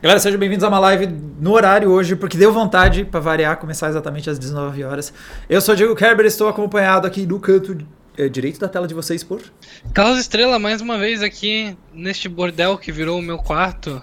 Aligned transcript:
Galera, 0.00 0.20
sejam 0.20 0.38
bem-vindos 0.38 0.62
a 0.62 0.68
uma 0.68 0.78
live 0.78 1.08
no 1.40 1.50
horário 1.54 1.90
hoje, 1.90 2.14
porque 2.14 2.38
deu 2.38 2.52
vontade, 2.52 3.04
para 3.04 3.18
variar, 3.18 3.56
começar 3.56 3.88
exatamente 3.88 4.30
às 4.30 4.38
19 4.38 4.84
horas. 4.84 5.12
Eu 5.50 5.60
sou 5.60 5.74
Diego 5.74 5.92
Kerber, 5.96 6.24
estou 6.24 6.46
acompanhado 6.46 7.04
aqui 7.04 7.26
no 7.26 7.40
canto 7.40 7.76
eh, 8.16 8.28
direito 8.28 8.60
da 8.60 8.68
tela 8.68 8.86
de 8.86 8.94
vocês 8.94 9.24
por. 9.24 9.42
Carlos 9.92 10.20
Estrela, 10.20 10.56
mais 10.56 10.80
uma 10.80 10.98
vez 10.98 11.20
aqui 11.20 11.76
neste 11.92 12.28
bordel 12.28 12.78
que 12.78 12.92
virou 12.92 13.18
o 13.18 13.22
meu 13.22 13.38
quarto. 13.38 14.00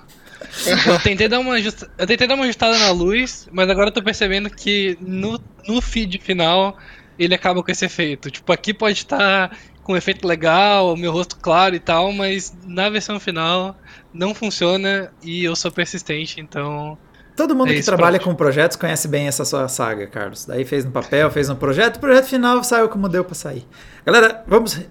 Eu 0.85 0.99
tentei 0.99 1.29
dar 1.29 1.39
uma, 1.39 1.53
ajusta... 1.53 1.89
eu 1.97 2.05
tentei 2.05 2.27
dar 2.27 2.35
uma 2.35 2.43
ajustada 2.43 2.77
na 2.77 2.91
luz, 2.91 3.47
mas 3.49 3.69
agora 3.69 3.87
eu 3.87 3.93
tô 3.93 4.03
percebendo 4.03 4.49
que 4.49 4.97
no, 4.99 5.39
no 5.65 5.81
feed 5.81 6.19
final 6.21 6.77
ele 7.17 7.33
acaba 7.33 7.63
com 7.63 7.71
esse 7.71 7.85
efeito. 7.85 8.29
Tipo, 8.29 8.51
aqui 8.51 8.73
pode 8.73 8.97
estar 8.97 9.57
com 9.85 9.93
um 9.93 9.95
efeito 9.95 10.27
legal, 10.27 10.91
o 10.91 10.97
meu 10.97 11.11
rosto 11.11 11.37
claro 11.37 11.75
e 11.75 11.79
tal, 11.79 12.11
mas 12.11 12.53
na 12.65 12.89
versão 12.89 13.19
final 13.19 13.77
não 14.11 14.33
funciona 14.33 15.11
e 15.23 15.43
eu 15.43 15.55
sou 15.55 15.71
persistente, 15.71 16.41
então. 16.41 16.97
Todo 17.35 17.53
mundo 17.53 17.71
é 17.71 17.75
que 17.75 17.83
trabalha 17.83 18.19
com 18.19 18.33
projetos 18.33 18.77
conhece 18.77 19.07
bem 19.07 19.27
essa 19.27 19.45
sua 19.45 19.67
saga, 19.67 20.07
Carlos. 20.07 20.45
Daí 20.45 20.65
fez 20.65 20.83
no 20.83 20.91
papel, 20.91 21.29
fez 21.29 21.49
no 21.49 21.55
projeto, 21.55 21.97
o 21.97 21.99
projeto 21.99 22.25
final 22.25 22.63
saiu 22.63 22.89
como 22.89 23.07
deu 23.07 23.23
para 23.23 23.35
sair. 23.35 23.65
Galera, 24.03 24.43
vamos 24.47 24.75
uh, 24.75 24.85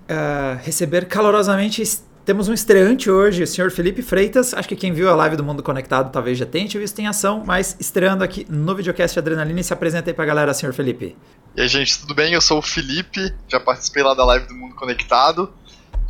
receber 0.62 1.06
calorosamente. 1.06 1.82
Temos 2.24 2.48
um 2.48 2.54
estreante 2.54 3.10
hoje, 3.10 3.42
o 3.42 3.46
senhor 3.46 3.70
Felipe 3.72 4.00
Freitas. 4.00 4.54
Acho 4.54 4.68
que 4.68 4.76
quem 4.76 4.92
viu 4.92 5.10
a 5.10 5.14
live 5.14 5.36
do 5.36 5.42
Mundo 5.42 5.62
Conectado 5.62 6.12
talvez 6.12 6.38
já 6.38 6.46
tenha 6.46 6.68
visto 6.68 6.98
em 7.00 7.06
ação, 7.06 7.42
mas 7.44 7.76
estreando 7.80 8.22
aqui 8.22 8.46
no 8.48 8.74
videocast 8.74 9.18
Adrenalina. 9.18 9.60
E 9.60 9.64
se 9.64 9.72
apresenta 9.72 10.08
aí 10.08 10.14
pra 10.14 10.24
galera, 10.24 10.54
senhor 10.54 10.72
Felipe. 10.72 11.16
E 11.56 11.60
aí, 11.60 11.68
gente, 11.68 12.00
tudo 12.00 12.16
bem? 12.16 12.34
Eu 12.34 12.40
sou 12.40 12.58
o 12.58 12.62
Felipe, 12.62 13.32
já 13.46 13.60
participei 13.60 14.02
lá 14.02 14.12
da 14.12 14.24
live 14.24 14.48
do 14.48 14.54
Mundo 14.54 14.74
Conectado. 14.74 15.52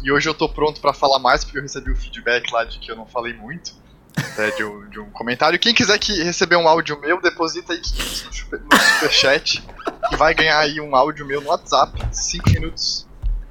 E 0.03 0.11
hoje 0.11 0.27
eu 0.27 0.33
tô 0.33 0.49
pronto 0.49 0.81
para 0.81 0.95
falar 0.95 1.19
mais, 1.19 1.45
porque 1.45 1.59
eu 1.59 1.63
recebi 1.63 1.91
o 1.91 1.97
feedback 1.97 2.51
lá 2.51 2.65
de 2.65 2.79
que 2.79 2.91
eu 2.91 2.97
não 2.97 3.07
falei 3.07 3.35
muito. 3.35 3.73
É, 4.39 4.51
de, 4.51 4.65
um, 4.65 4.89
de, 4.89 4.99
um, 4.99 5.11
comentário. 5.11 5.59
Quem 5.59 5.75
quiser 5.75 5.97
que 5.99 6.13
receber 6.23 6.57
um 6.57 6.67
áudio 6.67 7.01
meu, 7.01 7.21
deposita 7.21 7.73
aí 7.73 7.79
no, 7.79 8.33
super, 8.33 8.61
no 8.61 8.77
superchat 8.77 9.63
e 10.11 10.17
vai 10.17 10.35
ganhar 10.35 10.59
aí 10.59 10.81
um 10.81 10.95
áudio 10.95 11.27
meu 11.27 11.41
no 11.41 11.49
WhatsApp, 11.49 12.01
5 12.11 12.51
minutos 12.51 13.07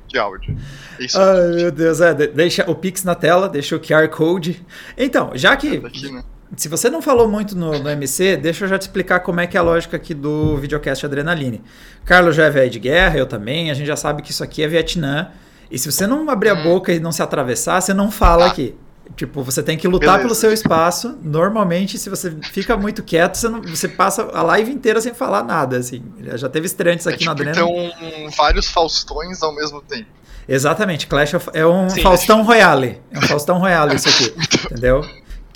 de 0.08 0.18
áudio. 0.18 0.58
É 1.00 1.06
isso 1.06 1.20
Ai, 1.20 1.56
meu 1.56 1.72
Deus, 1.72 2.02
é, 2.02 2.14
deixa 2.14 2.70
o 2.70 2.75
Pix 2.75 3.03
na 3.03 3.16
tela, 3.16 3.48
deixa 3.48 3.75
o 3.75 3.80
QR 3.80 4.09
Code. 4.09 4.66
Então, 4.98 5.31
já 5.36 5.56
que. 5.56 5.80
Daqui, 5.80 6.12
né? 6.12 6.23
Se 6.56 6.70
você 6.70 6.90
não 6.90 7.02
falou 7.02 7.28
muito 7.28 7.56
no, 7.56 7.80
no, 7.80 7.90
MC, 7.90 8.38
deixa 8.38 8.66
eu 8.66 8.70
já 8.70 8.78
te 8.78 8.84
explicar 8.84 9.22
como 9.22 9.40
é 9.40 9.48
que 9.48 9.58
é 9.58 9.59
a 9.59 9.64
lógica 9.64 9.98
aqui 9.98 10.14
do 10.14 10.56
videocast 10.58 11.04
Adrenaline. 11.06 11.62
Carlos 12.06 12.36
já 12.36 12.46
é 12.46 12.50
velho 12.50 12.70
de 12.70 12.80
guerra, 12.80 13.18
eu 13.18 13.26
também, 13.26 13.72
a 13.72 13.73
gente 13.73 13.88
já 13.88 13.96
sabe 13.96 14.22
que 14.22 14.32
isso 14.32 14.44
aqui 14.44 14.62
é 14.62 14.68
Vietnã. 14.68 15.31
E 15.72 15.80
se 15.80 15.92
você 15.92 16.06
não 16.06 16.30
abrir 16.30 16.50
a 16.50 16.54
hum. 16.54 16.64
boca 16.64 16.94
e 16.94 17.00
não 17.00 17.12
se 17.12 17.24
atravessar, 17.24 17.81
você 17.81 17.94
não 17.94 18.12
fala 18.12 18.46
ah. 18.46 18.48
aqui. 18.50 18.76
Tipo, 19.16 19.44
você 19.44 19.62
tem 19.62 19.78
que 19.78 19.88
lutar 19.88 20.12
Beleza. 20.12 20.24
pelo 20.24 20.36
seu 20.36 20.54
espaço. 20.54 21.18
Normalmente, 21.22 21.98
se 21.98 22.09
você 22.09 22.36
fica 22.52 22.78
muito 22.78 23.04
quieto, 23.04 23.36
você, 23.36 23.50
não, 23.50 23.62
você 23.62 23.88
passa 23.88 24.24
a 24.34 24.42
live 24.44 24.72
inteira 24.72 25.02
sem 25.02 25.14
falar 25.14 25.44
nada, 25.44 25.78
assim. 25.78 26.04
Já 26.36 26.48
teve 26.48 26.66
estreantes 26.68 27.06
aqui 27.06 27.16
é, 27.16 27.18
tipo, 27.18 27.44
na 27.44 27.50
Adrena. 27.50 27.52
Então, 27.52 28.31
vários 28.38 28.68
Faustões 28.68 29.44
ao 29.44 29.54
mesmo 29.54 29.81
tempo. 29.81 30.08
Exatamente, 30.48 31.08
Clash 31.08 31.34
of, 31.36 31.50
é 31.54 31.66
um 31.66 31.90
Sim, 31.90 32.02
Faustão 32.02 32.40
é. 32.40 32.44
Royale. 32.44 33.02
É 33.12 33.20
um 33.20 33.22
Faustão 33.22 33.59
Royale 33.59 33.96
isso 33.96 34.09
aqui, 34.09 34.34
entendeu? 34.72 35.02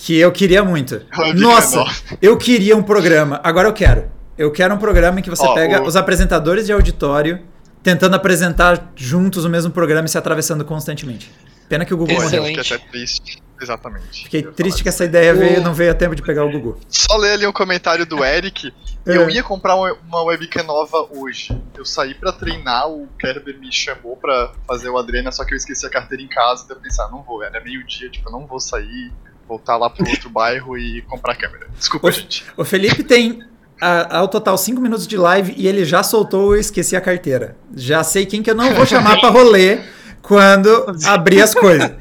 Que 0.07 0.17
eu 0.17 0.31
queria 0.31 0.63
muito. 0.63 1.01
Nossa, 1.35 1.83
eu 2.21 2.37
queria 2.37 2.77
um 2.77 2.81
programa. 2.81 3.41
Agora 3.43 3.67
eu 3.67 3.73
quero. 3.73 4.09
Eu 4.37 4.49
quero 4.53 4.73
um 4.73 4.77
programa 4.77 5.19
em 5.19 5.21
que 5.21 5.29
você 5.29 5.45
pega 5.53 5.81
o... 5.81 5.85
os 5.85 5.97
apresentadores 5.97 6.65
de 6.65 6.71
auditório 6.71 7.41
tentando 7.83 8.15
apresentar 8.15 8.93
juntos 8.95 9.43
o 9.43 9.49
mesmo 9.49 9.69
programa 9.69 10.05
e 10.05 10.09
se 10.09 10.17
atravessando 10.17 10.63
constantemente. 10.63 11.29
Pena 11.67 11.83
que 11.83 11.93
o 11.93 11.97
Google 11.97 12.21
morreu. 12.21 12.45
Fiquei 12.45 12.61
até 12.61 12.77
triste. 12.89 13.43
Exatamente. 13.61 14.23
Fiquei 14.23 14.43
triste 14.43 14.81
que 14.81 14.87
essa 14.87 15.03
ideia 15.03 15.33
veio, 15.33 15.61
não 15.61 15.73
veio 15.73 15.91
a 15.91 15.93
tempo 15.93 16.15
de 16.15 16.21
pegar 16.21 16.45
o 16.45 16.51
Google. 16.53 16.79
Só 16.87 17.17
ler 17.17 17.33
ali 17.33 17.45
um 17.45 17.51
comentário 17.51 18.05
do 18.05 18.23
Eric. 18.23 18.73
É. 19.05 19.17
Eu 19.17 19.29
ia 19.29 19.43
comprar 19.43 19.75
uma 19.75 20.23
webcam 20.23 20.63
nova 20.63 21.05
hoje. 21.11 21.61
Eu 21.75 21.83
saí 21.83 22.13
para 22.13 22.31
treinar, 22.31 22.89
o 22.89 23.09
Kerber 23.19 23.59
me 23.59 23.73
chamou 23.73 24.15
para 24.15 24.53
fazer 24.65 24.87
o 24.87 24.97
Adrena, 24.97 25.33
só 25.33 25.43
que 25.43 25.53
eu 25.53 25.57
esqueci 25.57 25.85
a 25.85 25.89
carteira 25.89 26.23
em 26.23 26.29
casa. 26.29 26.63
Então 26.63 26.77
eu 26.77 26.81
pensei, 26.81 27.03
ah, 27.03 27.09
não 27.09 27.23
vou, 27.23 27.43
era 27.43 27.61
meio-dia, 27.61 28.09
tipo, 28.09 28.29
eu 28.29 28.31
não 28.31 28.47
vou 28.47 28.61
sair, 28.61 29.11
voltar 29.47 29.77
lá 29.77 29.89
pro 29.89 30.07
outro 30.07 30.29
bairro 30.29 30.77
e 30.77 31.01
comprar 31.03 31.33
a 31.33 31.35
câmera. 31.35 31.67
Desculpa, 31.77 32.07
o, 32.07 32.11
gente. 32.11 32.45
O 32.55 32.65
Felipe 32.65 33.03
tem 33.03 33.43
ao 33.79 34.27
total 34.27 34.57
5 34.57 34.81
minutos 34.81 35.07
de 35.07 35.17
live 35.17 35.53
e 35.55 35.67
ele 35.67 35.85
já 35.85 36.01
soltou 36.03 36.55
eu 36.55 36.59
esqueci 36.59 36.95
a 36.95 37.01
carteira. 37.01 37.55
Já 37.75 38.03
sei 38.03 38.25
quem 38.25 38.41
que 38.41 38.49
eu 38.49 38.55
não 38.55 38.73
vou 38.73 38.85
chamar 38.85 39.19
para 39.19 39.29
rolê 39.29 39.79
quando 40.21 40.69
abrir 41.05 41.41
as 41.41 41.53
coisas. 41.53 41.91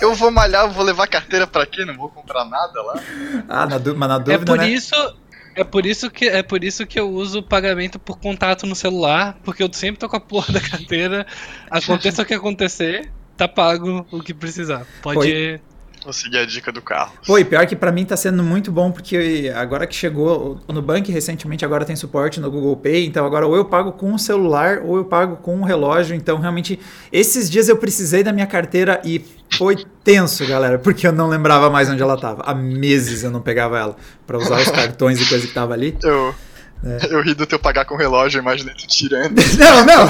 Eu 0.00 0.14
vou 0.14 0.30
malhar, 0.30 0.70
vou 0.70 0.84
levar 0.84 1.06
carteira 1.06 1.46
para 1.46 1.66
quê? 1.66 1.84
Não 1.84 1.94
vou 1.94 2.08
comprar 2.08 2.44
nada 2.44 2.82
lá. 2.82 3.00
Ah, 3.48 3.66
na, 3.66 3.78
mas 3.78 4.08
na 4.08 4.18
dúvida, 4.18 4.34
É 4.34 4.44
por 4.44 4.58
né? 4.58 4.68
isso, 4.68 5.16
é 5.54 5.64
por 5.64 5.86
isso 5.86 6.10
que 6.10 6.28
é 6.28 6.42
por 6.42 6.62
isso 6.62 6.86
que 6.86 6.98
eu 6.98 7.08
uso 7.08 7.42
pagamento 7.42 7.98
por 7.98 8.18
contato 8.18 8.66
no 8.66 8.74
celular, 8.74 9.36
porque 9.44 9.62
eu 9.62 9.70
sempre 9.72 9.98
tô 9.98 10.08
com 10.08 10.16
a 10.16 10.20
porra 10.20 10.52
da 10.52 10.60
carteira. 10.60 11.26
Aconteça 11.70 12.22
o 12.22 12.24
que 12.24 12.34
acontecer, 12.34 13.10
tá 13.36 13.48
pago 13.48 14.06
o 14.10 14.20
que 14.20 14.34
precisar. 14.34 14.86
Pode 15.02 15.18
Foi. 15.18 15.60
Vou 16.04 16.12
seguir 16.12 16.38
a 16.38 16.44
dica 16.44 16.70
do 16.70 16.82
carro. 16.82 17.12
Pô, 17.26 17.38
e 17.38 17.44
pior 17.44 17.66
que 17.66 17.74
para 17.74 17.90
mim 17.90 18.04
tá 18.04 18.16
sendo 18.16 18.42
muito 18.42 18.70
bom, 18.70 18.92
porque 18.92 19.50
agora 19.56 19.86
que 19.86 19.94
chegou 19.94 20.60
no 20.68 20.74
Nubank 20.74 21.10
recentemente, 21.10 21.64
agora 21.64 21.84
tem 21.84 21.96
suporte 21.96 22.38
no 22.38 22.50
Google 22.50 22.76
Pay, 22.76 23.06
então 23.06 23.24
agora 23.24 23.46
ou 23.46 23.56
eu 23.56 23.64
pago 23.64 23.92
com 23.92 24.12
o 24.12 24.18
celular 24.18 24.80
ou 24.84 24.98
eu 24.98 25.04
pago 25.06 25.36
com 25.36 25.60
o 25.60 25.64
relógio. 25.64 26.14
Então, 26.14 26.38
realmente, 26.38 26.78
esses 27.10 27.50
dias 27.50 27.68
eu 27.68 27.76
precisei 27.76 28.22
da 28.22 28.32
minha 28.32 28.46
carteira 28.46 29.00
e 29.02 29.24
foi 29.56 29.84
tenso, 30.02 30.46
galera, 30.46 30.78
porque 30.78 31.06
eu 31.06 31.12
não 31.12 31.28
lembrava 31.28 31.70
mais 31.70 31.88
onde 31.88 32.02
ela 32.02 32.18
tava. 32.18 32.42
Há 32.42 32.54
meses 32.54 33.24
eu 33.24 33.30
não 33.30 33.40
pegava 33.40 33.78
ela 33.78 33.96
para 34.26 34.36
usar 34.36 34.60
os 34.60 34.68
cartões 34.70 35.20
e 35.20 35.26
coisa 35.26 35.46
que 35.46 35.54
tava 35.54 35.72
ali. 35.72 35.96
Eu. 36.02 36.34
É. 36.84 37.06
Eu 37.10 37.22
ri 37.22 37.34
do 37.34 37.46
teu 37.46 37.58
pagar 37.58 37.86
com 37.86 37.96
relógio, 37.96 38.38
imaginei 38.38 38.74
tu 38.74 38.86
tirando. 38.86 39.34
Não, 39.58 39.86
não. 39.86 40.06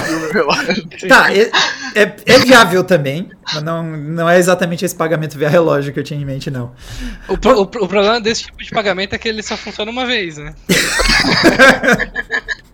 tá, 1.09 1.33
é, 1.33 1.51
é, 1.95 2.17
é, 2.27 2.39
viável 2.41 2.83
também, 2.83 3.31
mas 3.53 3.63
não, 3.63 3.85
não 3.85 4.29
é 4.29 4.39
exatamente 4.39 4.85
esse 4.85 4.95
pagamento 4.95 5.39
via 5.39 5.49
relógio 5.49 5.93
que 5.93 6.01
eu 6.01 6.05
tinha 6.05 6.21
em 6.21 6.25
mente, 6.25 6.51
não. 6.51 6.73
O, 7.29 7.35
o, 7.35 7.61
o 7.63 7.67
problema 7.67 8.21
desse 8.21 8.45
tipo 8.45 8.63
de 8.63 8.71
pagamento 8.71 9.15
é 9.15 9.19
que 9.19 9.29
ele 9.29 9.43
só 9.43 9.57
funciona 9.57 9.91
uma 9.91 10.07
vez, 10.07 10.39
né? 10.39 10.55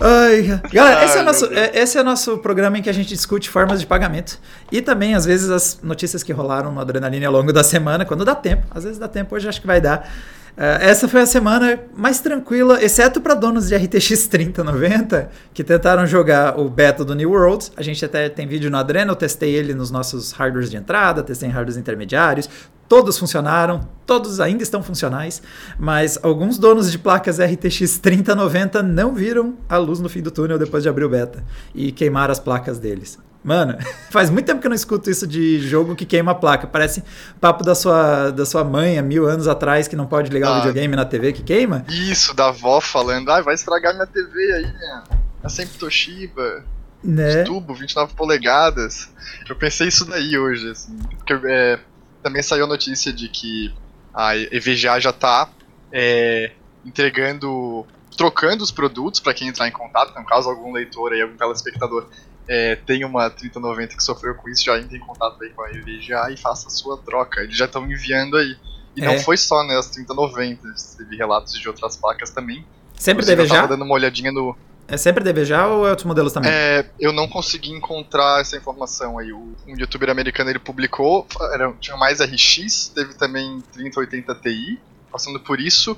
Ai, 0.00 0.60
galera, 0.72 1.04
esse, 1.04 1.18
é 1.18 1.20
o 1.20 1.24
nosso, 1.24 1.46
é, 1.46 1.70
esse 1.74 1.98
é 1.98 2.00
o 2.00 2.04
nosso 2.04 2.38
programa 2.38 2.78
em 2.78 2.82
que 2.82 2.90
a 2.90 2.92
gente 2.92 3.08
discute 3.08 3.48
formas 3.48 3.80
de 3.80 3.86
pagamento 3.86 4.38
e 4.70 4.80
também, 4.80 5.14
às 5.14 5.24
vezes, 5.24 5.50
as 5.50 5.80
notícias 5.82 6.22
que 6.22 6.32
rolaram 6.32 6.72
no 6.72 6.80
Adrenalina 6.80 7.26
ao 7.26 7.32
longo 7.32 7.52
da 7.52 7.64
semana, 7.64 8.04
quando 8.04 8.24
dá 8.24 8.34
tempo. 8.34 8.66
Às 8.70 8.84
vezes 8.84 8.98
dá 8.98 9.08
tempo, 9.08 9.34
hoje 9.34 9.48
acho 9.48 9.60
que 9.60 9.66
vai 9.66 9.80
dar. 9.80 10.08
Uh, 10.52 10.76
essa 10.80 11.08
foi 11.08 11.22
a 11.22 11.26
semana 11.26 11.80
mais 11.96 12.20
tranquila, 12.20 12.82
exceto 12.84 13.22
para 13.22 13.34
donos 13.34 13.68
de 13.68 13.74
RTX 13.74 14.26
3090 14.26 15.30
que 15.54 15.64
tentaram 15.64 16.06
jogar 16.06 16.60
o 16.60 16.68
beta 16.68 17.02
do 17.04 17.14
New 17.14 17.30
Worlds. 17.30 17.72
A 17.74 17.82
gente 17.82 18.04
até 18.04 18.28
tem 18.28 18.46
vídeo 18.46 18.70
no 18.70 18.76
Adreno, 18.76 19.12
eu 19.12 19.16
testei 19.16 19.54
ele 19.54 19.72
nos 19.72 19.90
nossos 19.90 20.32
hardwares 20.32 20.70
de 20.70 20.76
entrada, 20.76 21.22
testei 21.22 21.48
em 21.48 21.52
hardwares 21.52 21.78
intermediários. 21.78 22.50
Todos 22.86 23.18
funcionaram, 23.18 23.88
todos 24.04 24.38
ainda 24.40 24.62
estão 24.62 24.82
funcionais, 24.82 25.40
mas 25.78 26.18
alguns 26.22 26.58
donos 26.58 26.92
de 26.92 26.98
placas 26.98 27.40
RTX 27.40 27.98
3090 27.98 28.82
não 28.82 29.14
viram 29.14 29.54
a 29.66 29.78
luz 29.78 30.00
no 30.00 30.10
fim 30.10 30.20
do 30.20 30.30
túnel 30.30 30.58
depois 30.58 30.82
de 30.82 30.90
abrir 30.90 31.04
o 31.04 31.08
beta 31.08 31.42
e 31.74 31.90
queimaram 31.90 32.30
as 32.30 32.38
placas 32.38 32.78
deles. 32.78 33.18
Mano, 33.44 33.76
faz 34.10 34.30
muito 34.30 34.46
tempo 34.46 34.60
que 34.60 34.66
eu 34.66 34.70
não 34.70 34.76
escuto 34.76 35.10
isso 35.10 35.26
de 35.26 35.60
jogo 35.60 35.96
que 35.96 36.06
queima 36.06 36.32
a 36.32 36.34
placa. 36.34 36.66
Parece 36.66 37.02
papo 37.40 37.64
da 37.64 37.74
sua, 37.74 38.30
da 38.30 38.46
sua 38.46 38.62
mãe 38.62 38.98
há 38.98 39.02
mil 39.02 39.26
anos 39.26 39.48
atrás 39.48 39.88
que 39.88 39.96
não 39.96 40.06
pode 40.06 40.30
ligar 40.30 40.48
ah, 40.48 40.52
o 40.52 40.56
videogame 40.56 40.94
na 40.94 41.04
TV 41.04 41.32
que 41.32 41.42
queima. 41.42 41.84
Isso, 41.88 42.34
da 42.34 42.48
avó 42.48 42.80
falando, 42.80 43.30
ah, 43.30 43.40
vai 43.40 43.54
estragar 43.54 43.94
minha 43.94 44.06
TV 44.06 44.52
aí, 44.52 44.72
né? 44.72 45.02
É 45.42 45.48
sempre 45.48 45.76
Toshiba. 45.78 46.64
Né? 47.02 47.42
Tubo, 47.42 47.74
29 47.74 48.14
polegadas. 48.14 49.08
Eu 49.48 49.56
pensei 49.56 49.88
isso 49.88 50.04
daí 50.04 50.38
hoje, 50.38 50.70
assim. 50.70 50.96
Porque 51.16 51.34
é, 51.48 51.80
também 52.22 52.42
saiu 52.42 52.64
a 52.64 52.68
notícia 52.68 53.12
de 53.12 53.28
que 53.28 53.74
a 54.14 54.36
EVGA 54.36 55.00
já 55.00 55.12
tá 55.12 55.48
é, 55.90 56.52
entregando, 56.84 57.84
trocando 58.16 58.62
os 58.62 58.70
produtos 58.70 59.18
para 59.18 59.34
quem 59.34 59.48
entrar 59.48 59.66
em 59.66 59.72
contato. 59.72 60.10
Então, 60.10 60.24
caso 60.24 60.48
algum 60.48 60.72
leitor 60.72 61.12
aí, 61.12 61.20
algum 61.20 61.36
telespectador 61.36 62.06
é, 62.48 62.76
tem 62.76 63.04
uma 63.04 63.30
3090 63.30 63.96
que 63.96 64.02
sofreu 64.02 64.34
com 64.34 64.48
isso, 64.48 64.64
já 64.64 64.78
entre 64.78 64.96
em 64.96 65.00
contato 65.00 65.42
aí 65.42 65.50
com 65.50 65.62
a 65.62 65.70
EVGA 65.70 66.30
e 66.32 66.36
faça 66.36 66.68
a 66.68 66.70
sua 66.70 66.98
troca. 66.98 67.40
Eles 67.40 67.56
já 67.56 67.66
estão 67.66 67.84
enviando 67.90 68.36
aí. 68.36 68.56
E 68.96 69.02
é. 69.02 69.06
não 69.06 69.18
foi 69.20 69.36
só 69.36 69.64
né, 69.64 69.76
as 69.76 69.86
3090, 69.86 70.62
teve 70.98 71.16
relatos 71.16 71.58
de 71.58 71.66
outras 71.68 71.96
placas 71.96 72.30
também. 72.30 72.64
Sempre 72.94 73.24
DVJ? 73.24 73.44
Eu 73.44 73.48
tava 73.48 73.68
dando 73.68 73.84
uma 73.84 73.94
olhadinha 73.94 74.30
no. 74.30 74.56
É 74.86 74.96
sempre 74.96 75.24
DVJ 75.24 75.56
ou 75.68 75.86
é 75.86 75.90
outros 75.90 76.04
modelos 76.04 76.32
também? 76.32 76.50
É, 76.52 76.84
eu 77.00 77.12
não 77.12 77.26
consegui 77.26 77.70
encontrar 77.70 78.40
essa 78.40 78.56
informação 78.56 79.18
aí. 79.18 79.32
um 79.32 79.54
youtuber 79.66 80.10
americano 80.10 80.50
ele 80.50 80.58
publicou, 80.58 81.26
era, 81.52 81.72
tinha 81.80 81.96
mais 81.96 82.20
RX, 82.20 82.88
teve 82.94 83.14
também 83.14 83.62
3080 83.72 84.34
Ti, 84.34 84.78
passando 85.12 85.38
por 85.38 85.60
isso. 85.60 85.96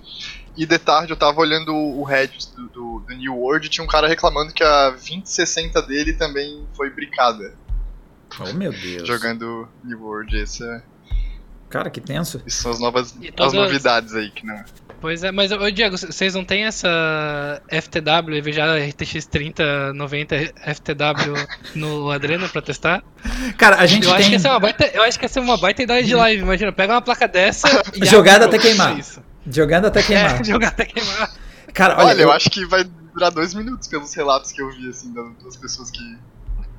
E 0.56 0.66
de 0.66 0.78
tarde 0.78 1.12
eu 1.12 1.16
tava 1.16 1.40
olhando 1.40 1.74
o 1.74 2.02
Reddit 2.02 2.54
do, 2.54 2.68
do, 2.68 2.98
do 3.00 3.14
New 3.14 3.36
World 3.36 3.66
e 3.66 3.70
tinha 3.70 3.84
um 3.84 3.88
cara 3.88 4.06
reclamando 4.06 4.52
que 4.52 4.62
a 4.62 4.90
2060 4.90 5.80
dele 5.82 6.12
também 6.12 6.66
foi 6.76 6.90
bricada. 6.90 7.56
Oh 8.40 8.52
meu 8.52 8.72
Deus. 8.72 9.06
Jogando 9.06 9.68
New 9.82 10.00
World, 10.02 10.36
esse 10.36 10.64
é. 10.64 10.82
Cara, 11.74 11.90
que 11.90 12.00
tenso. 12.00 12.40
Isso 12.46 12.62
são 12.62 12.70
as 12.70 12.78
novas 12.78 13.16
E 13.20 13.26
as 13.30 13.34
todas- 13.34 13.52
novidades 13.52 14.14
aí 14.14 14.30
que 14.30 14.46
não. 14.46 14.62
Pois 15.00 15.24
é, 15.24 15.32
mas, 15.32 15.50
ô 15.50 15.70
Diego, 15.72 15.98
vocês 15.98 16.32
não 16.34 16.44
têm 16.44 16.64
essa 16.64 17.60
FTW, 17.68 18.36
EVGA 18.36 18.76
RTX 18.88 19.26
3090 19.26 20.36
FTW 20.64 21.34
no 21.74 22.10
Adreno 22.12 22.48
pra 22.48 22.62
testar? 22.62 23.02
Cara, 23.58 23.76
a 23.80 23.86
gente 23.86 24.06
Eu 24.06 24.12
acho, 24.14 24.20
tem. 24.22 24.30
que 24.30 24.36
essa 24.36 24.48
é 24.48 24.50
uma 24.52 24.60
baita, 24.60 24.86
eu 24.94 25.02
acho 25.02 25.18
que 25.18 25.24
essa 25.24 25.40
é 25.40 25.42
uma 25.42 25.56
baita 25.56 25.82
ideia 25.82 26.02
de 26.04 26.14
live. 26.14 26.42
Imagina, 26.42 26.70
pega 26.72 26.94
uma 26.94 27.02
placa 27.02 27.26
dessa 27.26 27.66
e 28.00 28.06
Jogada 28.06 28.44
até 28.46 28.56
queimar. 28.56 28.96
Isso. 28.98 29.20
Jogando 29.50 29.86
até 29.88 30.00
queimar. 30.06 30.40
É, 30.62 30.66
até 30.66 30.84
queimar. 30.86 31.34
Cara, 31.74 31.96
Olha, 31.98 32.06
olha, 32.06 32.22
eu 32.22 32.30
acho 32.32 32.48
que 32.50 32.64
vai 32.64 32.84
durar 33.12 33.32
dois 33.32 33.52
minutos 33.52 33.88
pelos 33.88 34.14
relatos 34.14 34.52
que 34.52 34.62
eu 34.62 34.70
vi, 34.70 34.88
assim, 34.88 35.12
da- 35.12 35.28
das 35.44 35.56
pessoas 35.56 35.90
que, 35.90 35.98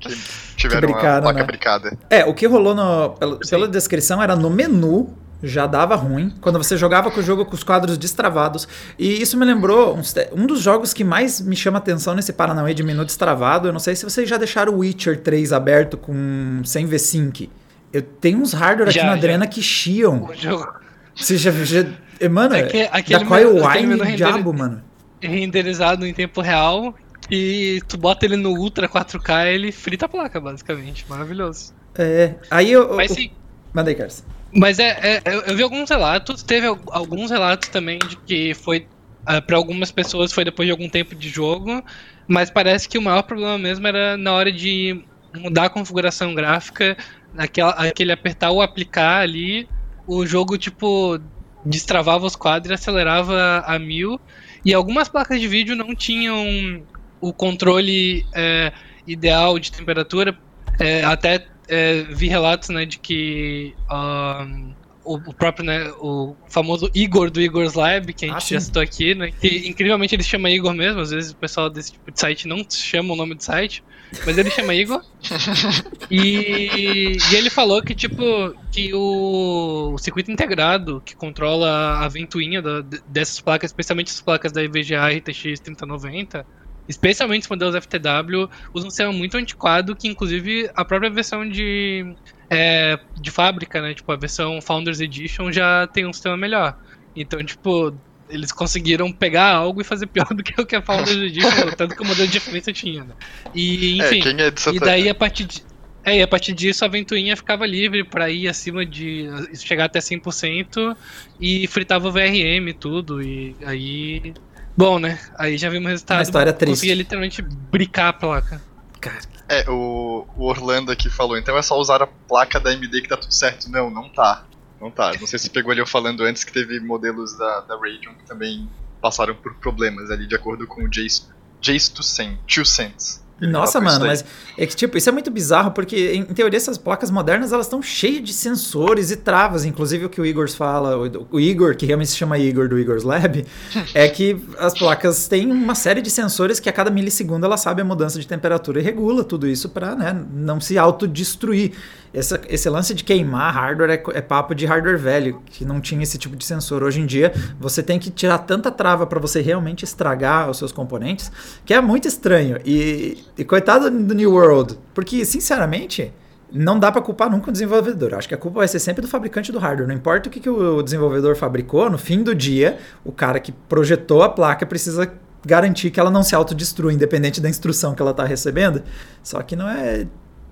que 0.00 0.16
tiveram 0.56 0.90
bricaram, 0.90 1.18
a 1.18 1.22
placa 1.22 1.40
né? 1.40 1.44
bricada. 1.44 1.98
É, 2.10 2.24
o 2.24 2.34
que 2.34 2.46
rolou 2.46 2.74
no, 2.74 3.10
pela, 3.10 3.38
pela 3.38 3.68
descrição 3.68 4.22
era 4.22 4.34
no 4.36 4.50
menu. 4.50 5.14
Já 5.42 5.66
dava 5.66 5.94
ruim 5.96 6.34
quando 6.40 6.56
você 6.56 6.78
jogava 6.78 7.10
com 7.10 7.20
o 7.20 7.22
jogo 7.22 7.44
com 7.44 7.54
os 7.54 7.62
quadros 7.62 7.98
destravados. 7.98 8.66
E 8.98 9.20
isso 9.20 9.36
me 9.36 9.44
lembrou 9.44 9.94
uns 9.94 10.14
um 10.32 10.46
dos 10.46 10.60
jogos 10.62 10.94
que 10.94 11.04
mais 11.04 11.42
me 11.42 11.54
chama 11.54 11.76
atenção 11.76 12.14
nesse 12.14 12.32
Paranauê 12.32 12.72
de 12.72 12.82
menu 12.82 13.04
destravado. 13.04 13.68
Eu 13.68 13.72
não 13.72 13.78
sei 13.78 13.94
se 13.94 14.02
vocês 14.04 14.26
já 14.26 14.38
deixaram 14.38 14.72
o 14.72 14.78
Witcher 14.78 15.20
3 15.20 15.52
aberto 15.52 15.98
com 15.98 16.62
sem 16.64 16.86
V-Sync. 16.86 17.50
Eu 17.92 18.00
tenho 18.00 18.38
uns 18.40 18.54
hardware 18.54 18.88
aqui 18.88 18.98
Já, 18.98 19.04
na 19.04 19.10
já. 19.12 19.18
Adrena 19.18 19.46
que 19.46 19.60
chiam. 19.60 20.24
O 20.24 20.34
jogo 20.34 20.66
Você 21.14 21.36
já. 21.36 21.50
já 21.50 21.84
mano, 22.30 22.54
é, 22.54 22.88
aquele 22.90 23.18
da 23.20 23.26
Coil 23.26 23.56
Wine 23.56 23.94
render- 24.02 24.16
diabo, 24.16 24.54
mano. 24.54 24.82
renderizado 25.20 26.06
em 26.06 26.14
tempo 26.14 26.40
real 26.40 26.94
e 27.30 27.80
tu 27.88 27.96
bota 27.96 28.24
ele 28.26 28.36
no 28.36 28.50
Ultra 28.50 28.88
4K 28.88 29.46
ele 29.46 29.72
frita 29.72 30.06
a 30.06 30.08
placa, 30.08 30.40
basicamente. 30.40 31.08
Maravilhoso. 31.08 31.72
É, 31.98 32.38
aí 32.50 32.72
eu. 32.72 32.94
Mas 32.94 33.12
sim. 33.12 33.30
Manda 33.74 33.90
aí, 33.90 33.96
Carlos. 33.96 34.22
Mas 34.54 34.78
é, 34.78 35.18
é- 35.18 35.22
eu, 35.50 35.56
vi 35.56 35.62
alguns 35.62 35.90
relatos, 35.90 36.42
teve 36.42 36.66
al- 36.66 36.80
alguns 36.90 37.30
relatos 37.30 37.68
também 37.68 37.98
de 37.98 38.16
que 38.16 38.54
foi 38.54 38.86
ah, 39.26 39.42
pra 39.42 39.56
algumas 39.56 39.90
pessoas 39.90 40.32
foi 40.32 40.44
depois 40.44 40.66
de 40.66 40.70
algum 40.72 40.88
tempo 40.88 41.14
de 41.14 41.28
jogo, 41.28 41.82
mas 42.28 42.50
parece 42.50 42.88
que 42.88 42.96
o 42.96 43.02
maior 43.02 43.22
problema 43.22 43.58
mesmo 43.58 43.86
era 43.86 44.16
na 44.16 44.32
hora 44.32 44.52
de 44.52 44.94
mudar 45.34 45.64
a 45.64 45.70
configuração 45.70 46.34
gráfica, 46.34 46.96
aquela, 47.36 47.72
aquele 47.72 48.12
apertar 48.12 48.50
ou 48.50 48.62
aplicar 48.62 49.20
ali, 49.20 49.68
o 50.06 50.24
jogo 50.24 50.56
tipo 50.56 51.18
destravava 51.64 52.24
os 52.24 52.36
quadros 52.36 52.70
e 52.70 52.74
acelerava 52.74 53.62
a 53.66 53.78
mil, 53.78 54.18
e 54.64 54.72
algumas 54.72 55.08
placas 55.08 55.40
de 55.40 55.48
vídeo 55.48 55.74
não 55.74 55.94
tinham 55.94 56.86
o 57.20 57.32
controle 57.32 58.24
é, 58.34 58.72
ideal 59.06 59.58
de 59.58 59.72
temperatura, 59.72 60.36
é, 60.78 61.04
até 61.04 61.46
é, 61.68 62.02
vi 62.02 62.28
relatos 62.28 62.68
né, 62.68 62.84
de 62.84 62.98
que 62.98 63.74
ahn, 63.88 64.72
o, 65.04 65.32
próprio, 65.32 65.64
né, 65.64 65.88
o 66.00 66.34
famoso 66.48 66.90
Igor 66.94 67.30
do 67.30 67.40
Igor's 67.40 67.74
Lab, 67.74 68.12
que 68.12 68.24
a 68.24 68.28
gente 68.28 68.36
Ah, 68.36 68.54
já 68.54 68.60
citou 68.60 68.82
aqui, 68.82 69.14
né, 69.14 69.30
que 69.30 69.68
incrivelmente 69.68 70.14
ele 70.14 70.22
chama 70.24 70.50
Igor 70.50 70.74
mesmo, 70.74 71.00
às 71.00 71.10
vezes 71.10 71.30
o 71.30 71.36
pessoal 71.36 71.70
desse 71.70 71.92
tipo 71.92 72.10
de 72.10 72.18
site 72.18 72.48
não 72.48 72.64
chama 72.68 73.14
o 73.14 73.16
nome 73.16 73.34
do 73.34 73.42
site, 73.42 73.84
mas 74.24 74.36
ele 74.36 74.50
chama 74.50 74.74
Igor. 74.74 75.02
E, 76.10 77.16
e 77.30 77.34
ele 77.34 77.50
falou 77.50 77.82
que, 77.82 77.94
tipo, 77.94 78.22
que 78.70 78.94
o, 78.94 79.92
o 79.94 79.98
circuito 79.98 80.30
integrado 80.30 81.02
que 81.04 81.16
controla 81.16 81.98
a 81.98 82.08
ventoinha 82.08 82.62
da- 82.62 82.84
dessas 83.08 83.40
placas, 83.40 83.70
especialmente 83.70 84.12
as 84.12 84.20
placas 84.20 84.52
da 84.52 84.62
EVGA 84.62 85.08
RTX 85.08 85.58
3090, 85.60 86.46
especialmente 86.88 87.42
os 87.42 87.48
modelos 87.48 87.74
FTW, 87.76 88.48
usam 88.72 88.88
um 88.88 88.90
sistema 88.90 89.12
muito 89.12 89.36
antiquado 89.36 89.94
que, 89.94 90.08
inclusive, 90.08 90.70
a 90.74 90.84
própria 90.84 91.10
versão 91.10 91.48
de, 91.48 92.14
é, 92.50 92.98
de 93.20 93.30
fábrica, 93.30 93.80
né, 93.80 93.94
tipo, 93.94 94.10
a 94.12 94.16
versão 94.16 94.60
Founders 94.60 95.00
Edition 95.00 95.52
já 95.52 95.86
tem 95.86 96.06
um 96.06 96.12
sistema 96.12 96.36
melhor. 96.36 96.78
Então, 97.14 97.42
tipo, 97.44 97.94
eles 98.28 98.52
conseguiram 98.52 99.12
pegar 99.12 99.54
algo 99.54 99.80
e 99.80 99.84
fazer 99.84 100.06
pior 100.06 100.28
do 100.34 100.42
que 100.42 100.60
o 100.60 100.66
que 100.66 100.76
a 100.76 100.82
Founders 100.82 101.16
Edition, 101.16 101.70
tanto 101.76 101.96
que 101.96 102.02
o 102.02 102.06
modelo 102.06 102.28
de 102.28 102.34
referência 102.34 102.72
tinha, 102.72 103.04
né. 103.04 103.14
E, 103.54 103.98
enfim... 103.98 104.20
é, 104.20 104.22
quem 104.22 104.40
é 104.40 104.52
Santa 104.56 104.76
E 104.76 104.80
daí 104.80 105.08
a 105.08 105.14
partir 105.14 105.44
de, 105.44 105.62
é, 106.06 106.18
e 106.18 106.22
a 106.22 106.28
partir 106.28 106.52
disso 106.52 106.84
a 106.84 106.88
ventoinha 106.88 107.36
ficava 107.36 107.66
livre 107.66 108.04
pra 108.04 108.30
ir 108.30 108.46
acima 108.46 108.86
de 108.86 109.28
chegar 109.54 109.86
até 109.86 109.98
100% 109.98 110.96
e 111.40 111.66
fritava 111.66 112.08
o 112.08 112.12
VRM 112.12 112.68
e 112.68 112.72
tudo 112.72 113.20
e 113.20 113.56
aí 113.64 114.32
bom, 114.76 114.98
né? 114.98 115.18
Aí 115.38 115.56
já 115.56 115.68
vimos 115.70 115.86
o 115.86 115.90
resultado. 115.90 116.18
Uma 116.18 116.22
história 116.22 116.52
triste. 116.52 116.74
Conseguia 116.74 116.94
literalmente 116.94 117.42
bricar 117.42 118.08
a 118.08 118.12
placa. 118.12 118.62
Cara, 119.00 119.20
É, 119.48 119.68
o, 119.70 120.26
o 120.36 120.44
Orlando 120.44 120.90
aqui 120.90 121.08
falou, 121.08 121.38
então 121.38 121.56
é 121.56 121.62
só 121.62 121.78
usar 121.78 122.02
a 122.02 122.06
placa 122.06 122.58
da 122.58 122.70
AMD 122.70 123.00
que 123.02 123.08
tá 123.08 123.16
tudo 123.16 123.32
certo. 123.32 123.70
Não, 123.70 123.90
não 123.90 124.08
tá. 124.08 124.44
Não 124.80 124.90
tá. 124.90 125.12
Não 125.18 125.26
sei 125.26 125.38
se 125.38 125.50
pegou 125.50 125.72
ali 125.72 125.80
eu 125.80 125.86
falando 125.86 126.22
antes 126.22 126.44
que 126.44 126.52
teve 126.52 126.80
modelos 126.80 127.36
da, 127.38 127.60
da 127.60 127.74
Radeon 127.76 128.14
que 128.14 128.26
também 128.26 128.68
passaram 129.00 129.34
por 129.34 129.54
problemas 129.54 130.10
ali, 130.10 130.26
de 130.26 130.34
acordo 130.34 130.66
com 130.66 130.84
o 130.84 130.88
Jace, 130.88 131.22
Jace 131.60 131.92
Tucent, 131.92 132.38
Tucent. 132.46 133.20
Ele 133.40 133.50
Nossa, 133.50 133.80
mano, 133.80 134.06
mas 134.06 134.24
é 134.56 134.66
que, 134.66 134.74
tipo, 134.74 134.96
isso 134.96 135.08
é 135.10 135.12
muito 135.12 135.30
bizarro, 135.30 135.70
porque, 135.72 136.12
em, 136.14 136.24
teoria, 136.24 136.56
essas 136.56 136.78
placas 136.78 137.10
modernas, 137.10 137.52
elas 137.52 137.66
estão 137.66 137.82
cheias 137.82 138.24
de 138.24 138.32
sensores 138.32 139.10
e 139.10 139.16
travas, 139.16 139.64
inclusive 139.66 140.06
o 140.06 140.08
que 140.08 140.18
o 140.20 140.24
Igor 140.24 140.48
fala, 140.50 140.96
o, 140.96 141.26
o 141.32 141.38
Igor, 141.38 141.76
que 141.76 141.84
realmente 141.84 142.10
se 142.10 142.16
chama 142.16 142.38
Igor 142.38 142.66
do 142.66 142.78
Igor's 142.78 143.04
Lab, 143.04 143.44
é 143.92 144.08
que 144.08 144.40
as 144.58 144.72
placas 144.72 145.28
têm 145.28 145.50
uma 145.50 145.74
série 145.74 146.00
de 146.00 146.10
sensores 146.10 146.58
que 146.58 146.68
a 146.68 146.72
cada 146.72 146.90
milissegundo 146.90 147.44
ela 147.44 147.58
sabe 147.58 147.82
a 147.82 147.84
mudança 147.84 148.18
de 148.18 148.26
temperatura 148.26 148.80
e 148.80 148.82
regula 148.82 149.22
tudo 149.22 149.46
isso 149.46 149.68
para 149.68 149.94
né, 149.94 150.18
não 150.32 150.58
se 150.58 150.78
autodestruir. 150.78 151.72
Essa, 152.12 152.40
esse 152.48 152.68
lance 152.68 152.94
de 152.94 153.04
queimar 153.04 153.52
hardware 153.52 153.90
é, 153.90 154.18
é 154.18 154.20
papo 154.20 154.54
de 154.54 154.66
hardware 154.66 154.98
velho, 154.98 155.42
que 155.46 155.64
não 155.64 155.80
tinha 155.80 156.02
esse 156.02 156.18
tipo 156.18 156.36
de 156.36 156.44
sensor. 156.44 156.82
Hoje 156.82 157.00
em 157.00 157.06
dia, 157.06 157.32
você 157.58 157.82
tem 157.82 157.98
que 157.98 158.10
tirar 158.10 158.38
tanta 158.38 158.70
trava 158.70 159.06
para 159.06 159.20
você 159.20 159.40
realmente 159.40 159.84
estragar 159.84 160.50
os 160.50 160.58
seus 160.58 160.72
componentes, 160.72 161.30
que 161.64 161.74
é 161.74 161.80
muito 161.80 162.08
estranho. 162.08 162.58
E, 162.64 163.24
e 163.36 163.44
coitado 163.44 163.90
do 163.90 164.14
New 164.14 164.32
World, 164.32 164.78
porque, 164.94 165.24
sinceramente, 165.24 166.12
não 166.52 166.78
dá 166.78 166.92
para 166.92 167.02
culpar 167.02 167.30
nunca 167.30 167.50
o 167.50 167.52
desenvolvedor. 167.52 168.14
Acho 168.14 168.28
que 168.28 168.34
a 168.34 168.38
culpa 168.38 168.58
vai 168.58 168.68
ser 168.68 168.78
sempre 168.78 169.02
do 169.02 169.08
fabricante 169.08 169.50
do 169.50 169.58
hardware. 169.58 169.88
Não 169.88 169.94
importa 169.94 170.28
o 170.28 170.32
que, 170.32 170.40
que 170.40 170.50
o 170.50 170.82
desenvolvedor 170.82 171.36
fabricou, 171.36 171.90
no 171.90 171.98
fim 171.98 172.22
do 172.22 172.34
dia, 172.34 172.78
o 173.04 173.12
cara 173.12 173.40
que 173.40 173.52
projetou 173.52 174.22
a 174.22 174.28
placa 174.28 174.64
precisa 174.64 175.10
garantir 175.44 175.90
que 175.90 176.00
ela 176.00 176.10
não 176.10 176.22
se 176.22 176.34
autodestrua, 176.34 176.92
independente 176.92 177.40
da 177.40 177.48
instrução 177.48 177.94
que 177.94 178.02
ela 178.02 178.10
está 178.10 178.24
recebendo. 178.24 178.82
Só 179.22 179.42
que 179.42 179.54
não 179.54 179.68
é 179.68 180.06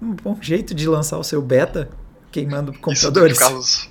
um 0.05 0.15
bom 0.15 0.39
jeito 0.41 0.75
de 0.75 0.89
lançar 0.89 1.19
o 1.19 1.25
seu 1.25 1.41
beta 1.41 1.89
queimando 2.31 2.71
Isso 2.71 2.73
do 2.73 2.79
que 2.79 2.83
computadores. 2.83 3.37
o 3.37 3.41
Carlos, 3.41 3.89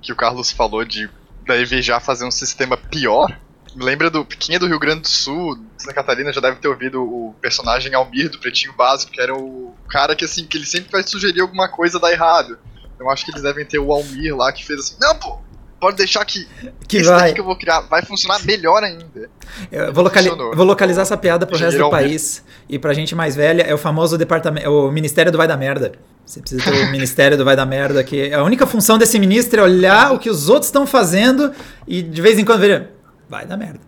que 0.00 0.12
o 0.12 0.16
Carlos 0.16 0.50
falou 0.50 0.84
de 0.84 1.08
da 1.46 1.56
EVGA 1.56 2.00
fazer 2.00 2.24
um 2.24 2.30
sistema 2.30 2.76
pior. 2.76 3.36
Me 3.74 3.84
lembra 3.84 4.10
do. 4.10 4.26
É 4.50 4.58
do 4.58 4.66
Rio 4.66 4.78
Grande 4.78 5.02
do 5.02 5.08
Sul, 5.08 5.58
Santa 5.78 5.94
Catarina, 5.94 6.32
já 6.32 6.40
deve 6.40 6.58
ter 6.58 6.68
ouvido 6.68 7.02
o 7.02 7.34
personagem 7.40 7.94
Almir 7.94 8.30
do 8.30 8.38
Pretinho 8.38 8.74
Básico, 8.74 9.12
que 9.12 9.20
era 9.20 9.34
o 9.34 9.74
cara 9.88 10.14
que 10.14 10.24
assim, 10.24 10.44
que 10.44 10.58
ele 10.58 10.66
sempre 10.66 10.90
vai 10.92 11.02
sugerir 11.02 11.40
alguma 11.40 11.68
coisa 11.68 11.98
dar 11.98 12.12
errado. 12.12 12.58
Eu 12.98 13.10
acho 13.10 13.24
que 13.24 13.30
eles 13.30 13.42
devem 13.42 13.64
ter 13.64 13.78
o 13.78 13.90
Almir 13.90 14.36
lá 14.36 14.52
que 14.52 14.64
fez 14.64 14.78
assim, 14.78 14.96
não, 15.00 15.18
pô, 15.18 15.40
pode 15.82 15.96
deixar 15.96 16.24
que, 16.24 16.46
Que 16.86 16.98
esse 16.98 17.08
vai. 17.08 17.32
que 17.34 17.40
eu 17.40 17.44
vou 17.44 17.56
criar 17.56 17.80
vai 17.80 18.02
funcionar 18.04 18.40
melhor 18.44 18.84
ainda. 18.84 19.28
Eu 19.70 19.92
vou, 19.92 20.04
locali- 20.04 20.28
Funcionou. 20.28 20.54
vou 20.54 20.64
localizar 20.64 21.02
essa 21.02 21.16
piada 21.16 21.44
pro 21.44 21.56
resto 21.56 21.72
do 21.72 21.76
Geralmente. 21.84 22.02
país. 22.08 22.44
E 22.68 22.78
pra 22.78 22.94
gente 22.94 23.16
mais 23.16 23.34
velha, 23.34 23.62
é 23.62 23.74
o 23.74 23.78
famoso 23.78 24.16
departamento, 24.16 24.70
o 24.70 24.92
Ministério 24.92 25.32
do 25.32 25.36
Vai 25.36 25.48
da 25.48 25.56
Merda. 25.56 25.92
Você 26.24 26.38
precisa 26.40 26.62
ter 26.62 26.70
o 26.70 26.90
Ministério 26.92 27.36
do 27.36 27.44
Vai 27.44 27.56
da 27.56 27.66
Merda, 27.66 28.04
que 28.04 28.32
a 28.32 28.44
única 28.44 28.64
função 28.64 28.96
desse 28.96 29.18
ministro 29.18 29.60
é 29.60 29.64
olhar 29.64 30.12
o 30.12 30.18
que 30.20 30.30
os 30.30 30.48
outros 30.48 30.68
estão 30.68 30.86
fazendo 30.86 31.52
e 31.86 32.00
de 32.00 32.22
vez 32.22 32.38
em 32.38 32.44
quando 32.44 32.60
ver, 32.60 32.88
vai 33.28 33.44
da 33.44 33.56
merda. 33.56 33.80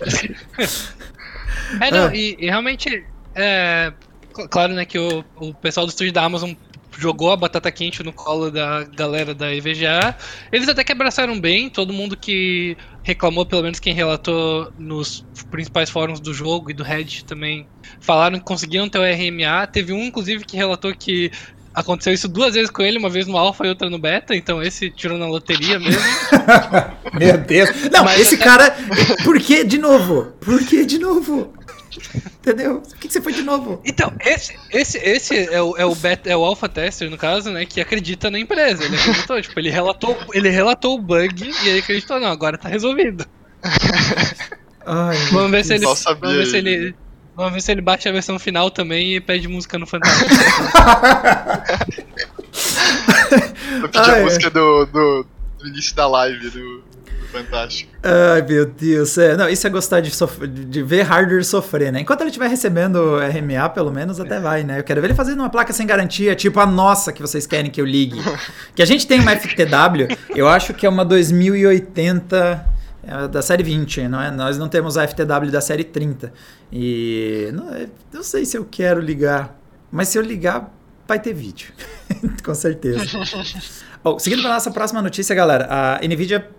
É, 1.80 1.90
não, 1.90 2.06
Ah. 2.06 2.14
e, 2.16 2.36
e 2.38 2.46
realmente, 2.46 3.04
é, 3.34 3.92
cl- 4.34 4.48
claro, 4.48 4.72
né, 4.72 4.84
que 4.86 4.98
o, 4.98 5.22
o 5.36 5.52
pessoal 5.52 5.84
do 5.84 5.90
estúdio 5.90 6.12
da 6.14 6.22
Amazon 6.24 6.52
jogou 6.98 7.30
a 7.30 7.36
batata 7.36 7.70
quente 7.70 8.02
no 8.02 8.12
colo 8.12 8.50
da 8.50 8.82
galera 8.84 9.32
da 9.32 9.54
EVGA. 9.54 10.16
Eles 10.50 10.68
até 10.68 10.82
que 10.82 10.90
abraçaram 10.90 11.38
bem, 11.40 11.70
todo 11.70 11.92
mundo 11.92 12.16
que 12.16 12.76
reclamou, 13.04 13.46
pelo 13.46 13.62
menos 13.62 13.78
quem 13.78 13.94
relatou 13.94 14.72
nos 14.76 15.24
principais 15.50 15.88
fóruns 15.88 16.18
do 16.18 16.34
jogo 16.34 16.70
e 16.70 16.74
do 16.74 16.82
Reddit 16.82 17.24
também, 17.24 17.66
falaram 18.00 18.38
que 18.38 18.44
conseguiram 18.44 18.88
ter 18.88 18.98
o 18.98 19.02
RMA. 19.02 19.66
Teve 19.68 19.92
um, 19.92 20.02
inclusive, 20.04 20.44
que 20.44 20.56
relatou 20.56 20.92
que 20.92 21.30
aconteceu 21.72 22.12
isso 22.12 22.26
duas 22.26 22.54
vezes 22.54 22.70
com 22.70 22.82
ele, 22.82 22.98
uma 22.98 23.08
vez 23.08 23.28
no 23.28 23.36
Alpha 23.38 23.64
e 23.64 23.68
outra 23.68 23.88
no 23.88 24.00
Beta, 24.00 24.34
então 24.34 24.60
esse 24.60 24.90
tirou 24.90 25.16
na 25.16 25.28
loteria 25.28 25.78
mesmo. 25.78 26.02
Meu 27.14 27.38
Deus. 27.38 27.70
Não, 27.92 28.04
Mas 28.04 28.20
esse 28.20 28.34
até- 28.34 28.44
cara. 28.44 28.76
Por 29.22 29.38
que 29.40 29.62
de 29.62 29.78
novo? 29.78 30.32
Por 30.40 30.58
que 30.66 30.84
de 30.84 30.98
novo? 30.98 31.52
Entendeu? 32.40 32.80
Por 32.80 32.96
que 32.96 33.08
que 33.08 33.12
você 33.12 33.20
foi 33.20 33.32
de 33.32 33.42
novo? 33.42 33.80
Então, 33.84 34.12
esse, 34.20 34.56
esse, 34.70 34.98
esse 34.98 35.36
é 35.52 35.60
o, 35.62 35.76
é 35.76 35.84
o 35.84 35.94
beta, 35.94 36.28
é 36.30 36.36
o 36.36 36.44
alpha 36.44 36.68
tester, 36.68 37.10
no 37.10 37.18
caso, 37.18 37.50
né, 37.50 37.64
que 37.64 37.80
acredita 37.80 38.30
na 38.30 38.38
empresa. 38.38 38.84
Ele 38.84 38.96
acreditou, 38.96 39.40
tipo, 39.42 39.58
ele 39.58 39.70
relatou, 39.70 40.16
ele 40.32 40.48
relatou 40.48 40.94
o 40.96 41.02
bug 41.02 41.50
e 41.64 41.68
ele 41.68 41.78
acreditou, 41.80 42.20
não, 42.20 42.28
agora 42.28 42.56
tá 42.58 42.68
resolvido. 42.68 43.26
Ai, 44.86 45.16
Vamos 45.32 45.50
ver 45.50 45.64
se 45.64 45.74
ele, 45.74 45.84
Só 45.84 45.94
sabia 45.94 46.20
vamos 46.30 46.36
ver 46.38 46.46
se 46.46 46.56
ele. 46.56 46.94
vamos 47.36 47.52
ver 47.52 47.60
se 47.60 47.72
ele 47.72 47.82
baixa 47.82 48.08
a 48.08 48.12
versão 48.12 48.38
final 48.38 48.70
também 48.70 49.16
e 49.16 49.20
pede 49.20 49.46
música 49.46 49.78
no 49.78 49.86
Fantasma. 49.86 50.26
Eu 53.82 53.88
pedi 53.88 54.10
a 54.10 54.20
música 54.22 54.50
do, 54.50 54.86
do, 54.86 55.26
do 55.58 55.68
início 55.68 55.94
da 55.94 56.06
live 56.08 56.50
do, 56.50 56.82
Fantástico. 57.32 57.92
Ai, 58.02 58.42
meu 58.42 58.66
Deus. 58.66 59.18
É, 59.18 59.36
não, 59.36 59.48
isso 59.48 59.66
é 59.66 59.70
gostar 59.70 60.00
de, 60.00 60.10
de 60.66 60.82
ver 60.82 61.02
hardware 61.02 61.44
sofrer, 61.44 61.92
né? 61.92 62.00
Enquanto 62.00 62.22
ele 62.22 62.30
estiver 62.30 62.48
recebendo 62.48 63.16
RMA, 63.18 63.68
pelo 63.70 63.92
menos, 63.92 64.18
até 64.18 64.40
vai, 64.40 64.64
né? 64.64 64.78
Eu 64.78 64.84
quero 64.84 65.00
ver 65.00 65.08
ele 65.08 65.14
fazendo 65.14 65.40
uma 65.40 65.50
placa 65.50 65.72
sem 65.72 65.86
garantia, 65.86 66.34
tipo 66.34 66.58
a 66.58 66.66
nossa 66.66 67.12
que 67.12 67.20
vocês 67.20 67.46
querem 67.46 67.70
que 67.70 67.80
eu 67.80 67.84
ligue. 67.84 68.18
que 68.74 68.82
a 68.82 68.86
gente 68.86 69.06
tem 69.06 69.20
uma 69.20 69.36
FTW, 69.36 70.16
eu 70.34 70.48
acho 70.48 70.72
que 70.72 70.86
é 70.86 70.88
uma 70.88 71.04
2080 71.04 72.78
é 73.08 73.28
da 73.28 73.40
série 73.40 73.62
20, 73.62 74.08
não 74.08 74.20
é? 74.20 74.30
Nós 74.30 74.58
não 74.58 74.68
temos 74.68 74.98
a 74.98 75.06
FTW 75.08 75.50
da 75.50 75.62
série 75.62 75.84
30. 75.84 76.32
E 76.70 77.50
não, 77.54 77.88
não 78.12 78.22
sei 78.22 78.44
se 78.44 78.56
eu 78.56 78.66
quero 78.70 79.00
ligar, 79.00 79.58
mas 79.90 80.08
se 80.08 80.18
eu 80.18 80.22
ligar, 80.22 80.74
vai 81.06 81.18
ter 81.18 81.32
vídeo. 81.32 81.72
Com 82.44 82.54
certeza. 82.54 83.06
Bom, 84.04 84.18
seguindo 84.18 84.42
para 84.42 84.52
nossa 84.52 84.70
próxima 84.70 85.00
notícia, 85.00 85.34
galera. 85.34 85.66
A 85.70 86.06
Nvidia 86.06 86.50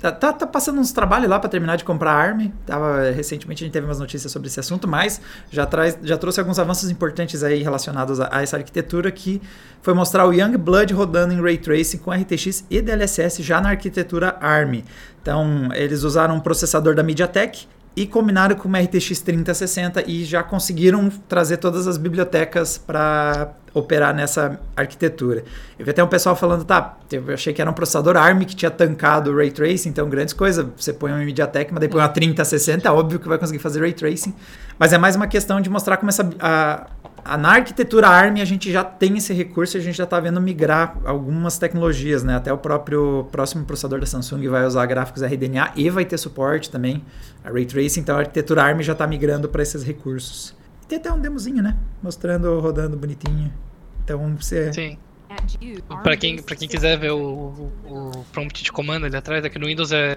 Tá, 0.00 0.12
tá, 0.12 0.32
tá, 0.32 0.46
passando 0.46 0.80
uns 0.80 0.92
trabalhos 0.92 1.28
lá 1.28 1.40
para 1.40 1.48
terminar 1.48 1.76
de 1.76 1.82
comprar 1.82 2.12
a 2.12 2.14
ARM. 2.14 2.52
Tava, 2.64 3.10
recentemente 3.10 3.64
a 3.64 3.66
gente 3.66 3.72
teve 3.72 3.84
umas 3.84 3.98
notícias 3.98 4.30
sobre 4.30 4.46
esse 4.46 4.60
assunto, 4.60 4.86
mas 4.86 5.20
já, 5.50 5.66
traz, 5.66 5.98
já 6.02 6.16
trouxe 6.16 6.38
alguns 6.38 6.58
avanços 6.58 6.88
importantes 6.88 7.42
aí 7.42 7.62
relacionados 7.64 8.20
a, 8.20 8.28
a 8.30 8.42
essa 8.42 8.56
arquitetura 8.56 9.10
que 9.10 9.42
foi 9.82 9.94
mostrar 9.94 10.24
o 10.24 10.32
Young 10.32 10.56
Blood 10.56 10.94
rodando 10.94 11.34
em 11.34 11.42
Ray 11.42 11.58
Tracing 11.58 11.98
com 11.98 12.12
RTX 12.12 12.64
e 12.70 12.80
DLSS 12.80 13.42
já 13.42 13.60
na 13.60 13.70
arquitetura 13.70 14.36
ARM. 14.40 14.84
Então, 15.20 15.68
eles 15.74 16.04
usaram 16.04 16.36
um 16.36 16.40
processador 16.40 16.94
da 16.94 17.02
MediaTek 17.02 17.66
e 17.96 18.06
combinaram 18.06 18.54
com 18.54 18.68
uma 18.68 18.78
RTX 18.78 19.20
3060 19.22 20.04
e 20.06 20.24
já 20.24 20.44
conseguiram 20.44 21.10
trazer 21.28 21.56
todas 21.56 21.88
as 21.88 21.98
bibliotecas 21.98 22.78
para 22.78 23.52
operar 23.78 24.14
nessa 24.14 24.60
arquitetura. 24.76 25.44
Eu 25.78 25.84
vi 25.84 25.90
até 25.90 26.02
um 26.02 26.08
pessoal 26.08 26.34
falando, 26.34 26.64
tá, 26.64 26.98
eu 27.10 27.22
achei 27.32 27.52
que 27.52 27.60
era 27.60 27.70
um 27.70 27.74
processador 27.74 28.16
ARM 28.16 28.40
que 28.40 28.54
tinha 28.54 28.70
tancado 28.70 29.30
o 29.30 29.36
Ray 29.36 29.50
Tracing, 29.50 29.90
então 29.90 30.08
grandes 30.08 30.34
coisas, 30.34 30.66
você 30.76 30.92
põe 30.92 31.12
um 31.12 31.18
MediaTek, 31.18 31.72
mas 31.72 31.80
depois 31.80 32.02
uma 32.02 32.08
3060, 32.08 32.92
óbvio 32.92 33.18
que 33.18 33.28
vai 33.28 33.38
conseguir 33.38 33.58
fazer 33.58 33.80
Ray 33.80 33.92
Tracing, 33.92 34.34
mas 34.78 34.92
é 34.92 34.98
mais 34.98 35.16
uma 35.16 35.26
questão 35.26 35.60
de 35.60 35.70
mostrar 35.70 35.96
como 35.96 36.10
essa, 36.10 36.28
a, 36.40 36.86
a, 37.24 37.36
na 37.36 37.50
arquitetura 37.50 38.08
ARM 38.08 38.40
a 38.40 38.44
gente 38.44 38.72
já 38.72 38.82
tem 38.82 39.16
esse 39.16 39.32
recurso 39.32 39.76
e 39.76 39.80
a 39.80 39.82
gente 39.82 39.96
já 39.96 40.04
está 40.04 40.18
vendo 40.18 40.40
migrar 40.40 40.96
algumas 41.04 41.58
tecnologias, 41.58 42.22
né? 42.22 42.36
Até 42.36 42.52
o 42.52 42.58
próprio 42.58 43.26
próximo 43.30 43.64
processador 43.64 44.00
da 44.00 44.06
Samsung 44.06 44.48
vai 44.48 44.64
usar 44.64 44.86
gráficos 44.86 45.22
RDNA 45.22 45.72
e 45.76 45.90
vai 45.90 46.04
ter 46.04 46.18
suporte 46.18 46.70
também 46.70 47.04
a 47.44 47.50
Ray 47.50 47.66
Tracing, 47.66 48.00
então 48.00 48.16
a 48.16 48.20
arquitetura 48.20 48.62
ARM 48.62 48.80
já 48.80 48.92
está 48.92 49.06
migrando 49.06 49.48
para 49.48 49.62
esses 49.62 49.82
recursos. 49.82 50.56
Tem 50.88 50.96
até 50.96 51.12
um 51.12 51.20
demozinho, 51.20 51.62
né? 51.62 51.76
Mostrando, 52.02 52.58
rodando 52.60 52.96
bonitinho. 52.96 53.52
Então 54.08 54.36
você... 54.36 54.72
Sim. 54.72 54.98
Para 56.02 56.16
quem, 56.16 56.42
pra 56.42 56.56
quem 56.56 56.66
quiser 56.66 56.98
ver 56.98 57.12
o, 57.12 57.70
o, 57.84 58.24
prompt 58.32 58.64
de 58.64 58.72
comando 58.72 59.04
ali 59.04 59.16
atrás, 59.16 59.44
aqui 59.44 59.58
no 59.58 59.66
Windows 59.66 59.92
é. 59.92 60.16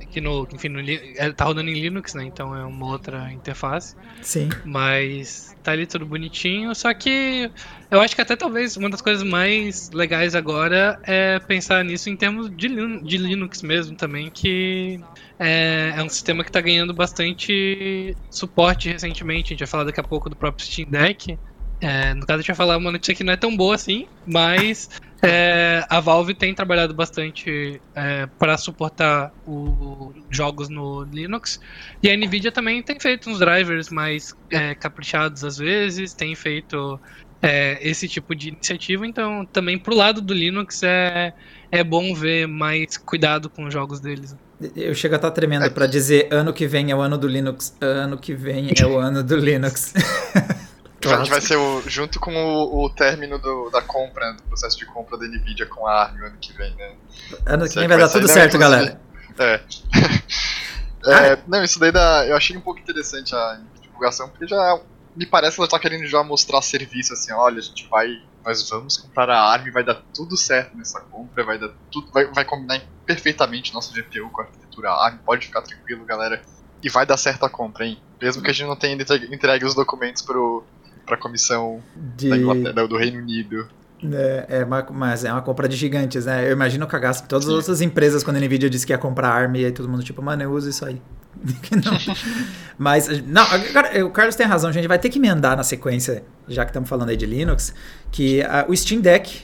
Aqui 0.00 0.20
no, 0.20 0.48
enfim, 0.52 0.68
no, 0.68 0.80
é, 0.80 1.30
tá 1.32 1.44
rodando 1.44 1.68
em 1.68 1.74
Linux, 1.74 2.14
né? 2.14 2.24
Então 2.24 2.56
é 2.56 2.64
uma 2.64 2.86
outra 2.86 3.30
interface. 3.32 3.94
Sim. 4.22 4.48
Mas 4.64 5.54
tá 5.62 5.72
ali 5.72 5.86
tudo 5.86 6.06
bonitinho. 6.06 6.74
Só 6.74 6.92
que 6.94 7.50
eu 7.90 8.00
acho 8.00 8.14
que 8.14 8.22
até 8.22 8.34
talvez 8.34 8.76
uma 8.76 8.88
das 8.88 9.02
coisas 9.02 9.22
mais 9.22 9.90
legais 9.90 10.34
agora 10.34 10.98
é 11.02 11.38
pensar 11.40 11.84
nisso 11.84 12.08
em 12.08 12.16
termos 12.16 12.48
de, 12.50 12.68
de 13.02 13.18
Linux 13.18 13.60
mesmo 13.62 13.94
também, 13.94 14.30
que 14.30 15.00
é, 15.38 15.92
é 15.96 16.02
um 16.02 16.08
sistema 16.08 16.42
que 16.42 16.50
está 16.50 16.60
ganhando 16.60 16.94
bastante 16.94 18.16
suporte 18.30 18.88
recentemente. 18.88 19.46
A 19.46 19.48
gente 19.50 19.60
vai 19.60 19.68
falar 19.68 19.84
daqui 19.84 20.00
a 20.00 20.04
pouco 20.04 20.30
do 20.30 20.36
próprio 20.36 20.64
Steam 20.64 20.88
Deck. 20.88 21.38
É, 21.80 22.14
no 22.14 22.26
caso, 22.26 22.38
a 22.38 22.42
gente 22.42 22.48
vai 22.48 22.56
falar 22.56 22.76
uma 22.76 22.90
notícia 22.90 23.14
que 23.14 23.22
não 23.22 23.32
é 23.32 23.36
tão 23.36 23.54
boa 23.54 23.74
assim, 23.74 24.06
mas 24.26 24.88
é, 25.22 25.84
a 25.88 26.00
Valve 26.00 26.34
tem 26.34 26.54
trabalhado 26.54 26.94
bastante 26.94 27.80
é, 27.94 28.26
para 28.38 28.56
suportar 28.56 29.32
os 29.46 30.14
jogos 30.30 30.68
no 30.68 31.04
Linux. 31.04 31.60
E 32.02 32.10
a 32.10 32.16
Nvidia 32.16 32.50
também 32.50 32.82
tem 32.82 32.98
feito 32.98 33.28
uns 33.28 33.38
drivers 33.38 33.90
mais 33.90 34.34
é, 34.50 34.74
caprichados 34.74 35.44
às 35.44 35.58
vezes, 35.58 36.14
tem 36.14 36.34
feito 36.34 36.98
é, 37.42 37.78
esse 37.86 38.08
tipo 38.08 38.34
de 38.34 38.48
iniciativa. 38.48 39.06
Então, 39.06 39.44
também 39.44 39.78
pro 39.78 39.94
lado 39.94 40.20
do 40.20 40.32
Linux 40.32 40.82
é, 40.82 41.34
é 41.70 41.84
bom 41.84 42.14
ver 42.14 42.46
mais 42.46 42.96
cuidado 42.96 43.50
com 43.50 43.66
os 43.66 43.72
jogos 43.72 44.00
deles. 44.00 44.34
Eu 44.74 44.94
chego 44.94 45.14
a 45.14 45.16
estar 45.16 45.30
tremendo 45.32 45.70
para 45.70 45.86
dizer 45.86 46.28
ano 46.30 46.52
que 46.52 46.66
vem 46.66 46.90
é 46.90 46.96
o 46.96 47.00
ano 47.00 47.18
do 47.18 47.28
Linux, 47.28 47.76
ano 47.78 48.16
que 48.16 48.34
vem 48.34 48.70
é 48.74 48.86
o 48.86 48.96
ano 48.96 49.22
do 49.22 49.36
Linux. 49.36 49.92
A 51.14 51.18
gente 51.18 51.30
vai 51.30 51.40
ser 51.40 51.56
o, 51.56 51.82
junto 51.86 52.18
com 52.18 52.34
o, 52.34 52.84
o 52.84 52.90
término 52.90 53.38
do, 53.38 53.70
da 53.70 53.82
compra, 53.82 54.32
do 54.32 54.42
processo 54.44 54.78
de 54.78 54.86
compra 54.86 55.16
da 55.16 55.26
Nvidia 55.26 55.66
com 55.66 55.86
a 55.86 56.02
ARM 56.02 56.22
ano 56.24 56.36
que 56.40 56.52
vem, 56.52 56.74
né? 56.74 56.94
Ano 57.44 57.68
que 57.68 57.74
vem 57.74 57.88
vai, 57.88 57.98
dar 57.98 58.08
tudo 58.08 58.28
certo, 58.28 58.58
galera. 58.58 59.00
É. 59.38 59.60
é. 61.06 61.38
Não, 61.46 61.62
isso 61.62 61.78
daí 61.78 61.92
dá, 61.92 62.26
eu 62.26 62.36
achei 62.36 62.56
um 62.56 62.60
pouco 62.60 62.80
interessante 62.80 63.34
a 63.34 63.60
divulgação, 63.80 64.28
porque 64.28 64.46
já 64.46 64.80
me 65.16 65.24
parece 65.24 65.56
que 65.56 65.62
ela 65.62 65.68
tá 65.68 65.78
querendo 65.78 66.06
já 66.06 66.22
mostrar 66.22 66.60
serviço 66.60 67.14
assim, 67.14 67.32
olha, 67.32 67.58
a 67.58 67.62
gente 67.62 67.88
vai. 67.88 68.22
Nós 68.44 68.68
vamos 68.70 68.96
comprar 68.96 69.28
a 69.28 69.40
ARM, 69.52 69.72
vai 69.72 69.82
dar 69.82 70.00
tudo 70.14 70.36
certo 70.36 70.76
nessa 70.76 71.00
compra, 71.00 71.42
vai 71.42 71.58
dar 71.58 71.70
tudo. 71.90 72.12
Vai, 72.12 72.26
vai 72.26 72.44
combinar 72.44 72.80
perfeitamente 73.04 73.74
nosso 73.74 73.92
GPU 73.92 74.30
com 74.30 74.42
a 74.42 74.44
arquitetura 74.44 74.92
ARM, 74.92 75.18
pode 75.18 75.46
ficar 75.46 75.62
tranquilo, 75.62 76.04
galera. 76.04 76.40
E 76.82 76.90
vai 76.90 77.06
dar 77.06 77.16
certo 77.16 77.44
a 77.44 77.50
compra, 77.50 77.86
hein? 77.86 78.00
Mesmo 78.20 78.42
que 78.42 78.50
a 78.50 78.52
gente 78.52 78.68
não 78.68 78.76
tenha 78.76 78.94
entregue 78.94 79.64
os 79.64 79.74
documentos 79.74 80.22
pro, 80.22 80.64
pra 81.06 81.16
comissão 81.16 81.80
de... 82.16 82.28
da 82.28 82.36
Inglaterra, 82.36 82.86
do 82.86 82.96
Reino 82.96 83.18
Unido. 83.18 83.68
É, 84.12 84.46
é 84.48 84.64
uma, 84.64 84.86
mas 84.90 85.24
é 85.24 85.32
uma 85.32 85.40
compra 85.40 85.68
de 85.68 85.76
gigantes, 85.76 86.26
né? 86.26 86.46
Eu 86.46 86.52
imagino 86.52 86.84
o 86.84 86.88
cagaço 86.88 87.22
que 87.22 87.28
todas 87.28 87.44
Sim. 87.44 87.52
as 87.52 87.56
outras 87.56 87.80
empresas, 87.80 88.22
quando 88.22 88.36
a 88.36 88.40
Nvidia 88.40 88.68
disse 88.68 88.86
que 88.86 88.92
ia 88.92 88.98
comprar 88.98 89.30
ARM, 89.30 89.56
e 89.56 89.64
aí 89.64 89.72
todo 89.72 89.88
mundo, 89.88 90.02
tipo, 90.02 90.20
mano, 90.20 90.42
eu 90.42 90.52
uso 90.52 90.68
isso 90.68 90.84
aí. 90.84 91.00
não. 91.72 92.16
Mas, 92.76 93.08
não, 93.26 93.42
agora, 93.42 94.04
o 94.04 94.10
Carlos 94.10 94.34
tem 94.34 94.46
razão, 94.46 94.68
a 94.68 94.72
gente 94.72 94.86
vai 94.86 94.98
ter 94.98 95.08
que 95.08 95.18
emendar 95.18 95.56
na 95.56 95.62
sequência, 95.62 96.24
já 96.48 96.64
que 96.64 96.70
estamos 96.70 96.88
falando 96.88 97.08
aí 97.08 97.16
de 97.16 97.26
Linux, 97.26 97.74
que 98.10 98.40
uh, 98.40 98.70
o 98.70 98.76
Steam 98.76 99.00
Deck, 99.00 99.42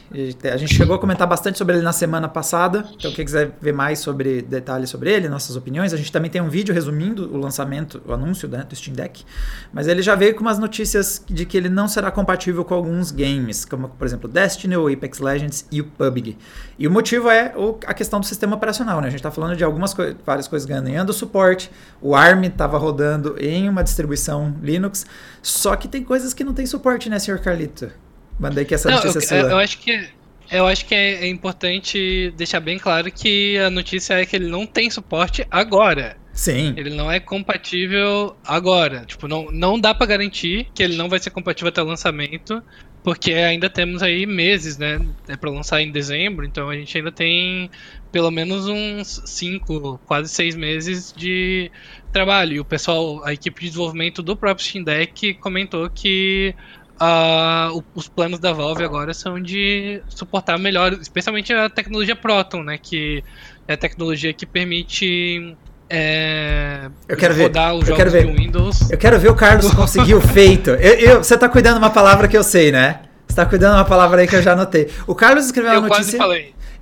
a 0.50 0.56
gente 0.56 0.74
chegou 0.74 0.94
a 0.94 0.98
comentar 0.98 1.26
bastante 1.26 1.58
sobre 1.58 1.76
ele 1.76 1.82
na 1.82 1.92
semana 1.92 2.28
passada, 2.28 2.86
então 2.94 3.12
quem 3.12 3.24
quiser 3.24 3.50
ver 3.60 3.72
mais 3.72 3.98
sobre 3.98 4.40
detalhes 4.40 4.88
sobre 4.88 5.12
ele, 5.12 5.28
nossas 5.28 5.56
opiniões, 5.56 5.92
a 5.92 5.96
gente 5.96 6.10
também 6.10 6.30
tem 6.30 6.40
um 6.40 6.48
vídeo 6.48 6.72
resumindo 6.72 7.34
o 7.34 7.36
lançamento, 7.36 8.00
o 8.06 8.12
anúncio 8.12 8.48
né, 8.48 8.64
do 8.68 8.74
Steam 8.74 8.94
Deck, 8.94 9.24
mas 9.72 9.88
ele 9.88 10.00
já 10.00 10.14
veio 10.14 10.34
com 10.34 10.40
umas 10.40 10.58
notícias 10.58 11.22
de 11.28 11.44
que 11.44 11.56
ele 11.56 11.68
não 11.68 11.88
será 11.88 12.10
compatível 12.10 12.64
com 12.64 12.74
alguns 12.74 13.10
games, 13.10 13.64
como 13.64 13.88
por 13.88 14.06
exemplo 14.06 14.28
Destiny, 14.28 14.76
o 14.76 14.88
Apex 14.88 15.18
Legends 15.18 15.66
e 15.70 15.80
o 15.80 15.84
PUBG. 15.84 16.36
E 16.78 16.86
o 16.86 16.90
motivo 16.90 17.28
é 17.28 17.52
o, 17.56 17.78
a 17.86 17.94
questão 17.94 18.20
do 18.20 18.26
sistema 18.26 18.56
operacional, 18.56 19.00
né? 19.00 19.08
A 19.08 19.10
gente 19.10 19.20
está 19.20 19.30
falando 19.30 19.56
de 19.56 19.64
algumas 19.64 19.94
várias 20.24 20.48
coisas 20.48 20.66
ganhando 20.66 21.12
suporte, 21.12 21.70
o 22.00 22.14
ARM 22.14 22.44
estava 22.44 22.78
rodando 22.78 23.36
em 23.38 23.68
uma 23.68 23.82
distribuição 23.82 24.54
Linux, 24.62 25.04
só 25.42 25.76
que 25.76 25.88
tem 25.88 26.02
coisas 26.02 26.32
que 26.32 26.44
não 26.44 26.54
tem 26.54 26.66
suporte, 26.66 26.91
né, 27.08 27.18
senhor 27.18 27.40
Carlito? 27.40 27.90
Mandei 28.38 28.64
que 28.64 28.74
essa 28.74 28.90
não, 28.90 28.96
notícia 28.96 29.34
eu, 29.34 29.42
eu, 29.42 29.50
eu 29.50 29.58
acho 29.58 29.78
que 29.78 30.08
eu 30.50 30.66
acho 30.66 30.84
que 30.84 30.94
é, 30.94 31.24
é 31.24 31.28
importante 31.28 32.32
deixar 32.36 32.60
bem 32.60 32.78
claro 32.78 33.10
que 33.10 33.56
a 33.58 33.70
notícia 33.70 34.14
é 34.14 34.26
que 34.26 34.36
ele 34.36 34.48
não 34.48 34.66
tem 34.66 34.90
suporte 34.90 35.46
agora. 35.50 36.16
Sim. 36.32 36.74
Ele 36.76 36.90
não 36.90 37.10
é 37.10 37.18
compatível 37.18 38.36
agora. 38.44 39.04
Tipo, 39.06 39.26
não, 39.26 39.46
não 39.50 39.80
dá 39.80 39.94
para 39.94 40.06
garantir 40.06 40.68
que 40.74 40.82
ele 40.82 40.96
não 40.96 41.08
vai 41.08 41.18
ser 41.18 41.30
compatível 41.30 41.68
até 41.68 41.82
o 41.82 41.86
lançamento, 41.86 42.62
porque 43.02 43.32
ainda 43.32 43.68
temos 43.68 44.02
aí 44.02 44.26
meses, 44.26 44.76
né? 44.76 45.00
É 45.26 45.36
para 45.36 45.50
lançar 45.50 45.80
em 45.80 45.90
dezembro, 45.90 46.44
então 46.44 46.68
a 46.68 46.74
gente 46.74 46.96
ainda 46.96 47.10
tem 47.10 47.70
pelo 48.10 48.30
menos 48.30 48.66
uns 48.68 49.22
5, 49.24 50.00
quase 50.06 50.28
6 50.28 50.54
meses 50.54 51.14
de 51.16 51.70
trabalho. 52.12 52.54
E 52.54 52.60
o 52.60 52.64
pessoal, 52.64 53.24
a 53.24 53.32
equipe 53.32 53.60
de 53.60 53.68
desenvolvimento 53.68 54.22
do 54.22 54.36
próprio 54.36 54.66
Steam 54.66 54.84
Deck 54.84 55.34
comentou 55.34 55.88
que 55.88 56.54
uh, 57.02 57.82
os 57.94 58.08
planos 58.08 58.38
da 58.38 58.52
Valve 58.52 58.84
agora 58.84 59.12
são 59.12 59.40
de 59.40 60.00
suportar 60.08 60.58
melhor, 60.58 60.92
especialmente 60.94 61.52
a 61.52 61.68
tecnologia 61.68 62.14
Proton, 62.14 62.62
né? 62.62 62.78
Que 62.78 63.24
é 63.66 63.74
a 63.74 63.76
tecnologia 63.76 64.32
que 64.32 64.46
permite 64.46 65.56
é, 65.94 66.88
eu 67.06 67.18
quero 67.18 67.36
rodar 67.36 67.72
ver. 67.72 67.78
os 67.82 67.86
jogos 67.86 68.12
ver. 68.12 68.26
do 68.26 68.32
Windows. 68.32 68.90
Eu 68.90 68.96
quero 68.96 69.18
ver 69.18 69.30
o 69.30 69.34
Carlos 69.34 69.70
conseguir 69.74 70.14
o 70.14 70.22
feito. 70.22 70.70
Eu, 70.70 70.94
eu, 70.94 71.18
você 71.18 71.36
tá 71.36 71.50
cuidando 71.50 71.74
de 71.74 71.80
uma 71.80 71.90
palavra 71.90 72.26
que 72.26 72.36
eu 72.36 72.42
sei, 72.42 72.72
né? 72.72 73.00
Você 73.28 73.36
tá 73.36 73.44
cuidando 73.44 73.72
de 73.72 73.78
uma 73.78 73.84
palavra 73.84 74.22
aí 74.22 74.26
que 74.26 74.34
eu 74.34 74.42
já 74.42 74.52
anotei. 74.52 74.88
O 75.06 75.14
Carlos 75.14 75.44
escreveu 75.44 75.80
uma 75.80 75.88
notícia 75.88 76.18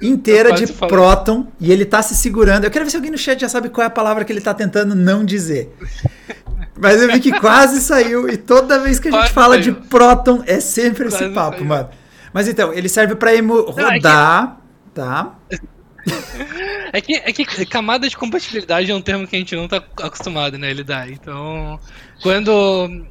inteira 0.00 0.53
de 0.53 0.67
falei. 0.69 0.89
Proton 0.89 1.47
e 1.61 1.73
ele 1.73 1.85
tá 1.85 2.03
se 2.03 2.15
segurando. 2.15 2.65
Eu 2.65 2.71
quero 2.71 2.85
ver 2.85 2.93
se 2.93 2.97
alguém 2.97 3.11
no 3.11 3.19
chat 3.19 3.41
já 3.41 3.49
sabe 3.49 3.69
qual 3.69 3.83
é 3.83 3.89
a 3.89 3.91
palavra 3.91 4.25
que 4.25 4.33
ele 4.33 4.41
tá 4.41 4.55
tentando 4.55 4.95
não 4.95 5.25
dizer. 5.25 5.75
Mas 6.81 7.03
eu 7.03 7.13
vi 7.13 7.21
que 7.21 7.39
quase 7.39 7.81
saiu 7.81 8.29
e 8.29 8.37
toda 8.37 8.79
vez 8.79 8.99
que 8.99 9.09
a 9.09 9.11
gente 9.11 9.21
quase 9.21 9.33
fala 9.33 9.63
saiu. 9.63 9.75
de 9.75 9.89
Proton 9.89 10.43
é 10.47 10.61
sempre 10.61 11.05
quase 11.09 11.25
esse 11.25 11.35
papo, 11.35 11.59
saiu. 11.59 11.67
mano. 11.67 11.91
Mas 12.33 12.49
então, 12.49 12.73
ele 12.73 12.89
serve 12.89 13.15
para 13.15 13.31
rodar, 13.41 14.61
tá? 14.95 15.35
É 16.93 17.01
que, 17.01 17.15
é 17.15 17.31
que 17.31 17.45
camada 17.67 18.09
de 18.09 18.17
compatibilidade 18.17 18.91
é 18.91 18.95
um 18.95 19.03
termo 19.03 19.27
que 19.27 19.37
a 19.37 19.39
gente 19.39 19.55
não 19.55 19.69
tá 19.69 19.77
acostumado, 19.77 20.59
né, 20.59 20.73
lidar. 20.73 21.09
Então, 21.09 21.79
quando 22.23 23.05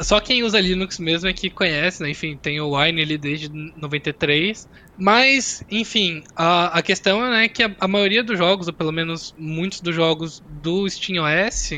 só 0.00 0.20
quem 0.20 0.42
usa 0.42 0.60
Linux 0.60 0.98
mesmo 0.98 1.28
é 1.28 1.32
que 1.32 1.48
conhece, 1.48 2.02
né? 2.02 2.10
Enfim, 2.10 2.36
tem 2.36 2.60
o 2.60 2.76
Wine 2.76 3.02
ali 3.02 3.16
desde 3.16 3.48
93. 3.48 4.68
Mas, 4.98 5.64
enfim, 5.70 6.22
a, 6.34 6.78
a 6.78 6.82
questão 6.82 7.24
é 7.24 7.30
né, 7.30 7.48
que 7.48 7.62
a, 7.62 7.74
a, 7.80 7.88
maioria 7.88 8.22
dos 8.22 8.38
jogos, 8.38 8.66
ou 8.66 8.72
pelo 8.72 8.92
menos 8.92 9.34
muitos 9.38 9.80
dos 9.80 9.94
jogos 9.94 10.42
do 10.62 10.86
SteamOS, 10.86 11.70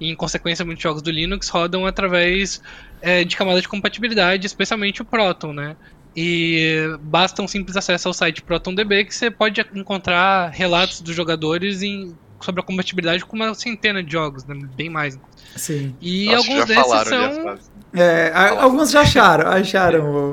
e 0.00 0.10
em 0.10 0.14
consequência 0.14 0.64
muitos 0.64 0.82
jogos 0.82 1.02
do 1.02 1.10
Linux, 1.10 1.48
rodam 1.48 1.86
através 1.86 2.62
é, 3.00 3.24
de 3.24 3.36
camada 3.36 3.60
de 3.60 3.68
compatibilidade, 3.68 4.46
especialmente 4.46 5.02
o 5.02 5.04
Proton, 5.04 5.52
né? 5.52 5.76
E 6.16 6.96
basta 7.00 7.42
um 7.42 7.46
simples 7.46 7.76
acesso 7.76 8.08
ao 8.08 8.14
site 8.14 8.42
ProtonDB 8.42 9.04
que 9.04 9.14
você 9.14 9.30
pode 9.30 9.64
encontrar 9.74 10.50
relatos 10.50 11.00
dos 11.00 11.14
jogadores 11.14 11.82
em, 11.82 12.16
sobre 12.40 12.60
a 12.60 12.64
compatibilidade 12.64 13.24
com 13.24 13.36
uma 13.36 13.54
centena 13.54 14.02
de 14.02 14.10
jogos, 14.10 14.44
né? 14.44 14.58
bem 14.76 14.88
mais. 14.88 15.18
Sim. 15.54 15.94
E 16.00 16.28
Acho 16.28 16.50
alguns 16.50 16.66
desses 16.66 17.08
são. 17.08 17.58
É, 17.94 18.32
alguns 18.34 18.90
já 18.90 19.02
acharam, 19.02 19.48
acharam 19.48 20.32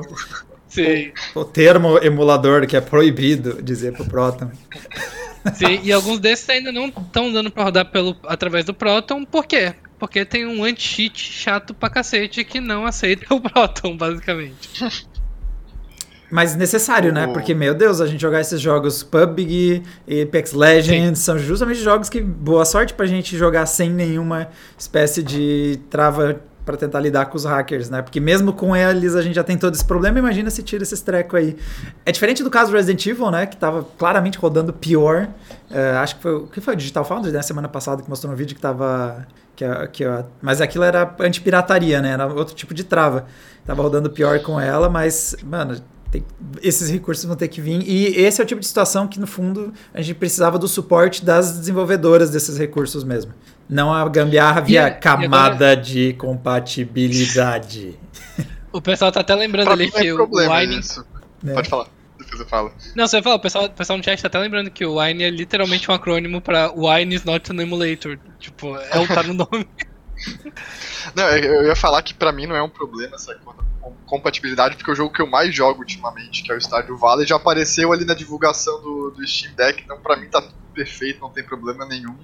Sim. 0.68 1.12
O, 1.34 1.40
o 1.40 1.44
termo 1.44 1.98
emulador 1.98 2.66
que 2.66 2.76
é 2.76 2.80
proibido 2.80 3.62
dizer 3.62 3.92
pro 3.92 4.04
Proton. 4.04 4.50
Sim, 5.54 5.80
e 5.82 5.92
alguns 5.92 6.18
desses 6.18 6.48
ainda 6.48 6.72
não 6.72 6.86
estão 6.86 7.32
dando 7.32 7.50
pra 7.50 7.64
rodar 7.64 7.90
pelo, 7.90 8.16
através 8.26 8.64
do 8.64 8.74
Proton, 8.74 9.24
por 9.24 9.46
quê? 9.46 9.74
Porque 9.98 10.24
tem 10.24 10.46
um 10.46 10.64
anti-cheat 10.64 11.18
chato 11.18 11.72
pra 11.72 11.88
cacete 11.88 12.44
que 12.44 12.60
não 12.60 12.84
aceita 12.84 13.26
o 13.34 13.40
Proton, 13.40 13.96
basicamente. 13.96 14.68
Mas 16.30 16.56
necessário, 16.56 17.12
né? 17.12 17.28
Porque, 17.28 17.54
meu 17.54 17.72
Deus, 17.72 18.00
a 18.00 18.06
gente 18.06 18.20
jogar 18.20 18.40
esses 18.40 18.60
jogos 18.60 19.02
PUBG, 19.02 19.82
Apex 20.22 20.52
Legends, 20.52 21.18
Sim. 21.20 21.24
são 21.24 21.38
justamente 21.38 21.80
jogos 21.80 22.08
que 22.08 22.20
boa 22.20 22.64
sorte 22.64 22.92
pra 22.94 23.06
gente 23.06 23.36
jogar 23.36 23.64
sem 23.66 23.90
nenhuma 23.90 24.48
espécie 24.76 25.22
de 25.22 25.78
trava 25.88 26.40
para 26.66 26.76
tentar 26.76 26.98
lidar 26.98 27.26
com 27.26 27.36
os 27.36 27.44
hackers, 27.44 27.88
né? 27.88 28.02
Porque 28.02 28.18
mesmo 28.18 28.52
com 28.52 28.74
eles 28.74 29.14
a 29.14 29.22
gente 29.22 29.36
já 29.36 29.44
tem 29.44 29.56
todo 29.56 29.72
esse 29.74 29.84
problema, 29.84 30.18
imagina 30.18 30.50
se 30.50 30.64
tira 30.64 30.82
esses 30.82 31.00
treco 31.00 31.36
aí. 31.36 31.56
É 32.04 32.10
diferente 32.10 32.42
do 32.42 32.50
caso 32.50 32.72
Resident 32.72 33.06
Evil, 33.06 33.30
né? 33.30 33.46
Que 33.46 33.56
tava 33.56 33.86
claramente 33.96 34.36
rodando 34.36 34.72
pior. 34.72 35.28
Uh, 35.70 35.98
acho 36.02 36.16
que 36.16 36.22
foi 36.22 36.34
o 36.34 36.46
que 36.48 36.60
foi 36.60 36.74
o 36.74 36.76
Digital 36.76 37.04
Foundry, 37.04 37.30
né? 37.30 37.40
Semana 37.40 37.68
passada 37.68 38.02
que 38.02 38.10
mostrou 38.10 38.32
um 38.32 38.36
vídeo 38.36 38.56
que 38.56 38.60
tava 38.60 39.24
que, 39.54 39.64
que, 39.92 40.04
mas 40.42 40.60
aquilo 40.60 40.84
era 40.84 41.14
anti-pirataria, 41.20 42.02
né? 42.02 42.10
Era 42.10 42.26
outro 42.26 42.54
tipo 42.54 42.74
de 42.74 42.82
trava. 42.82 43.26
Tava 43.64 43.82
rodando 43.82 44.10
pior 44.10 44.40
com 44.40 44.60
ela, 44.60 44.88
mas, 44.88 45.34
mano, 45.44 45.80
tem, 46.10 46.24
esses 46.62 46.90
recursos 46.90 47.24
vão 47.24 47.36
ter 47.36 47.48
que 47.48 47.60
vir. 47.60 47.82
E 47.88 48.06
esse 48.18 48.40
é 48.40 48.44
o 48.44 48.46
tipo 48.46 48.60
de 48.60 48.66
situação 48.66 49.08
que, 49.08 49.18
no 49.18 49.26
fundo, 49.26 49.72
a 49.94 50.02
gente 50.02 50.16
precisava 50.16 50.58
do 50.58 50.68
suporte 50.68 51.24
das 51.24 51.58
desenvolvedoras 51.58 52.30
desses 52.30 52.58
recursos 52.58 53.02
mesmo. 53.02 53.32
Não 53.68 53.92
a 53.92 54.08
gambiarra 54.08 54.60
via 54.60 54.90
camada 54.90 55.72
agora... 55.72 55.76
de 55.76 56.12
compatibilidade. 56.14 57.98
O 58.72 58.82
pessoal 58.82 59.10
tá 59.10 59.20
até 59.20 59.34
lembrando 59.34 59.70
ali 59.70 59.90
que 59.90 60.06
é 60.06 60.12
o 60.12 60.28
Wine. 60.30 60.80
É. 61.46 61.54
Pode 61.54 61.66
falar. 61.66 61.86
Depois 62.18 62.40
eu 62.40 62.46
falo. 62.46 62.74
Não, 62.94 63.06
você 63.06 63.16
vai 63.16 63.22
falar, 63.22 63.36
o 63.36 63.40
pessoal, 63.40 63.64
o 63.64 63.70
pessoal 63.70 63.96
no 63.96 64.04
chat 64.04 64.20
tá 64.20 64.28
até 64.28 64.38
lembrando 64.38 64.70
que 64.70 64.84
o 64.84 65.00
Wine 65.00 65.24
é 65.24 65.30
literalmente 65.30 65.90
um 65.90 65.94
acrônimo 65.94 66.42
pra 66.42 66.70
Wine 66.72 67.14
is 67.14 67.24
not 67.24 67.50
an 67.50 67.62
emulator. 67.62 68.18
Tipo, 68.38 68.76
é 68.76 68.98
o 68.98 69.06
tá 69.06 69.22
no 69.22 69.32
nome. 69.32 69.66
Não, 71.14 71.28
eu 71.28 71.66
ia 71.66 71.76
falar 71.76 72.02
que 72.02 72.14
pra 72.14 72.32
mim 72.32 72.46
não 72.46 72.56
é 72.56 72.62
um 72.62 72.68
problema 72.68 73.16
essa 73.16 73.38
compatibilidade, 74.06 74.76
porque 74.76 74.90
o 74.90 74.94
jogo 74.94 75.12
que 75.12 75.22
eu 75.22 75.26
mais 75.26 75.54
jogo 75.54 75.80
ultimamente, 75.80 76.42
que 76.42 76.50
é 76.50 76.54
o 76.54 76.60
Stardew 76.60 76.96
Valley, 76.96 77.26
já 77.26 77.36
apareceu 77.36 77.92
ali 77.92 78.04
na 78.04 78.14
divulgação 78.14 78.80
do, 78.80 79.10
do 79.10 79.26
Steam 79.26 79.54
Deck, 79.54 79.82
então 79.82 79.98
pra 80.00 80.16
mim 80.16 80.28
tá 80.28 80.42
perfeito, 80.76 81.20
não 81.20 81.30
tem 81.30 81.42
problema 81.42 81.86
nenhum. 81.86 82.14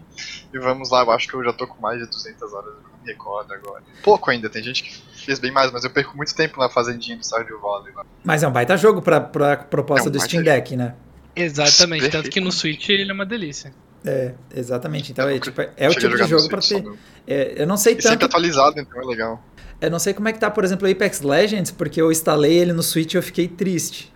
E 0.53 0.59
vamos 0.59 0.91
lá, 0.91 1.03
eu 1.03 1.11
acho 1.11 1.27
que 1.27 1.35
eu 1.35 1.43
já 1.43 1.53
tô 1.53 1.67
com 1.67 1.81
mais 1.81 1.99
de 1.99 2.07
200 2.07 2.53
horas, 2.53 2.67
eu 2.67 2.83
não 2.83 3.01
me 3.03 3.07
recordo 3.11 3.53
agora. 3.53 3.83
Pouco 4.03 4.31
ainda, 4.31 4.51
tem 4.51 4.63
gente 4.63 4.83
que 4.83 5.25
fez 5.25 5.39
bem 5.39 5.51
mais, 5.51 5.73
mas 5.73 5.85
eu 5.85 5.91
perco 5.91 6.15
muito 6.15 6.35
tempo 6.35 6.61
na 6.61 6.69
fazendinha 6.69 7.17
do 7.17 7.25
Stardew 7.25 7.59
Valley. 7.59 7.93
Lá. 7.95 8.05
Mas 8.23 8.43
é 8.43 8.49
um 8.49 8.53
baita 8.53 8.77
jogo 8.77 9.01
pra, 9.01 9.21
pra 9.21 9.57
proposta 9.57 10.09
é 10.09 10.11
um 10.11 10.13
do 10.13 10.21
Steam 10.21 10.45
Deck, 10.45 10.77
né? 10.77 10.95
Exatamente, 11.35 12.11
tanto 12.11 12.29
que 12.29 12.41
no 12.41 12.53
Switch 12.53 12.91
ele 12.91 13.11
é 13.11 13.15
uma 13.15 13.25
delícia. 13.25 13.73
É, 14.05 14.35
exatamente. 14.55 15.13
Então 15.13 15.29
é, 15.29 15.39
tipo, 15.39 15.61
é 15.61 15.89
o 15.89 15.95
tipo 15.95 16.17
de 16.17 16.27
jogo 16.27 16.49
para 16.49 16.61
ter. 16.61 16.85
É, 17.27 17.63
eu 17.63 17.67
não 17.67 17.77
sei 17.77 17.95
e 17.95 17.97
tanto. 17.97 18.09
Sempre 18.09 18.25
atualizado, 18.27 18.79
então 18.79 19.01
é 19.01 19.05
legal. 19.05 19.43
Eu 19.81 19.91
não 19.91 19.99
sei 19.99 20.13
como 20.13 20.29
é 20.29 20.33
que 20.33 20.39
tá, 20.39 20.51
por 20.51 20.65
exemplo, 20.65 20.87
o 20.87 20.91
Apex 20.91 21.23
Legends, 21.23 21.71
porque 21.71 22.01
eu 22.01 22.13
instalei 22.13 22.53
ele 22.53 22.73
no 22.73 22.83
Switch 22.83 23.15
e 23.15 23.17
eu 23.17 23.23
fiquei 23.23 23.49
triste. 23.49 24.13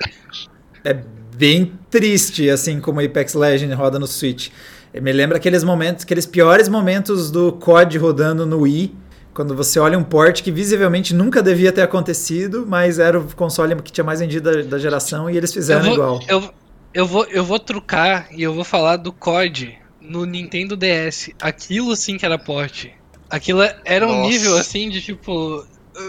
É 0.85 1.03
bem 1.37 1.73
triste, 1.91 2.49
assim, 2.49 2.81
como 2.81 3.01
o 3.01 3.05
Apex 3.05 3.35
Legends 3.35 3.77
roda 3.77 3.99
no 3.99 4.07
Switch. 4.07 4.49
Me 4.95 5.13
lembra 5.13 5.37
aqueles 5.37 5.63
momentos, 5.63 6.05
aqueles 6.05 6.25
piores 6.25 6.69
momentos 6.69 7.31
do 7.31 7.53
COD 7.53 7.99
rodando 7.99 8.47
no 8.47 8.61
Wii, 8.61 8.95
quando 9.35 9.55
você 9.55 9.79
olha 9.79 9.99
um 9.99 10.03
port 10.03 10.43
que 10.43 10.51
visivelmente 10.51 11.15
nunca 11.15 11.43
devia 11.43 11.71
ter 11.71 11.83
acontecido, 11.83 12.65
mas 12.67 12.99
era 12.99 13.21
o 13.21 13.35
console 13.35 13.77
que 13.83 13.93
tinha 13.93 14.05
mais 14.05 14.21
vendido 14.21 14.51
da, 14.51 14.63
da 14.63 14.79
geração 14.79 15.29
e 15.29 15.37
eles 15.37 15.53
fizeram 15.53 15.81
eu 15.81 15.87
vou, 15.87 15.95
igual. 15.95 16.21
Eu, 16.27 16.51
eu 16.95 17.07
vou, 17.07 17.25
eu 17.27 17.45
vou 17.45 17.59
trucar 17.59 18.29
e 18.33 18.43
eu 18.43 18.55
vou 18.55 18.65
falar 18.65 18.97
do 18.97 19.13
COD 19.13 19.79
no 20.01 20.25
Nintendo 20.25 20.75
DS. 20.75 21.31
Aquilo 21.39 21.95
sim 21.95 22.17
que 22.17 22.25
era 22.25 22.39
porte. 22.39 22.95
Aquilo 23.29 23.61
era 23.85 24.07
um 24.07 24.17
Nossa. 24.17 24.31
nível 24.31 24.57
assim 24.57 24.89
de 24.89 25.03
tipo 25.03 25.67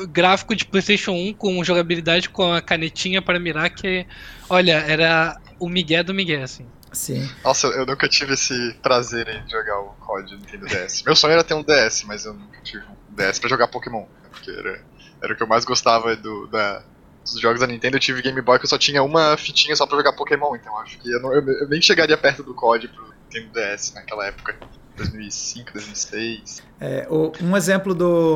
gráfico 0.10 0.56
de 0.56 0.66
PlayStation 0.66 1.12
1 1.12 1.34
com 1.34 1.64
jogabilidade 1.64 2.30
com 2.30 2.54
a 2.54 2.62
canetinha 2.62 3.22
para 3.22 3.40
mirar 3.40 3.70
que, 3.70 4.06
olha, 4.50 4.74
era 4.74 5.40
o 5.60 5.70
Miguel 5.70 6.04
do 6.04 6.14
Miguel 6.14 6.44
assim. 6.44 6.66
Sim. 6.92 7.30
Nossa, 7.44 7.68
eu 7.68 7.86
nunca 7.86 8.08
tive 8.08 8.34
esse 8.34 8.74
prazer 8.82 9.28
em 9.28 9.50
jogar 9.50 9.80
o 9.80 9.90
COD 10.00 10.34
no 10.34 10.40
Nintendo 10.40 10.66
DS. 10.66 11.04
Meu 11.04 11.16
sonho 11.16 11.34
era 11.34 11.44
ter 11.44 11.54
um 11.54 11.64
DS, 11.64 12.04
mas 12.06 12.26
eu 12.26 12.34
nunca 12.34 12.60
tive 12.64 12.84
um 12.86 13.16
DS 13.16 13.40
para 13.40 13.50
jogar 13.50 13.68
Pokémon, 13.68 14.02
né? 14.02 14.30
porque 14.32 14.52
era, 14.52 14.84
era 15.22 15.34
o 15.34 15.36
que 15.36 15.44
eu 15.44 15.48
mais 15.48 15.66
gostava 15.66 16.16
do, 16.16 16.48
da, 16.48 16.82
dos 17.24 17.40
jogos 17.40 17.60
da 17.60 17.68
Nintendo, 17.68 17.98
eu 17.98 18.00
tive 18.02 18.22
Game 18.22 18.42
Boy 18.42 18.58
que 18.58 18.66
eu 18.66 18.70
só 18.70 18.78
tinha 18.78 19.04
uma 19.04 19.36
fitinha 19.38 19.76
só 19.76 19.86
pra 19.86 19.98
jogar 19.98 20.14
Pokémon, 20.14 20.56
então 20.56 20.78
acho 20.80 20.98
que 20.98 21.12
eu, 21.12 21.22
não, 21.22 21.34
eu, 21.34 21.46
eu 21.48 21.68
nem 21.68 21.82
chegaria 21.82 22.18
perto 22.18 22.42
do 22.42 22.54
COD 22.54 22.88
pro 22.88 23.14
Nintendo 23.32 23.52
DS 23.54 23.94
naquela 23.94 24.26
época. 24.26 24.56
2005, 24.98 25.74
2006. 25.74 26.64
É, 26.80 27.08
o, 27.10 27.32
um 27.42 27.56
exemplo 27.56 27.94
do. 27.94 28.36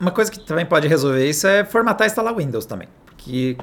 Uma 0.00 0.10
coisa 0.10 0.30
que 0.30 0.38
também 0.40 0.64
pode 0.64 0.86
resolver 0.86 1.28
isso 1.28 1.46
é 1.46 1.64
formatar 1.64 2.06
e 2.06 2.10
instalar 2.10 2.34
Windows 2.34 2.66
também 2.66 2.88
que 3.18 3.56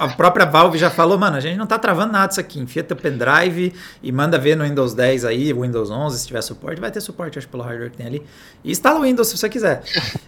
a 0.00 0.08
própria 0.08 0.46
Valve 0.46 0.78
já 0.78 0.90
falou, 0.90 1.18
mano, 1.18 1.36
a 1.36 1.40
gente 1.40 1.56
não 1.56 1.66
tá 1.66 1.78
travando 1.78 2.12
nada 2.12 2.30
isso 2.30 2.40
aqui, 2.40 2.60
enfia 2.60 2.84
teu 2.84 2.96
pendrive 2.96 3.72
e 4.02 4.12
manda 4.12 4.38
ver 4.38 4.56
no 4.56 4.64
Windows 4.64 4.94
10 4.94 5.24
aí, 5.24 5.52
Windows 5.52 5.90
11, 5.90 6.18
se 6.18 6.26
tiver 6.26 6.42
suporte, 6.42 6.80
vai 6.80 6.90
ter 6.90 7.00
suporte, 7.00 7.38
acho, 7.38 7.48
pelo 7.48 7.62
hardware 7.62 7.90
que 7.90 7.96
tem 7.96 8.06
ali. 8.06 8.22
E 8.62 8.70
instala 8.70 9.00
o 9.00 9.02
Windows 9.02 9.28
se 9.28 9.36
você 9.36 9.48
quiser. 9.48 9.82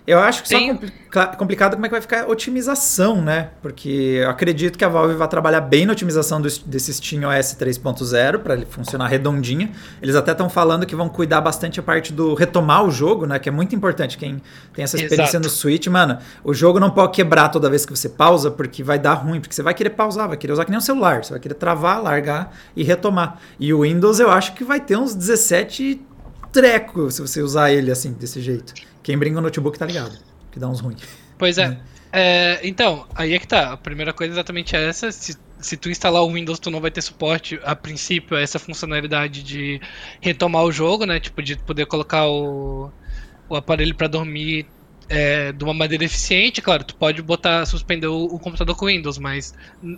Eu 0.07 0.19
acho 0.19 0.43
que 0.43 0.49
Sim. 0.49 0.79
só 1.13 1.27
complicado 1.27 1.75
como 1.75 1.87
é 1.87 1.89
que 1.89 1.93
vai 1.93 2.01
ficar 2.01 2.25
a 2.25 2.29
otimização, 2.29 3.21
né? 3.23 3.51
Porque 3.63 4.21
eu 4.23 4.31
acredito 4.31 4.79
que 4.79 4.85
a 4.85 4.89
Valve 4.89 5.15
vai 5.15 5.29
trabalhar 5.29 5.61
bem 5.61 5.87
na 5.87 5.93
otimização 5.93 6.41
do, 6.41 6.49
desse 6.67 6.93
SteamOS 6.93 7.57
3.0 7.59 8.39
para 8.39 8.55
ele 8.55 8.67
funcionar 8.67 9.07
redondinho. 9.09 9.71
Eles 10.03 10.15
até 10.15 10.33
estão 10.33 10.49
falando 10.49 10.87
que 10.87 10.97
vão 10.97 11.09
cuidar 11.09 11.41
bastante 11.41 11.79
a 11.79 11.83
parte 11.83 12.13
do 12.13 12.35
retomar 12.35 12.85
o 12.85 12.91
jogo, 12.91 13.27
né? 13.27 13.39
Que 13.39 13.49
é 13.49 13.53
muito 13.53 13.75
importante. 13.75 14.17
Quem 14.17 14.41
tem 14.73 14.83
essa 14.85 14.97
experiência 14.97 15.37
Exato. 15.37 15.45
no 15.45 15.51
Switch, 15.51 15.87
mano, 15.89 16.19
o 16.43 16.55
jogo 16.55 16.81
não 16.81 16.91
pode 16.91 17.13
quebrar 17.13 17.49
toda 17.49 17.69
vez 17.69 17.85
que 17.85 17.95
você 17.95 18.09
pausa, 18.09 18.48
porque 18.51 18.83
vai 18.83 18.99
dar 18.99 19.15
ruim, 19.15 19.41
porque 19.41 19.55
você 19.55 19.63
vai 19.63 19.75
querer 19.75 19.91
pausar, 19.91 20.29
vai 20.29 20.37
querer 20.37 20.53
usar 20.53 20.65
que 20.65 20.71
nem 20.71 20.79
um 20.79 20.83
celular, 20.83 21.25
você 21.25 21.31
vai 21.31 21.41
querer 21.41 21.55
travar, 21.55 22.03
largar 22.03 22.57
e 22.75 22.83
retomar. 22.83 23.41
E 23.59 23.73
o 23.73 23.83
Windows 23.83 24.21
eu 24.21 24.31
acho 24.31 24.55
que 24.55 24.65
vai 24.65 24.81
ter 24.81 24.97
uns 24.97 25.15
17 25.15 26.01
treco 26.53 27.11
se 27.11 27.21
você 27.21 27.43
usar 27.43 27.73
ele 27.73 27.91
assim, 27.91 28.13
desse 28.13 28.41
jeito. 28.41 28.75
Quem 29.03 29.17
brinca 29.17 29.39
o 29.39 29.41
notebook 29.41 29.79
tá 29.79 29.87
ligado, 29.87 30.19
que 30.51 30.59
dá 30.59 30.69
uns 30.69 30.81
ruins. 30.81 31.03
Pois 31.39 31.57
é. 31.59 31.79
é. 32.13 32.61
então, 32.63 33.07
aí 33.15 33.35
é 33.35 33.39
que 33.39 33.47
tá. 33.47 33.73
A 33.73 33.77
primeira 33.77 34.13
coisa 34.13 34.33
é 34.33 34.35
exatamente 34.35 34.75
essa. 34.75 35.11
Se, 35.13 35.37
se 35.59 35.77
tu 35.77 35.89
instalar 35.89 36.23
o 36.23 36.33
Windows, 36.33 36.59
tu 36.59 36.71
não 36.71 36.81
vai 36.81 36.91
ter 36.91 37.03
suporte, 37.03 37.61
a 37.65 37.75
princípio, 37.75 38.37
a 38.37 38.41
essa 38.41 38.59
funcionalidade 38.59 39.43
de 39.43 39.81
retomar 40.21 40.65
o 40.65 40.73
jogo, 40.73 41.07
né? 41.07 41.21
Tipo, 41.21 41.43
de 41.43 41.57
poder 41.57 41.87
colocar 41.87 42.27
o, 42.29 42.91
o 43.49 43.57
aparelho 43.57 43.95
para 43.95 44.09
dormir 44.09 44.67
é, 45.09 45.53
de 45.53 45.65
uma 45.65 45.73
maneira 45.73 46.05
eficiente, 46.05 46.61
claro, 46.61 46.85
tu 46.85 46.95
pode 46.95 47.23
botar, 47.23 47.65
suspender 47.65 48.07
o, 48.07 48.25
o, 48.25 48.39
computador 48.39 48.77
com 48.77 48.87
Windows, 48.87 49.17
mas 49.17 49.55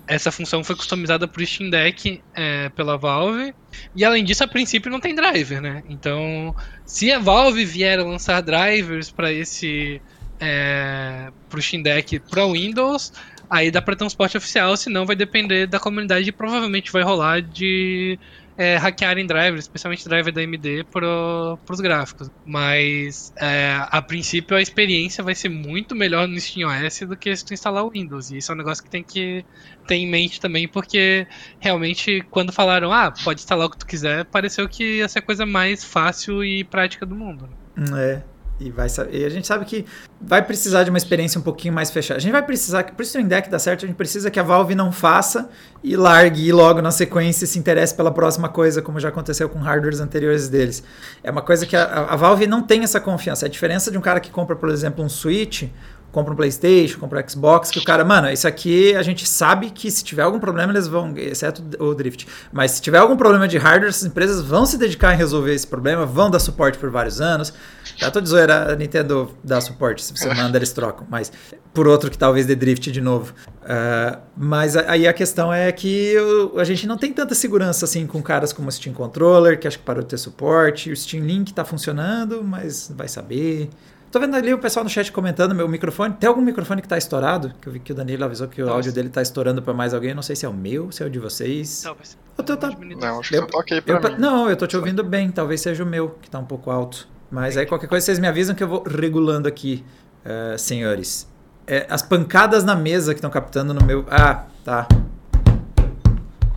essa 0.06 0.30
função 0.30 0.62
foi 0.62 0.76
customizada 0.76 1.28
o 1.28 1.46
Steam 1.46 1.68
Deck 1.68 2.22
é, 2.34 2.68
pela 2.70 2.96
Valve. 2.96 3.52
E 3.94 4.04
além 4.04 4.22
disso, 4.22 4.44
a 4.44 4.48
princípio 4.48 4.90
não 4.90 5.00
tem 5.00 5.14
driver, 5.14 5.60
né? 5.60 5.82
Então, 5.88 6.54
se 6.84 7.10
a 7.10 7.18
Valve 7.18 7.64
vier 7.64 7.98
a 7.98 8.04
lançar 8.04 8.40
drivers 8.40 9.10
para 9.10 9.32
esse 9.32 10.00
é, 10.38 11.30
para 11.48 11.58
o 11.58 11.62
Steam 11.62 11.82
Deck 11.82 12.20
para 12.20 12.46
Windows, 12.46 13.12
aí 13.50 13.70
dá 13.70 13.82
para 13.82 13.96
ter 13.96 14.08
suporte 14.08 14.36
oficial, 14.36 14.76
senão 14.76 15.04
vai 15.04 15.16
depender 15.16 15.66
da 15.66 15.80
comunidade 15.80 16.28
e 16.28 16.32
provavelmente 16.32 16.92
vai 16.92 17.02
rolar 17.02 17.42
de 17.42 18.16
é, 18.60 18.76
hackearem 18.76 19.26
drivers, 19.26 19.64
especialmente 19.64 20.06
driver 20.06 20.30
da 20.30 20.42
AMD, 20.42 20.84
para 20.90 21.56
os 21.72 21.80
gráficos. 21.80 22.30
Mas 22.44 23.32
é, 23.38 23.74
a 23.90 24.02
princípio 24.02 24.54
a 24.54 24.60
experiência 24.60 25.24
vai 25.24 25.34
ser 25.34 25.48
muito 25.48 25.96
melhor 25.96 26.28
no 26.28 26.36
SteamOS 26.36 27.00
do 27.08 27.16
que 27.16 27.34
se 27.34 27.42
tu 27.42 27.54
instalar 27.54 27.82
o 27.82 27.88
Windows. 27.88 28.30
E 28.30 28.36
isso 28.36 28.52
é 28.52 28.54
um 28.54 28.58
negócio 28.58 28.84
que 28.84 28.90
tem 28.90 29.02
que 29.02 29.46
ter 29.86 29.94
em 29.94 30.06
mente 30.06 30.38
também, 30.38 30.68
porque 30.68 31.26
realmente 31.58 32.22
quando 32.30 32.52
falaram, 32.52 32.92
ah, 32.92 33.10
pode 33.24 33.40
instalar 33.40 33.66
o 33.66 33.70
que 33.70 33.78
tu 33.78 33.86
quiser, 33.86 34.26
pareceu 34.26 34.68
que 34.68 34.98
ia 34.98 35.08
ser 35.08 35.20
a 35.20 35.22
coisa 35.22 35.46
mais 35.46 35.82
fácil 35.82 36.44
e 36.44 36.62
prática 36.62 37.06
do 37.06 37.16
mundo. 37.16 37.48
É. 37.96 38.22
E, 38.60 38.70
vai, 38.70 38.88
e 39.10 39.24
a 39.24 39.28
gente 39.30 39.46
sabe 39.46 39.64
que 39.64 39.86
vai 40.20 40.42
precisar 40.42 40.84
de 40.84 40.90
uma 40.90 40.98
experiência 40.98 41.40
um 41.40 41.42
pouquinho 41.42 41.72
mais 41.72 41.90
fechada. 41.90 42.18
A 42.18 42.20
gente 42.20 42.32
vai 42.32 42.42
precisar, 42.42 42.84
para 42.84 42.94
o 42.98 43.02
Stream 43.02 43.26
Deck 43.26 43.48
dar 43.48 43.58
certo, 43.58 43.86
a 43.86 43.88
gente 43.88 43.96
precisa 43.96 44.30
que 44.30 44.38
a 44.38 44.42
Valve 44.42 44.74
não 44.74 44.92
faça 44.92 45.48
e 45.82 45.96
largue 45.96 46.46
e 46.46 46.52
logo 46.52 46.82
na 46.82 46.90
sequência 46.90 47.46
se 47.46 47.58
interesse 47.58 47.94
pela 47.94 48.12
próxima 48.12 48.50
coisa, 48.50 48.82
como 48.82 49.00
já 49.00 49.08
aconteceu 49.08 49.48
com 49.48 49.58
hardwares 49.58 49.98
anteriores 49.98 50.50
deles. 50.50 50.84
É 51.24 51.30
uma 51.30 51.40
coisa 51.40 51.64
que 51.64 51.74
a, 51.74 51.84
a 51.84 52.16
Valve 52.16 52.46
não 52.46 52.60
tem 52.60 52.82
essa 52.82 53.00
confiança. 53.00 53.46
A 53.46 53.48
diferença 53.48 53.90
de 53.90 53.96
um 53.96 54.02
cara 54.02 54.20
que 54.20 54.30
compra, 54.30 54.54
por 54.54 54.68
exemplo, 54.68 55.02
um 55.02 55.08
Switch 55.08 55.64
compra 56.10 56.32
um 56.32 56.36
PlayStation, 56.36 56.98
compra 56.98 57.24
um 57.24 57.28
Xbox, 57.28 57.70
que 57.70 57.78
o 57.78 57.84
cara, 57.84 58.04
mano, 58.04 58.30
isso 58.30 58.46
aqui 58.46 58.94
a 58.94 59.02
gente 59.02 59.26
sabe 59.26 59.70
que 59.70 59.90
se 59.90 60.02
tiver 60.02 60.22
algum 60.22 60.38
problema 60.38 60.72
eles 60.72 60.88
vão, 60.88 61.12
exceto 61.16 61.62
o 61.78 61.94
Drift, 61.94 62.26
mas 62.52 62.72
se 62.72 62.82
tiver 62.82 62.98
algum 62.98 63.16
problema 63.16 63.46
de 63.46 63.58
hardware, 63.58 63.88
essas 63.88 64.06
empresas 64.06 64.42
vão 64.42 64.66
se 64.66 64.76
dedicar 64.76 65.14
em 65.14 65.16
resolver 65.16 65.54
esse 65.54 65.66
problema, 65.66 66.04
vão 66.04 66.30
dar 66.30 66.38
suporte 66.38 66.78
por 66.78 66.90
vários 66.90 67.20
anos. 67.20 67.52
Já 67.96 68.10
tô 68.10 68.20
de 68.20 68.28
zoeira, 68.28 68.72
a 68.72 68.76
Nintendo 68.76 69.34
dá 69.44 69.60
suporte, 69.60 70.02
se 70.02 70.16
você 70.16 70.32
manda 70.34 70.56
eles 70.58 70.72
trocam, 70.72 71.06
mas 71.08 71.32
por 71.72 71.86
outro 71.86 72.10
que 72.10 72.18
talvez 72.18 72.46
dê 72.46 72.54
Drift 72.54 72.90
de 72.90 73.00
novo. 73.00 73.32
Uh, 73.62 74.18
mas 74.36 74.76
aí 74.76 75.06
a 75.06 75.12
questão 75.12 75.52
é 75.52 75.70
que 75.70 76.14
a 76.56 76.64
gente 76.64 76.86
não 76.86 76.96
tem 76.96 77.12
tanta 77.12 77.34
segurança 77.34 77.84
assim 77.84 78.06
com 78.06 78.20
caras 78.22 78.52
como 78.52 78.68
o 78.68 78.72
Steam 78.72 78.94
Controller, 78.94 79.58
que 79.58 79.68
acho 79.68 79.78
que 79.78 79.84
parou 79.84 80.02
de 80.02 80.08
ter 80.08 80.18
suporte, 80.18 80.90
o 80.90 80.96
Steam 80.96 81.24
Link 81.24 81.52
tá 81.52 81.64
funcionando, 81.64 82.42
mas 82.42 82.90
vai 82.94 83.06
saber. 83.06 83.70
Tô 84.10 84.18
vendo 84.18 84.34
ali 84.34 84.52
o 84.52 84.58
pessoal 84.58 84.82
no 84.82 84.90
chat 84.90 85.12
comentando 85.12 85.54
meu 85.54 85.68
microfone. 85.68 86.12
Tem 86.14 86.28
algum 86.28 86.40
microfone 86.40 86.82
que 86.82 86.88
tá 86.88 86.98
estourado? 86.98 87.54
Que 87.60 87.68
eu 87.68 87.72
vi 87.72 87.78
que 87.78 87.92
o 87.92 87.94
Danilo 87.94 88.24
avisou 88.24 88.48
que 88.48 88.60
o 88.60 88.64
Nossa. 88.64 88.76
áudio 88.76 88.92
dele 88.92 89.08
tá 89.08 89.22
estourando 89.22 89.62
pra 89.62 89.72
mais 89.72 89.94
alguém. 89.94 90.10
Eu 90.10 90.16
não 90.16 90.22
sei 90.22 90.34
se 90.34 90.44
é 90.44 90.48
o 90.48 90.52
meu, 90.52 90.90
se 90.90 91.00
é 91.00 91.06
o 91.06 91.10
de 91.10 91.20
vocês. 91.20 91.82
Talvez. 91.84 92.18
O 92.36 92.42
teu 92.42 92.56
tá... 92.56 92.70
Não, 92.70 93.20
acho 93.20 93.28
que 93.28 93.36
eu, 93.36 93.46
tá 93.46 93.58
ok 93.58 93.80
pra 93.80 93.94
eu, 93.94 94.02
mim. 94.02 94.18
Não, 94.18 94.50
eu 94.50 94.56
tô 94.56 94.66
te 94.66 94.76
ouvindo 94.76 95.04
bem. 95.04 95.30
Talvez 95.30 95.60
seja 95.60 95.84
o 95.84 95.86
meu, 95.86 96.10
que 96.20 96.28
tá 96.28 96.40
um 96.40 96.44
pouco 96.44 96.72
alto. 96.72 97.06
Mas 97.30 97.56
aí 97.56 97.66
qualquer 97.66 97.86
coisa 97.86 98.04
vocês 98.04 98.18
me 98.18 98.26
avisam 98.26 98.56
que 98.56 98.64
eu 98.64 98.66
vou 98.66 98.82
regulando 98.82 99.46
aqui, 99.46 99.84
uh, 100.24 100.58
senhores. 100.58 101.28
É, 101.64 101.86
as 101.88 102.02
pancadas 102.02 102.64
na 102.64 102.74
mesa 102.74 103.14
que 103.14 103.18
estão 103.18 103.30
captando 103.30 103.72
no 103.72 103.86
meu. 103.86 104.04
Ah, 104.10 104.46
tá. 104.64 104.88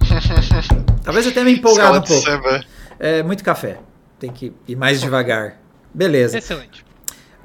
Talvez 1.03 1.23
eu 1.27 1.31
tenha 1.31 1.45
me 1.45 1.53
empolgado 1.53 1.99
um 1.99 2.01
pouco. 2.01 2.27
É 2.99 3.21
muito 3.21 3.43
café. 3.43 3.77
Tem 4.17 4.31
que 4.31 4.51
ir 4.67 4.75
mais 4.75 4.99
devagar. 4.99 5.59
Beleza. 5.93 6.39
Excelente. 6.39 6.83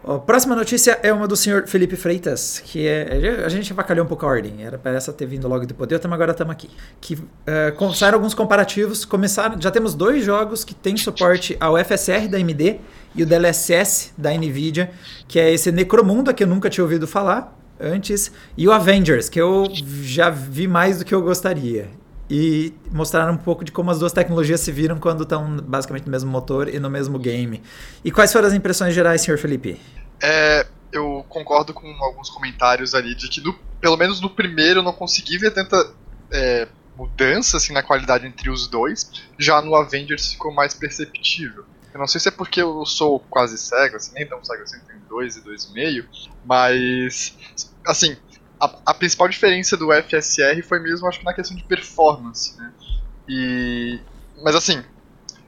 A 0.06 0.18
próxima 0.18 0.54
notícia 0.54 0.98
é 1.02 1.12
uma 1.12 1.26
do 1.26 1.36
senhor 1.36 1.66
Felipe 1.66 1.96
Freitas, 1.96 2.62
que 2.64 2.86
é. 2.86 3.42
A 3.44 3.48
gente 3.48 3.72
avacalhou 3.72 4.04
um 4.04 4.08
pouco 4.08 4.24
a 4.24 4.28
ordem, 4.28 4.64
era 4.64 4.78
para 4.78 4.92
essa 4.92 5.12
ter 5.12 5.26
vindo 5.26 5.48
logo 5.48 5.66
depois. 5.66 5.90
Eu 5.90 5.98
também 5.98 6.14
agora 6.14 6.32
estamos 6.32 6.52
aqui. 6.52 6.70
Que 7.00 7.14
uh, 7.14 8.12
alguns 8.12 8.32
comparativos. 8.32 9.04
Começaram, 9.04 9.60
já 9.60 9.70
temos 9.70 9.94
dois 9.94 10.24
jogos 10.24 10.64
que 10.64 10.74
têm 10.74 10.96
suporte 10.96 11.56
ao 11.60 11.76
FSR 11.76 12.28
da 12.28 12.38
AMD 12.38 12.80
e 13.14 13.22
o 13.22 13.26
DLSS 13.26 14.12
da 14.16 14.32
Nvidia, 14.32 14.90
que 15.26 15.38
é 15.38 15.52
esse 15.52 15.72
Necromunda, 15.72 16.32
que 16.32 16.44
eu 16.44 16.46
nunca 16.46 16.70
tinha 16.70 16.84
ouvido 16.84 17.06
falar 17.06 17.56
antes, 17.80 18.32
e 18.56 18.66
o 18.66 18.72
Avengers, 18.72 19.28
que 19.28 19.40
eu 19.40 19.66
já 20.02 20.30
vi 20.30 20.66
mais 20.66 20.98
do 20.98 21.04
que 21.04 21.14
eu 21.14 21.22
gostaria. 21.22 21.88
E 22.30 22.74
mostraram 22.90 23.32
um 23.32 23.38
pouco 23.38 23.64
de 23.64 23.72
como 23.72 23.90
as 23.90 23.98
duas 23.98 24.12
tecnologias 24.12 24.60
se 24.60 24.70
viram 24.70 24.98
quando 24.98 25.22
estão 25.22 25.56
basicamente 25.56 26.04
no 26.04 26.10
mesmo 26.10 26.30
motor 26.30 26.68
e 26.68 26.78
no 26.78 26.90
mesmo 26.90 27.18
game. 27.18 27.62
E 28.04 28.10
quais 28.10 28.32
foram 28.32 28.48
as 28.48 28.54
impressões 28.54 28.94
gerais, 28.94 29.22
senhor 29.22 29.38
Felipe? 29.38 29.80
É, 30.22 30.66
eu 30.92 31.24
concordo 31.28 31.72
com 31.72 31.86
alguns 32.02 32.28
comentários 32.28 32.94
ali 32.94 33.14
de 33.14 33.28
que, 33.28 33.40
no, 33.40 33.54
pelo 33.80 33.96
menos 33.96 34.20
no 34.20 34.28
primeiro, 34.28 34.80
eu 34.80 34.82
não 34.82 34.92
consegui 34.92 35.38
ver 35.38 35.52
tanta 35.52 35.90
é, 36.30 36.68
mudança 36.96 37.56
assim, 37.56 37.72
na 37.72 37.82
qualidade 37.82 38.26
entre 38.26 38.50
os 38.50 38.66
dois. 38.66 39.10
Já 39.38 39.62
no 39.62 39.74
Avengers 39.74 40.32
ficou 40.32 40.52
mais 40.52 40.74
perceptível. 40.74 41.64
Eu 41.94 42.00
não 42.00 42.06
sei 42.06 42.20
se 42.20 42.28
é 42.28 42.30
porque 42.30 42.60
eu 42.60 42.84
sou 42.84 43.20
quase 43.30 43.56
cego, 43.56 43.96
assim, 43.96 44.12
nem 44.14 44.26
tão 44.26 44.44
cego 44.44 44.62
assim, 44.62 44.78
tenho 44.86 45.00
dois 45.08 45.36
e 45.36 45.40
dois 45.40 45.64
e 45.64 45.72
meio, 45.72 46.06
mas 46.44 47.34
assim, 47.86 48.16
a, 48.60 48.78
a, 48.86 48.94
principal 48.94 49.28
diferença 49.28 49.76
do 49.76 49.88
FSR 49.92 50.62
foi 50.62 50.80
mesmo, 50.80 51.06
acho 51.06 51.18
que 51.18 51.24
na 51.24 51.32
questão 51.32 51.56
de 51.56 51.64
performance, 51.64 52.56
né? 52.56 52.72
E, 53.28 54.00
mas 54.42 54.54
assim, 54.54 54.82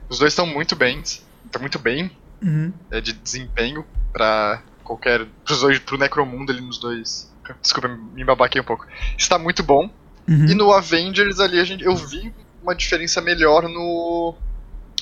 os 0.09 0.19
dois 0.19 0.31
estão 0.31 0.45
muito 0.45 0.75
bem, 0.75 0.99
estão 0.99 1.59
muito 1.59 1.79
bem 1.79 2.11
uhum. 2.41 2.71
é, 2.91 3.01
de 3.01 3.13
desempenho 3.13 3.85
para 4.13 4.61
qualquer, 4.83 5.25
pros 5.43 5.61
dois, 5.61 5.79
pro 5.79 5.97
Necromundo 5.97 6.51
ali 6.51 6.61
nos 6.61 6.77
dois. 6.77 7.31
Desculpa, 7.61 7.87
me 7.87 8.23
babaquei 8.23 8.61
um 8.61 8.63
pouco. 8.63 8.87
Está 9.17 9.37
muito 9.37 9.63
bom. 9.63 9.89
Uhum. 10.27 10.45
E 10.45 10.53
no 10.53 10.71
Avengers 10.71 11.39
ali 11.39 11.59
a 11.59 11.63
gente, 11.63 11.83
eu 11.83 11.95
vi 11.95 12.33
uma 12.61 12.75
diferença 12.75 13.19
melhor 13.19 13.67
no 13.67 14.35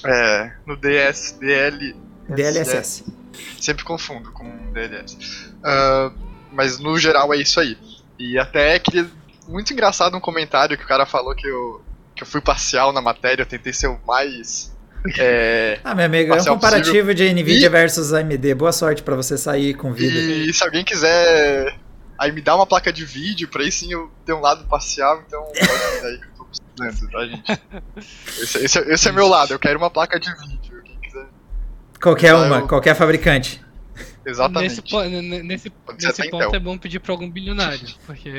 é, 0.04 0.54
no 0.66 0.76
DS, 0.78 1.38
DL, 1.40 1.96
DLSS. 2.30 3.04
Sempre 3.60 3.84
confundo 3.84 4.32
com 4.32 4.72
DLS. 4.72 5.18
Uh, 5.58 6.14
mas 6.52 6.80
no 6.80 6.98
geral 6.98 7.34
é 7.34 7.38
isso 7.38 7.60
aí. 7.60 7.78
E 8.20 8.38
até 8.38 8.78
queria. 8.80 9.10
Muito 9.48 9.74
engraçado 9.74 10.16
um 10.16 10.20
comentário 10.20 10.78
que 10.78 10.84
o 10.84 10.88
cara 10.88 11.06
falou 11.06 11.34
que 11.34 11.48
eu, 11.48 11.82
que 12.16 12.22
eu 12.22 12.28
fui 12.28 12.40
parcial 12.40 12.94
na 12.94 13.02
matéria, 13.02 13.42
eu 13.42 13.48
tentei 13.48 13.74
ser 13.74 13.88
o 13.88 14.00
mais. 14.06 14.72
É, 15.18 15.80
ah, 15.84 15.96
meu 15.96 16.06
amigo, 16.06 16.36
é 16.36 16.42
um 16.42 16.46
comparativo 16.46 17.08
possível. 17.08 17.14
de 17.14 17.34
Nvidia 17.34 17.66
e, 17.66 17.70
versus 17.70 18.14
AMD. 18.14 18.54
Boa 18.54 18.72
sorte 18.72 19.02
para 19.02 19.16
você 19.16 19.38
sair 19.38 19.74
com 19.74 19.94
vida. 19.94 20.20
E 20.20 20.54
se 20.54 20.64
alguém 20.64 20.84
quiser 20.84 21.76
aí 22.20 22.34
me 22.34 22.42
dá 22.42 22.56
uma 22.56 22.68
placa 22.68 22.92
de 22.92 23.06
vídeo, 23.06 23.48
pra 23.48 23.64
aí 23.64 23.72
sim 23.72 23.94
eu 23.94 24.12
ter 24.26 24.34
um 24.34 24.42
lado 24.42 24.66
parcial, 24.66 25.24
então 25.26 25.42
pode 25.56 26.06
aí 26.06 26.20
que 26.20 26.26
eu 26.26 26.32
tô 26.38 26.46
precisando, 26.46 27.12
tá, 27.12 27.26
gente? 27.26 27.62
Esse, 28.44 28.66
esse, 28.66 28.80
esse 28.80 29.08
é 29.08 29.12
meu 29.14 29.28
lado, 29.28 29.54
eu 29.54 29.60
quero 29.60 29.80
uma 29.80 29.90
placa 29.90 30.20
de 30.20 30.30
vídeo. 30.36 30.84
Quem 30.84 30.98
quiser. 30.98 31.26
Qualquer 32.02 32.36
uma, 32.36 32.58
eu... 32.58 32.68
qualquer 32.68 32.94
fabricante. 32.94 33.64
Exatamente. 34.30 34.82
Nesse, 34.82 35.44
nesse, 35.44 35.72
nesse 36.00 36.30
ponto 36.30 36.56
é 36.56 36.60
bom 36.60 36.78
pedir 36.78 37.00
pra 37.00 37.14
algum 37.14 37.30
bilionário, 37.30 37.88
porque. 38.06 38.32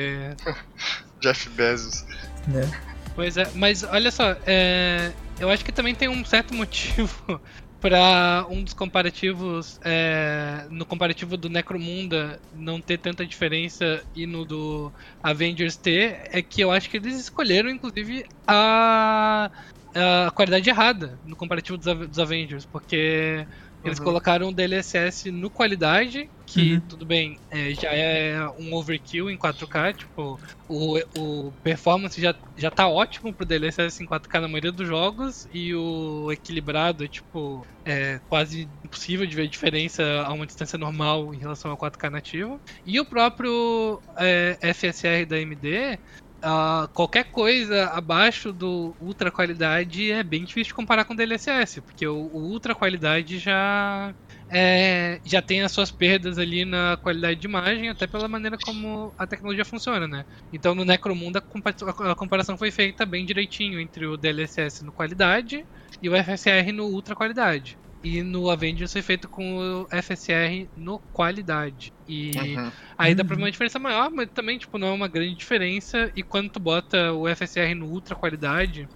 Jeff 1.21 1.49
Bezos. 1.49 2.03
Né? 2.47 2.69
Pois 3.15 3.37
é, 3.37 3.49
mas 3.55 3.83
olha 3.83 4.09
só, 4.09 4.35
é, 4.45 5.11
eu 5.39 5.49
acho 5.49 5.65
que 5.65 5.71
também 5.71 5.93
tem 5.93 6.07
um 6.07 6.23
certo 6.23 6.53
motivo 6.53 7.41
para 7.81 8.45
um 8.49 8.63
dos 8.63 8.73
comparativos 8.73 9.79
é, 9.83 10.65
no 10.69 10.85
comparativo 10.85 11.35
do 11.35 11.49
Necromunda 11.49 12.39
não 12.55 12.79
ter 12.79 12.99
tanta 12.99 13.25
diferença 13.25 14.03
e 14.15 14.25
no 14.25 14.45
do 14.45 14.91
Avengers 15.21 15.75
ter 15.75 16.21
é 16.31 16.41
que 16.41 16.61
eu 16.61 16.71
acho 16.71 16.89
que 16.89 16.97
eles 16.97 17.19
escolheram 17.19 17.69
inclusive 17.69 18.23
a, 18.47 19.49
a 19.95 20.31
qualidade 20.31 20.69
errada 20.69 21.19
no 21.25 21.35
comparativo 21.35 21.75
dos, 21.75 22.07
dos 22.07 22.19
Avengers 22.19 22.65
porque 22.65 23.47
eles 23.83 23.99
uhum. 23.99 24.05
colocaram 24.05 24.49
o 24.49 24.53
DLSS 24.53 25.31
no 25.31 25.49
qualidade, 25.49 26.29
que 26.45 26.73
uhum. 26.73 26.81
tudo 26.81 27.05
bem, 27.05 27.39
é, 27.49 27.73
já 27.73 27.89
é 27.91 28.47
um 28.59 28.73
overkill 28.73 29.29
em 29.29 29.37
4K, 29.37 29.95
tipo, 29.95 30.39
o, 30.67 30.99
o 31.17 31.53
performance 31.63 32.19
já, 32.19 32.35
já 32.57 32.69
tá 32.69 32.87
ótimo 32.87 33.33
pro 33.33 33.45
DLSS 33.45 34.03
em 34.03 34.07
4K 34.07 34.41
na 34.41 34.47
maioria 34.47 34.71
dos 34.71 34.87
jogos, 34.87 35.47
e 35.53 35.73
o 35.73 36.31
equilibrado 36.31 37.03
é 37.03 37.07
tipo, 37.07 37.65
é 37.85 38.19
quase 38.29 38.69
impossível 38.83 39.25
de 39.25 39.35
ver 39.35 39.47
diferença 39.47 40.03
a 40.25 40.31
uma 40.33 40.45
distância 40.45 40.77
normal 40.77 41.33
em 41.33 41.37
relação 41.37 41.71
ao 41.71 41.77
4K 41.77 42.09
nativo. 42.09 42.59
E 42.85 42.99
o 42.99 43.05
próprio 43.05 44.01
é, 44.17 44.57
FSR 44.73 45.25
da 45.25 45.37
AMD 45.37 45.99
Uh, 46.43 46.87
qualquer 46.95 47.25
coisa 47.29 47.85
abaixo 47.91 48.51
do 48.51 48.95
ultra 48.99 49.31
qualidade 49.31 50.11
é 50.11 50.23
bem 50.23 50.43
difícil 50.43 50.69
de 50.69 50.73
comparar 50.73 51.05
com 51.05 51.13
o 51.13 51.15
DLSS, 51.15 51.81
porque 51.83 52.07
o, 52.07 52.15
o 52.17 52.49
ultra 52.51 52.73
qualidade 52.73 53.37
já 53.37 54.11
é, 54.51 55.21
já 55.23 55.39
tem 55.39 55.61
as 55.61 55.71
suas 55.71 55.91
perdas 55.91 56.39
ali 56.39 56.65
na 56.65 56.97
qualidade 56.97 57.39
de 57.39 57.45
imagem, 57.47 57.89
até 57.89 58.07
pela 58.07 58.27
maneira 58.27 58.57
como 58.57 59.13
a 59.19 59.27
tecnologia 59.27 59.63
funciona, 59.63 60.07
né? 60.07 60.25
Então 60.51 60.73
no 60.73 60.83
Necromundo 60.83 61.37
a, 61.37 62.11
a 62.11 62.15
comparação 62.15 62.57
foi 62.57 62.71
feita 62.71 63.05
bem 63.05 63.23
direitinho 63.23 63.79
entre 63.79 64.07
o 64.07 64.17
DLSS 64.17 64.83
no 64.83 64.91
qualidade 64.91 65.63
e 66.01 66.09
o 66.09 66.15
FSR 66.15 66.71
no 66.71 66.85
ultra 66.87 67.13
qualidade. 67.15 67.77
E 68.03 68.23
no 68.23 68.49
Avengers 68.49 68.91
foi 68.91 69.01
feito 69.01 69.29
com 69.29 69.57
o 69.57 69.87
FSR 69.89 70.67
no 70.75 70.99
qualidade. 71.11 71.93
E 72.07 72.31
uhum. 72.35 72.71
aí 72.97 73.13
dá 73.13 73.23
pra 73.23 73.35
ver 73.35 73.43
uma 73.43 73.51
diferença 73.51 73.77
maior, 73.77 74.09
mas 74.11 74.29
também, 74.33 74.57
tipo, 74.57 74.77
não 74.77 74.87
é 74.87 74.91
uma 74.91 75.07
grande 75.07 75.35
diferença. 75.35 76.11
E 76.15 76.23
quando 76.23 76.49
tu 76.49 76.59
bota 76.59 77.13
o 77.13 77.27
FSR 77.27 77.75
no 77.75 77.85
ultra 77.85 78.15
qualidade, 78.15 78.87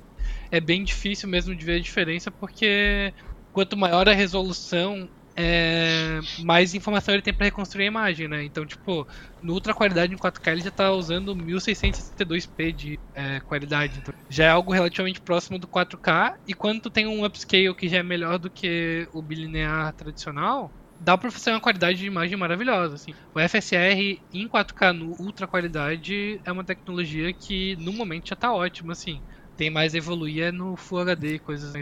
é 0.49 0.59
bem 0.59 0.83
difícil 0.83 1.29
mesmo 1.29 1.55
de 1.55 1.63
ver 1.63 1.77
a 1.77 1.81
diferença, 1.81 2.31
porque 2.31 3.13
quanto 3.51 3.77
maior 3.77 4.09
a 4.09 4.13
resolução 4.13 5.07
é, 5.37 6.19
mais 6.37 6.73
informação 6.73 7.13
ele 7.13 7.21
tem 7.21 7.33
para 7.33 7.45
reconstruir 7.45 7.83
a 7.83 7.87
imagem, 7.87 8.27
né? 8.27 8.43
Então, 8.45 8.65
tipo, 8.65 9.05
no 9.41 9.53
ultra 9.53 9.73
qualidade 9.73 10.13
em 10.13 10.17
4K 10.17 10.51
ele 10.51 10.61
já 10.61 10.71
tá 10.71 10.91
usando 10.91 11.35
1662p 11.35 12.71
de 12.71 12.99
é, 13.13 13.41
qualidade. 13.41 13.99
Então, 13.99 14.13
já 14.29 14.45
é 14.45 14.49
algo 14.49 14.71
relativamente 14.71 15.21
próximo 15.21 15.59
do 15.59 15.67
4K. 15.67 16.33
E 16.47 16.53
quando 16.53 16.81
tu 16.83 16.89
tem 16.89 17.05
um 17.05 17.25
upscale 17.25 17.75
que 17.75 17.89
já 17.89 17.97
é 17.97 18.03
melhor 18.03 18.39
do 18.39 18.49
que 18.49 19.07
o 19.11 19.21
bilinear 19.21 19.93
tradicional, 19.93 20.73
dá 20.97 21.17
pra 21.17 21.29
fazer 21.29 21.51
uma 21.51 21.61
qualidade 21.61 21.97
de 21.97 22.05
imagem 22.07 22.37
maravilhosa. 22.37 22.95
Assim. 22.95 23.13
O 23.33 23.39
FSR 23.39 24.21
em 24.31 24.47
4K 24.47 24.93
no 24.93 25.15
ultra 25.19 25.47
qualidade 25.47 26.39
é 26.45 26.51
uma 26.51 26.63
tecnologia 26.63 27.33
que 27.33 27.75
no 27.77 27.91
momento 27.91 28.29
já 28.29 28.35
tá 28.37 28.53
ótima, 28.53 28.93
assim. 28.93 29.21
tem 29.57 29.69
mais 29.69 29.93
evoluir 29.93 30.43
é 30.43 30.51
no 30.51 30.77
Full 30.77 30.99
HD, 30.99 31.39
coisas 31.39 31.73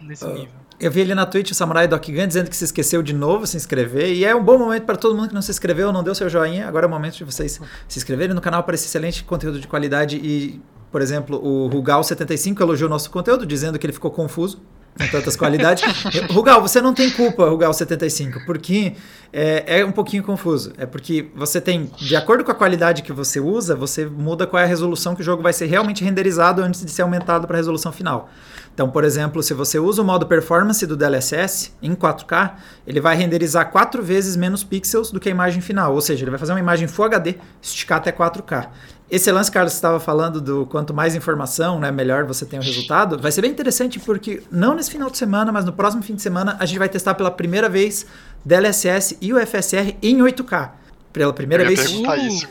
nesse 0.00 0.24
uh, 0.24 0.34
nível. 0.34 0.65
Eu 0.78 0.90
vi 0.90 1.00
ali 1.00 1.14
na 1.14 1.24
Twitch 1.24 1.52
o 1.52 1.54
Samurai 1.54 1.88
Doc 1.88 2.06
Gun 2.06 2.26
dizendo 2.26 2.50
que 2.50 2.56
se 2.56 2.64
esqueceu 2.64 3.02
de 3.02 3.14
novo 3.14 3.46
se 3.46 3.56
inscrever. 3.56 4.12
E 4.12 4.24
é 4.24 4.34
um 4.34 4.44
bom 4.44 4.58
momento 4.58 4.84
para 4.84 4.96
todo 4.96 5.16
mundo 5.16 5.28
que 5.28 5.34
não 5.34 5.40
se 5.40 5.50
inscreveu, 5.50 5.90
não 5.90 6.04
deu 6.04 6.14
seu 6.14 6.28
joinha. 6.28 6.68
Agora 6.68 6.84
é 6.84 6.88
o 6.88 6.90
momento 6.90 7.16
de 7.16 7.24
vocês 7.24 7.60
se 7.88 7.98
inscreverem 7.98 8.34
no 8.34 8.40
canal 8.42 8.62
para 8.62 8.74
esse 8.74 8.86
excelente 8.86 9.24
conteúdo 9.24 9.58
de 9.58 9.66
qualidade. 9.66 10.16
E, 10.16 10.60
por 10.92 11.00
exemplo, 11.00 11.38
o 11.42 11.70
Rugal75 11.70 12.60
elogiou 12.60 12.88
o 12.88 12.90
nosso 12.90 13.10
conteúdo, 13.10 13.46
dizendo 13.46 13.78
que 13.78 13.86
ele 13.86 13.92
ficou 13.92 14.10
confuso 14.10 14.60
com 14.98 15.06
tantas 15.08 15.36
qualidades. 15.36 15.84
Rugal, 16.30 16.60
você 16.60 16.80
não 16.80 16.94
tem 16.94 17.10
culpa, 17.10 17.48
Rugal 17.48 17.72
75, 17.72 18.44
porque 18.46 18.94
é, 19.32 19.80
é, 19.80 19.84
um 19.84 19.92
pouquinho 19.92 20.22
confuso. 20.22 20.72
É 20.78 20.86
porque 20.86 21.28
você 21.34 21.60
tem, 21.60 21.90
de 21.96 22.16
acordo 22.16 22.44
com 22.44 22.50
a 22.50 22.54
qualidade 22.54 23.02
que 23.02 23.12
você 23.12 23.38
usa, 23.38 23.74
você 23.74 24.06
muda 24.06 24.46
qual 24.46 24.60
é 24.60 24.64
a 24.64 24.68
resolução 24.68 25.14
que 25.14 25.20
o 25.20 25.24
jogo 25.24 25.42
vai 25.42 25.52
ser 25.52 25.66
realmente 25.66 26.02
renderizado 26.02 26.62
antes 26.62 26.84
de 26.84 26.90
ser 26.90 27.02
aumentado 27.02 27.46
para 27.46 27.56
a 27.56 27.58
resolução 27.58 27.92
final. 27.92 28.30
Então, 28.76 28.90
por 28.90 29.04
exemplo, 29.04 29.42
se 29.42 29.54
você 29.54 29.78
usa 29.78 30.02
o 30.02 30.04
modo 30.04 30.26
performance 30.26 30.86
do 30.86 30.98
DLSS 30.98 31.72
em 31.80 31.94
4K, 31.94 32.56
ele 32.86 33.00
vai 33.00 33.16
renderizar 33.16 33.70
quatro 33.70 34.02
vezes 34.02 34.36
menos 34.36 34.62
pixels 34.62 35.10
do 35.10 35.18
que 35.18 35.30
a 35.30 35.32
imagem 35.32 35.62
final. 35.62 35.94
Ou 35.94 36.00
seja, 36.02 36.22
ele 36.22 36.30
vai 36.30 36.38
fazer 36.38 36.52
uma 36.52 36.60
imagem 36.60 36.86
Full 36.86 37.06
HD, 37.06 37.36
esticar 37.62 37.96
até 37.96 38.12
4K. 38.12 38.68
Esse 39.10 39.32
lance, 39.32 39.50
Carlos, 39.50 39.72
estava 39.72 39.98
falando 39.98 40.42
do 40.42 40.66
quanto 40.66 40.92
mais 40.92 41.14
informação, 41.14 41.80
né, 41.80 41.90
melhor 41.90 42.24
você 42.24 42.44
tem 42.44 42.58
o 42.58 42.62
resultado. 42.62 43.18
Vai 43.18 43.32
ser 43.32 43.40
bem 43.40 43.50
interessante 43.50 43.98
porque 43.98 44.42
não 44.50 44.74
nesse 44.74 44.90
final 44.90 45.08
de 45.08 45.16
semana, 45.16 45.50
mas 45.50 45.64
no 45.64 45.72
próximo 45.72 46.02
fim 46.02 46.14
de 46.14 46.20
semana 46.20 46.58
a 46.60 46.66
gente 46.66 46.78
vai 46.78 46.88
testar 46.90 47.14
pela 47.14 47.30
primeira 47.30 47.70
vez 47.70 48.04
DLSS 48.44 49.16
e 49.22 49.32
o 49.32 49.40
FSR 49.40 49.96
em 50.02 50.18
8K. 50.18 50.70
Pela 51.14 51.32
primeira 51.32 51.64
vez. 51.64 51.80
Isso 51.80 52.46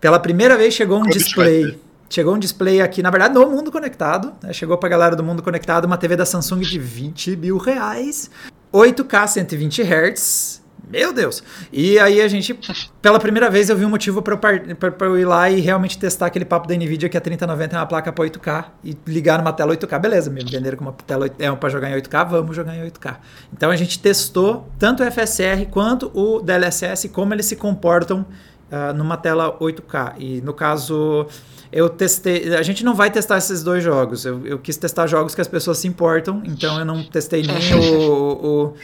pela 0.00 0.20
primeira 0.20 0.56
vez 0.56 0.72
chegou 0.72 0.98
um 0.98 1.02
Quando 1.02 1.14
display. 1.14 1.76
Chegou 2.08 2.34
um 2.34 2.38
display 2.38 2.80
aqui, 2.80 3.02
na 3.02 3.10
verdade, 3.10 3.34
no 3.34 3.48
Mundo 3.48 3.70
Conectado. 3.70 4.32
Né? 4.42 4.52
Chegou 4.52 4.76
pra 4.78 4.88
galera 4.88 5.14
do 5.14 5.22
Mundo 5.22 5.42
Conectado 5.42 5.84
uma 5.84 5.96
TV 5.96 6.16
da 6.16 6.24
Samsung 6.24 6.60
de 6.60 6.78
20 6.78 7.36
mil 7.36 7.58
reais. 7.58 8.30
8K 8.72 9.26
120 9.26 9.82
Hz 9.82 10.68
meu 10.90 11.12
Deus! 11.12 11.42
E 11.70 11.98
aí 11.98 12.20
a 12.22 12.28
gente, 12.28 12.58
pela 13.02 13.20
primeira 13.20 13.50
vez, 13.50 13.68
eu 13.68 13.76
vi 13.76 13.84
um 13.84 13.90
motivo 13.90 14.22
para 14.22 14.34
eu, 14.34 15.06
eu, 15.06 15.18
ir 15.18 15.26
lá 15.26 15.50
e 15.50 15.60
realmente 15.60 15.98
testar 15.98 16.26
aquele 16.26 16.46
papo 16.46 16.66
da 16.66 16.74
Nvidia 16.74 17.10
que 17.10 17.16
a 17.16 17.20
3090 17.20 17.76
é 17.76 17.78
uma 17.78 17.86
placa 17.86 18.10
para 18.10 18.24
8K 18.24 18.64
e 18.82 18.96
ligar 19.06 19.38
numa 19.38 19.52
tela 19.52 19.76
8K. 19.76 19.98
Beleza, 20.00 20.30
me 20.30 20.42
venderam 20.42 20.78
como 20.78 20.88
uma 20.88 20.96
tela 20.96 21.28
é 21.38 21.50
para 21.52 21.68
jogar 21.68 21.90
em 21.90 22.00
8K, 22.00 22.28
vamos 22.30 22.56
jogar 22.56 22.74
em 22.74 22.90
8K. 22.90 23.16
Então 23.52 23.70
a 23.70 23.76
gente 23.76 23.98
testou 23.98 24.66
tanto 24.78 25.02
o 25.02 25.10
FSR 25.10 25.66
quanto 25.70 26.10
o 26.14 26.40
DLSS, 26.40 27.10
como 27.10 27.34
eles 27.34 27.44
se 27.44 27.56
comportam 27.56 28.24
uh, 28.70 28.92
numa 28.94 29.16
tela 29.16 29.58
8K. 29.58 30.14
E 30.18 30.40
no 30.40 30.52
caso 30.52 31.26
eu 31.70 31.88
testei. 31.88 32.54
A 32.54 32.62
gente 32.62 32.84
não 32.84 32.94
vai 32.94 33.10
testar 33.10 33.38
esses 33.38 33.62
dois 33.62 33.82
jogos. 33.82 34.24
Eu, 34.24 34.46
eu 34.46 34.58
quis 34.58 34.76
testar 34.76 35.06
jogos 35.06 35.34
que 35.34 35.40
as 35.40 35.48
pessoas 35.48 35.78
se 35.78 35.88
importam, 35.88 36.42
então 36.44 36.78
eu 36.78 36.84
não 36.84 37.02
testei 37.04 37.42
nem 37.42 37.74
o, 37.74 38.74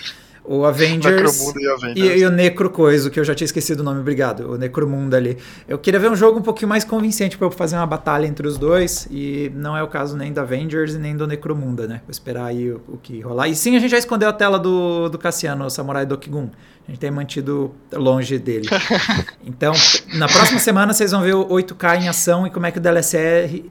o, 0.44 0.56
o 0.58 0.64
Avengers, 0.66 1.40
e, 1.56 1.68
Avengers. 1.68 1.96
E, 1.96 2.18
e, 2.18 2.26
o 2.26 2.30
Necro 2.30 2.68
Coisa, 2.68 3.08
que 3.08 3.18
eu 3.18 3.24
já 3.24 3.34
tinha 3.34 3.46
esquecido 3.46 3.80
o 3.80 3.82
nome, 3.82 4.00
obrigado. 4.00 4.52
O 4.52 4.58
Necromundo 4.58 5.16
ali. 5.16 5.38
Eu 5.66 5.78
queria 5.78 5.98
ver 5.98 6.10
um 6.10 6.16
jogo 6.16 6.38
um 6.38 6.42
pouquinho 6.42 6.68
mais 6.68 6.84
convincente 6.84 7.38
para 7.38 7.46
eu 7.46 7.50
fazer 7.50 7.76
uma 7.76 7.86
batalha 7.86 8.26
entre 8.26 8.46
os 8.46 8.58
dois. 8.58 9.08
E 9.10 9.50
não 9.54 9.74
é 9.74 9.82
o 9.82 9.88
caso 9.88 10.14
nem 10.14 10.30
do 10.30 10.40
Avengers 10.40 10.94
e 10.94 10.98
nem 10.98 11.16
do 11.16 11.26
Necromunda, 11.26 11.86
né? 11.86 12.02
Vou 12.04 12.10
esperar 12.10 12.46
aí 12.46 12.70
o, 12.70 12.82
o, 12.86 12.98
que 12.98 13.20
rolar. 13.20 13.48
E 13.48 13.56
sim, 13.56 13.74
a 13.76 13.80
gente 13.80 13.90
já 13.90 13.98
escondeu 13.98 14.28
a 14.28 14.32
tela 14.32 14.58
do, 14.58 15.08
do 15.08 15.16
Cassiano, 15.16 15.64
o 15.64 15.70
Samurai 15.70 16.04
Dokigun. 16.04 16.50
A 16.86 16.90
gente 16.90 17.00
tem 17.00 17.10
mantido 17.10 17.74
longe 17.92 18.38
dele. 18.38 18.68
Então, 19.46 19.74
na 20.14 20.26
próxima 20.26 20.58
semana 20.58 20.92
vocês 20.92 21.10
vão 21.10 21.20
ver 21.20 21.34
o 21.34 21.46
8K 21.48 22.02
em 22.02 22.08
ação 22.08 22.46
e 22.46 22.50
como 22.50 22.64
é 22.64 22.70
que 22.70 22.78
o 22.78 22.80
DLSR. 22.80 23.70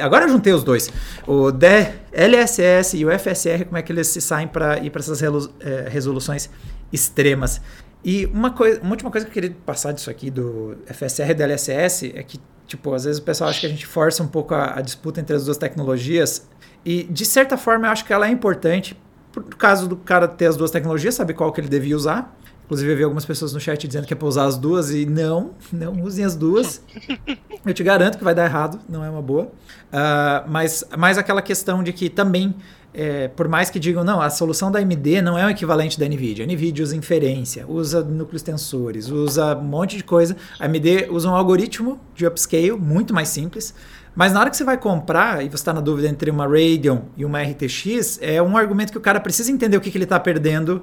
Agora 0.00 0.24
eu 0.24 0.30
juntei 0.30 0.52
os 0.52 0.64
dois. 0.64 0.90
O 1.26 1.52
DLSS 1.52 2.96
e 2.96 3.04
o 3.04 3.10
FSR, 3.10 3.66
como 3.66 3.76
é 3.76 3.82
que 3.82 3.92
eles 3.92 4.08
se 4.08 4.22
saem 4.22 4.48
para 4.48 4.78
ir 4.78 4.90
para 4.90 5.00
essas 5.00 5.22
é, 5.22 5.88
resoluções 5.88 6.48
extremas. 6.90 7.60
E 8.02 8.26
uma, 8.26 8.50
coisa, 8.50 8.80
uma 8.80 8.90
última 8.90 9.10
coisa 9.10 9.26
que 9.26 9.30
eu 9.30 9.34
queria 9.34 9.56
passar 9.64 9.92
disso 9.92 10.10
aqui, 10.10 10.30
do 10.30 10.76
FSR 10.86 11.30
e 11.30 11.34
DLSS, 11.34 12.12
é 12.16 12.22
que, 12.22 12.40
tipo, 12.66 12.92
às 12.94 13.04
vezes 13.04 13.20
o 13.20 13.22
pessoal 13.22 13.50
acha 13.50 13.60
que 13.60 13.66
a 13.66 13.70
gente 13.70 13.86
força 13.86 14.22
um 14.22 14.28
pouco 14.28 14.54
a, 14.54 14.78
a 14.78 14.80
disputa 14.80 15.20
entre 15.20 15.36
as 15.36 15.44
duas 15.44 15.58
tecnologias. 15.58 16.48
E, 16.84 17.04
de 17.04 17.24
certa 17.24 17.56
forma, 17.56 17.86
eu 17.86 17.92
acho 17.92 18.04
que 18.04 18.12
ela 18.12 18.26
é 18.26 18.30
importante 18.30 18.96
por 19.32 19.42
caso 19.56 19.88
do 19.88 19.96
cara 19.96 20.28
ter 20.28 20.46
as 20.46 20.56
duas 20.56 20.70
tecnologias, 20.70 21.14
saber 21.14 21.34
qual 21.34 21.52
que 21.52 21.60
ele 21.60 21.68
devia 21.68 21.96
usar. 21.96 22.36
Inclusive, 22.72 22.90
eu 22.90 22.96
vi 22.96 23.04
algumas 23.04 23.26
pessoas 23.26 23.52
no 23.52 23.60
chat 23.60 23.86
dizendo 23.86 24.06
que 24.06 24.14
é 24.14 24.16
para 24.16 24.26
usar 24.26 24.44
as 24.44 24.56
duas 24.56 24.90
e 24.90 25.04
não, 25.04 25.50
não 25.70 26.02
usem 26.02 26.24
as 26.24 26.34
duas. 26.34 26.82
Eu 27.66 27.74
te 27.74 27.84
garanto 27.84 28.16
que 28.16 28.24
vai 28.24 28.34
dar 28.34 28.46
errado, 28.46 28.80
não 28.88 29.04
é 29.04 29.10
uma 29.10 29.20
boa. 29.20 29.44
Uh, 29.44 30.48
mas 30.48 30.82
mais 30.96 31.18
aquela 31.18 31.42
questão 31.42 31.82
de 31.82 31.92
que 31.92 32.08
também, 32.08 32.54
é, 32.94 33.28
por 33.28 33.46
mais 33.46 33.68
que 33.68 33.78
digam, 33.78 34.02
não, 34.02 34.22
a 34.22 34.30
solução 34.30 34.70
da 34.70 34.78
AMD 34.78 35.20
não 35.20 35.36
é 35.36 35.44
o 35.44 35.50
equivalente 35.50 36.00
da 36.00 36.08
NVIDIA. 36.08 36.46
A 36.46 36.48
NVIDIA 36.48 36.82
usa 36.82 36.96
inferência, 36.96 37.66
usa 37.68 38.02
núcleos 38.02 38.40
tensores, 38.40 39.10
usa 39.10 39.54
um 39.54 39.64
monte 39.64 39.98
de 39.98 40.02
coisa. 40.02 40.34
A 40.58 40.64
AMD 40.64 41.08
usa 41.10 41.28
um 41.28 41.34
algoritmo 41.34 42.00
de 42.14 42.26
upscale 42.26 42.72
muito 42.72 43.12
mais 43.12 43.28
simples. 43.28 43.74
Mas 44.14 44.32
na 44.32 44.40
hora 44.40 44.48
que 44.48 44.56
você 44.56 44.64
vai 44.64 44.78
comprar 44.78 45.44
e 45.44 45.48
você 45.50 45.56
está 45.56 45.74
na 45.74 45.82
dúvida 45.82 46.08
entre 46.08 46.30
uma 46.30 46.46
Radeon 46.46 47.02
e 47.18 47.24
uma 47.26 47.42
RTX, 47.42 48.18
é 48.22 48.42
um 48.42 48.56
argumento 48.56 48.92
que 48.92 48.98
o 48.98 49.00
cara 49.02 49.20
precisa 49.20 49.52
entender 49.52 49.76
o 49.76 49.80
que, 49.80 49.90
que 49.90 49.98
ele 49.98 50.04
está 50.04 50.18
perdendo 50.18 50.82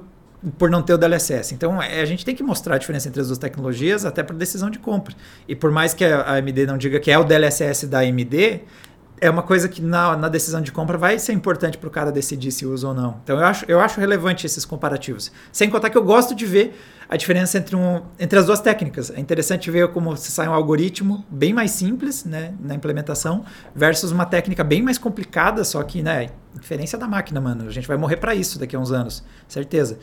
por 0.58 0.70
não 0.70 0.82
ter 0.82 0.94
o 0.94 0.98
DLSS. 0.98 1.54
Então 1.54 1.82
é, 1.82 2.00
a 2.00 2.04
gente 2.04 2.24
tem 2.24 2.34
que 2.34 2.42
mostrar 2.42 2.76
a 2.76 2.78
diferença 2.78 3.08
entre 3.08 3.20
as 3.20 3.26
duas 3.26 3.38
tecnologias 3.38 4.04
até 4.04 4.22
para 4.22 4.36
decisão 4.36 4.70
de 4.70 4.78
compra. 4.78 5.14
E 5.46 5.54
por 5.54 5.70
mais 5.70 5.92
que 5.92 6.04
a 6.04 6.36
AMD 6.36 6.66
não 6.66 6.78
diga 6.78 6.98
que 6.98 7.10
é 7.10 7.18
o 7.18 7.24
DLSS 7.24 7.86
da 7.86 8.00
AMD, 8.00 8.62
é 9.20 9.28
uma 9.28 9.42
coisa 9.42 9.68
que 9.68 9.82
na, 9.82 10.16
na 10.16 10.28
decisão 10.28 10.60
de 10.60 10.72
compra 10.72 10.96
vai 10.96 11.18
ser 11.18 11.32
importante 11.32 11.76
para 11.76 11.88
o 11.88 11.90
cara 11.90 12.10
decidir 12.10 12.50
se 12.50 12.64
usa 12.64 12.88
ou 12.88 12.94
não. 12.94 13.20
Então 13.22 13.38
eu 13.38 13.44
acho, 13.44 13.64
eu 13.68 13.80
acho 13.80 14.00
relevante 14.00 14.46
esses 14.46 14.64
comparativos. 14.64 15.30
Sem 15.52 15.68
contar 15.68 15.90
que 15.90 15.98
eu 15.98 16.02
gosto 16.02 16.34
de 16.34 16.46
ver 16.46 16.74
a 17.08 17.16
diferença 17.16 17.58
entre, 17.58 17.74
um, 17.74 18.02
entre 18.18 18.38
as 18.38 18.46
duas 18.46 18.60
técnicas. 18.60 19.10
É 19.10 19.18
interessante 19.18 19.68
ver 19.70 19.88
como 19.88 20.16
se 20.16 20.30
sai 20.30 20.48
um 20.48 20.54
algoritmo 20.54 21.24
bem 21.28 21.52
mais 21.52 21.72
simples 21.72 22.24
né, 22.24 22.54
na 22.60 22.74
implementação 22.74 23.44
versus 23.74 24.12
uma 24.12 24.24
técnica 24.24 24.62
bem 24.62 24.80
mais 24.80 24.96
complicada, 24.96 25.64
só 25.64 25.82
que, 25.82 26.02
né, 26.02 26.28
diferença 26.58 26.96
da 26.96 27.08
máquina, 27.08 27.40
mano. 27.40 27.66
A 27.66 27.72
gente 27.72 27.88
vai 27.88 27.96
morrer 27.96 28.16
para 28.16 28.34
isso 28.34 28.58
daqui 28.60 28.76
a 28.76 28.78
uns 28.78 28.92
anos, 28.92 29.24
certeza. 29.48 29.98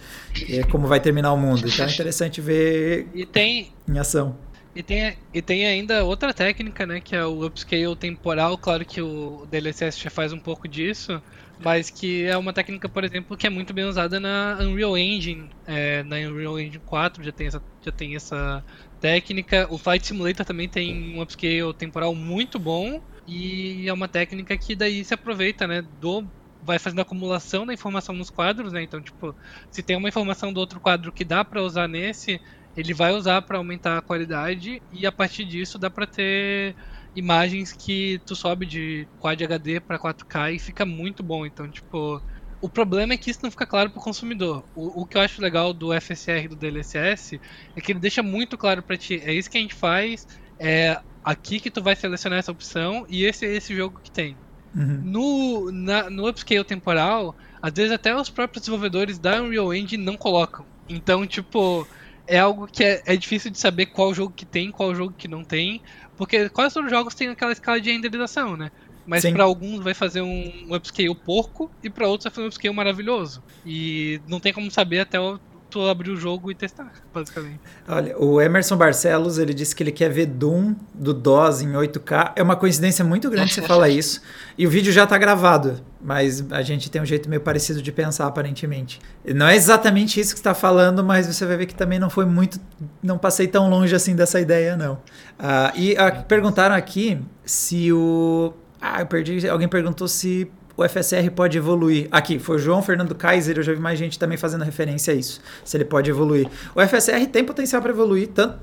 E 0.47 0.59
é 0.59 0.63
como 0.63 0.85
vai 0.85 0.99
terminar 0.99 1.31
o 1.31 1.37
mundo. 1.37 1.67
Então 1.67 1.85
é 1.85 1.89
interessante 1.89 2.41
ver 2.41 3.07
e 3.13 3.25
tem, 3.25 3.71
em 3.87 3.97
ação. 3.97 4.35
E 4.77 4.83
tem, 4.83 5.17
e 5.33 5.41
tem 5.41 5.65
ainda 5.65 6.03
outra 6.03 6.31
técnica, 6.31 6.85
né, 6.85 7.01
que 7.01 7.15
é 7.15 7.25
o 7.25 7.43
upscale 7.43 7.95
temporal. 7.95 8.55
Claro 8.59 8.85
que 8.85 9.01
o 9.01 9.43
DLSS 9.47 9.99
já 9.99 10.11
faz 10.11 10.31
um 10.31 10.39
pouco 10.39 10.67
disso, 10.67 11.19
mas 11.57 11.89
que 11.89 12.25
é 12.25 12.37
uma 12.37 12.53
técnica, 12.53 12.87
por 12.87 13.03
exemplo, 13.03 13.35
que 13.35 13.47
é 13.47 13.49
muito 13.49 13.73
bem 13.73 13.85
usada 13.85 14.19
na 14.19 14.55
Unreal 14.61 14.95
Engine. 14.95 15.49
É, 15.65 16.03
na 16.03 16.17
Unreal 16.17 16.59
Engine 16.59 16.79
4 16.85 17.23
já 17.23 17.31
tem, 17.31 17.47
essa, 17.47 17.63
já 17.83 17.91
tem 17.91 18.15
essa 18.15 18.63
técnica. 18.99 19.65
O 19.71 19.79
Flight 19.79 20.05
Simulator 20.05 20.45
também 20.45 20.69
tem 20.69 21.17
um 21.17 21.21
upscale 21.23 21.73
temporal 21.75 22.13
muito 22.13 22.59
bom. 22.59 23.01
E 23.25 23.87
é 23.87 23.91
uma 23.91 24.07
técnica 24.07 24.55
que 24.59 24.75
daí 24.75 25.03
se 25.03 25.11
aproveita, 25.11 25.65
né, 25.65 25.81
do 25.81 26.23
vai 26.61 26.79
fazendo 26.79 27.01
acumulação 27.01 27.65
da 27.65 27.73
informação 27.73 28.15
nos 28.15 28.29
quadros, 28.29 28.73
né? 28.73 28.81
Então, 28.81 29.01
tipo, 29.01 29.35
se 29.69 29.83
tem 29.83 29.95
uma 29.95 30.09
informação 30.09 30.51
do 30.51 30.59
outro 30.59 30.79
quadro 30.81 31.11
que 31.13 31.23
dá 31.23 31.45
para 31.45 31.61
usar 31.61 31.87
nesse, 31.87 32.41
ele 32.77 32.93
vai 32.93 33.11
usar 33.11 33.41
para 33.41 33.57
aumentar 33.57 33.97
a 33.97 34.01
qualidade 34.01 34.79
e 34.91 35.07
a 35.07 35.11
partir 35.11 35.43
disso 35.45 35.79
dá 35.79 35.89
para 35.89 36.05
ter 36.05 36.75
imagens 37.15 37.73
que 37.73 38.21
tu 38.23 38.35
sobe 38.35 38.67
de 38.67 39.07
Quad 39.17 39.43
HD 39.43 39.79
para 39.79 39.97
4K 39.97 40.53
e 40.53 40.59
fica 40.59 40.85
muito 40.85 41.23
bom. 41.23 41.43
Então, 41.43 41.67
tipo, 41.67 42.21
o 42.61 42.69
problema 42.69 43.13
é 43.13 43.17
que 43.17 43.31
isso 43.31 43.39
não 43.41 43.49
fica 43.49 43.65
claro 43.65 43.89
para 43.89 43.99
o 43.99 44.03
consumidor. 44.03 44.63
O 44.75 45.07
que 45.07 45.17
eu 45.17 45.21
acho 45.21 45.41
legal 45.41 45.73
do 45.73 45.91
FSR 45.99 46.45
e 46.45 46.47
do 46.47 46.55
DLSS 46.55 47.41
é 47.75 47.81
que 47.81 47.91
ele 47.91 47.99
deixa 47.99 48.21
muito 48.21 48.55
claro 48.55 48.83
para 48.83 48.95
ti, 48.95 49.19
é 49.23 49.33
isso 49.33 49.49
que 49.49 49.57
a 49.57 49.61
gente 49.61 49.73
faz, 49.73 50.27
é 50.59 50.99
aqui 51.23 51.59
que 51.59 51.71
tu 51.71 51.81
vai 51.81 51.95
selecionar 51.95 52.37
essa 52.37 52.51
opção 52.51 53.05
e 53.09 53.25
esse 53.25 53.43
é 53.43 53.55
esse 53.55 53.75
jogo 53.75 53.99
que 54.03 54.11
tem. 54.11 54.37
Uhum. 54.75 55.01
No, 55.03 55.71
na, 55.71 56.09
no 56.11 56.29
upscale 56.29 56.63
temporal, 56.63 57.35
às 57.59 57.73
vezes 57.73 57.91
até 57.91 58.15
os 58.15 58.29
próprios 58.29 58.61
desenvolvedores 58.61 59.17
da 59.17 59.41
Unreal 59.41 59.73
Engine 59.73 60.03
não 60.03 60.15
colocam. 60.15 60.65
Então, 60.87 61.25
tipo, 61.25 61.87
é 62.27 62.39
algo 62.39 62.67
que 62.67 62.83
é, 62.83 63.01
é, 63.05 63.15
difícil 63.15 63.49
de 63.49 63.57
saber 63.57 63.87
qual 63.87 64.13
jogo 64.13 64.33
que 64.35 64.45
tem, 64.45 64.69
qual 64.71 64.93
jogo 64.93 65.13
que 65.17 65.27
não 65.27 65.43
tem, 65.43 65.81
porque 66.15 66.49
quase 66.49 66.73
todos 66.73 66.91
os 66.91 66.97
jogos 66.97 67.15
têm 67.15 67.29
aquela 67.29 67.51
escala 67.51 67.79
de 67.79 67.91
renderização, 67.91 68.57
né? 68.57 68.71
Mas 69.05 69.23
para 69.23 69.45
alguns 69.45 69.81
vai 69.81 69.93
fazer 69.93 70.21
um, 70.21 70.67
um 70.67 70.75
upscale 70.75 71.15
porco 71.15 71.71
e 71.81 71.89
para 71.89 72.07
outros 72.07 72.25
vai 72.25 72.33
fazer 72.33 72.45
um 72.45 72.49
upscale 72.49 72.75
maravilhoso. 72.75 73.41
E 73.65 74.19
não 74.27 74.37
tem 74.37 74.51
como 74.51 74.69
saber 74.69 74.99
até 74.99 75.17
o, 75.17 75.39
tu 75.77 75.87
abrir 75.87 76.09
o 76.09 76.17
jogo 76.17 76.49
e 76.49 76.55
testar, 76.55 76.91
basicamente. 77.13 77.59
Olha, 77.87 78.17
o 78.17 78.41
Emerson 78.41 78.75
Barcelos, 78.75 79.37
ele 79.37 79.53
disse 79.53 79.75
que 79.75 79.83
ele 79.83 79.91
quer 79.91 80.09
ver 80.09 80.25
Doom 80.25 80.75
do 80.93 81.13
DOS 81.13 81.61
em 81.61 81.73
8K. 81.73 82.33
É 82.35 82.41
uma 82.41 82.55
coincidência 82.55 83.05
muito 83.05 83.29
grande 83.29 83.53
você 83.53 83.61
falar 83.67 83.89
isso. 83.89 84.21
E 84.57 84.65
o 84.65 84.69
vídeo 84.69 84.91
já 84.91 85.03
está 85.03 85.17
gravado, 85.17 85.79
mas 86.01 86.43
a 86.51 86.63
gente 86.63 86.89
tem 86.89 87.01
um 87.01 87.05
jeito 87.05 87.29
meio 87.29 87.41
parecido 87.41 87.81
de 87.81 87.91
pensar, 87.91 88.25
aparentemente. 88.25 88.99
Não 89.23 89.47
é 89.47 89.55
exatamente 89.55 90.19
isso 90.19 90.33
que 90.33 90.39
está 90.39 90.55
falando, 90.55 91.03
mas 91.03 91.27
você 91.27 91.45
vai 91.45 91.57
ver 91.57 91.67
que 91.67 91.75
também 91.75 91.99
não 91.99 92.09
foi 92.09 92.25
muito. 92.25 92.59
Não 93.03 93.17
passei 93.17 93.47
tão 93.47 93.69
longe 93.69 93.95
assim 93.95 94.15
dessa 94.15 94.39
ideia, 94.39 94.75
não. 94.75 94.93
Uh, 94.93 95.71
e 95.75 95.93
uh, 95.93 96.23
perguntaram 96.27 96.75
aqui 96.75 97.19
se 97.45 97.93
o 97.93 98.53
Ah, 98.81 99.01
eu 99.01 99.05
perdi. 99.05 99.47
Alguém 99.47 99.67
perguntou 99.67 100.07
se 100.07 100.49
o 100.77 100.87
FSR 100.87 101.31
pode 101.31 101.57
evoluir. 101.57 102.07
Aqui, 102.11 102.37
foi 102.37 102.57
o 102.57 102.59
João 102.59 102.83
Fernando 102.83 103.15
Kaiser, 103.15 103.57
eu 103.57 103.63
já 103.63 103.73
vi 103.73 103.79
mais 103.79 103.97
gente 103.97 104.19
também 104.19 104.37
fazendo 104.37 104.63
referência 104.63 105.11
a 105.11 105.15
isso. 105.15 105.41
Se 105.65 105.75
ele 105.75 105.83
pode 105.83 106.09
evoluir. 106.09 106.47
O 106.75 106.87
FSR 106.87 107.25
tem 107.25 107.43
potencial 107.43 107.81
para 107.81 107.91
evoluir, 107.91 108.27
tanto. 108.27 108.59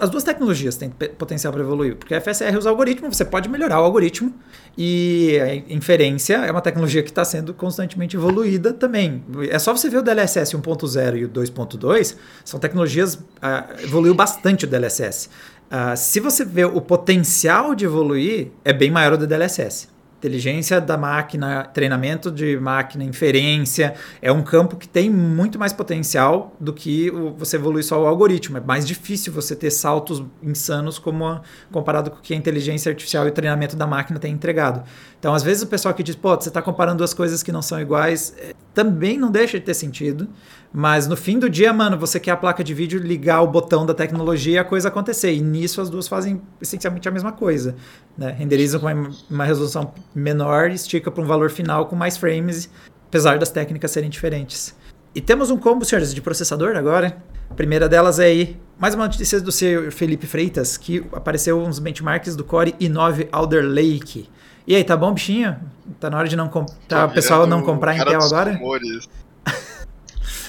As 0.00 0.10
duas 0.10 0.22
tecnologias 0.22 0.76
têm 0.76 0.90
potencial 0.90 1.50
para 1.50 1.62
evoluir, 1.62 1.96
porque 1.96 2.14
a 2.14 2.20
FSR 2.20 2.58
usa 2.58 2.68
algoritmo, 2.68 3.10
você 3.10 3.24
pode 3.24 3.48
melhorar 3.48 3.80
o 3.80 3.84
algoritmo, 3.84 4.34
e 4.76 5.38
a 5.40 5.72
inferência 5.72 6.34
é 6.36 6.50
uma 6.50 6.60
tecnologia 6.60 7.02
que 7.02 7.08
está 7.08 7.24
sendo 7.24 7.54
constantemente 7.54 8.14
evoluída 8.16 8.74
também. 8.74 9.24
É 9.48 9.58
só 9.58 9.74
você 9.74 9.88
ver 9.88 9.96
o 9.96 10.02
DLSS 10.02 10.54
1.0 10.54 11.16
e 11.16 11.24
o 11.24 11.28
2.2, 11.30 12.16
são 12.44 12.60
tecnologias. 12.60 13.14
Uh, 13.14 13.82
evoluiu 13.82 14.14
bastante 14.14 14.66
o 14.66 14.68
DLSS. 14.68 15.30
Uh, 15.70 15.96
se 15.96 16.20
você 16.20 16.44
vê 16.44 16.66
o 16.66 16.80
potencial 16.82 17.74
de 17.74 17.86
evoluir, 17.86 18.48
é 18.62 18.74
bem 18.74 18.90
maior 18.90 19.14
o 19.14 19.16
do 19.16 19.26
DLSS. 19.26 19.95
Inteligência 20.26 20.80
da 20.80 20.98
máquina, 20.98 21.62
treinamento 21.72 22.32
de 22.32 22.58
máquina, 22.58 23.04
inferência, 23.04 23.94
é 24.20 24.32
um 24.32 24.42
campo 24.42 24.76
que 24.76 24.88
tem 24.88 25.08
muito 25.08 25.56
mais 25.56 25.72
potencial 25.72 26.52
do 26.58 26.72
que 26.72 27.08
o, 27.10 27.32
você 27.36 27.54
evoluir 27.54 27.84
só 27.84 28.02
o 28.02 28.06
algoritmo. 28.06 28.56
É 28.56 28.60
mais 28.60 28.84
difícil 28.84 29.32
você 29.32 29.54
ter 29.54 29.70
saltos 29.70 30.24
insanos 30.42 30.98
como 30.98 31.24
a, 31.24 31.42
comparado 31.70 32.10
com 32.10 32.16
o 32.16 32.20
que 32.20 32.34
a 32.34 32.36
inteligência 32.36 32.90
artificial 32.90 33.24
e 33.26 33.28
o 33.28 33.32
treinamento 33.32 33.76
da 33.76 33.86
máquina 33.86 34.18
tem 34.18 34.32
entregado. 34.32 34.82
Então, 35.16 35.32
às 35.32 35.44
vezes 35.44 35.62
o 35.62 35.68
pessoal 35.68 35.94
que 35.94 36.02
diz, 36.02 36.16
pô, 36.16 36.34
você 36.34 36.48
está 36.48 36.60
comparando 36.60 36.98
duas 36.98 37.14
coisas 37.14 37.40
que 37.40 37.52
não 37.52 37.62
são 37.62 37.80
iguais, 37.80 38.34
é, 38.36 38.52
também 38.74 39.16
não 39.16 39.30
deixa 39.30 39.60
de 39.60 39.64
ter 39.64 39.74
sentido. 39.74 40.28
Mas 40.78 41.06
no 41.06 41.16
fim 41.16 41.38
do 41.38 41.48
dia, 41.48 41.72
mano, 41.72 41.96
você 41.96 42.20
quer 42.20 42.32
a 42.32 42.36
placa 42.36 42.62
de 42.62 42.74
vídeo 42.74 43.00
ligar 43.00 43.40
o 43.40 43.46
botão 43.46 43.86
da 43.86 43.94
tecnologia 43.94 44.56
e 44.56 44.58
a 44.58 44.64
coisa 44.64 44.88
acontecer. 44.88 45.32
E 45.32 45.40
nisso 45.40 45.80
as 45.80 45.88
duas 45.88 46.06
fazem 46.06 46.42
essencialmente 46.60 47.08
a 47.08 47.10
mesma 47.10 47.32
coisa. 47.32 47.74
Né? 48.14 48.30
Renderizam 48.38 48.78
com 48.78 48.86
uma, 48.86 49.10
uma 49.30 49.44
resolução 49.46 49.94
menor 50.14 50.70
estica 50.70 51.10
para 51.10 51.24
um 51.24 51.26
valor 51.26 51.48
final 51.48 51.86
com 51.86 51.96
mais 51.96 52.18
frames, 52.18 52.68
apesar 53.08 53.38
das 53.38 53.50
técnicas 53.50 53.90
serem 53.90 54.10
diferentes. 54.10 54.76
E 55.14 55.20
temos 55.22 55.50
um 55.50 55.56
combo, 55.56 55.82
senhores, 55.82 56.14
de 56.14 56.20
processador 56.20 56.76
agora. 56.76 57.16
A 57.48 57.54
primeira 57.54 57.88
delas 57.88 58.18
é 58.18 58.26
aí, 58.26 58.60
mais 58.78 58.94
uma 58.94 59.06
notícia 59.06 59.40
do 59.40 59.50
seu 59.50 59.90
Felipe 59.90 60.26
Freitas, 60.26 60.76
que 60.76 61.02
apareceu 61.10 61.58
uns 61.58 61.78
benchmarks 61.78 62.36
do 62.36 62.44
Core 62.44 62.74
i9 62.78 63.28
Alder 63.32 63.64
Lake. 63.64 64.28
E 64.66 64.76
aí, 64.76 64.84
tá 64.84 64.94
bom, 64.94 65.14
bichinho? 65.14 65.56
Tá 65.98 66.10
na 66.10 66.18
hora 66.18 66.28
de 66.28 66.36
não 66.36 66.48
tá, 66.86 67.06
o 67.06 67.10
pessoal 67.12 67.46
não 67.46 67.62
comprar 67.62 67.96
Intel 67.96 68.20
agora? 68.20 68.52
Rumores. 68.52 69.08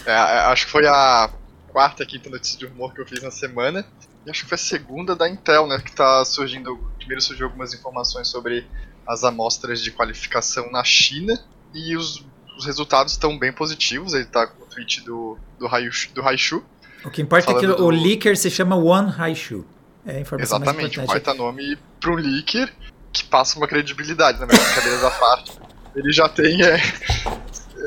É, 0.07 0.11
é, 0.11 0.39
acho 0.45 0.65
que 0.65 0.71
foi 0.71 0.87
a 0.87 1.29
quarta, 1.67 2.05
quinta 2.05 2.29
notícia 2.29 2.57
de 2.57 2.65
rumor 2.65 2.93
que 2.93 3.01
eu 3.01 3.05
fiz 3.05 3.21
na 3.21 3.29
semana. 3.29 3.85
E 4.25 4.29
acho 4.29 4.43
que 4.43 4.49
foi 4.49 4.55
a 4.55 4.59
segunda 4.59 5.15
da 5.15 5.29
Intel, 5.29 5.67
né? 5.67 5.79
Que 5.79 5.91
tá 5.91 6.23
surgindo. 6.23 6.77
Primeiro 6.97 7.21
surgiu 7.21 7.45
algumas 7.45 7.73
informações 7.73 8.29
sobre 8.29 8.65
as 9.05 9.25
amostras 9.25 9.81
de 9.83 9.91
qualificação 9.91 10.71
na 10.71 10.83
China. 10.83 11.37
E 11.73 11.95
os, 11.97 12.25
os 12.57 12.65
resultados 12.65 13.13
estão 13.13 13.37
bem 13.37 13.51
positivos. 13.51 14.13
Ele 14.13 14.25
tá 14.25 14.47
com 14.47 14.63
o 14.63 14.65
tweet 14.65 15.01
do, 15.01 15.37
do, 15.59 15.67
Haishu, 15.67 16.13
do 16.13 16.21
Haishu. 16.25 16.63
O 17.03 17.11
que 17.11 17.21
importa 17.21 17.51
é 17.51 17.59
que 17.59 17.67
do... 17.67 17.83
o 17.83 17.89
leaker 17.89 18.37
se 18.37 18.49
chama 18.49 18.77
One 18.77 19.13
Haishu. 19.17 19.65
É 20.05 20.17
a 20.17 20.19
informação 20.21 20.57
Exatamente, 20.57 20.99
um 21.01 21.05
baita 21.05 21.33
nome 21.33 21.77
para 21.99 22.11
um 22.11 22.15
leaker 22.15 22.73
que 23.11 23.25
passa 23.25 23.57
uma 23.57 23.67
credibilidade, 23.67 24.39
na 24.39 24.45
né? 24.45 24.53
minha 24.53 24.73
cabeça 24.73 25.01
da 25.01 25.11
parte. 25.11 25.51
Ele 25.93 26.11
já 26.13 26.29
tem 26.29 26.63
é, 26.63 26.77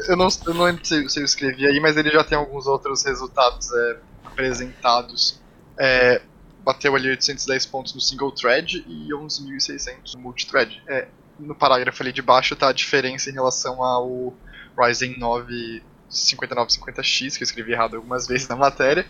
eu 0.09 0.17
não, 0.17 0.29
eu 0.47 0.55
não 0.55 0.65
lembro 0.65 0.85
se, 0.85 1.09
se 1.09 1.21
eu 1.21 1.25
escrevi 1.25 1.67
aí, 1.67 1.81
mas 1.81 1.97
ele 1.97 2.11
já 2.11 2.25
tem 2.25 2.37
alguns 2.37 2.67
outros 2.67 3.05
resultados 3.05 3.73
é, 3.73 3.97
apresentados. 4.25 5.41
É, 5.79 6.23
bateu 6.63 6.95
ali 6.95 7.09
810 7.09 7.67
pontos 7.67 7.95
no 7.95 8.01
single 8.01 8.33
thread 8.33 8.85
e 8.87 9.09
11.600 9.13 10.15
no 10.15 10.21
multithread. 10.21 10.83
É, 10.89 11.09
no 11.39 11.55
parágrafo 11.55 12.03
ali 12.03 12.13
de 12.13 12.23
baixo 12.23 12.55
tá 12.55 12.69
a 12.69 12.73
diferença 12.73 13.31
em 13.31 13.33
relação 13.33 13.83
ao 13.83 14.35
Ryzen 14.79 15.19
9 15.19 15.83
5950X, 16.11 17.37
que 17.37 17.43
eu 17.43 17.47
escrevi 17.47 17.73
errado 17.73 17.97
algumas 17.97 18.27
vezes 18.27 18.49
na 18.49 18.57
matéria, 18.57 19.07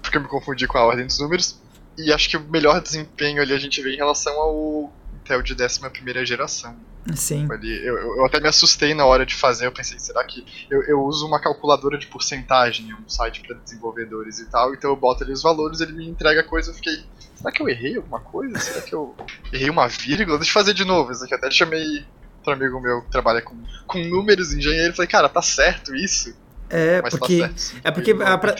porque 0.00 0.16
eu 0.16 0.22
me 0.22 0.28
confundi 0.28 0.66
com 0.66 0.78
a 0.78 0.84
ordem 0.84 1.06
dos 1.06 1.18
números. 1.18 1.60
E 1.98 2.12
acho 2.12 2.30
que 2.30 2.36
o 2.36 2.40
melhor 2.40 2.80
desempenho 2.80 3.42
ali 3.42 3.52
a 3.52 3.58
gente 3.58 3.82
vê 3.82 3.94
em 3.94 3.96
relação 3.96 4.32
ao 4.34 4.92
Intel 5.14 5.42
de 5.42 5.54
11 5.54 6.24
geração. 6.24 6.76
Sim. 7.14 7.48
Ali. 7.50 7.84
Eu, 7.84 7.96
eu, 7.96 8.26
até 8.26 8.40
me 8.40 8.48
assustei 8.48 8.94
na 8.94 9.06
hora 9.06 9.24
de 9.24 9.34
fazer, 9.34 9.66
eu 9.66 9.72
pensei, 9.72 9.98
será 9.98 10.22
que. 10.24 10.44
Eu, 10.70 10.82
eu 10.82 11.02
uso 11.02 11.26
uma 11.26 11.40
calculadora 11.40 11.98
de 11.98 12.06
porcentagem, 12.06 12.92
um 12.94 13.08
site 13.08 13.40
para 13.40 13.56
desenvolvedores 13.56 14.38
e 14.38 14.46
tal, 14.46 14.74
então 14.74 14.90
eu 14.90 14.96
boto 14.96 15.24
ali 15.24 15.32
os 15.32 15.42
valores, 15.42 15.80
ele 15.80 15.92
me 15.92 16.08
entrega 16.08 16.40
a 16.40 16.44
coisa, 16.44 16.70
eu 16.70 16.74
fiquei. 16.74 17.02
Será 17.34 17.50
que 17.50 17.62
eu 17.62 17.68
errei 17.68 17.96
alguma 17.96 18.20
coisa? 18.20 18.58
Será 18.58 18.82
que 18.82 18.94
eu 18.94 19.14
errei 19.52 19.70
uma 19.70 19.88
vírgula? 19.88 20.36
Deixa 20.36 20.50
eu 20.50 20.54
fazer 20.54 20.74
de 20.74 20.84
novo. 20.84 21.10
Isso 21.10 21.24
aqui 21.24 21.34
até 21.34 21.50
chamei 21.50 22.04
outro 22.36 22.52
amigo 22.52 22.80
meu 22.80 23.02
que 23.02 23.10
trabalha 23.10 23.40
com, 23.40 23.56
com 23.86 23.98
números, 23.98 24.52
engenheiro, 24.52 24.92
e 24.92 24.96
falei, 24.96 25.08
cara, 25.08 25.28
tá 25.28 25.40
certo 25.40 25.94
isso? 25.94 26.34
É, 26.70 27.02
Mas 27.02 27.12
tá 27.12 27.18
porque. 27.18 27.40
Tá 27.40 27.50
é 27.84 27.90
porque. 27.90 28.10
A, 28.12 28.38
pra, 28.38 28.54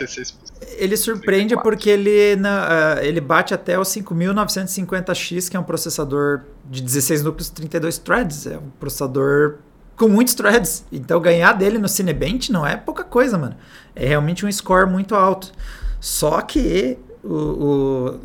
ele 0.77 0.97
surpreende 0.97 1.57
porque 1.57 1.89
ele, 1.89 2.37
na, 2.37 2.97
uh, 2.99 3.05
ele 3.05 3.21
bate 3.21 3.55
até 3.55 3.79
o 3.79 3.83
5950X, 3.83 5.49
que 5.49 5.57
é 5.57 5.61
um 5.61 5.65
processador 5.65 6.43
de 6.69 6.83
16 6.83 7.23
núcleos 7.23 7.49
32 7.51 7.99
threads. 7.99 8.47
É 8.47 8.59
um 8.59 8.71
processador 8.81 9.59
com 9.97 10.09
muitos 10.09 10.35
threads. 10.35 10.85
Então 10.91 11.21
ganhar 11.21 11.53
dele 11.53 11.79
no 11.79 11.89
Cinebench 11.89 12.51
não 12.51 12.67
é 12.67 12.77
pouca 12.77 13.05
coisa, 13.05 13.39
mano. 13.39 13.55
É 13.95 14.07
realmente 14.07 14.45
um 14.45 14.51
score 14.51 14.91
muito 14.91 15.15
alto. 15.15 15.53
Só 16.01 16.41
que 16.41 16.99
o, 17.23 17.35
o, 17.35 18.21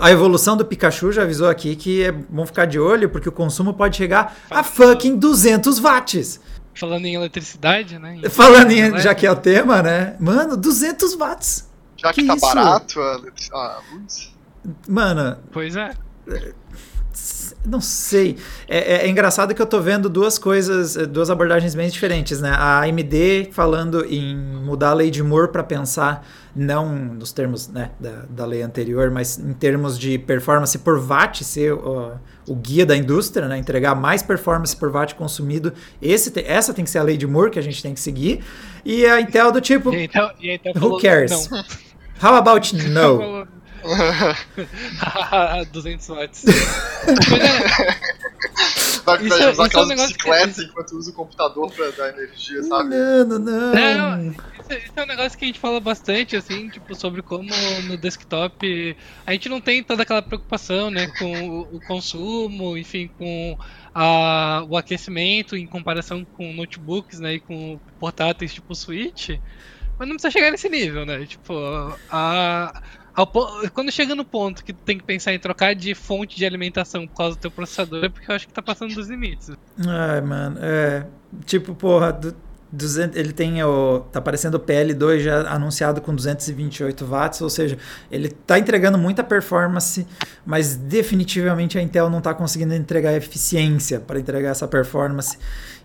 a, 0.00 0.10
evolução 0.10 0.56
do 0.56 0.64
Pikachu 0.64 1.12
já 1.12 1.22
avisou 1.22 1.48
aqui 1.48 1.76
que 1.76 2.02
é 2.02 2.10
bom 2.10 2.46
ficar 2.46 2.64
de 2.64 2.80
olho, 2.80 3.10
porque 3.10 3.28
o 3.28 3.32
consumo 3.32 3.74
pode 3.74 3.96
chegar 3.96 4.38
a 4.50 4.64
fucking 4.64 5.16
200 5.16 5.78
watts. 5.78 6.40
Falando 6.78 7.06
em 7.06 7.14
eletricidade, 7.14 7.98
né? 7.98 8.16
Em 8.16 8.28
Falando 8.28 8.70
em, 8.70 8.98
já 9.00 9.14
que 9.14 9.26
é 9.26 9.30
o 9.30 9.36
tema, 9.36 9.82
né? 9.82 10.16
Mano, 10.20 10.56
200 10.56 11.14
watts. 11.14 11.68
Já 11.96 12.12
que, 12.12 12.22
que 12.22 12.26
tá 12.28 12.36
isso? 12.36 12.46
barato 12.46 13.00
a, 13.00 13.80
luz. 13.92 14.32
Mano. 14.88 15.36
Pois 15.50 15.74
é. 15.74 15.90
Não 17.66 17.80
sei. 17.80 18.38
É, 18.68 18.78
é, 18.78 19.06
é, 19.06 19.08
engraçado 19.08 19.54
que 19.54 19.60
eu 19.60 19.66
tô 19.66 19.80
vendo 19.80 20.08
duas 20.08 20.38
coisas, 20.38 20.94
duas 21.08 21.28
abordagens 21.30 21.74
bem 21.74 21.88
diferentes, 21.90 22.40
né? 22.40 22.50
A 22.50 22.82
AMD 22.82 23.50
falando 23.52 24.04
em 24.04 24.36
mudar 24.36 24.90
a 24.90 24.94
lei 24.94 25.10
de 25.10 25.22
Moore 25.22 25.50
para 25.50 25.64
pensar 25.64 26.24
não 26.58 26.92
nos 26.94 27.32
termos 27.32 27.68
né, 27.68 27.90
da, 28.00 28.24
da 28.28 28.44
lei 28.44 28.62
anterior, 28.62 29.10
mas 29.10 29.38
em 29.38 29.52
termos 29.52 29.98
de 29.98 30.18
performance 30.18 30.76
por 30.78 30.98
watt 30.98 31.44
ser 31.44 31.72
o, 31.72 32.18
o 32.48 32.54
guia 32.54 32.84
da 32.84 32.96
indústria, 32.96 33.46
né, 33.46 33.56
entregar 33.56 33.94
mais 33.94 34.22
performance 34.22 34.76
por 34.76 34.90
watt 34.90 35.14
consumido. 35.14 35.72
Esse, 36.02 36.32
essa 36.44 36.74
tem 36.74 36.84
que 36.84 36.90
ser 36.90 36.98
a 36.98 37.02
lei 37.02 37.16
de 37.16 37.26
Moore 37.26 37.50
que 37.50 37.58
a 37.58 37.62
gente 37.62 37.82
tem 37.82 37.94
que 37.94 38.00
seguir. 38.00 38.44
E 38.84 39.06
a 39.06 39.20
Intel 39.20 39.52
do 39.52 39.60
tipo, 39.60 39.94
e 39.94 40.04
Intel, 40.04 40.30
e 40.40 40.54
Intel 40.54 40.72
who 40.76 41.00
cares? 41.00 41.48
Não. 41.48 41.64
How 42.20 42.34
about 42.34 42.74
no? 42.74 43.46
200 45.72 46.08
watts. 46.08 46.44
Vai 49.16 49.26
isso, 49.26 49.42
é- 49.42 49.50
usar 49.50 49.66
aquelas 49.66 49.90
é 49.90 49.94
um 49.94 49.96
bicicletas 49.96 50.56
que... 50.56 50.62
enquanto 50.62 50.92
usa 50.92 51.10
o 51.10 51.14
computador 51.14 51.72
pra 51.72 51.90
dar 51.90 52.10
energia, 52.10 52.62
sabe? 52.64 52.90
Não, 52.90 53.24
não, 53.24 53.38
não. 53.38 53.72
não 53.74 54.30
isso, 54.32 54.72
isso, 54.72 54.92
é 54.96 55.02
um 55.02 55.06
negócio 55.06 55.38
que 55.38 55.44
a 55.44 55.48
gente 55.48 55.58
fala 55.58 55.80
bastante, 55.80 56.36
assim, 56.36 56.68
tipo, 56.68 56.94
sobre 56.94 57.22
como 57.22 57.48
no 57.86 57.96
desktop 57.96 58.96
a 59.24 59.32
gente 59.32 59.48
não 59.48 59.60
tem 59.60 59.82
toda 59.82 60.02
aquela 60.02 60.22
preocupação, 60.22 60.90
né, 60.90 61.06
com 61.18 61.48
o, 61.48 61.76
o 61.76 61.80
consumo, 61.86 62.76
enfim, 62.76 63.10
com 63.16 63.56
a, 63.94 64.64
o 64.68 64.76
aquecimento 64.76 65.56
em 65.56 65.66
comparação 65.66 66.24
com 66.24 66.52
notebooks, 66.52 67.20
né, 67.20 67.34
e 67.34 67.40
com 67.40 67.80
portáteis 67.98 68.52
tipo 68.52 68.74
Switch. 68.74 69.30
Mas 69.98 70.06
não 70.06 70.14
precisa 70.14 70.30
chegar 70.30 70.52
nesse 70.52 70.68
nível, 70.68 71.04
né? 71.04 71.26
Tipo, 71.26 71.54
a, 72.08 72.72
quando 73.72 73.90
chega 73.90 74.14
no 74.14 74.24
ponto 74.24 74.64
que 74.64 74.72
tu 74.72 74.80
tem 74.84 74.98
que 74.98 75.04
pensar 75.04 75.32
em 75.32 75.38
trocar 75.38 75.74
de 75.74 75.94
fonte 75.94 76.36
de 76.36 76.44
alimentação 76.44 77.06
por 77.06 77.16
causa 77.16 77.36
do 77.36 77.40
teu 77.40 77.50
processador, 77.50 78.04
é 78.04 78.08
porque 78.08 78.30
eu 78.30 78.34
acho 78.34 78.46
que 78.46 78.52
tá 78.52 78.62
passando 78.62 78.94
dos 78.94 79.08
limites. 79.08 79.50
Ai, 79.86 80.20
mano, 80.20 80.58
é. 80.60 81.06
Tipo, 81.44 81.74
porra, 81.74 82.18
200, 82.70 83.16
ele 83.16 83.32
tem 83.32 83.62
o. 83.62 84.00
Tá 84.12 84.18
aparecendo 84.18 84.56
o 84.56 84.60
PL2 84.60 85.20
já 85.20 85.50
anunciado 85.50 86.00
com 86.00 86.14
228 86.14 87.06
watts, 87.06 87.40
ou 87.40 87.48
seja, 87.48 87.78
ele 88.10 88.28
tá 88.28 88.58
entregando 88.58 88.98
muita 88.98 89.24
performance, 89.24 90.06
mas 90.44 90.76
definitivamente 90.76 91.78
a 91.78 91.82
Intel 91.82 92.10
não 92.10 92.20
tá 92.20 92.34
conseguindo 92.34 92.74
entregar 92.74 93.14
eficiência 93.14 94.00
para 94.00 94.18
entregar 94.18 94.50
essa 94.50 94.68
performance. 94.68 95.38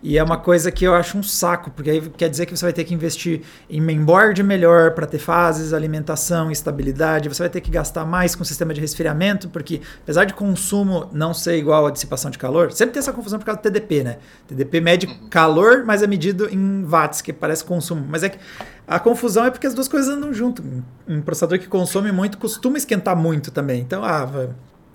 E 0.04 0.18
é 0.18 0.24
uma 0.24 0.36
coisa 0.36 0.70
que 0.70 0.84
eu 0.84 0.94
acho 0.94 1.18
um 1.18 1.24
saco, 1.24 1.72
porque 1.72 1.90
aí 1.90 2.02
quer 2.18 2.30
dizer 2.30 2.46
que 2.46 2.56
você 2.56 2.66
vai 2.66 2.74
ter 2.74 2.84
que 2.84 2.94
investir 2.94 3.42
em 3.70 3.80
mainboard 3.80 4.44
melhor 4.44 4.92
para 4.92 5.08
ter 5.08 5.18
fases, 5.18 5.72
alimentação, 5.72 6.52
estabilidade. 6.52 7.30
Você 7.30 7.42
vai 7.42 7.50
ter 7.50 7.62
que 7.62 7.72
gastar 7.72 8.04
mais 8.04 8.36
com 8.36 8.44
o 8.44 8.46
sistema 8.46 8.74
de 8.74 8.82
resfriamento, 8.82 9.48
porque 9.48 9.80
apesar 10.04 10.26
de 10.26 10.34
consumo 10.34 11.10
não 11.14 11.34
ser 11.34 11.56
igual 11.56 11.88
à 11.88 11.90
dissipação 11.90 12.30
de 12.30 12.38
calor, 12.38 12.74
sempre 12.74 12.96
tem 12.96 13.00
essa 13.00 13.14
confusão 13.14 13.40
por 13.40 13.46
causa 13.46 13.62
do 13.62 13.64
TDP, 13.64 14.04
né? 14.04 14.18
TDP 14.46 14.82
mede 14.82 15.08
uhum. 15.08 15.30
calor, 15.30 15.86
mas 15.86 16.04
é 16.04 16.08
medido 16.08 16.50
em 16.52 16.84
watts, 16.84 17.22
que 17.22 17.32
parece 17.32 17.64
consumo. 17.64 18.06
Mas 18.06 18.24
é 18.24 18.30
que 18.30 18.38
a 18.86 19.00
confusão 19.00 19.46
é 19.46 19.52
porque 19.52 19.68
as 19.68 19.74
duas 19.74 19.88
coisas 19.88 20.14
andam 20.14 20.34
junto. 20.34 20.62
Um 21.08 21.22
processador 21.22 21.58
que 21.60 21.68
consome 21.68 22.12
muito 22.12 22.38
costuma 22.38 22.78
esquentar 22.78 23.16
muito 23.16 23.52
também. 23.52 23.80
Então, 23.80 24.04
ah, 24.04 24.50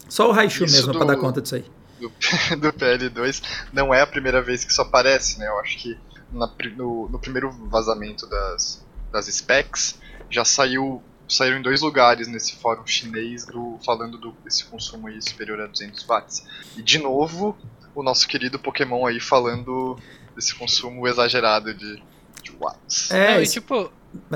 só 0.07 0.29
o 0.29 0.33
Raichu 0.33 0.65
mesmo 0.65 0.93
do... 0.93 0.99
para 0.99 1.09
dar 1.09 1.17
conta 1.17 1.41
disso 1.41 1.55
aí. 1.55 1.65
Do, 1.99 2.09
do 2.61 2.73
PL2, 2.73 3.43
não 3.73 3.93
é 3.93 4.01
a 4.01 4.07
primeira 4.07 4.41
vez 4.43 4.65
que 4.65 4.71
isso 4.71 4.83
aparece, 4.83 5.39
né? 5.39 5.47
Eu 5.49 5.59
acho 5.61 5.79
que 5.79 5.99
na, 6.33 6.51
no, 6.77 7.09
no 7.09 7.19
primeiro 7.19 7.51
vazamento 7.69 8.27
das, 8.27 8.85
das 9.13 9.27
specs 9.27 9.99
já 10.31 10.45
saiu 10.45 11.03
saíram 11.29 11.59
em 11.59 11.63
dois 11.63 11.83
lugares 11.83 12.27
nesse 12.27 12.57
fórum 12.57 12.87
chinês 12.87 13.45
do, 13.45 13.79
falando 13.85 14.17
do, 14.17 14.33
desse 14.43 14.65
consumo 14.65 15.09
aí 15.09 15.21
superior 15.21 15.61
a 15.61 15.67
200 15.67 16.03
watts. 16.05 16.47
E 16.75 16.83
de 16.83 16.99
novo, 16.99 17.57
o 17.95 18.03
nosso 18.03 18.27
querido 18.27 18.59
Pokémon 18.59 19.07
aí 19.07 19.21
falando 19.21 19.99
desse 20.35 20.55
consumo 20.55 21.07
exagerado 21.07 21.75
de, 21.75 22.03
de 22.43 22.51
watts. 22.53 23.11
É, 23.11 23.35
Não, 23.35 23.43
e 23.43 23.47
tipo, 23.47 23.93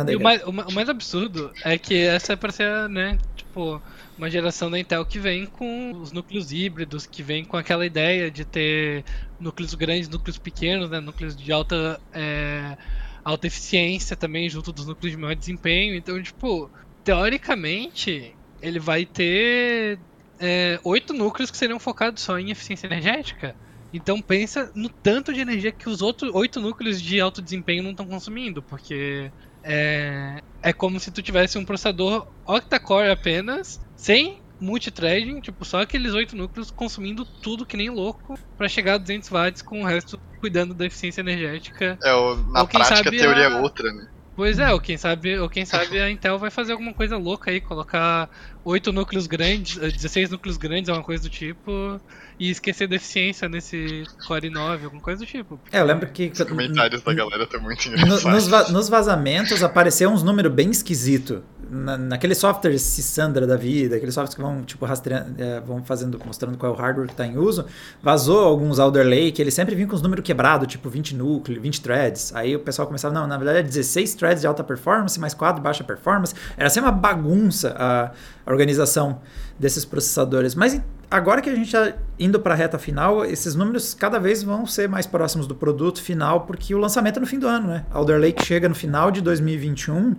e 0.07 0.17
o, 0.17 0.21
mais, 0.21 0.43
o, 0.45 0.53
mais, 0.53 0.89
absurdo 0.89 1.51
é 1.65 1.79
que 1.79 2.03
essa 2.03 2.35
é 2.35 2.37
pra 2.37 2.53
ser, 2.53 2.89
né, 2.91 3.19
tipo, 3.37 3.81
uma 4.17 4.31
geração 4.31 4.71
da 4.71 4.79
Intel 4.79 5.05
que 5.05 5.19
vem 5.19 5.47
com 5.47 5.93
os 5.93 6.13
núcleos 6.13 6.53
híbridos, 6.53 7.07
que 7.07 7.23
vem 7.23 7.45
com 7.45 7.57
aquela 7.57 7.85
ideia 7.85 8.31
de 8.31 8.45
ter 8.45 9.05
núcleos 9.41 9.75
grandes, 9.75 10.09
núcleos 10.09 10.39
pequenos, 10.39 10.91
né, 10.91 11.01
núcleos 11.01 11.35
de 11.35 11.51
alta, 11.51 12.01
é, 12.13 12.77
alta 13.25 13.47
eficiência 13.47 14.17
também, 14.17 14.49
junto 14.49 14.73
dos 14.73 14.87
núcleos 14.87 15.13
de 15.13 15.19
maior 15.21 15.35
desempenho. 15.35 15.95
Então, 15.95 16.23
tipo, 16.23 16.71
teoricamente, 17.03 18.35
ele 18.61 18.79
vai 18.79 19.05
ter 19.05 19.99
é, 20.39 20.79
oito 20.85 21.13
núcleos 21.13 21.51
que 21.51 21.57
seriam 21.57 21.79
focados 21.79 22.23
só 22.23 22.39
em 22.39 22.51
eficiência 22.51 22.87
energética. 22.87 23.57
Então 23.93 24.23
pensa 24.23 24.73
no 24.75 24.89
tanto 24.89 25.33
de 25.35 25.41
energia 25.41 25.71
que 25.71 25.89
os 25.89 26.01
outros 26.01 26.35
oito 26.35 26.61
núcleos 26.61 27.01
de 27.01 27.21
alto 27.21 27.43
desempenho 27.43 27.83
não 27.83 27.91
estão 27.91 28.07
consumindo, 28.07 28.63
porque 28.63 29.31
é, 29.63 30.43
é 30.63 30.73
como 30.73 30.99
se 30.99 31.11
tu 31.11 31.23
tivesse 31.23 31.59
um 31.59 31.65
processador 31.65 32.27
octa-core 32.47 33.11
apenas, 33.11 33.81
sem 34.03 34.43
multithreading, 34.61 35.41
tipo, 35.41 35.65
só 35.65 35.81
aqueles 35.81 36.13
oito 36.13 36.35
núcleos 36.35 36.73
consumindo 36.73 37.25
tudo 37.41 37.65
que 37.65 37.77
nem 37.77 37.89
louco 37.89 38.37
para 38.59 38.69
chegar 38.69 38.95
a 38.95 38.99
200 38.99 39.29
watts 39.29 39.63
com 39.63 39.83
o 39.83 39.87
resto 39.87 40.19
cuidando 40.41 40.75
da 40.75 40.87
eficiência 40.87 41.21
energética. 41.21 41.97
É, 42.03 42.13
o, 42.13 42.35
na 42.51 42.67
prática 42.67 43.09
a 43.09 43.13
teoria 43.13 43.47
a... 43.47 43.53
é 43.53 43.61
outra, 43.61 43.93
né? 43.93 44.09
Pois 44.35 44.59
é, 44.59 44.73
ou 44.73 44.81
quem 44.81 44.97
sabe, 44.97 45.39
ou 45.39 45.49
quem 45.49 45.65
sabe 45.65 46.01
a 46.01 46.11
Intel 46.11 46.37
vai 46.37 46.51
fazer 46.51 46.73
alguma 46.73 46.93
coisa 46.93 47.17
louca 47.17 47.51
aí, 47.51 47.61
colocar 47.61 48.29
oito 48.65 48.93
núcleos 48.93 49.29
grandes, 49.29 49.77
16 49.77 50.31
núcleos 50.31 50.57
grandes, 50.57 50.89
alguma 50.89 51.05
coisa 51.05 51.23
do 51.23 51.31
tipo, 51.31 52.01
e 52.43 52.51
esquecer 52.51 52.89
da 52.89 52.97
eficiência 52.97 53.49
nesse 53.49 54.03
Core 54.27 54.51
9, 54.51 54.87
alguma 54.87 55.01
coisa 55.01 55.21
do 55.21 55.27
tipo. 55.27 55.61
É, 55.71 55.79
eu 55.79 55.85
lembro 55.85 56.09
que. 56.09 56.33
Os 56.35 56.43
comentários 56.43 57.01
da 57.01 57.15
galera 57.15 57.45
estão 57.45 57.61
muito 57.61 57.87
engraçados. 57.87 58.25
Nos, 58.25 58.49
va 58.49 58.69
nos 58.69 58.89
vazamentos 58.89 59.63
apareceu 59.63 60.11
uns 60.11 60.25
números 60.25 60.53
bem 60.53 60.69
esquisito. 60.69 61.45
Na, 61.71 61.97
naqueles 61.97 62.39
softwares 62.39 62.83
Sandra 62.83 63.47
da 63.47 63.57
vida, 63.57 63.95
aqueles 63.95 64.13
softwares 64.15 64.35
que 64.35 64.43
vão, 64.43 64.65
tipo, 64.65 64.85
rastreando, 64.85 65.41
é, 65.41 65.61
vão 65.61 65.85
fazendo, 65.85 66.21
mostrando 66.27 66.59
qual 66.59 66.73
é 66.73 66.75
o 66.75 66.79
hardware 66.79 67.07
que 67.07 67.13
está 67.13 67.25
em 67.25 67.39
uso, 67.39 67.65
vazou 68.03 68.41
alguns 68.41 68.81
Alder 68.81 69.07
Lake, 69.07 69.41
eles 69.41 69.55
sempre 69.55 69.77
vinham 69.77 69.89
com 69.89 69.95
os 69.95 70.03
números 70.03 70.25
quebrados, 70.25 70.67
tipo 70.67 70.91
20 70.91 71.15
núcleos, 71.15 71.63
20 71.63 71.81
threads. 71.81 72.35
Aí 72.35 72.57
o 72.57 72.59
pessoal 72.61 72.87
começava, 72.87 73.15
não, 73.15 73.27
na 73.27 73.39
verdade 73.39 73.61
é 73.61 73.63
16 73.63 74.15
threads 74.17 74.41
de 74.41 74.49
alta 74.49 74.65
performance, 74.65 75.19
mais 75.21 75.33
4 75.33 75.61
de 75.61 75.63
baixa 75.63 75.85
performance. 75.85 76.35
Era 76.57 76.69
sempre 76.69 76.91
uma 76.91 76.97
bagunça 76.97 77.75
a, 77.79 78.11
a 78.45 78.51
organização 78.51 79.21
desses 79.59 79.85
processadores. 79.85 80.57
Mas 80.57 80.79
agora 81.13 81.43
que 81.43 81.51
a 81.51 81.55
gente 81.55 81.67
está 81.67 81.93
indo 82.19 82.41
para 82.41 82.55
a 82.55 82.57
reta 82.57 82.79
final, 82.79 83.25
esses 83.25 83.55
números 83.55 83.93
cada 83.93 84.19
vez 84.19 84.43
vão 84.43 84.67
ser 84.67 84.89
mais 84.89 85.07
próximos 85.07 85.47
do 85.47 85.55
produto 85.55 86.03
final, 86.03 86.41
porque 86.41 86.75
o 86.75 86.79
lançamento 86.79 87.19
é 87.19 87.21
no 87.21 87.27
fim 87.27 87.39
do 87.39 87.47
ano, 87.47 87.69
né? 87.69 87.85
Alder 87.91 88.19
Lake 88.19 88.45
chega 88.45 88.69
no 88.69 88.75
final 88.75 89.11
de 89.11 89.21
2021, 89.21 90.17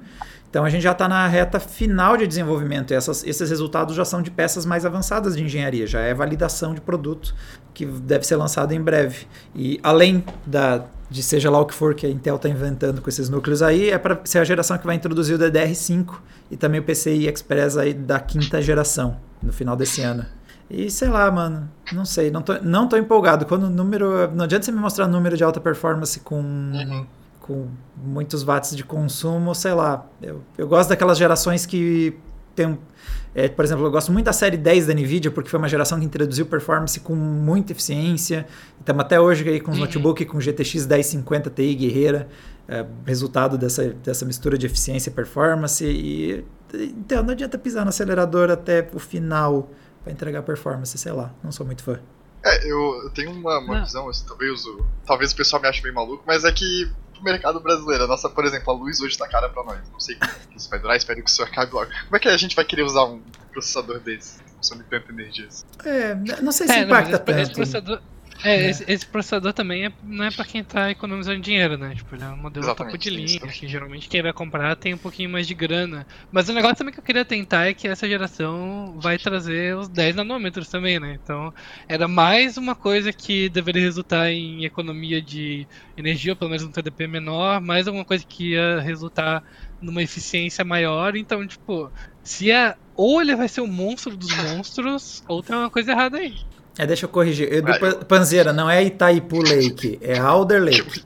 então 0.47 0.63
a 0.63 0.69
gente 0.69 0.83
já 0.83 0.91
está 0.91 1.07
na 1.07 1.27
reta 1.27 1.59
final 1.59 2.15
de 2.15 2.27
desenvolvimento. 2.27 2.91
E 2.91 2.93
essas, 2.93 3.23
esses 3.23 3.49
resultados 3.49 3.95
já 3.95 4.05
são 4.05 4.21
de 4.21 4.29
peças 4.29 4.67
mais 4.67 4.85
avançadas 4.85 5.35
de 5.35 5.43
engenharia, 5.43 5.87
já 5.87 5.99
é 5.99 6.13
validação 6.13 6.75
de 6.75 6.81
produto 6.81 7.33
que 7.73 7.87
deve 7.87 8.23
ser 8.23 8.35
lançado 8.35 8.71
em 8.71 8.79
breve. 8.79 9.25
E 9.55 9.79
além 9.81 10.23
da 10.45 10.85
de 11.09 11.21
seja 11.21 11.51
lá 11.51 11.59
o 11.59 11.65
que 11.65 11.75
for 11.75 11.93
que 11.93 12.07
a 12.07 12.09
Intel 12.09 12.37
está 12.37 12.49
inventando 12.49 12.99
com 12.99 13.07
esses 13.07 13.29
núcleos 13.29 13.61
aí, 13.61 13.91
é 13.91 13.99
para 13.99 14.19
ser 14.25 14.39
a 14.39 14.43
geração 14.43 14.79
que 14.79 14.85
vai 14.85 14.95
introduzir 14.95 15.35
o 15.35 15.39
DDR5 15.39 16.15
e 16.49 16.57
também 16.57 16.79
o 16.79 16.83
PCI 16.83 17.27
Express 17.27 17.77
aí 17.77 17.93
da 17.93 18.19
quinta 18.19 18.59
geração 18.59 19.17
no 19.41 19.53
final 19.53 19.75
desse 19.75 20.01
ano. 20.01 20.25
E 20.73 20.89
sei 20.89 21.07
lá, 21.07 21.29
mano, 21.29 21.69
não 21.91 22.03
sei, 22.03 22.31
não 22.31 22.41
tô, 22.41 22.59
não 22.63 22.89
tô 22.89 22.97
empolgado. 22.97 23.45
Quando 23.45 23.65
o 23.65 23.69
número. 23.69 24.31
Não 24.33 24.45
adianta 24.45 24.65
você 24.65 24.71
me 24.71 24.79
mostrar 24.79 25.07
número 25.07 25.37
de 25.37 25.43
alta 25.43 25.61
performance 25.61 26.19
com, 26.19 26.41
uhum. 26.41 27.05
com 27.39 27.67
muitos 27.95 28.41
watts 28.41 28.75
de 28.75 28.83
consumo, 28.83 29.53
sei 29.53 29.73
lá. 29.73 30.03
Eu, 30.19 30.41
eu 30.57 30.67
gosto 30.67 30.89
daquelas 30.89 31.19
gerações 31.19 31.67
que 31.67 32.17
tem. 32.55 32.79
É, 33.35 33.47
por 33.47 33.63
exemplo, 33.63 33.85
eu 33.85 33.91
gosto 33.91 34.11
muito 34.11 34.25
da 34.25 34.33
série 34.33 34.57
10 34.57 34.87
da 34.87 34.93
Nvidia, 34.95 35.29
porque 35.29 35.47
foi 35.47 35.59
uma 35.59 35.69
geração 35.69 35.99
que 35.99 36.05
introduziu 36.05 36.47
performance 36.47 36.99
com 36.99 37.13
muita 37.13 37.71
eficiência. 37.71 38.47
Estamos 38.79 39.05
até 39.05 39.19
hoje 39.19 39.47
aí 39.47 39.59
com 39.59 39.69
os 39.69 39.77
uhum. 39.77 39.85
notebook 39.85 40.25
com 40.25 40.39
GTX 40.39 40.87
1050 40.87 41.51
Ti 41.51 41.75
Guerreira, 41.75 42.27
é, 42.67 42.83
resultado 43.05 43.59
dessa, 43.59 43.89
dessa 43.89 44.25
mistura 44.25 44.57
de 44.57 44.65
eficiência 44.65 45.11
e 45.11 45.13
performance. 45.13 45.85
E, 45.85 46.43
então 46.73 47.21
não 47.21 47.31
adianta 47.31 47.59
pisar 47.59 47.83
no 47.83 47.89
acelerador 47.89 48.49
até 48.49 48.87
o 48.91 48.99
final 48.99 49.69
para 50.03 50.11
entregar 50.11 50.43
performance, 50.43 50.97
sei 50.97 51.11
lá, 51.11 51.33
não 51.43 51.51
sou 51.51 51.65
muito 51.65 51.83
fã. 51.83 51.99
É, 52.45 52.69
eu, 52.69 53.03
eu 53.03 53.09
tenho 53.11 53.31
uma, 53.31 53.57
uma 53.59 53.81
visão, 53.81 54.09
assim, 54.09 54.25
talvez, 54.27 54.65
o, 54.65 54.85
talvez 55.05 55.31
o 55.31 55.35
pessoal 55.35 55.61
me 55.61 55.67
ache 55.67 55.81
meio 55.81 55.95
maluco, 55.95 56.23
mas 56.27 56.43
é 56.43 56.51
que 56.51 56.91
o 57.19 57.23
mercado 57.23 57.59
brasileiro, 57.61 58.03
a 58.03 58.07
nossa, 58.07 58.29
por 58.29 58.43
exemplo, 58.43 58.73
a 58.73 58.75
luz 58.75 58.99
hoje 58.99 59.17
tá 59.17 59.27
cara 59.29 59.47
pra 59.47 59.63
nós. 59.63 59.79
Não 59.89 59.99
sei 59.99 60.15
que 60.15 60.57
isso 60.57 60.69
vai 60.69 60.77
durar, 60.77 60.97
espero 60.97 61.23
que 61.23 61.29
isso 61.29 61.41
acabe 61.41 61.71
logo. 61.73 61.89
Como 61.89 62.15
é 62.17 62.19
que 62.19 62.27
a 62.27 62.35
gente 62.35 62.53
vai 62.53 62.65
querer 62.65 62.83
usar 62.83 63.05
um 63.05 63.21
processador 63.51 63.99
desse? 64.01 64.43
Que 64.43 64.51
consome 64.51 64.83
tanta 64.83 65.09
energia 65.09 65.47
assim? 65.47 65.63
É, 65.85 66.15
não 66.41 66.51
sei 66.51 66.67
se 66.67 66.73
é, 66.73 66.79
impacta 66.81 67.11
não, 67.11 67.19
tanto. 67.19 67.39
Esse 67.39 67.53
processador, 67.53 68.01
é, 68.43 68.65
é. 68.65 68.69
Esse, 68.69 68.83
esse, 68.87 69.05
processador 69.05 69.53
também 69.53 69.85
é, 69.85 69.91
não 70.03 70.25
é 70.25 70.31
pra 70.31 70.43
quem 70.43 70.63
tá 70.63 70.91
economizando 70.91 71.39
dinheiro, 71.39 71.77
né? 71.77 71.95
Tipo, 71.95 72.15
ele 72.15 72.23
é 72.23 72.27
um 72.27 72.37
modelo 72.37 72.65
Exatamente, 72.65 72.91
topo 72.91 72.97
de 72.97 73.09
linha, 73.09 73.39
que 73.39 73.67
geralmente 73.67 74.09
quem 74.09 74.21
vai 74.21 74.33
comprar 74.33 74.75
tem 74.75 74.93
um 74.93 74.97
pouquinho 74.97 75.29
mais 75.29 75.47
de 75.47 75.53
grana. 75.53 76.05
Mas 76.31 76.49
o 76.49 76.53
negócio 76.53 76.75
também 76.75 76.93
que 76.93 76.99
eu 76.99 77.03
queria 77.03 77.23
tentar 77.23 77.65
é 77.65 77.73
que 77.73 77.87
essa 77.87 78.07
geração 78.07 78.97
vai 78.99 79.17
trazer 79.17 79.75
os 79.77 79.87
10 79.87 80.17
nanômetros 80.17 80.67
também, 80.67 80.99
né? 80.99 81.17
Então, 81.23 81.53
era 81.87 82.07
mais 82.07 82.57
uma 82.57 82.75
coisa 82.75 83.13
que 83.13 83.47
deveria 83.49 83.81
resultar 83.81 84.29
em 84.29 84.65
economia 84.65 85.21
de 85.21 85.65
energia, 85.95 86.33
ou 86.33 86.37
pelo 86.37 86.51
menos 86.51 86.65
um 86.65 86.71
TDP 86.71 87.07
menor, 87.07 87.61
mais 87.61 87.87
alguma 87.87 88.05
coisa 88.05 88.25
que 88.27 88.51
ia 88.51 88.81
resultar 88.81 89.41
numa 89.81 90.03
eficiência 90.03 90.65
maior. 90.65 91.15
Então, 91.15 91.45
tipo, 91.47 91.91
se 92.21 92.51
é. 92.51 92.75
Ou 92.95 93.21
ele 93.21 93.35
vai 93.35 93.47
ser 93.47 93.61
o 93.61 93.67
monstro 93.67 94.15
dos 94.15 94.29
monstros, 94.35 95.23
ou 95.27 95.41
tem 95.41 95.55
uma 95.55 95.69
coisa 95.69 95.91
errada 95.93 96.17
aí. 96.17 96.35
É, 96.77 96.87
deixa 96.87 97.05
eu 97.05 97.09
corrigir. 97.09 97.61
Do 97.61 98.05
Panzeira, 98.05 98.51
não 98.51 98.69
é 98.69 98.83
Itaipu 98.83 99.41
Lake, 99.41 99.99
é 100.01 100.17
Alder 100.17 100.63
Lake. 100.63 101.03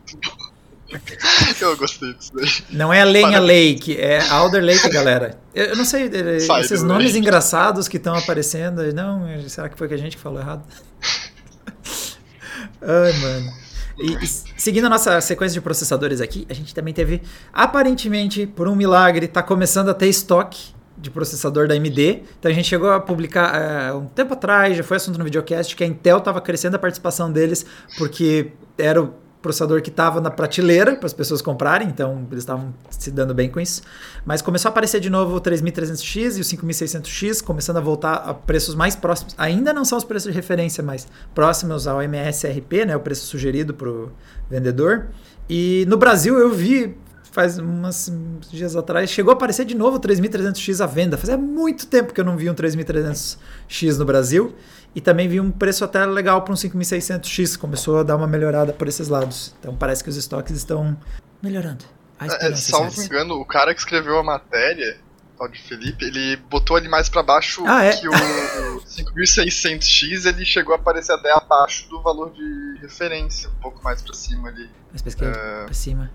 Eu 1.59 1.75
gostei 1.75 2.13
disso 2.13 2.31
daí. 2.33 2.47
Não 2.69 2.93
é 2.93 3.03
Lenha 3.03 3.39
Lake, 3.39 3.97
é 3.97 4.21
Alder 4.29 4.63
Lake, 4.63 4.89
galera. 4.89 5.37
Eu 5.53 5.75
não 5.75 5.83
sei, 5.83 6.09
eh, 6.13 6.39
Sai 6.39 6.61
esses 6.61 6.81
nomes 6.81 7.07
lake. 7.07 7.19
engraçados 7.19 7.87
que 7.89 7.97
estão 7.97 8.15
aparecendo. 8.15 8.81
Não, 8.93 9.27
será 9.49 9.67
que 9.67 9.77
foi 9.77 9.87
que 9.87 9.93
a 9.93 9.97
gente 9.97 10.15
que 10.15 10.23
falou 10.23 10.39
errado? 10.39 10.63
Ai, 12.81 13.13
mano. 13.13 13.51
E, 13.99 14.13
e, 14.23 14.27
seguindo 14.57 14.85
a 14.85 14.89
nossa 14.89 15.19
sequência 15.19 15.55
de 15.55 15.61
processadores 15.61 16.21
aqui, 16.21 16.45
a 16.49 16.53
gente 16.53 16.73
também 16.73 16.93
teve, 16.93 17.21
aparentemente, 17.51 18.45
por 18.45 18.67
um 18.67 18.75
milagre, 18.75 19.27
tá 19.27 19.43
começando 19.43 19.89
a 19.89 19.93
ter 19.93 20.07
estoque 20.07 20.76
de 20.97 21.11
processador 21.11 21.67
da 21.67 21.75
AMD. 21.75 22.23
Então 22.39 22.51
a 22.51 22.53
gente 22.53 22.67
chegou 22.67 22.91
a 22.91 22.99
publicar 22.99 23.53
é, 23.55 23.93
um 23.93 24.05
tempo 24.07 24.33
atrás, 24.33 24.75
já 24.75 24.83
foi 24.83 24.97
assunto 24.97 25.17
no 25.17 25.23
videocast, 25.23 25.75
que 25.75 25.83
a 25.83 25.87
Intel 25.87 26.17
estava 26.17 26.41
crescendo 26.41 26.75
a 26.75 26.79
participação 26.79 27.31
deles 27.31 27.65
porque 27.97 28.51
era 28.77 29.01
o 29.01 29.13
processador 29.41 29.81
que 29.81 29.89
estava 29.89 30.19
na 30.19 30.31
prateleira 30.31 30.95
para 30.95 31.05
as 31.05 31.13
pessoas 31.13 31.41
comprarem, 31.41 31.87
então 31.87 32.27
eles 32.31 32.43
estavam 32.43 32.73
se 32.89 33.11
dando 33.11 33.33
bem 33.33 33.49
com 33.49 33.59
isso. 33.59 33.81
Mas 34.25 34.41
começou 34.41 34.69
a 34.69 34.71
aparecer 34.71 34.99
de 34.99 35.09
novo 35.09 35.37
o 35.37 35.41
3300X 35.41 36.37
e 36.37 36.41
o 36.41 36.43
5600X, 36.43 37.43
começando 37.43 37.77
a 37.77 37.81
voltar 37.81 38.15
a 38.15 38.33
preços 38.33 38.75
mais 38.75 38.95
próximos. 38.95 39.35
Ainda 39.37 39.71
não 39.71 39.85
são 39.85 39.97
os 39.97 40.03
preços 40.03 40.31
de 40.31 40.35
referência, 40.35 40.83
mas 40.83 41.07
próximos 41.33 41.87
ao 41.87 42.01
MSRP, 42.01 42.85
né, 42.85 42.95
o 42.95 42.99
preço 42.99 43.25
sugerido 43.25 43.73
para 43.73 43.89
o 43.89 44.11
vendedor. 44.49 45.07
E 45.49 45.85
no 45.87 45.97
Brasil 45.97 46.37
eu 46.37 46.51
vi 46.51 46.97
faz 47.31 47.59
uns 47.59 48.11
dias 48.49 48.75
atrás, 48.75 49.09
chegou 49.09 49.31
a 49.31 49.33
aparecer 49.33 49.65
de 49.65 49.75
novo 49.75 49.97
o 49.97 49.99
3300X 49.99 50.83
à 50.83 50.87
venda. 50.87 51.17
Fazia 51.17 51.37
muito 51.37 51.87
tempo 51.87 52.13
que 52.13 52.19
eu 52.19 52.25
não 52.25 52.37
vi 52.37 52.49
um 52.49 52.53
3300X 52.53 53.97
no 53.97 54.05
Brasil. 54.05 54.55
E 54.95 55.01
também 55.01 55.27
vi 55.27 55.39
um 55.39 55.51
preço 55.51 55.83
até 55.83 56.03
legal 56.05 56.41
para 56.41 56.53
um 56.53 56.55
5600X. 56.55 57.57
Começou 57.57 57.99
a 57.99 58.03
dar 58.03 58.15
uma 58.15 58.27
melhorada 58.27 58.73
por 58.73 58.87
esses 58.87 59.07
lados. 59.07 59.55
Então 59.59 59.75
parece 59.75 60.03
que 60.03 60.09
os 60.09 60.15
estoques 60.15 60.55
estão 60.55 60.97
melhorando. 61.41 61.85
É, 62.19 62.55
salvo 62.55 62.99
engano, 63.03 63.35
o 63.35 63.45
cara 63.45 63.75
que 63.75 63.79
escreveu 63.79 64.17
a 64.17 64.23
matéria, 64.23 64.97
o 65.39 65.47
de 65.47 65.61
Felipe, 65.61 66.03
ele 66.03 66.35
botou 66.49 66.75
ali 66.75 66.89
mais 66.89 67.09
para 67.09 67.21
baixo 67.21 67.63
ah, 67.67 67.83
é? 67.83 67.95
que 67.95 68.07
o 68.07 68.11
5600X 68.11 70.25
ele 70.25 70.43
chegou 70.43 70.73
a 70.73 70.77
aparecer 70.77 71.13
até 71.13 71.31
abaixo 71.31 71.87
do 71.89 72.01
valor 72.01 72.31
de 72.31 72.79
referência, 72.81 73.49
um 73.49 73.61
pouco 73.61 73.83
mais 73.83 74.01
para 74.01 74.15
cima 74.15 74.49
ali. 74.49 74.67
Mais 74.89 75.03
para 75.13 75.27
uh, 75.27 75.65
pra 75.65 75.73
cima. 75.73 76.09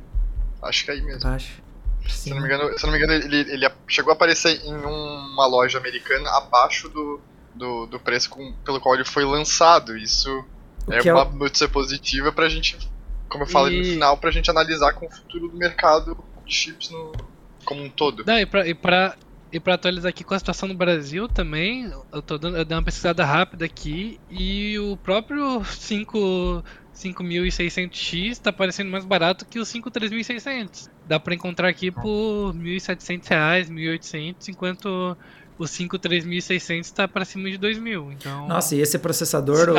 Acho 0.63 0.85
que 0.85 0.91
é 0.91 0.95
aí 0.95 1.03
mesmo. 1.03 1.29
Acho. 1.29 1.63
Se 2.09 2.31
não 2.31 2.41
me 2.41 2.47
engano, 2.47 2.79
se 2.79 2.85
não 2.85 2.93
me 2.93 2.99
engano 2.99 3.13
ele, 3.13 3.37
ele 3.53 3.71
chegou 3.89 4.11
a 4.11 4.15
aparecer 4.15 4.61
em 4.65 4.75
uma 4.75 5.47
loja 5.47 5.79
americana 5.79 6.29
abaixo 6.31 6.89
do, 6.89 7.21
do 7.55 7.87
do, 7.87 8.01
preço 8.01 8.29
com, 8.31 8.53
pelo 8.65 8.81
qual 8.81 8.95
ele 8.95 9.05
foi 9.05 9.25
lançado. 9.25 9.97
Isso 9.97 10.29
é 10.91 11.07
é 11.07 11.13
uma 11.15 11.25
notícia 11.25 11.69
positiva 11.69 12.33
pra 12.33 12.49
gente, 12.49 12.77
como 13.29 13.45
eu 13.45 13.49
falei 13.49 13.79
no 13.79 13.87
E- 13.87 13.91
final, 13.93 14.17
pra 14.17 14.31
gente 14.31 14.51
analisar 14.51 14.93
com 14.95 15.07
o 15.07 15.11
futuro 15.11 15.49
do 15.49 15.57
mercado 15.57 16.17
de 16.45 16.53
chips 16.55 16.91
no, 16.91 17.13
como 17.65 17.83
um 17.85 17.91
todo. 17.91 18.25
Não, 18.27 18.39
e 18.39 18.47
pra, 18.47 18.67
e, 18.67 18.75
pra, 18.75 19.17
e 19.53 19.61
pra 19.61 19.75
atualizar 19.75 20.11
aqui 20.11 20.25
com 20.25 20.35
a 20.35 20.39
situação 20.39 20.69
no 20.69 20.75
Brasil 20.75 21.29
também, 21.29 21.93
eu, 22.13 22.21
tô 22.21 22.37
dando, 22.37 22.57
eu 22.57 22.65
dei 22.65 22.77
uma 22.77 22.83
pesquisada 22.83 23.25
rápida 23.25 23.65
aqui 23.65 24.19
e 24.29 24.77
o 24.79 24.97
próprio 24.97 25.65
5 25.65 26.65
5600X 26.95 28.38
tá 28.38 28.53
parecendo 28.53 28.90
mais 28.90 29.05
barato 29.05 29.45
que 29.47 29.59
o 29.59 29.64
53600. 29.64 30.90
Dá 31.07 31.18
pra 31.18 31.34
encontrar 31.34 31.68
aqui 31.68 31.90
por 31.90 32.55
1.700 32.55 33.28
reais, 33.28 33.70
1.800, 33.70 34.49
enquanto 34.49 35.16
o 35.59 35.66
53600 35.66 36.90
tá 36.90 37.09
pra 37.09 37.24
cima 37.24 37.51
de 37.51 37.59
2.000. 37.59 38.12
Então, 38.12 38.47
Nossa, 38.47 38.74
e 38.76 38.80
esse 38.80 38.99
processador, 38.99 39.70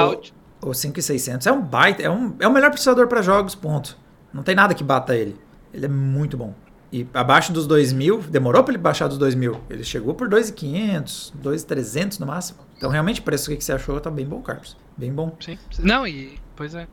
o, 0.61 0.70
o 0.70 0.74
5600, 0.74 1.47
é 1.47 1.51
um 1.51 1.61
baita, 1.61 2.01
é, 2.01 2.09
um, 2.09 2.36
é 2.39 2.47
o 2.47 2.53
melhor 2.53 2.70
processador 2.70 3.07
para 3.07 3.22
jogos, 3.22 3.55
ponto. 3.55 3.97
Não 4.34 4.43
tem 4.43 4.55
nada 4.55 4.74
que 4.74 4.84
bata 4.84 5.16
ele. 5.16 5.36
Ele 5.74 5.86
é 5.86 5.89
muito 5.89 6.38
bom. 6.38 6.53
E 6.91 7.07
abaixo 7.11 7.51
dos 7.51 7.66
2000, 7.66 8.20
demorou 8.30 8.64
para 8.64 8.74
ele 8.74 8.82
baixar 8.82 9.07
dos 9.07 9.18
2000. 9.18 9.61
Ele 9.70 9.84
chegou 9.84 10.14
por 10.14 10.30
2.500, 10.30 11.34
2.300 11.41 12.20
no 12.20 12.28
máximo. 12.28 12.59
Então, 12.78 12.89
realmente, 12.91 13.20
o 13.20 13.24
preço 13.24 13.49
que 13.49 13.64
você 13.64 13.74
achou 13.74 13.99
tá 13.99 14.11
bem 14.11 14.26
bom, 14.26 14.41
Carlos. 14.41 14.78
Bem 14.95 15.11
bom. 15.11 15.36
Sim. 15.39 15.57
Não, 15.80 16.05
e. 16.05 16.38
Pois 16.55 16.76
é. 16.76 16.88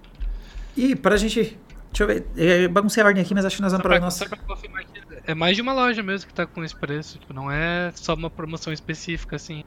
E 0.77 0.95
pra 0.97 1.17
gente. 1.17 1.59
Deixa 1.93 2.05
eu 2.05 2.07
ver. 2.07 2.27
Eu 2.37 2.69
baguncei 2.71 3.03
a 3.03 3.07
ordem 3.07 3.23
aqui, 3.23 3.35
mas 3.35 3.45
acho 3.45 3.57
que 3.57 3.63
nós 3.63 3.73
vamos 3.73 3.83
pra 3.83 3.97
pra, 3.97 4.01
nossa. 4.05 4.29
pra 4.29 4.39
confirmar 4.39 4.85
é 5.27 5.35
mais 5.35 5.55
de 5.55 5.63
uma 5.63 5.73
loja 5.73 6.03
mesmo 6.03 6.27
que 6.29 6.35
tá 6.35 6.47
com 6.47 6.65
esse 6.65 6.75
preço. 6.75 7.19
Tipo, 7.19 7.33
não 7.33 7.51
é 7.51 7.93
só 7.95 8.15
uma 8.15 8.31
promoção 8.31 8.73
específica, 8.73 9.37
assim. 9.37 9.63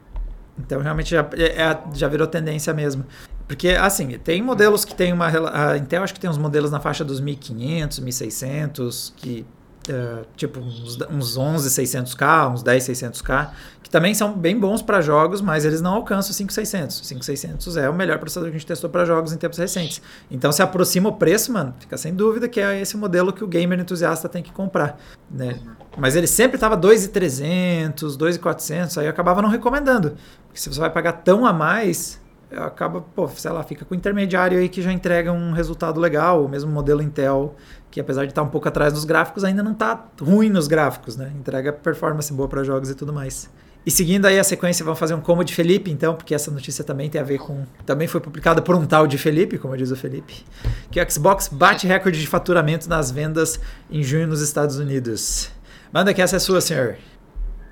Então 0.57 0.81
realmente 0.81 1.11
já, 1.11 1.27
é- 1.33 1.61
é- 1.61 1.83
já 1.93 2.07
virou 2.07 2.27
tendência 2.27 2.73
mesmo. 2.73 3.05
Porque, 3.47 3.69
assim, 3.69 4.17
tem 4.19 4.41
modelos 4.41 4.85
que 4.85 4.95
tem 4.95 5.11
uma. 5.13 5.27
A 5.27 5.77
Intel 5.77 6.03
acho 6.03 6.13
que 6.13 6.19
tem 6.19 6.29
uns 6.29 6.37
modelos 6.37 6.71
na 6.71 6.79
faixa 6.79 7.03
dos 7.03 7.19
1500, 7.19 7.99
1600, 7.99 9.13
que. 9.17 9.45
É, 9.89 10.23
tipo, 10.35 10.59
uns, 10.59 10.97
uns 11.09 11.37
11,600K, 11.37 12.53
uns 12.53 12.63
10,600K, 12.63 13.49
que 13.81 13.89
também 13.89 14.13
são 14.13 14.33
bem 14.33 14.57
bons 14.57 14.81
para 14.81 15.01
jogos, 15.01 15.41
mas 15.41 15.65
eles 15.65 15.81
não 15.81 15.95
alcançam 15.95 16.31
o 16.31 16.33
5600. 16.33 17.01
O 17.01 17.03
5600 17.03 17.77
é 17.77 17.89
o 17.89 17.93
melhor 17.93 18.17
processador 18.19 18.49
que 18.49 18.55
a 18.55 18.59
gente 18.59 18.67
testou 18.67 18.89
para 18.89 19.05
jogos 19.05 19.33
em 19.33 19.37
tempos 19.37 19.57
recentes. 19.57 20.01
Então, 20.31 20.51
se 20.51 20.61
aproxima 20.61 21.09
o 21.09 21.13
preço, 21.13 21.51
mano, 21.51 21.73
fica 21.79 21.97
sem 21.97 22.13
dúvida 22.13 22.47
que 22.47 22.61
é 22.61 22.79
esse 22.79 22.95
modelo 22.95 23.33
que 23.33 23.43
o 23.43 23.47
gamer 23.47 23.79
entusiasta 23.79 24.29
tem 24.29 24.41
que 24.41 24.51
comprar, 24.51 24.97
né? 25.29 25.59
Mas 25.97 26.15
ele 26.15 26.27
sempre 26.27 26.57
tava 26.57 26.75
2,300, 26.77 28.15
2,400, 28.15 28.97
aí 28.97 29.05
eu 29.05 29.09
acabava 29.09 29.41
não 29.41 29.49
recomendando. 29.49 30.15
Porque 30.47 30.59
se 30.59 30.69
você 30.69 30.79
vai 30.79 30.89
pagar 30.89 31.13
tão 31.13 31.45
a 31.45 31.53
mais, 31.53 32.19
acaba, 32.57 33.01
pô, 33.01 33.27
sei 33.27 33.51
lá, 33.51 33.63
fica 33.63 33.85
com 33.85 33.93
o 33.93 33.97
intermediário 33.97 34.57
aí 34.57 34.69
que 34.69 34.81
já 34.81 34.91
entrega 34.91 35.31
um 35.31 35.51
resultado 35.51 35.99
legal, 35.99 36.45
o 36.45 36.49
mesmo 36.49 36.71
modelo 36.71 37.01
Intel, 37.01 37.55
que 37.89 37.99
apesar 37.99 38.25
de 38.25 38.31
estar 38.31 38.41
um 38.41 38.49
pouco 38.49 38.67
atrás 38.67 38.93
nos 38.93 39.05
gráficos, 39.05 39.43
ainda 39.43 39.63
não 39.63 39.73
tá 39.73 40.07
ruim 40.21 40.49
nos 40.49 40.67
gráficos, 40.67 41.15
né? 41.15 41.31
Entrega 41.37 41.71
performance 41.71 42.31
boa 42.33 42.47
para 42.47 42.63
jogos 42.63 42.89
e 42.89 42.95
tudo 42.95 43.13
mais. 43.13 43.49
E 43.85 43.91
seguindo 43.91 44.25
aí 44.25 44.39
a 44.39 44.43
sequência, 44.43 44.83
vamos 44.85 44.97
fazer 44.97 45.13
um 45.13 45.19
como 45.19 45.43
de 45.43 45.53
Felipe, 45.53 45.91
então, 45.91 46.15
porque 46.15 46.33
essa 46.33 46.49
notícia 46.49 46.85
também 46.85 47.09
tem 47.09 47.19
a 47.19 47.23
ver 47.23 47.37
com. 47.37 47.65
Também 47.85 48.07
foi 48.07 48.21
publicada 48.21 48.61
por 48.61 48.75
um 48.75 48.85
tal 48.85 49.05
de 49.05 49.17
Felipe, 49.17 49.57
como 49.57 49.75
diz 49.75 49.91
o 49.91 49.95
Felipe. 49.95 50.45
Que 50.89 51.01
o 51.01 51.11
Xbox 51.11 51.49
bate 51.49 51.85
recorde 51.85 52.19
de 52.19 52.27
faturamento 52.27 52.87
nas 52.87 53.11
vendas 53.11 53.59
em 53.91 54.01
junho 54.01 54.25
nos 54.25 54.41
Estados 54.41 54.77
Unidos. 54.77 55.51
Manda 55.91 56.13
que 56.13 56.21
essa 56.21 56.37
é 56.37 56.39
sua, 56.39 56.61
senhor. 56.61 56.97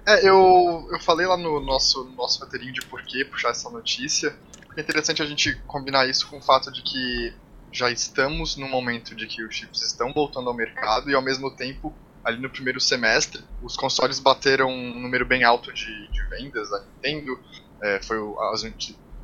É, 0.05 0.27
eu, 0.27 0.87
eu 0.91 0.99
falei 0.99 1.25
lá 1.25 1.37
no 1.37 1.61
nosso, 1.61 2.03
no 2.03 2.15
nosso 2.15 2.41
roteirinho 2.41 2.73
de 2.73 2.81
por 2.81 3.01
que 3.03 3.23
puxar 3.23 3.51
essa 3.51 3.69
notícia. 3.69 4.35
É 4.75 4.81
interessante 4.81 5.21
a 5.21 5.25
gente 5.25 5.55
combinar 5.67 6.07
isso 6.07 6.27
com 6.27 6.37
o 6.37 6.41
fato 6.41 6.71
de 6.71 6.81
que 6.81 7.33
já 7.71 7.89
estamos 7.89 8.57
num 8.57 8.69
momento 8.69 9.15
de 9.15 9.27
que 9.27 9.43
os 9.43 9.55
chips 9.55 9.81
estão 9.81 10.11
voltando 10.13 10.49
ao 10.49 10.53
mercado 10.53 11.09
e 11.09 11.15
ao 11.15 11.21
mesmo 11.21 11.49
tempo, 11.51 11.93
ali 12.23 12.39
no 12.39 12.49
primeiro 12.49 12.79
semestre, 12.79 13.43
os 13.61 13.75
consoles 13.75 14.19
bateram 14.19 14.69
um 14.69 14.99
número 14.99 15.25
bem 15.25 15.43
alto 15.43 15.71
de, 15.73 16.07
de 16.09 16.23
vendas. 16.29 16.71
A 16.71 16.79
Nintendo 16.81 17.39
é, 17.81 18.01
foi 18.01 18.19
o, 18.19 18.39
as, 18.41 18.63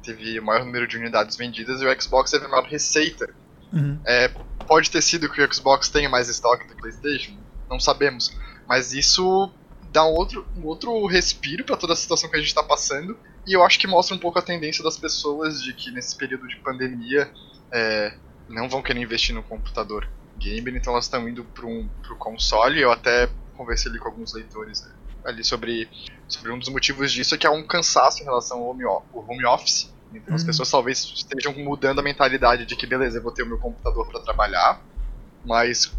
teve 0.01 0.39
o 0.39 0.43
maior 0.43 0.65
número 0.65 0.87
de 0.87 0.97
unidades 0.97 1.35
vendidas 1.35 1.81
e 1.81 1.85
o 1.85 2.01
Xbox 2.01 2.31
teve 2.31 2.45
a 2.45 2.49
maior 2.49 2.65
receita. 2.65 3.29
Uhum. 3.71 3.99
É, 4.05 4.29
pode 4.65 4.89
ter 4.89 5.01
sido 5.01 5.29
que 5.29 5.41
o 5.41 5.53
Xbox 5.53 5.89
tenha 5.89 6.09
mais 6.09 6.29
estoque 6.29 6.67
do 6.67 6.75
PlayStation, 6.75 7.37
não 7.69 7.79
sabemos, 7.79 8.33
mas 8.65 8.93
isso 8.93 9.51
dá 9.91 10.05
um 10.05 10.13
outro, 10.13 10.47
um 10.55 10.65
outro 10.65 11.05
respiro 11.05 11.65
para 11.65 11.75
toda 11.75 11.93
a 11.93 11.95
situação 11.95 12.29
que 12.29 12.37
a 12.37 12.39
gente 12.39 12.47
está 12.47 12.63
passando 12.63 13.17
e 13.47 13.53
eu 13.53 13.63
acho 13.63 13.79
que 13.79 13.87
mostra 13.87 14.15
um 14.15 14.19
pouco 14.19 14.37
a 14.39 14.43
tendência 14.43 14.83
das 14.83 14.97
pessoas 14.97 15.61
de 15.63 15.73
que 15.73 15.91
nesse 15.91 16.17
período 16.17 16.47
de 16.47 16.57
pandemia 16.61 17.31
é, 17.73 18.13
não 18.47 18.69
vão 18.69 18.83
querer 18.83 18.99
investir 19.01 19.33
no 19.33 19.43
computador 19.43 20.07
gamer, 20.37 20.75
então 20.75 20.93
elas 20.93 21.05
estão 21.05 21.27
indo 21.29 21.45
para 21.45 21.65
um 21.65 21.89
pro 22.03 22.17
console. 22.17 22.81
Eu 22.81 22.91
até 22.91 23.29
conversei 23.53 23.89
ali 23.91 23.99
com 23.99 24.09
alguns 24.09 24.33
leitores 24.33 24.81
né, 24.83 24.89
ali 25.25 25.43
sobre, 25.43 25.89
sobre 26.27 26.51
um 26.51 26.59
dos 26.59 26.69
motivos 26.69 27.11
disso 27.11 27.35
é 27.35 27.37
que 27.37 27.47
há 27.47 27.51
um 27.51 27.65
cansaço 27.65 28.21
em 28.21 28.25
relação 28.25 28.59
ao 28.59 28.69
home, 28.69 28.83
ao 28.85 29.07
home 29.13 29.45
office. 29.45 29.95
Então 30.11 30.35
as 30.35 30.41
Uhum. 30.41 30.47
pessoas 30.47 30.69
talvez 30.69 30.99
estejam 31.15 31.53
mudando 31.53 31.99
a 31.99 32.03
mentalidade 32.03 32.65
de 32.65 32.75
que 32.75 32.85
beleza, 32.87 33.17
eu 33.17 33.23
vou 33.23 33.33
ter 33.33 33.43
o 33.43 33.47
meu 33.47 33.59
computador 33.59 34.07
para 34.09 34.21
trabalhar, 34.21 34.85
mas 35.43 35.91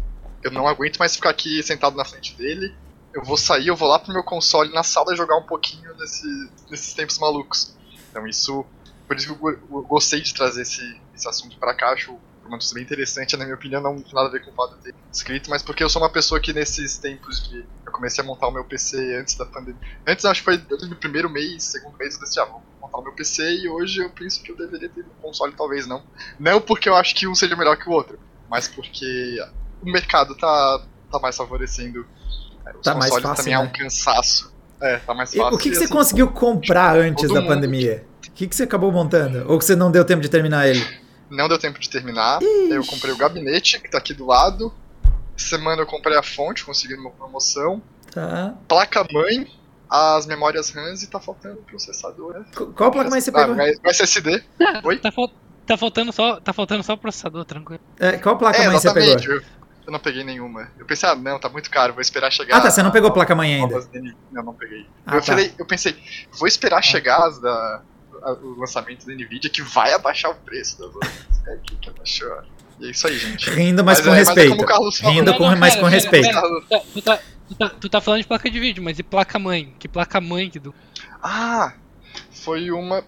eu 0.43 0.51
não 0.51 0.67
aguento 0.67 0.97
mais 0.97 1.15
ficar 1.15 1.29
aqui 1.31 1.61
sentado 1.63 1.95
na 1.95 2.05
frente 2.05 2.35
dele. 2.37 2.79
Eu 3.13 3.23
vou 3.23 3.37
sair, 3.37 3.67
eu 3.67 3.75
vou 3.75 3.87
lá 3.87 3.99
pro 3.99 4.13
meu 4.13 4.23
console 4.23 4.71
na 4.73 4.83
sala 4.83 5.15
jogar 5.15 5.37
um 5.37 5.43
pouquinho 5.43 5.95
nesse, 5.97 6.49
nesses 6.69 6.93
tempos 6.93 7.17
malucos. 7.17 7.75
Então 8.09 8.27
isso, 8.27 8.65
por 9.07 9.17
isso 9.17 9.35
que 9.35 9.45
eu, 9.45 9.51
eu 9.51 9.81
gostei 9.83 10.21
de 10.21 10.33
trazer 10.33 10.61
esse, 10.61 11.01
esse 11.15 11.27
assunto 11.27 11.57
pra 11.57 11.73
cá, 11.73 11.91
acho 11.91 12.17
uma 12.49 12.55
notícia 12.55 12.73
bem 12.73 12.83
interessante, 12.83 13.37
na 13.37 13.45
minha 13.45 13.55
opinião 13.55 13.81
não 13.81 14.01
tem 14.01 14.13
nada 14.13 14.27
a 14.27 14.31
ver 14.31 14.43
com 14.43 14.51
o 14.51 14.53
fato 14.53 14.75
de 14.77 14.83
ter 14.83 14.95
escrito, 15.11 15.49
mas 15.49 15.61
porque 15.61 15.83
eu 15.83 15.89
sou 15.89 16.01
uma 16.01 16.09
pessoa 16.09 16.39
que 16.39 16.51
nesses 16.51 16.97
tempos 16.97 17.47
de 17.47 17.59
eu 17.85 17.91
comecei 17.91 18.23
a 18.23 18.27
montar 18.27 18.47
o 18.47 18.51
meu 18.51 18.65
PC 18.65 19.15
antes 19.15 19.35
da 19.35 19.45
pandemia. 19.45 19.79
Antes 20.05 20.25
acho 20.25 20.41
que 20.41 20.45
foi 20.45 20.57
no 20.87 20.95
primeiro 20.95 21.29
mês, 21.29 21.63
segundo 21.63 21.97
mês, 21.97 22.15
eu 22.15 22.21
decidi, 22.21 22.39
ah, 22.39 22.45
vou 22.45 22.61
montar 22.81 22.97
o 22.97 23.03
meu 23.03 23.13
PC 23.13 23.43
e 23.57 23.69
hoje 23.69 24.01
eu 24.01 24.09
penso 24.09 24.41
que 24.41 24.51
eu 24.51 24.57
deveria 24.57 24.89
ter 24.89 25.01
um 25.01 25.21
console, 25.21 25.53
talvez 25.53 25.85
não. 25.85 26.03
Não 26.39 26.59
porque 26.59 26.89
eu 26.89 26.95
acho 26.95 27.15
que 27.15 27.27
um 27.27 27.35
seja 27.35 27.55
melhor 27.55 27.77
que 27.77 27.87
o 27.87 27.91
outro, 27.91 28.19
mas 28.49 28.67
porque 28.67 29.37
o 29.81 29.91
mercado 29.91 30.35
tá, 30.35 30.83
tá 31.11 31.19
mais 31.19 31.37
favorecendo. 31.37 32.05
É, 32.73 32.77
Os 32.77 32.81
Tá 32.83 32.95
mais 32.95 33.13
fácil, 33.13 33.35
também 33.35 33.53
né? 33.53 33.59
um 33.59 33.69
cansaço. 33.71 34.53
É, 34.81 34.97
tá 34.97 35.13
mais 35.13 35.33
E 35.33 35.37
fácil. 35.37 35.55
o 35.55 35.57
que, 35.57 35.63
que 35.69 35.75
e, 35.75 35.77
você 35.77 35.83
assim, 35.85 35.93
conseguiu 35.93 36.27
comprar 36.31 36.95
antes 36.97 37.23
todo 37.27 37.33
da 37.35 37.41
mundo. 37.41 37.49
pandemia? 37.53 38.05
O 38.27 38.31
que, 38.31 38.47
que 38.47 38.55
você 38.55 38.63
acabou 38.63 38.91
montando? 38.91 39.45
Ou 39.51 39.57
que 39.59 39.65
você 39.65 39.75
não 39.75 39.91
deu 39.91 40.05
tempo 40.05 40.21
de 40.21 40.29
terminar 40.29 40.67
ele? 40.67 40.85
Não 41.29 41.47
deu 41.49 41.59
tempo 41.59 41.77
de 41.79 41.89
terminar. 41.89 42.39
Eu 42.41 42.85
comprei 42.85 43.11
o 43.13 43.17
gabinete, 43.17 43.79
que 43.81 43.89
tá 43.89 43.97
aqui 43.97 44.13
do 44.13 44.25
lado. 44.25 44.73
Semana 45.35 45.81
eu 45.81 45.85
comprei 45.85 46.17
a 46.17 46.23
fonte, 46.23 46.63
consegui 46.65 46.95
uma 46.95 47.11
promoção. 47.11 47.81
Tá. 48.11 48.55
Placa-mãe, 48.67 49.47
as 49.89 50.25
memórias 50.25 50.69
RAMs 50.71 51.03
e 51.03 51.07
tá 51.07 51.19
faltando 51.19 51.59
o 51.59 51.63
processador. 51.63 52.33
né? 52.39 52.45
Qu- 52.55 52.67
Qual 52.73 52.89
placa 52.91 53.09
mais 53.09 53.23
você 53.23 53.29
Ah, 53.31 53.33
pegou? 53.33 53.55
vai- 53.55 53.73
vai 53.75 53.91
SSD. 53.91 54.43
Oi? 54.83 54.97
Tá, 54.99 55.11
fal- 55.11 55.31
tá 55.65 55.77
faltando 55.77 56.11
só, 56.13 56.39
tá 56.39 56.51
faltando 56.53 56.83
só 56.83 56.93
o 56.93 56.97
processador, 56.97 57.45
tranquilo. 57.45 57.81
É, 57.99 58.13
qual 58.17 58.37
placa 58.37 58.57
É, 58.61 58.67
mãe 58.67 58.77
você 58.79 58.93
pegou? 58.93 59.19
Eu, 59.35 59.41
eu 59.89 59.91
não 59.91 59.99
peguei 59.99 60.23
nenhuma. 60.23 60.69
Eu 60.77 60.85
pensei, 60.85 61.09
ah, 61.09 61.15
não, 61.15 61.39
tá 61.39 61.49
muito 61.49 61.69
caro, 61.69 61.93
vou 61.93 62.01
esperar 62.01 62.31
chegar. 62.31 62.57
Ah, 62.57 62.61
tá. 62.61 62.69
Você 62.71 62.83
não 62.83 62.91
pegou 62.91 63.11
placa 63.11 63.33
mãe 63.35 63.55
ainda. 63.55 63.83
Não, 64.31 64.43
não 64.43 64.53
peguei. 64.53 64.85
Ah, 65.05 65.15
eu, 65.15 65.19
tá. 65.19 65.25
falei, 65.25 65.51
eu 65.57 65.65
pensei, 65.65 65.95
vou 66.37 66.47
esperar 66.47 66.81
chegar 66.83 67.25
as 67.27 67.39
da, 67.39 67.81
a- 68.23 68.33
o 68.33 68.59
lançamento 68.59 69.05
da 69.07 69.13
Nvidia 69.13 69.49
que 69.49 69.61
vai 69.63 69.91
abaixar 69.93 70.29
o 70.31 70.35
preço 70.35 70.77
das 70.79 70.93
outras. 70.93 71.11
É 71.47 71.57
que, 71.63 71.75
que 71.77 71.89
abaixou. 71.89 72.31
E 72.79 72.87
é 72.87 72.91
isso 72.91 73.07
aí, 73.07 73.17
gente. 73.17 73.49
Rindo, 73.49 73.83
mas, 73.83 73.97
Mas 73.99 74.07
com 74.07 74.13
é- 74.13 74.17
mas 74.19 74.27
é 74.27 74.31
respeito. 74.31 74.49
como 74.51 74.61
o 74.61 74.65
Carlos 74.65 74.97
falou. 74.99 75.15
Rindo 75.15 75.33
com, 75.35 75.49
não, 75.49 75.57
mas 75.57 75.73
com 75.75 75.81
pera, 75.81 75.91
respeito. 75.91 76.27
pera. 76.27 76.41
Tu 76.41 76.61
tá, 76.69 76.79
tu, 76.93 77.01
tá, 77.01 77.19
tu, 77.69 77.89
tá, 77.89 77.89
tá 77.89 78.01
falando 78.01 78.21
de 78.21 78.27
placa 78.27 78.49
de 78.51 78.59
vídeo, 78.59 78.83
mas 78.83 78.99
e 78.99 79.03
placa-mãe? 79.03 79.73
Que 79.79 79.87
placa-mãe 79.87 80.49
que 80.51 80.59
do. 80.59 80.73
Ah, 81.23 81.73
foi 82.31 82.69
uma 82.71 83.03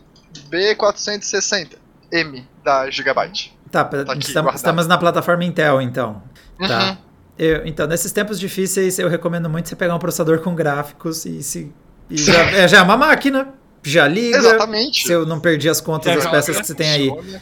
B460M 0.49 2.43
da 2.63 2.89
Gigabyte. 2.89 3.55
Tá, 3.69 3.85
Tá 3.85 4.01
aqui, 4.13 4.25
estamos, 4.27 4.55
estamos 4.55 4.87
na 4.87 4.97
plataforma 4.97 5.45
Intel, 5.45 5.81
então. 5.81 6.21
Tá. 6.67 6.89
Uhum. 6.91 6.97
Eu- 7.39 7.65
então, 7.65 7.87
nesses 7.87 8.11
tempos 8.11 8.39
difíceis, 8.39 8.99
eu 8.99 9.07
recomendo 9.09 9.49
muito 9.49 9.67
você 9.69 9.75
pegar 9.75 9.95
um 9.95 9.99
processador 9.99 10.39
com 10.39 10.53
gráficos 10.53 11.25
e 11.25 11.41
se. 11.41 11.71
e 12.09 12.17
já, 12.17 12.33
é, 12.51 12.67
já 12.67 12.77
é 12.79 12.81
uma 12.81 12.97
máquina, 12.97 13.49
já 13.83 14.07
liga. 14.07 14.37
Exatamente. 14.37 15.05
Se 15.07 15.11
eu 15.11 15.25
não 15.25 15.39
perdi 15.39 15.67
as 15.69 15.81
contas 15.81 16.13
Já 16.13 16.19
das 16.19 16.29
peças 16.29 16.57
que 16.61 16.67
você 16.67 16.75
tem 16.75 16.89
aí. 16.91 17.39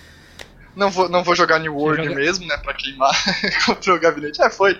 Não 0.76 0.90
vou, 0.90 1.10
não 1.10 1.24
vou 1.24 1.36
jogar 1.36 1.60
New 1.60 1.76
World 1.76 2.04
joga- 2.04 2.16
mesmo, 2.16 2.46
né, 2.48 2.56
pra 2.58 2.74
queimar 2.74 3.12
contra 3.66 3.94
o 3.94 4.00
gabinete. 4.00 4.42
É, 4.42 4.50
foi. 4.50 4.80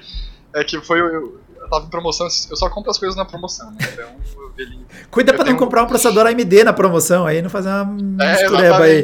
É 0.56 0.64
que 0.64 0.80
foi. 0.82 1.00
Eu, 1.02 1.06
eu 1.08 1.42
tava 1.70 1.86
em 1.86 1.90
promoção, 1.90 2.28
eu 2.50 2.56
só 2.58 2.70
compro 2.70 2.90
as 2.92 2.98
coisas 2.98 3.16
na 3.16 3.26
promoção, 3.26 3.72
né? 3.72 3.78
Então. 3.94 4.10
Cuida 5.10 5.32
Eu 5.32 5.36
pra 5.36 5.44
não 5.46 5.52
tenho- 5.52 5.58
comprar 5.58 5.84
um 5.84 5.88
processador 5.88 6.26
AMD 6.28 6.64
na 6.64 6.74
promoção 6.74 7.26
aí, 7.26 7.42
não 7.42 7.50
fazer 7.50 7.70
uma 7.70 8.24
É, 8.26 8.32
mistureba 8.42 8.84
aí. 8.84 9.04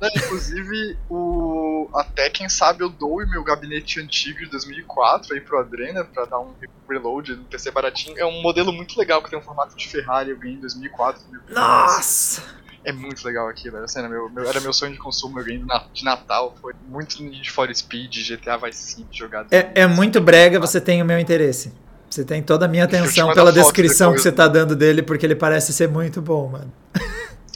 Né, 0.00 0.08
inclusive, 0.16 0.96
o, 1.10 1.88
até 1.94 2.30
quem 2.30 2.48
sabe 2.48 2.82
eu 2.82 2.88
dou 2.88 3.20
o 3.22 3.28
meu 3.28 3.44
gabinete 3.44 4.00
antigo 4.00 4.38
de 4.40 4.46
2004 4.50 5.34
aí 5.34 5.40
pro 5.40 5.58
Adrena 5.58 6.04
pra 6.04 6.24
dar 6.24 6.38
um 6.40 6.52
reload 6.88 7.36
no 7.36 7.44
PC 7.44 7.70
baratinho. 7.70 8.18
É 8.18 8.24
um 8.24 8.40
modelo 8.42 8.72
muito 8.72 8.98
legal 8.98 9.22
que 9.22 9.28
tem 9.30 9.38
um 9.38 9.42
formato 9.42 9.76
de 9.76 9.86
Ferrari, 9.88 10.30
eu 10.30 10.38
ganhei 10.38 10.56
em 10.56 10.60
2004. 10.60 11.20
2005. 11.30 11.54
Nossa! 11.60 12.42
É 12.86 12.92
muito 12.92 13.24
legal 13.26 13.48
aquilo, 13.48 13.76
era, 13.76 13.86
assim, 13.86 13.98
era, 13.98 14.08
meu, 14.10 14.28
meu- 14.28 14.46
era 14.46 14.60
meu 14.60 14.70
sonho 14.72 14.92
de 14.92 14.98
consumo, 14.98 15.38
eu 15.40 15.44
ganhei 15.44 15.58
de 15.58 15.66
na- 15.66 15.84
de 15.90 16.04
Natal, 16.04 16.54
foi 16.60 16.74
muito 16.86 17.22
Need 17.22 17.50
for 17.50 17.74
Speed, 17.74 18.14
GTA 18.28 18.58
Vice 18.58 18.82
City 18.92 19.18
jogado. 19.18 19.48
É, 19.50 19.70
é 19.74 19.86
muito 19.86 20.20
brega, 20.20 20.60
você 20.60 20.78
tem 20.80 21.00
o 21.00 21.04
meu 21.04 21.18
interesse. 21.18 21.72
Você 22.14 22.24
tem 22.24 22.40
toda 22.40 22.66
a 22.66 22.68
minha 22.68 22.84
atenção 22.84 23.34
pela 23.34 23.52
descrição 23.52 24.12
que 24.12 24.20
você 24.20 24.30
tá 24.30 24.46
dando 24.46 24.76
dele, 24.76 25.02
porque 25.02 25.26
ele 25.26 25.34
parece 25.34 25.72
ser 25.72 25.88
muito 25.88 26.22
bom, 26.22 26.48
mano. 26.48 26.72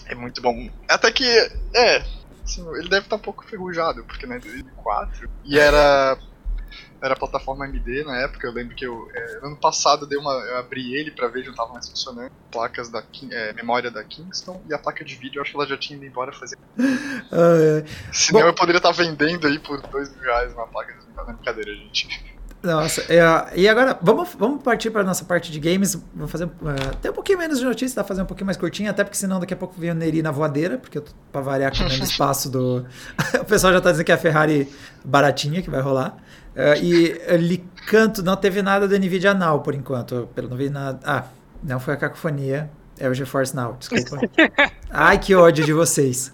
É 0.04 0.16
muito 0.16 0.42
bom. 0.42 0.68
Até 0.88 1.12
que, 1.12 1.24
é, 1.72 2.02
assim, 2.44 2.68
ele 2.76 2.88
deve 2.88 3.06
estar 3.06 3.14
um 3.14 3.20
pouco 3.20 3.44
enferrujado, 3.44 4.02
porque 4.02 4.26
né, 4.26 4.40
2004. 4.40 5.30
E 5.44 5.56
era. 5.56 6.18
Era 7.00 7.14
plataforma 7.14 7.64
AMD 7.64 8.02
na 8.02 8.22
época, 8.22 8.48
eu 8.48 8.52
lembro 8.52 8.74
que 8.74 8.84
eu. 8.84 9.08
é, 9.14 9.46
ano 9.46 9.56
passado 9.56 10.02
eu, 10.04 10.08
dei 10.08 10.18
uma, 10.18 10.32
eu 10.32 10.56
abri 10.56 10.92
ele 10.92 11.12
pra 11.12 11.28
ver 11.28 11.42
se 11.42 11.48
não 11.50 11.54
tava 11.54 11.72
mais 11.74 11.88
funcionando. 11.88 12.32
Placas 12.50 12.88
da 12.88 13.04
é, 13.30 13.52
memória 13.52 13.92
da 13.92 14.02
Kingston 14.02 14.60
e 14.68 14.74
a 14.74 14.78
placa 14.80 15.04
de 15.04 15.14
vídeo, 15.14 15.38
eu 15.38 15.42
acho 15.42 15.52
que 15.52 15.56
ela 15.56 15.68
já 15.68 15.76
tinha 15.76 15.96
ido 15.96 16.04
embora 16.04 16.32
fazer. 16.32 16.58
Ai. 16.76 17.84
Senão 18.12 18.40
Bom- 18.40 18.46
eu 18.48 18.54
poderia 18.54 18.78
estar 18.78 18.90
vendendo 18.90 19.46
aí 19.46 19.60
por 19.60 19.80
dois 19.82 20.10
mil 20.10 20.24
reais 20.24 20.52
uma 20.52 20.66
placa 20.66 20.92
de 20.92 20.98
é 21.16 21.32
brincadeira, 21.32 21.72
gente. 21.76 22.37
Nossa, 22.62 23.02
é, 23.08 23.20
e 23.54 23.68
agora 23.68 23.96
vamos, 24.02 24.30
vamos 24.36 24.62
partir 24.62 24.90
para 24.90 25.04
nossa 25.04 25.24
parte 25.24 25.52
de 25.52 25.60
games. 25.60 25.96
Vamos 26.14 26.30
fazer 26.30 26.44
é, 26.44 26.88
até 26.90 27.10
um 27.10 27.12
pouquinho 27.12 27.38
menos 27.38 27.60
de 27.60 27.64
notícias, 27.64 27.94
dá 27.94 28.02
pra 28.02 28.08
fazer 28.08 28.22
um 28.22 28.26
pouquinho 28.26 28.46
mais 28.46 28.56
curtinho, 28.56 28.90
até 28.90 29.04
porque 29.04 29.16
senão 29.16 29.38
daqui 29.38 29.54
a 29.54 29.56
pouco 29.56 29.80
vem 29.80 29.90
o 29.92 29.94
Neri 29.94 30.22
na 30.22 30.32
voadeira, 30.32 30.76
porque 30.76 30.98
eu 30.98 31.02
tô 31.02 31.12
pra 31.30 31.40
variar 31.40 31.76
comendo 31.76 32.02
espaço 32.02 32.50
do. 32.50 32.84
o 33.40 33.44
pessoal 33.44 33.72
já 33.72 33.80
tá 33.80 33.90
dizendo 33.92 34.06
que 34.06 34.12
é 34.12 34.14
a 34.14 34.18
Ferrari 34.18 34.68
baratinha 35.04 35.62
que 35.62 35.70
vai 35.70 35.80
rolar. 35.80 36.16
É, 36.56 36.76
e 36.80 37.20
ele 37.26 37.64
canto, 37.86 38.22
não 38.24 38.34
teve 38.34 38.60
nada 38.60 38.88
do 38.88 38.98
Nvidia 38.98 39.34
Now 39.34 39.60
por 39.60 39.74
enquanto. 39.74 40.28
Pelo 40.34 40.48
não 40.48 40.56
vi 40.56 40.68
nada. 40.68 40.98
Ah, 41.04 41.24
não 41.62 41.78
foi 41.78 41.94
a 41.94 41.96
cacofonia. 41.96 42.68
É 42.98 43.08
o 43.08 43.14
GeForce 43.14 43.54
Now, 43.54 43.76
desculpa. 43.78 44.18
Ai, 44.90 45.18
que 45.18 45.32
ódio 45.32 45.64
de 45.64 45.72
vocês. 45.72 46.32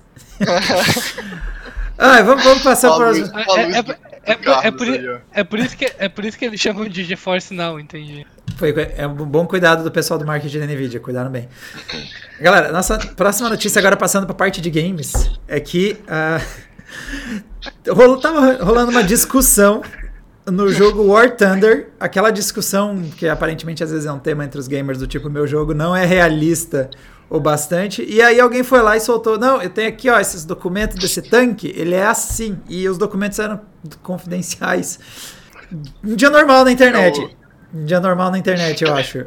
Ai, 1.99 2.23
vamos, 2.23 2.43
vamos 2.43 2.63
passar 2.63 2.91
para. 2.97 3.09
É- 3.09 3.21
é- 3.21 3.83
Luiz 3.83 4.14
é- 4.27 4.37
do- 4.37 4.51
é- 4.51 4.71
por-. 4.71 5.23
É 5.33 5.45
por 5.45 5.59
isso 5.59 5.77
que, 5.77 5.93
é 5.99 6.09
por 6.09 6.25
isso 6.25 6.39
que 6.39 6.45
eles 6.45 6.61
chamam 6.61 6.89
de 6.89 7.05
GeForce 7.05 7.53
Now, 7.55 7.79
entendi. 7.81 8.27
Foi, 8.57 8.75
é 8.97 9.07
um 9.07 9.15
bom 9.15 9.47
cuidado 9.47 9.83
do 9.83 9.91
pessoal 9.91 10.19
do 10.19 10.27
marketing 10.27 10.61
da 10.61 10.67
Nvidia, 10.67 11.01
cuidaram 11.01 11.31
bem. 11.31 11.49
Galera, 12.41 12.71
nossa 12.73 12.99
próxima 12.99 13.49
notícia 13.49 13.79
agora 13.79 13.97
passando 13.97 14.25
para 14.27 14.33
a 14.35 14.39
parte 14.39 14.61
de 14.61 14.71
games 14.71 15.13
é 15.49 15.59
que 15.61 15.97
ah, 16.07 16.41
rolo- 17.89 18.19
tava 18.21 18.63
rolando 18.63 18.91
uma 18.91 19.03
discussão 19.03 19.83
no 20.47 20.71
jogo 20.71 21.05
War 21.07 21.35
Thunder, 21.35 21.89
aquela 21.99 22.31
discussão 22.31 23.03
que 23.17 23.27
aparentemente 23.27 23.83
às 23.83 23.91
vezes 23.91 24.05
é 24.07 24.13
um 24.13 24.19
tema 24.19 24.45
entre 24.45 24.61
os 24.61 24.69
gamers 24.69 24.99
do 24.99 25.07
tipo 25.07 25.31
meu 25.31 25.47
jogo 25.47 25.73
não 25.73 25.97
é 25.97 26.05
realista 26.05 26.91
o 27.31 27.41
bastante. 27.41 28.05
E 28.05 28.21
aí 28.23 28.39
alguém 28.41 28.63
foi 28.63 28.81
lá 28.83 28.97
e 28.97 29.01
soltou, 29.01 29.39
não, 29.39 29.61
eu 29.63 29.71
tenho 29.71 29.89
aqui 29.89 30.09
ó 30.11 30.19
esses 30.21 30.45
documentos 30.45 30.97
desse 30.97 31.23
tanque, 31.23 31.73
ele 31.77 31.95
é 31.95 32.07
assim 32.07 32.59
e 32.69 32.89
os 32.89 32.97
documentos 32.99 33.39
eram 33.39 33.61
confidenciais. 34.03 34.99
Um 36.03 36.15
dia 36.15 36.31
normal 36.31 36.65
na 36.65 36.73
internet. 36.73 37.21
É 37.21 37.25
o- 37.25 37.45
Um 37.81 37.85
dia 37.85 37.99
normal 38.01 38.31
na 38.31 38.39
internet, 38.39 38.85
eu 38.85 38.95
acho. 38.95 39.27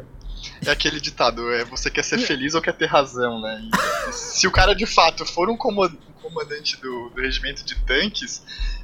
É 0.64 0.70
aquele 0.70 1.00
ditado, 1.00 1.52
é 1.52 1.64
você 1.64 1.90
quer 1.90 2.02
ser 2.04 2.18
feliz 2.18 2.54
ou 2.54 2.62
quer 2.62 2.72
ter 2.72 2.86
razão, 2.86 3.40
né? 3.40 3.60
E 4.08 4.12
se 4.12 4.46
o 4.46 4.50
cara 4.50 4.74
de 4.74 4.86
fato 4.86 5.24
for 5.26 5.48
um 5.50 5.56
comandante 5.56 6.80
do, 6.80 7.10
do 7.10 7.20
regimento 7.20 7.64
de 7.64 7.74
tanques, 7.84 8.42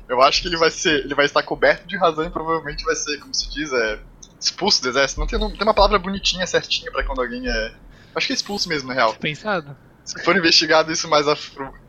eu 0.08 0.20
acho 0.20 0.42
que 0.42 0.48
ele 0.48 0.56
vai 0.56 0.70
ser. 0.70 1.04
Ele 1.04 1.14
vai 1.14 1.24
estar 1.24 1.42
coberto 1.42 1.86
de 1.86 1.96
razão 1.96 2.24
e 2.24 2.30
provavelmente 2.30 2.84
vai 2.84 2.94
ser, 2.94 3.18
como 3.18 3.32
se 3.34 3.48
diz, 3.50 3.72
é, 3.72 3.98
expulso 4.40 4.82
do 4.82 4.88
exército. 4.88 5.20
Não 5.20 5.26
tem, 5.26 5.38
não 5.38 5.50
tem 5.50 5.62
uma 5.62 5.74
palavra 5.74 5.98
bonitinha, 5.98 6.46
certinha 6.46 6.90
pra 6.92 7.02
quando 7.04 7.20
alguém 7.22 7.48
é. 7.48 7.72
Acho 8.14 8.26
que 8.28 8.32
é 8.32 8.36
expulso 8.36 8.68
mesmo, 8.68 8.88
na 8.88 8.94
real. 8.94 9.14
Pensado? 9.14 9.76
Se 10.04 10.22
for 10.22 10.36
investigado 10.36 10.92
isso 10.92 11.08
mais 11.08 11.26
a, 11.26 11.34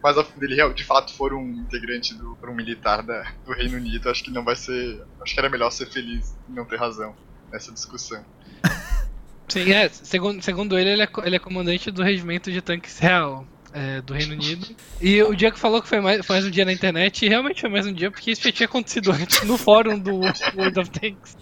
mais 0.01 0.17
a 0.17 0.23
fundo, 0.23 0.43
ele 0.45 0.55
real- 0.55 0.73
de 0.73 0.83
fato 0.85 1.13
for 1.13 1.33
um 1.33 1.49
integrante 1.51 2.13
do 2.13 2.35
for 2.39 2.49
um 2.49 2.55
militar 2.55 3.03
da, 3.03 3.25
do 3.45 3.51
Reino 3.53 3.75
Unido, 3.77 4.09
acho 4.09 4.23
que 4.23 4.31
não 4.31 4.43
vai 4.43 4.55
ser. 4.55 5.01
Acho 5.21 5.33
que 5.33 5.39
era 5.39 5.49
melhor 5.49 5.69
ser 5.69 5.85
feliz 5.87 6.33
e 6.49 6.53
não 6.53 6.63
ter 6.65 6.77
razão 6.79 7.13
nessa 7.51 7.71
discussão. 7.73 8.23
Sim, 9.49 9.71
é. 9.71 9.89
Segundo, 9.89 10.41
segundo 10.41 10.77
ele, 10.79 10.91
ele 10.91 11.03
é, 11.03 11.09
ele 11.23 11.35
é 11.35 11.39
comandante 11.39 11.91
do 11.91 12.01
regimento 12.01 12.51
de 12.51 12.61
tanques 12.61 12.97
real. 12.99 13.45
é, 13.73 14.01
do 14.01 14.13
Reino 14.13 14.33
Unido. 14.33 14.65
E 15.01 15.21
o 15.21 15.35
dia 15.35 15.51
que 15.51 15.59
falou 15.59 15.81
que 15.81 15.87
foi 15.89 15.99
mais, 15.99 16.25
foi 16.25 16.37
mais 16.37 16.45
um 16.45 16.49
dia 16.49 16.63
na 16.63 16.71
internet, 16.71 17.25
e 17.25 17.29
realmente 17.29 17.59
foi 17.59 17.69
mais 17.69 17.85
um 17.85 17.91
dia, 17.93 18.09
porque 18.09 18.31
isso 18.31 18.41
já 18.41 18.51
tinha 18.51 18.65
acontecido 18.65 19.11
antes 19.11 19.43
no 19.43 19.57
fórum 19.57 19.99
do 19.99 20.15
World 20.55 20.79
of 20.79 20.89
Tanks. 20.89 21.37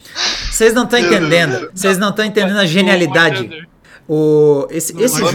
Vocês 0.52 0.74
não 0.74 0.84
estão 0.86 0.98
entendendo. 1.00 1.70
Vocês 1.74 1.98
não 2.00 2.10
estão 2.10 2.26
entendendo 2.26 2.58
a 2.58 2.66
genialidade. 2.66 3.68
O, 4.08 4.68
esse, 4.70 5.00
esse 5.02 5.20
jogo. 5.20 5.32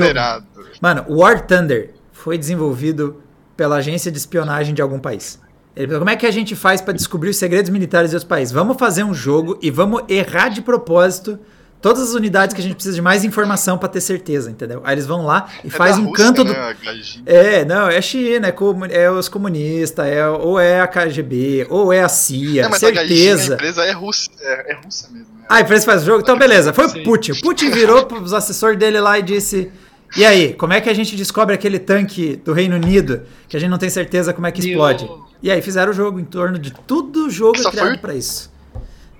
Mano, 0.81 1.05
War 1.09 1.47
Thunder 1.47 1.91
foi 2.13 2.37
desenvolvido 2.37 3.23
pela 3.57 3.77
agência 3.77 4.11
de 4.11 4.19
espionagem 4.19 4.75
de 4.75 4.83
algum 4.83 4.99
país. 4.99 5.41
Ele 5.75 5.87
falou, 5.87 6.01
como 6.01 6.11
é 6.11 6.17
que 6.17 6.27
a 6.27 6.31
gente 6.31 6.57
faz 6.57 6.81
pra 6.81 6.93
descobrir 6.93 7.31
os 7.31 7.37
segredos 7.37 7.71
militares 7.71 8.11
de 8.11 8.17
outros 8.17 8.29
países? 8.29 8.53
Vamos 8.53 8.77
fazer 8.77 9.05
um 9.05 9.15
jogo 9.15 9.59
e 9.63 9.71
vamos 9.71 10.03
errar 10.09 10.49
de 10.49 10.61
propósito 10.61 11.39
todas 11.81 12.03
as 12.03 12.15
unidades 12.15 12.55
que 12.55 12.61
a 12.61 12.65
gente 12.65 12.75
precisa 12.75 12.95
de 12.95 13.03
mais 13.03 13.25
informação 13.25 13.79
pra 13.79 13.89
ter 13.89 14.01
certeza, 14.01 14.51
entendeu? 14.51 14.81
Aí 14.85 14.95
eles 14.95 15.07
vão 15.07 15.25
lá 15.25 15.49
e 15.65 15.69
É 15.69 15.71
faz 15.71 15.97
um 15.99 16.07
Rússia, 16.07 16.25
canto 16.27 16.45
né, 16.45 16.75
do. 16.75 17.31
É, 17.31 17.65
não, 17.65 17.89
é 17.89 18.01
China, 18.03 18.49
é, 18.49 18.53
comu- 18.53 18.85
é 18.87 19.11
os 19.11 19.29
comunistas, 19.29 20.07
é, 20.07 20.27
ou 20.29 20.59
é 20.59 20.81
a 20.81 20.87
KGB, 20.87 21.67
ou 21.71 21.93
é 21.93 22.03
a 22.03 22.09
CIA, 22.09 22.63
Não, 22.65 22.71
mas 22.71 22.83
a 22.83 22.91
Gaijin, 22.91 23.15
a 23.15 23.17
certeza. 23.17 23.55
empresa 23.55 23.85
é 23.85 23.93
russa, 23.93 24.31
é, 24.41 24.73
é 24.73 24.75
russa 24.85 25.09
mesmo. 25.13 25.27
né? 25.35 25.45
Ah, 25.49 25.57
a 25.57 25.61
empresa 25.61 25.85
faz 25.87 26.03
o 26.03 26.07
jogo? 26.07 26.21
Então, 26.21 26.37
beleza. 26.39 26.73
Foi 26.73 26.87
o. 26.87 27.03
Putin. 27.05 27.33
O 27.33 27.41
Putin 27.41 27.71
virou 27.71 28.05
pros 28.07 28.33
assessores 28.35 28.79
dele 28.79 29.01
lá 29.01 29.19
e 29.19 29.23
disse: 29.23 29.71
E 30.17 30.25
aí, 30.25 30.53
como 30.55 30.73
é 30.75 30.81
que 30.81 30.91
a 30.91 30.95
gente 30.95 31.17
descobre 31.17 31.55
aquele 31.55 31.79
tanque 31.79 32.37
do 32.45 32.53
Reino 32.53 32.77
Unido 32.77 33.23
que 33.49 33.57
a 33.57 33.61
gente 33.61 33.71
não 33.71 33.79
tem 33.79 33.89
certeza 33.89 34.33
como 34.35 34.47
é 34.47 34.53
que 34.53 34.61
E 34.61 34.71
explode? 34.71 35.05
o- 35.05 35.27
E 35.43 35.51
aí 35.51 35.63
fizeram 35.63 35.91
o 35.93 35.95
jogo 35.95 36.19
em 36.21 36.25
torno 36.25 36.59
de 36.59 36.71
tudo 36.87 37.27
o 37.27 37.31
jogo 37.31 37.57
é 37.61 37.71
criado 37.71 37.89
foi- 37.91 37.99
pra 37.99 38.15
isso. 38.15 38.51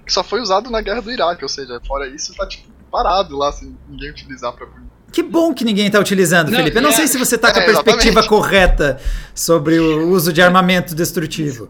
Que 0.09 0.13
só 0.15 0.25
foi 0.25 0.41
usado 0.41 0.71
na 0.71 0.81
guerra 0.81 1.03
do 1.03 1.13
Iraque, 1.13 1.43
ou 1.45 1.51
seja, 1.51 1.79
fora 1.87 2.09
isso, 2.09 2.35
tá 2.35 2.47
tipo 2.49 2.67
parado 2.91 3.37
lá, 3.37 3.53
sem 3.53 3.77
ninguém 3.87 4.09
utilizar 4.09 4.55
pra. 4.55 4.67
Que 5.13 5.23
bom 5.23 5.53
que 5.53 5.67
ninguém 5.67 5.91
tá 5.91 6.01
utilizando, 6.01 6.49
Não, 6.51 6.57
Felipe. 6.59 6.77
Eu 6.79 6.83
não 6.83 6.89
e 6.89 6.95
sei 6.95 7.05
a- 7.05 7.09
se 7.09 7.19
você 7.19 7.37
tá 7.37 7.53
com 7.53 7.59
a 7.59 7.63
É, 7.63 7.67
perspectiva 7.67 8.21
exatamente. 8.21 8.29
correta 8.31 8.99
sobre 9.35 9.79
o 9.79 10.09
uso 10.09 10.33
de 10.33 10.41
armamento 10.41 10.95
destrutivo. 10.95 11.69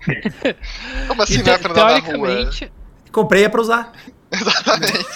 Como 1.08 1.22
assim 1.22 1.40
E 1.40 1.42
não 1.42 1.52
é 1.52 1.56
te- 1.58 1.62
pra 1.62 1.72
andar 1.72 2.00
na 2.02 2.16
rua? 2.16 2.50
Comprei 3.12 3.44
é 3.44 3.48
pra 3.50 3.60
usar. 3.60 3.92
Exatamente. 4.32 5.06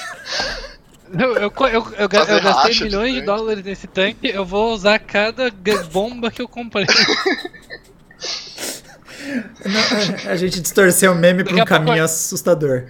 eu, 1.18 1.36
eu, 1.36 1.53
eu, 1.72 1.94
eu, 2.00 2.09
gastei 2.11 2.38
racha 2.38 2.70
de 2.70 2.84
milhões 2.84 3.14
de 3.14 3.20
tanque. 3.20 3.26
dólares 3.26 3.64
nesse 3.64 3.86
tanque, 3.86 4.28
eu 4.28 4.44
vou 4.44 4.74
usar 4.74 4.98
cada 4.98 5.50
bomba 5.90 6.30
que 6.30 6.42
eu 6.42 6.48
comprei. 6.48 6.84
Não, 9.64 10.30
a 10.30 10.36
gente 10.36 10.60
distorceu 10.60 11.12
o 11.12 11.14
meme 11.14 11.42
Daqui 11.42 11.54
um 11.54 11.56
pouco 11.58 11.68
caminho 11.68 11.96
vai- 11.96 12.00
assustador. 12.00 12.84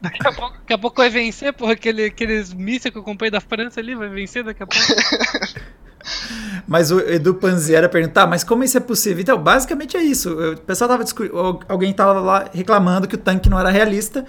Daqui 0.00 0.26
a 0.26 0.32
pouco, 0.32 0.58
daqui 0.58 0.72
a 0.72 0.78
pouco 0.78 0.96
vai 0.96 1.10
vencer, 1.10 1.52
porra, 1.52 1.72
aquele, 1.74 2.06
aqueles 2.06 2.52
mísseis 2.52 2.92
que 2.92 2.98
eu 2.98 3.04
comprei 3.04 3.30
da 3.30 3.40
França 3.40 3.78
ali, 3.78 3.94
vai 3.94 4.08
vencer 4.08 4.42
daqui 4.42 4.62
a 4.62 4.66
pouco. 4.66 4.82
Mas 6.66 6.90
o 6.90 7.00
Edu 7.00 7.34
Panziera 7.34 7.88
perguntar, 7.88 8.26
mas 8.26 8.42
como 8.42 8.64
isso 8.64 8.76
é 8.76 8.80
possível? 8.80 9.20
Então, 9.20 9.38
basicamente 9.38 9.96
é 9.96 10.02
isso. 10.02 10.32
O 10.32 10.56
pessoal 10.58 10.88
tava 10.88 11.04
alguém 11.68 11.92
tava 11.92 12.18
lá 12.20 12.50
reclamando 12.52 13.06
que 13.06 13.14
o 13.14 13.18
tanque 13.18 13.48
não 13.48 13.58
era 13.58 13.70
realista. 13.70 14.24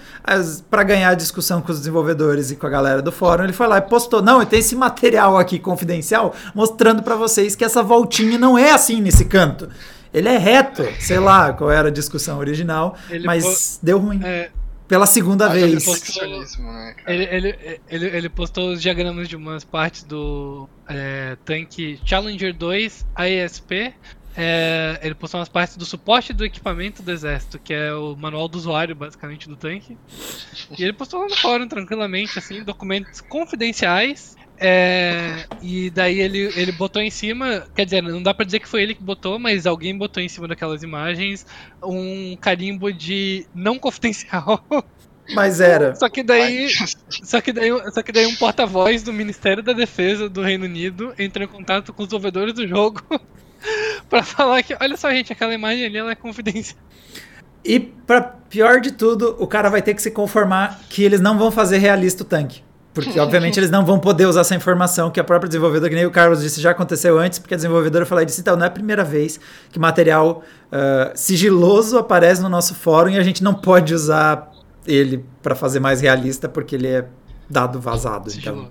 Para 0.70 0.82
ganhar 0.82 1.10
a 1.10 1.14
discussão 1.14 1.60
com 1.60 1.72
os 1.72 1.78
desenvolvedores 1.78 2.50
e 2.50 2.56
com 2.56 2.66
a 2.66 2.70
galera 2.70 3.02
do 3.02 3.10
fórum, 3.10 3.44
ele 3.44 3.52
foi 3.52 3.66
lá 3.66 3.78
e 3.78 3.82
postou: 3.82 4.22
"Não, 4.22 4.40
eu 4.40 4.46
tenho 4.46 4.60
esse 4.60 4.76
material 4.76 5.36
aqui 5.38 5.58
confidencial 5.58 6.34
mostrando 6.54 7.02
para 7.02 7.16
vocês 7.16 7.56
que 7.56 7.64
essa 7.64 7.82
voltinha 7.82 8.38
não 8.38 8.56
é 8.58 8.70
assim 8.72 9.00
nesse 9.00 9.24
canto. 9.24 9.68
Ele 10.14 10.28
é 10.28 10.38
reto, 10.38 10.84
sei 11.00 11.18
lá 11.18 11.52
qual 11.52 11.70
era 11.70 11.88
a 11.88 11.90
discussão 11.90 12.38
original, 12.38 12.96
Ele 13.10 13.26
mas 13.26 13.80
deu 13.82 13.98
ruim 13.98 14.20
É, 14.24 14.50
pela 14.86 15.06
segunda 15.06 15.50
Ah, 15.50 15.58
ele 15.58 15.72
vez. 15.72 15.84
postou- 15.84 16.28
né, 16.28 16.94
ele, 17.06 17.24
ele, 17.24 17.80
ele, 17.88 18.06
ele 18.06 18.28
postou 18.28 18.72
os 18.72 18.80
diagramas 18.80 19.28
de 19.28 19.34
umas 19.34 19.64
partes 19.64 20.04
do 20.04 20.68
é, 20.88 21.36
tanque 21.44 21.98
Challenger 22.04 22.54
2 22.54 23.04
AESP. 23.16 23.92
É, 24.36 24.98
ele 25.02 25.14
postou 25.14 25.38
umas 25.40 25.48
partes 25.48 25.76
do 25.76 25.84
suporte 25.84 26.32
do 26.32 26.44
equipamento 26.44 27.02
do 27.02 27.10
exército, 27.10 27.56
que 27.58 27.72
é 27.72 27.92
o 27.94 28.16
manual 28.16 28.48
do 28.48 28.56
usuário, 28.58 28.94
basicamente, 28.94 29.48
do 29.48 29.56
tanque. 29.56 29.96
E 30.76 30.82
ele 30.82 30.92
postou 30.92 31.20
lá 31.20 31.28
no 31.28 31.36
fórum, 31.36 31.68
tranquilamente, 31.68 32.38
assim, 32.38 32.62
documentos 32.64 33.20
confidenciais. 33.20 34.36
É, 34.58 35.46
e 35.60 35.90
daí 35.90 36.20
ele, 36.20 36.52
ele 36.56 36.72
botou 36.72 37.02
em 37.02 37.10
cima, 37.10 37.66
quer 37.74 37.84
dizer, 37.84 38.02
não 38.02 38.22
dá 38.22 38.32
pra 38.32 38.44
dizer 38.44 38.60
que 38.60 38.68
foi 38.68 38.82
ele 38.82 38.94
que 38.94 39.02
botou, 39.02 39.38
mas 39.38 39.66
alguém 39.66 39.96
botou 39.96 40.22
em 40.22 40.28
cima 40.28 40.46
daquelas 40.46 40.82
imagens 40.82 41.46
um 41.82 42.36
carimbo 42.40 42.92
de 42.92 43.46
não 43.54 43.78
confidencial. 43.78 44.64
Mas 45.34 45.60
era. 45.60 45.94
Só 45.94 46.08
que 46.08 46.22
daí, 46.22 46.68
só 47.08 47.40
que 47.40 47.52
daí, 47.52 47.70
só 47.92 48.02
que 48.02 48.12
daí 48.12 48.26
um 48.26 48.36
porta-voz 48.36 49.02
do 49.02 49.12
Ministério 49.12 49.62
da 49.62 49.72
Defesa 49.72 50.28
do 50.28 50.42
Reino 50.42 50.66
Unido 50.66 51.14
entrou 51.18 51.44
em 51.44 51.48
contato 51.48 51.92
com 51.92 52.02
os 52.02 52.08
desenvolvedores 52.08 52.52
do 52.52 52.68
jogo 52.68 53.02
pra 54.08 54.22
falar 54.22 54.62
que, 54.62 54.76
olha 54.78 54.96
só, 54.96 55.10
gente, 55.10 55.32
aquela 55.32 55.54
imagem 55.54 55.86
ali 55.86 55.96
ela 55.96 56.12
é 56.12 56.14
confidencial. 56.14 56.78
E 57.64 57.80
pra 57.80 58.20
pior 58.20 58.80
de 58.80 58.92
tudo, 58.92 59.34
o 59.38 59.46
cara 59.46 59.70
vai 59.70 59.80
ter 59.80 59.94
que 59.94 60.02
se 60.02 60.10
conformar 60.10 60.80
que 60.90 61.02
eles 61.02 61.20
não 61.20 61.38
vão 61.38 61.50
fazer 61.50 61.78
realista 61.78 62.22
o 62.22 62.26
tanque. 62.26 62.62
Porque, 62.94 63.18
obviamente, 63.18 63.58
eles 63.58 63.70
não 63.70 63.84
vão 63.84 63.98
poder 63.98 64.24
usar 64.26 64.42
essa 64.42 64.54
informação 64.54 65.10
que 65.10 65.18
a 65.18 65.24
própria 65.24 65.48
desenvolvedora, 65.48 65.90
que 65.90 65.96
nem 65.96 66.06
o 66.06 66.12
Carlos 66.12 66.40
disse, 66.40 66.60
já 66.60 66.70
aconteceu 66.70 67.18
antes, 67.18 67.40
porque 67.40 67.52
a 67.52 67.56
desenvolvedora 67.56 68.06
falou 68.06 68.22
e 68.22 68.26
disse, 68.26 68.40
então, 68.40 68.56
não 68.56 68.64
é 68.64 68.68
a 68.68 68.70
primeira 68.70 69.02
vez 69.02 69.40
que 69.72 69.80
material 69.80 70.44
uh, 70.70 71.10
sigiloso 71.16 71.98
aparece 71.98 72.40
no 72.40 72.48
nosso 72.48 72.72
fórum 72.72 73.10
e 73.10 73.18
a 73.18 73.22
gente 73.24 73.42
não 73.42 73.52
pode 73.52 73.92
usar 73.92 74.48
ele 74.86 75.24
para 75.42 75.56
fazer 75.56 75.80
mais 75.80 76.00
realista, 76.00 76.48
porque 76.48 76.76
ele 76.76 76.86
é 76.86 77.04
dado 77.50 77.80
vazado. 77.80 78.30
Então, 78.32 78.68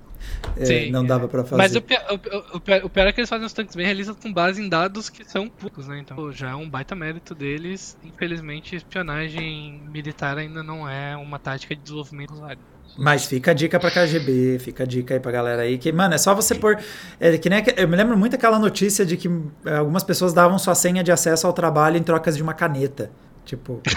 é, 0.56 0.90
não 0.90 1.06
dava 1.06 1.28
para 1.28 1.44
fazer. 1.44 1.58
Mas 1.62 1.76
o 1.76 1.82
pior, 1.82 2.02
o, 2.10 2.58
o, 2.58 2.86
o 2.86 2.90
pior, 2.90 3.08
é 3.08 3.12
que 3.12 3.20
eles 3.20 3.30
fazem 3.30 3.46
os 3.46 3.54
tanques 3.54 3.76
bem 3.76 3.86
realistas 3.86 4.16
com 4.22 4.32
base 4.32 4.62
em 4.62 4.70
dados 4.70 5.10
que 5.10 5.24
são 5.26 5.50
poucos, 5.50 5.88
né? 5.88 6.00
Então 6.00 6.32
já 6.32 6.52
é 6.52 6.56
um 6.56 6.70
baita 6.70 6.96
mérito 6.96 7.34
deles. 7.34 7.98
Infelizmente, 8.04 8.76
espionagem 8.76 9.82
militar 9.92 10.38
ainda 10.38 10.64
não 10.64 10.88
é 10.88 11.16
uma 11.18 11.40
tática 11.40 11.76
de 11.76 11.82
desenvolvimento 11.82 12.34
usuário. 12.34 12.60
Mas 12.98 13.26
fica 13.26 13.52
a 13.52 13.54
dica 13.54 13.80
pra 13.80 13.90
KGB, 13.90 14.60
fica 14.60 14.84
a 14.84 14.86
dica 14.86 15.16
aí 15.16 15.20
pra 15.20 15.32
galera 15.32 15.64
aí, 15.64 15.78
que, 15.78 15.92
mano, 15.92 16.14
é 16.14 16.18
só 16.18 16.36
você 16.36 16.54
pôr. 16.54 16.78
É, 17.20 17.38
que 17.38 17.50
nem, 17.50 17.64
eu 17.76 17.88
me 17.88 17.96
lembro 17.96 18.16
muito 18.16 18.36
aquela 18.36 18.60
notícia 18.60 19.06
de 19.06 19.18
que 19.18 19.30
é, 19.66 19.78
algumas 19.78 20.04
pessoas 20.04 20.32
davam 20.32 20.60
sua 20.60 20.76
senha 20.76 21.04
de 21.04 21.12
acesso 21.12 21.48
ao 21.48 21.54
trabalho 21.54 21.98
em 21.98 22.04
trocas 22.04 22.38
de 22.38 22.44
uma 22.44 22.54
caneta. 22.54 23.10
Tipo. 23.46 23.82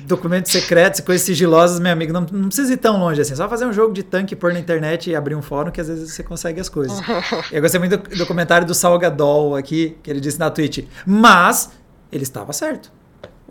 documentos 0.00 0.50
secretos 0.50 0.98
e 0.98 1.02
coisas 1.02 1.24
sigilosas, 1.24 1.78
meu 1.78 1.92
amigo, 1.92 2.12
não, 2.12 2.22
não 2.32 2.48
precisa 2.48 2.72
ir 2.72 2.76
tão 2.76 2.98
longe 2.98 3.20
assim. 3.20 3.34
Só 3.34 3.48
fazer 3.48 3.64
um 3.64 3.72
jogo 3.72 3.94
de 3.94 4.02
tanque, 4.02 4.34
pôr 4.34 4.52
na 4.52 4.58
internet 4.58 5.08
e 5.08 5.14
abrir 5.14 5.36
um 5.36 5.42
fórum 5.42 5.70
que 5.70 5.80
às 5.80 5.86
vezes 5.86 6.12
você 6.12 6.22
consegue 6.22 6.60
as 6.60 6.68
coisas. 6.68 7.00
eu 7.52 7.62
gostei 7.62 7.78
muito 7.78 7.96
do, 7.96 8.16
do 8.16 8.26
comentário 8.26 8.66
do 8.66 8.74
Salgadol 8.74 9.54
aqui, 9.54 9.96
que 10.02 10.10
ele 10.10 10.20
disse 10.20 10.38
na 10.38 10.50
Twitch. 10.50 10.84
Mas 11.06 11.70
ele 12.10 12.24
estava 12.24 12.52
certo 12.52 12.92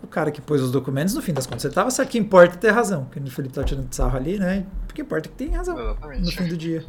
o 0.04 0.06
cara 0.08 0.30
que 0.30 0.40
pôs 0.40 0.60
os 0.62 0.70
documentos, 0.70 1.14
no 1.14 1.22
fim 1.22 1.32
das 1.32 1.46
contas, 1.46 1.64
ele 1.64 1.72
estava 1.72 1.90
certo. 1.90 2.10
que 2.10 2.18
importa 2.18 2.54
é 2.54 2.58
ter 2.58 2.70
razão. 2.70 3.06
Que 3.06 3.18
o 3.18 3.30
Felipe 3.30 3.54
tá 3.54 3.64
tirando 3.64 3.92
sarro 3.92 4.16
ali, 4.16 4.38
né? 4.38 4.64
Porque 4.86 5.02
importa 5.02 5.28
é 5.28 5.30
que 5.30 5.36
tem 5.36 5.48
razão 5.50 5.78
Exatamente. 5.78 6.24
no 6.24 6.32
fim 6.32 6.48
do 6.48 6.56
dia. 6.56 6.84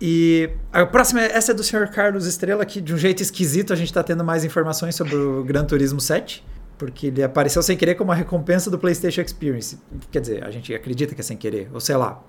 E 0.00 0.50
a 0.72 0.84
próxima, 0.84 1.22
essa 1.22 1.52
é 1.52 1.54
do 1.54 1.62
Sr. 1.62 1.88
Carlos 1.90 2.26
Estrela, 2.26 2.64
que 2.66 2.80
de 2.80 2.92
um 2.92 2.98
jeito 2.98 3.22
esquisito 3.22 3.72
a 3.72 3.76
gente 3.76 3.88
está 3.88 4.02
tendo 4.02 4.24
mais 4.24 4.44
informações 4.44 4.94
sobre 4.94 5.14
o 5.14 5.44
Gran 5.44 5.64
Turismo 5.64 6.00
7. 6.00 6.44
Porque 6.76 7.06
ele 7.06 7.22
apareceu 7.22 7.62
sem 7.62 7.76
querer 7.76 7.94
como 7.94 8.10
uma 8.10 8.16
recompensa 8.16 8.68
do 8.68 8.78
PlayStation 8.78 9.20
Experience. 9.20 9.78
Quer 10.10 10.20
dizer, 10.20 10.44
a 10.44 10.50
gente 10.50 10.74
acredita 10.74 11.14
que 11.14 11.20
é 11.20 11.24
sem 11.24 11.36
querer, 11.36 11.70
ou 11.72 11.80
sei 11.80 11.96
lá. 11.96 12.20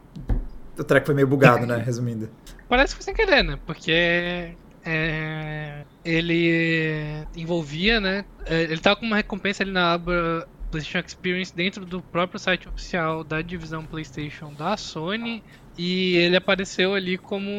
O 0.77 0.83
track 0.83 1.05
foi 1.05 1.15
meio 1.15 1.27
bugado, 1.27 1.65
né? 1.65 1.77
Resumindo. 1.83 2.29
Parece 2.69 2.95
que 2.95 3.03
foi 3.03 3.13
sem 3.13 3.13
querer, 3.13 3.43
né? 3.43 3.57
Porque 3.65 4.55
é, 4.85 5.83
ele 6.05 7.25
envolvia, 7.35 7.99
né? 7.99 8.23
É, 8.45 8.61
ele 8.63 8.77
tava 8.77 8.95
com 8.95 9.05
uma 9.05 9.15
recompensa 9.15 9.63
ali 9.63 9.71
na 9.71 9.93
aba 9.93 10.47
PlayStation 10.69 11.05
Experience 11.05 11.55
dentro 11.55 11.85
do 11.85 12.01
próprio 12.01 12.39
site 12.39 12.69
oficial 12.69 13.23
da 13.23 13.41
divisão 13.41 13.83
PlayStation 13.85 14.53
da 14.53 14.77
Sony 14.77 15.43
e 15.77 16.15
ele 16.17 16.35
apareceu 16.35 16.93
ali 16.93 17.17
como 17.17 17.49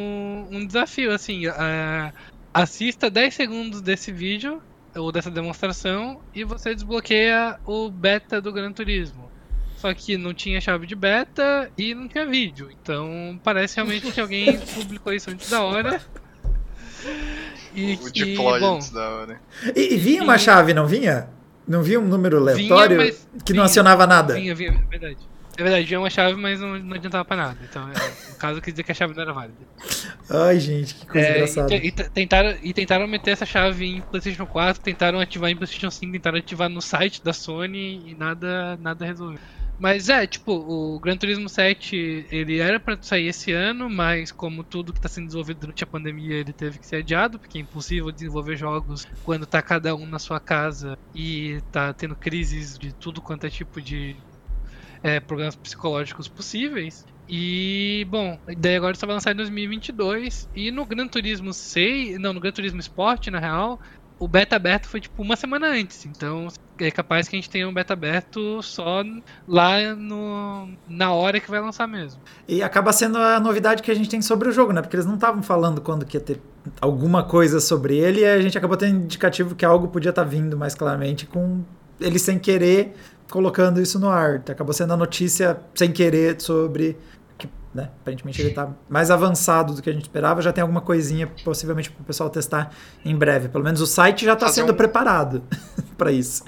um 0.51 0.65
desafio, 0.65 1.13
assim, 1.13 1.47
é, 1.47 2.13
assista 2.55 3.11
10 3.11 3.35
segundos 3.35 3.83
desse 3.83 4.13
vídeo 4.13 4.63
ou 4.95 5.11
dessa 5.11 5.31
demonstração 5.31 6.21
e 6.35 6.45
você 6.45 6.75
desbloqueia 6.75 7.59
o 7.67 7.91
beta 7.91 8.41
do 8.41 8.53
Gran 8.53 8.73
Turismo. 8.73 9.27
Só 9.77 9.93
que 9.93 10.17
não 10.17 10.33
tinha 10.33 10.61
chave 10.61 10.87
de 10.87 10.95
beta 10.95 11.71
e 11.77 11.95
não 11.95 12.09
tinha 12.09 12.25
vídeo. 12.25 12.71
Então 12.71 13.39
parece 13.43 13.77
realmente 13.77 14.11
que 14.11 14.21
alguém 14.21 14.59
publicou 14.75 15.13
isso 15.13 15.31
antes 15.31 15.51
da 15.51 15.63
hora 15.63 16.01
e, 17.77 17.95
o 17.95 18.13
deploy 18.13 18.61
bom, 18.61 18.79
da 18.93 19.11
hora. 19.11 19.41
E, 19.75 19.95
e 19.95 19.97
vinha 19.97 20.23
uma 20.23 20.39
chave, 20.39 20.73
não 20.73 20.87
vinha? 20.87 21.29
Não 21.69 21.83
vinha 21.83 22.01
um 22.01 22.07
número 22.07 22.39
aleatório 22.39 22.99
vinha, 22.99 23.13
que 23.45 23.53
vinha, 23.53 23.57
não 23.57 23.65
acionava 23.65 24.07
nada? 24.07 24.35
Vinha, 24.35 24.55
vinha, 24.55 24.71
é 24.71 24.91
verdade. 24.99 25.19
É 25.59 25.63
verdade, 25.63 25.87
vinha 25.87 25.99
uma 25.99 26.11
chave, 26.11 26.39
mas 26.39 26.61
não, 26.61 26.79
não 26.79 26.95
adiantava 26.95 27.25
pra 27.25 27.37
nada. 27.37 27.59
Então, 27.69 27.89
é, 27.89 28.31
no 28.31 28.37
caso, 28.37 28.61
quer 28.61 28.71
dizer 28.71 28.83
que 28.83 28.93
a 28.93 28.95
chave 28.95 29.15
não 29.15 29.23
era 29.23 29.33
válida. 29.33 29.57
Ai, 30.29 30.61
gente, 30.61 30.95
que 30.95 31.07
coisa 31.07 31.27
é, 31.27 31.31
engraçada. 31.33 31.75
E, 31.75 31.87
e, 31.87 31.93
tentaram, 31.93 32.55
e 32.63 32.73
tentaram 32.75 33.07
meter 33.07 33.31
essa 33.31 33.47
chave 33.47 33.87
em 33.87 34.01
PlayStation 34.03 34.45
4, 34.47 34.83
tentaram 34.83 35.19
ativar 35.19 35.51
em 35.51 35.57
PlayStation 35.57 35.91
5, 35.91 36.13
tentaram 36.13 36.39
ativar 36.39 36.69
no 36.69 36.83
site 36.83 37.25
da 37.25 37.33
Sony 37.33 38.03
e 38.07 38.15
nada, 38.15 38.77
nada 38.83 39.05
resolveu. 39.05 39.39
Mas 39.79 40.09
é, 40.09 40.27
tipo, 40.27 40.53
o 40.53 40.99
Gran 40.99 41.17
Turismo 41.17 41.49
7 41.49 42.29
ele 42.31 42.59
era 42.59 42.81
para 42.81 43.01
sair 43.03 43.27
esse 43.27 43.53
ano, 43.53 43.91
mas 43.91 44.33
como 44.33 44.65
tudo 44.65 44.93
que 44.93 44.99
está 44.99 45.09
sendo 45.09 45.27
desenvolvido 45.27 45.61
durante 45.61 45.85
a 45.85 45.87
pandemia, 45.87 46.37
ele 46.37 46.53
teve 46.53 46.79
que 46.79 46.87
ser 46.87 46.97
adiado, 46.97 47.39
porque 47.39 47.59
é 47.59 47.61
impossível 47.61 48.11
desenvolver 48.11 48.57
jogos 48.57 49.07
quando 49.23 49.47
tá 49.47 49.61
cada 49.61 49.95
um 49.95 50.07
na 50.07 50.19
sua 50.19 50.41
casa 50.41 50.97
e 51.15 51.61
tá 51.71 51.93
tendo 51.93 52.17
crises 52.17 52.79
de 52.79 52.93
tudo 52.95 53.21
quanto 53.21 53.47
é 53.47 53.51
tipo 53.51 53.81
de 53.81 54.17
é, 55.03 55.21
problemas 55.21 55.57
psicológicos 55.57 56.27
possíveis. 56.27 57.05
E, 57.29 58.07
bom, 58.09 58.39
daí 58.59 58.77
agora 58.77 58.93
está 58.93 59.07
lançar 59.07 59.33
em 59.33 59.37
2022 59.37 60.49
e 60.55 60.71
no 60.71 60.87
Gran 60.87 61.09
Turismo 61.09 61.53
6, 61.53 62.19
não, 62.19 62.33
no 62.33 62.41
Gran 62.41 62.53
Turismo 62.53 62.81
Sport, 62.81 63.27
na 63.29 63.41
real, 63.41 63.81
o 64.19 64.27
beta 64.27 64.57
aberto 64.57 64.87
foi 64.87 65.01
tipo 65.01 65.23
uma 65.23 65.37
semana 65.37 65.69
antes, 65.69 66.07
então 66.07 66.49
é 66.79 66.91
capaz 66.91 67.29
que 67.29 67.37
a 67.37 67.39
gente 67.39 67.51
tenha 67.51 67.69
um 67.69 67.73
beta 67.73 67.93
aberto 67.93 68.63
só 68.63 69.03
lá 69.47 69.95
no, 69.95 70.71
na 70.89 71.13
hora 71.13 71.39
que 71.41 71.51
vai 71.51 71.61
lançar 71.61 71.87
mesmo. 71.87 72.21
E 72.49 72.63
acaba 72.63 72.93
sendo 72.93 73.19
a 73.19 73.39
novidade 73.39 73.83
que 73.83 73.91
a 73.91 73.95
gente 73.95 74.09
tem 74.09 74.23
sobre 74.23 74.49
o 74.49 74.53
jogo, 74.53 74.73
né? 74.73 74.81
Porque 74.81 74.97
eles 74.97 75.07
não 75.07 75.15
estavam 75.15 75.43
falando 75.43 75.81
quando 75.81 76.05
que 76.05 76.17
ia 76.17 76.21
ter 76.21 76.41
alguma 76.81 77.23
coisa 77.25 77.61
sobre 77.61 77.97
ele 77.97 78.21
e 78.21 78.25
a 78.25 78.41
gente 78.41 78.57
acabou 78.57 78.77
tendo 78.77 79.05
indicativo 79.05 79.55
que 79.55 79.65
algo 79.65 79.89
podia 79.89 80.11
estar 80.11 80.25
tá 80.25 80.29
vindo 80.29 80.57
mais 80.57 80.75
claramente 80.75 81.27
com 81.27 81.63
ele 82.01 82.19
sem 82.19 82.39
querer 82.39 82.95
colocando 83.31 83.81
isso 83.81 83.99
no 83.99 84.09
ar. 84.09 84.43
Acabou 84.49 84.73
sendo 84.73 84.93
a 84.93 84.97
notícia 84.97 85.59
sem 85.75 85.93
querer 85.93 86.41
sobre 86.41 86.97
né? 87.77 87.91
Aparentemente 88.01 88.41
ele 88.41 88.49
está 88.49 88.75
mais 88.89 89.11
avançado 89.11 89.75
do 89.75 89.83
que 89.83 89.91
a 89.91 89.93
gente 89.93 90.03
esperava, 90.03 90.41
já 90.41 90.53
tem 90.53 90.63
alguma 90.63 90.81
coisinha 90.81 91.27
possivelmente 91.45 91.91
para 91.91 92.03
o 92.03 92.05
pessoal 92.05 92.31
testar 92.31 92.73
em 93.05 93.15
breve. 93.15 93.49
Pelo 93.49 93.63
menos 93.63 93.81
o 93.81 93.87
site 93.87 94.25
já 94.25 94.33
está 94.33 94.49
sendo 94.49 94.73
um... 94.73 94.77
preparado 94.77 95.45
para 95.97 96.11
isso. 96.11 96.43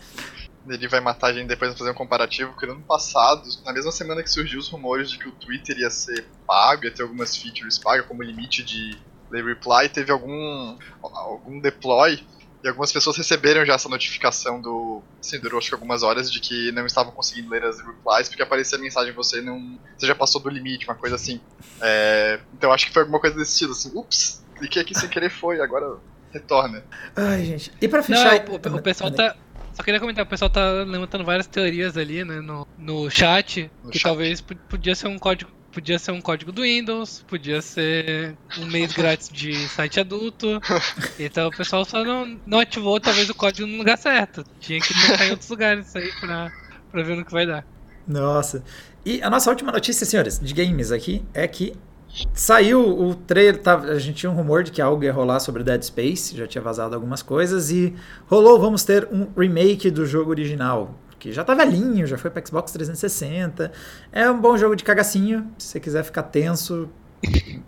Ele 0.67 0.89
vai 0.89 1.01
matar 1.01 1.29
a 1.29 1.33
gente 1.33 1.47
depois 1.47 1.73
de 1.73 1.79
fazer 1.79 1.91
um 1.91 1.95
comparativo, 1.95 2.51
porque 2.51 2.67
no 2.67 2.73
ano 2.73 2.83
passado, 2.83 3.49
na 3.65 3.73
mesma 3.73 3.93
semana 3.93 4.23
que 4.23 4.31
surgiu 4.31 4.59
os 4.59 4.69
rumores 4.69 5.11
de 5.11 5.19
que 5.19 5.29
o 5.29 5.33
Twitter 5.33 5.79
ia 5.79 5.91
ser 5.91 6.27
pago, 6.47 6.85
ia 6.85 6.91
ter 6.91 7.03
algumas 7.03 7.37
features 7.37 7.79
pagas, 7.79 8.07
como 8.07 8.23
limite 8.23 8.63
de 8.63 8.99
reply, 9.31 9.89
teve 9.89 10.11
algum, 10.11 10.77
algum 11.03 11.61
deploy 11.61 12.23
e 12.63 12.69
algumas 12.69 12.93
pessoas 12.93 13.17
receberam 13.17 13.65
já 13.65 13.75
essa 13.75 13.89
notificação 13.89 14.61
do. 14.61 15.03
Assim, 15.21 15.39
durou 15.39 15.59
acho 15.59 15.69
que 15.69 15.75
algumas 15.75 16.03
horas 16.03 16.31
de 16.31 16.41
que 16.41 16.73
não 16.73 16.87
estavam 16.87 17.13
conseguindo 17.13 17.51
ler 17.51 17.65
as 17.65 17.79
replies 17.79 18.29
porque 18.29 18.43
aparecia 18.43 18.77
a 18.77 18.81
mensagem 18.81 19.13
você 19.13 19.41
não. 19.41 19.79
Você 19.97 20.07
já 20.07 20.15
passou 20.15 20.41
do 20.41 20.49
limite, 20.49 20.87
uma 20.87 20.95
coisa 20.95 21.15
assim. 21.17 21.41
É, 21.81 22.41
então 22.53 22.73
acho 22.73 22.87
que 22.87 22.93
foi 22.93 23.03
alguma 23.03 23.21
coisa 23.21 23.37
desse 23.37 23.53
estilo, 23.53 23.73
assim, 23.73 23.91
ups, 23.95 24.45
cliquei 24.57 24.83
aqui 24.83 24.99
sem 24.99 25.09
querer 25.09 25.31
foi, 25.31 25.61
agora 25.61 25.99
retorna. 26.33 26.83
Ai, 27.15 27.45
gente. 27.45 27.73
E 27.81 27.87
pra 27.87 28.03
fechar. 28.03 28.45
Não, 28.45 28.55
o, 28.55 28.77
o, 28.77 28.83
pessoal 28.83 29.11
tá. 29.11 29.37
Só 29.73 29.83
queria 29.85 30.01
comentar, 30.01 30.25
o 30.25 30.29
pessoal 30.29 30.51
tá 30.51 30.83
levantando 30.83 31.25
várias 31.25 31.47
teorias 31.47 31.97
ali, 31.97 32.25
né, 32.25 32.41
no, 32.41 32.67
no 32.77 33.09
chat, 33.09 33.71
no 33.85 33.91
que 33.91 33.99
chat. 33.99 34.09
talvez 34.09 34.41
podia 34.41 34.95
ser 34.97 35.07
um 35.07 35.17
código 35.17 35.53
Podia 35.79 35.97
ser 35.97 36.11
um 36.11 36.21
código 36.21 36.51
do 36.51 36.63
Windows, 36.63 37.25
podia 37.29 37.63
ser 37.63 38.37
um 38.59 38.67
mês 38.67 38.93
grátis 38.93 39.29
de 39.29 39.55
site 39.69 40.01
adulto. 40.01 40.61
Então 41.21 41.47
o 41.47 41.57
pessoal 41.57 41.85
só 41.85 42.03
não, 42.03 42.37
não 42.45 42.59
ativou 42.59 42.99
talvez 42.99 43.31
o 43.31 43.35
código 43.35 43.65
no 43.65 43.79
lugar 43.79 43.97
certo. 43.97 44.43
Tinha 44.59 44.81
que 44.81 44.93
tentar 44.93 45.27
em 45.27 45.31
outros 45.31 45.49
lugares 45.49 45.95
aí 45.95 46.11
pra, 46.19 46.51
pra 46.91 47.03
ver 47.05 47.17
no 47.17 47.25
que 47.25 47.31
vai 47.31 47.47
dar. 47.47 47.65
Nossa. 48.09 48.65
E 49.07 49.23
a 49.23 49.31
nossa 49.31 49.51
última 49.51 49.71
notícia, 49.71 50.05
senhores, 50.05 50.41
de 50.41 50.53
games 50.53 50.91
aqui, 50.91 51.25
é 51.33 51.47
que 51.47 51.73
saiu 52.35 52.81
o 53.01 53.15
trailer. 53.15 53.63
Tá, 53.63 53.77
a 53.79 54.01
gente 54.01 54.17
tinha 54.17 54.33
um 54.33 54.35
rumor 54.35 54.65
de 54.65 54.73
que 54.73 54.83
algo 54.83 55.05
ia 55.05 55.13
rolar 55.13 55.39
sobre 55.39 55.63
Dead 55.63 55.81
Space, 55.81 56.37
já 56.37 56.49
tinha 56.49 56.61
vazado 56.61 56.97
algumas 56.97 57.23
coisas, 57.23 57.71
e 57.71 57.95
rolou, 58.27 58.59
vamos 58.59 58.83
ter 58.83 59.07
um 59.13 59.29
remake 59.37 59.93
do 59.93 60.05
jogo 60.05 60.31
original 60.31 60.99
que 61.19 61.33
já 61.33 61.45
tá 61.45 61.55
velhinho, 61.55 62.07
já 62.07 62.17
foi 62.17 62.31
para 62.31 62.45
Xbox 62.45 62.73
360. 62.73 63.73
É 64.13 64.31
um 64.31 64.41
bom 64.41 64.57
jogo 64.57 64.77
de 64.77 64.85
cagacinho, 64.85 65.51
se 65.59 65.69
você 65.69 65.81
quiser 65.81 66.05
ficar 66.05 66.25
tenso. 66.25 66.89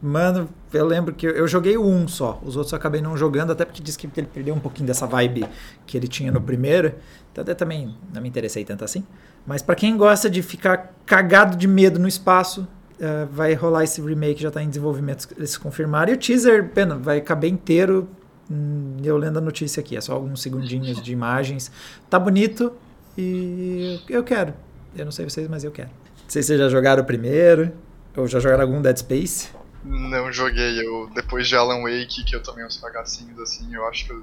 Mano, 0.00 0.48
eu 0.72 0.86
lembro 0.86 1.12
que 1.12 1.26
eu 1.26 1.46
joguei 1.48 1.76
1 1.76 2.08
só, 2.08 2.40
os 2.44 2.56
outros 2.56 2.72
eu 2.72 2.78
acabei 2.78 3.02
não 3.02 3.16
jogando, 3.16 3.50
até 3.50 3.64
porque 3.64 3.82
disse 3.82 3.98
que 3.98 4.06
ele 4.16 4.28
perdeu 4.32 4.54
um 4.54 4.60
pouquinho 4.60 4.86
dessa 4.86 5.06
vibe 5.06 5.44
que 5.86 5.96
ele 5.96 6.06
tinha 6.06 6.30
no 6.30 6.40
primeiro. 6.40 6.94
Então 7.32 7.42
até 7.42 7.54
também 7.54 7.96
não 8.14 8.22
me 8.22 8.28
interessei 8.28 8.64
tanto 8.64 8.84
assim. 8.84 9.04
Mas 9.46 9.62
para 9.62 9.74
quem 9.74 9.96
gosta 9.96 10.30
de 10.30 10.42
ficar 10.42 10.94
cagado 11.04 11.56
de 11.56 11.66
medo 11.66 11.98
no 11.98 12.06
espaço, 12.06 12.62
uh, 13.00 13.26
vai 13.32 13.54
rolar 13.54 13.84
esse 13.84 14.00
remake, 14.00 14.40
já 14.40 14.50
tá 14.50 14.62
em 14.62 14.68
desenvolvimento, 14.68 15.28
eles 15.36 15.56
confirmaram. 15.56 16.12
E 16.12 16.14
o 16.14 16.18
teaser, 16.18 16.68
pena, 16.70 16.96
vai 16.96 17.20
caber 17.20 17.50
inteiro. 17.50 18.08
Hum, 18.50 18.96
eu 19.02 19.16
lendo 19.16 19.38
a 19.38 19.40
notícia 19.40 19.80
aqui, 19.80 19.96
é 19.96 20.00
só 20.00 20.12
alguns 20.14 20.42
segundinhos 20.42 21.02
de 21.02 21.12
imagens. 21.12 21.70
Tá 22.08 22.18
bonito, 22.18 22.72
e 23.16 24.00
eu 24.08 24.22
quero. 24.22 24.54
Eu 24.96 25.04
não 25.04 25.12
sei 25.12 25.24
vocês, 25.28 25.48
mas 25.48 25.64
eu 25.64 25.70
quero. 25.70 25.88
Não 25.88 26.28
sei 26.28 26.42
se 26.42 26.48
vocês 26.48 26.60
já 26.60 26.68
jogaram 26.68 27.02
o 27.02 27.06
primeiro, 27.06 27.72
ou 28.16 28.26
já 28.26 28.40
jogaram 28.40 28.62
algum 28.62 28.82
Dead 28.82 28.96
Space. 28.96 29.50
Não 29.84 30.32
joguei. 30.32 30.84
Eu, 30.84 31.10
depois 31.14 31.48
de 31.48 31.56
Alan 31.56 31.82
Wake, 31.82 32.24
que 32.24 32.34
eu 32.34 32.42
tomei 32.42 32.64
uns 32.64 32.76
bagacinhos 32.76 33.38
assim, 33.40 33.74
eu 33.74 33.86
acho 33.86 34.06
que 34.06 34.12
eu 34.12 34.22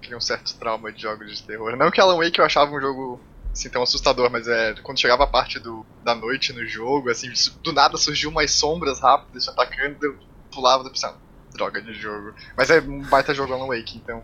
criei 0.00 0.16
um 0.16 0.20
certo 0.20 0.54
trauma 0.56 0.92
de 0.92 1.02
jogos 1.02 1.36
de 1.36 1.42
terror. 1.42 1.76
Não 1.76 1.90
que 1.90 2.00
Alan 2.00 2.16
Wake 2.16 2.38
eu 2.38 2.44
achava 2.44 2.74
um 2.74 2.80
jogo 2.80 3.20
assim 3.52 3.68
tão 3.68 3.82
assustador, 3.82 4.30
mas 4.30 4.48
é 4.48 4.74
quando 4.82 4.98
chegava 4.98 5.24
a 5.24 5.26
parte 5.26 5.58
do, 5.58 5.84
da 6.04 6.14
noite 6.14 6.52
no 6.52 6.64
jogo, 6.66 7.10
assim, 7.10 7.30
do 7.62 7.72
nada 7.72 7.96
surgiu 7.96 8.30
umas 8.30 8.52
sombras 8.52 9.00
rápidas 9.00 9.44
te 9.44 9.50
atacando, 9.50 9.96
eu 10.02 10.16
pulava 10.52 10.86
e 10.86 10.90
pensava, 10.90 11.16
droga 11.52 11.82
de 11.82 11.92
jogo. 11.92 12.32
Mas 12.56 12.70
é 12.70 12.80
um 12.80 13.02
baita 13.02 13.34
jogo 13.34 13.52
Alan 13.52 13.66
Wake, 13.66 13.98
então. 13.98 14.22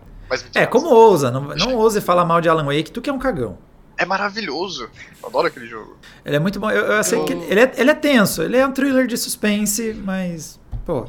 é, 0.55 0.67
como 0.67 0.89
ousa, 0.89 1.31
não, 1.31 1.43
não 1.55 1.75
ouse 1.77 2.01
falar 2.01 2.25
mal 2.25 2.41
de 2.41 2.49
Alan 2.49 2.65
Wake, 2.65 2.91
tu 2.91 3.03
que 3.03 3.11
é 3.11 3.13
um 3.13 3.19
cagão. 3.19 3.59
É 3.99 4.05
maravilhoso. 4.05 4.91
Eu 5.23 5.29
adoro 5.29 5.47
aquele 5.47 5.67
jogo. 5.67 5.97
Ele 6.25 6.37
é 6.37 6.39
muito 6.39 6.61
bom. 6.61 6.71
Eu, 6.71 6.85
eu 6.85 7.05
sei 7.05 7.19
eu... 7.19 7.25
que 7.25 7.33
ele 7.33 7.61
é, 7.61 7.73
ele 7.77 7.91
é 7.91 7.95
tenso, 7.95 8.43
ele 8.43 8.57
é 8.57 8.67
um 8.67 8.73
thriller 8.73 9.07
de 9.07 9.17
suspense, 9.17 9.95
mas. 9.95 10.61
Pô, 10.85 11.09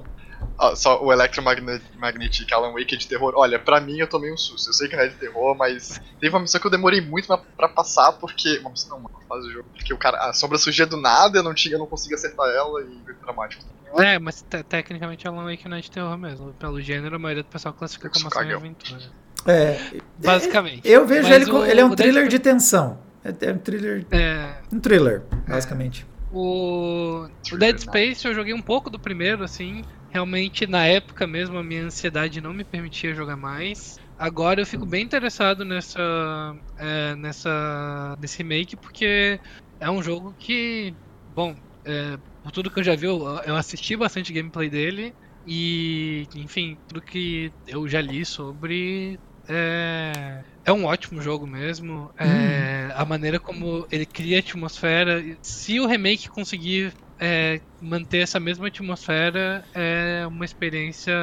ah, 0.60 0.76
só 0.76 1.04
o 1.04 1.14
Electromagnetic 1.14 2.52
Alan 2.52 2.74
Wake 2.74 2.96
é 2.96 2.98
de 2.98 3.08
terror. 3.08 3.34
Olha, 3.36 3.60
pra 3.60 3.80
mim 3.80 4.00
eu 4.00 4.08
tomei 4.08 4.34
um 4.34 4.38
susto. 4.38 4.70
Eu 4.70 4.74
sei 4.74 4.88
que 4.88 4.96
não 4.96 5.04
é 5.04 5.08
de 5.08 5.16
terror, 5.16 5.56
mas 5.56 6.02
teve 6.20 6.34
uma 6.34 6.42
missão 6.42 6.60
que 6.60 6.66
eu 6.66 6.72
demorei 6.72 7.00
muito 7.00 7.28
pra, 7.28 7.38
pra 7.38 7.70
passar, 7.70 8.14
porque. 8.14 8.58
Uma 8.60 8.72
missão 8.72 9.00
não, 9.00 9.08
uma 9.08 9.22
fase 9.28 9.48
do 9.48 9.54
jogo. 9.54 9.70
Porque 9.76 9.94
o 9.94 9.98
cara. 9.98 10.18
A 10.18 10.34
sombra 10.34 10.58
surgia 10.58 10.88
do 10.88 10.98
nada, 10.98 11.38
eu 11.38 11.44
não, 11.44 11.54
tinha, 11.54 11.76
eu 11.76 11.80
não 11.80 11.86
conseguia 11.86 12.16
acertar 12.16 12.50
ela 12.50 12.82
e 12.82 13.00
foi 13.06 13.14
dramático. 13.14 13.64
É, 13.98 14.18
mas 14.20 14.44
tecnicamente 14.68 15.28
Alan 15.28 15.46
Wake 15.46 15.68
não 15.70 15.78
é 15.78 15.82
de 15.82 15.92
terror 15.92 16.18
mesmo. 16.18 16.54
Pelo 16.54 16.82
gênero, 16.82 17.16
a 17.16 17.20
maioria 17.20 17.44
do 17.44 17.50
pessoal 17.50 17.74
classifica 17.74 18.10
como 18.10 18.28
ação 18.28 18.44
e 18.44 18.54
aventura. 18.54 19.02
É. 19.46 19.80
Basicamente. 20.18 20.82
Eu 20.88 21.06
vejo 21.06 21.30
mas 21.30 21.42
ele. 21.42 21.52
O, 21.52 21.66
ele 21.66 21.82
é 21.82 21.86
um 21.86 21.96
thriller 21.96 22.28
de 22.28 22.40
tensão. 22.40 23.00
É, 23.24 23.34
é 23.48 23.54
um 23.54 23.58
thriller. 23.58 24.06
É. 24.12 24.56
Um 24.72 24.80
thriller, 24.80 25.24
basicamente. 25.48 26.06
O, 26.32 27.28
o 27.52 27.58
Dead 27.58 27.80
Space 27.80 28.28
eu 28.28 28.34
joguei 28.34 28.54
um 28.54 28.62
pouco 28.62 28.90
do 28.90 29.00
primeiro, 29.00 29.44
assim. 29.44 29.84
Realmente, 30.10 30.66
na 30.66 30.86
época 30.86 31.28
mesmo, 31.28 31.58
a 31.58 31.64
minha 31.64 31.86
ansiedade 31.86 32.42
não 32.42 32.54
me 32.54 32.64
permitia 32.64 33.14
jogar 33.14 33.38
mais. 33.38 34.00
Agora 34.18 34.60
eu 34.62 34.66
fico 34.66 34.86
bem 34.86 35.04
interessado 35.04 35.64
nessa, 35.64 36.56
é, 36.78 37.16
nessa 37.16 38.18
nesse 38.20 38.40
remake 38.40 38.76
porque 38.76 39.40
é 39.80 39.92
um 39.92 40.02
jogo 40.02 40.34
que, 40.40 40.94
bom, 41.36 41.56
é, 41.86 42.18
por 42.42 42.52
tudo 42.52 42.72
que 42.72 42.80
eu 42.80 42.84
já 42.84 42.96
vi, 42.96 43.06
eu, 43.06 43.22
eu 43.46 43.56
assisti 43.56 43.96
bastante 43.96 44.34
gameplay 44.34 44.70
dele 44.70 45.14
e, 45.46 46.28
enfim, 46.36 46.78
tudo 46.88 47.00
que 47.00 47.54
eu 47.68 47.88
já 47.88 48.02
li 48.02 48.26
sobre 48.26 49.20
é, 49.48 50.44
é 50.66 50.72
um 50.72 50.86
ótimo 50.86 51.22
jogo 51.22 51.48
mesmo. 51.48 52.12
É, 52.18 52.26
hum. 52.26 52.92
A 52.96 53.06
maneira 53.06 53.40
como 53.40 53.88
ele 53.92 54.06
cria 54.06 54.40
atmosfera. 54.40 55.22
Se 55.42 55.80
o 55.80 55.88
remake 55.88 56.30
conseguir 56.30 56.94
é, 57.20 57.62
manter 57.80 58.20
essa 58.20 58.40
mesma 58.40 58.68
atmosfera 58.68 59.66
é 59.74 60.26
uma 60.28 60.46
experiência 60.46 61.14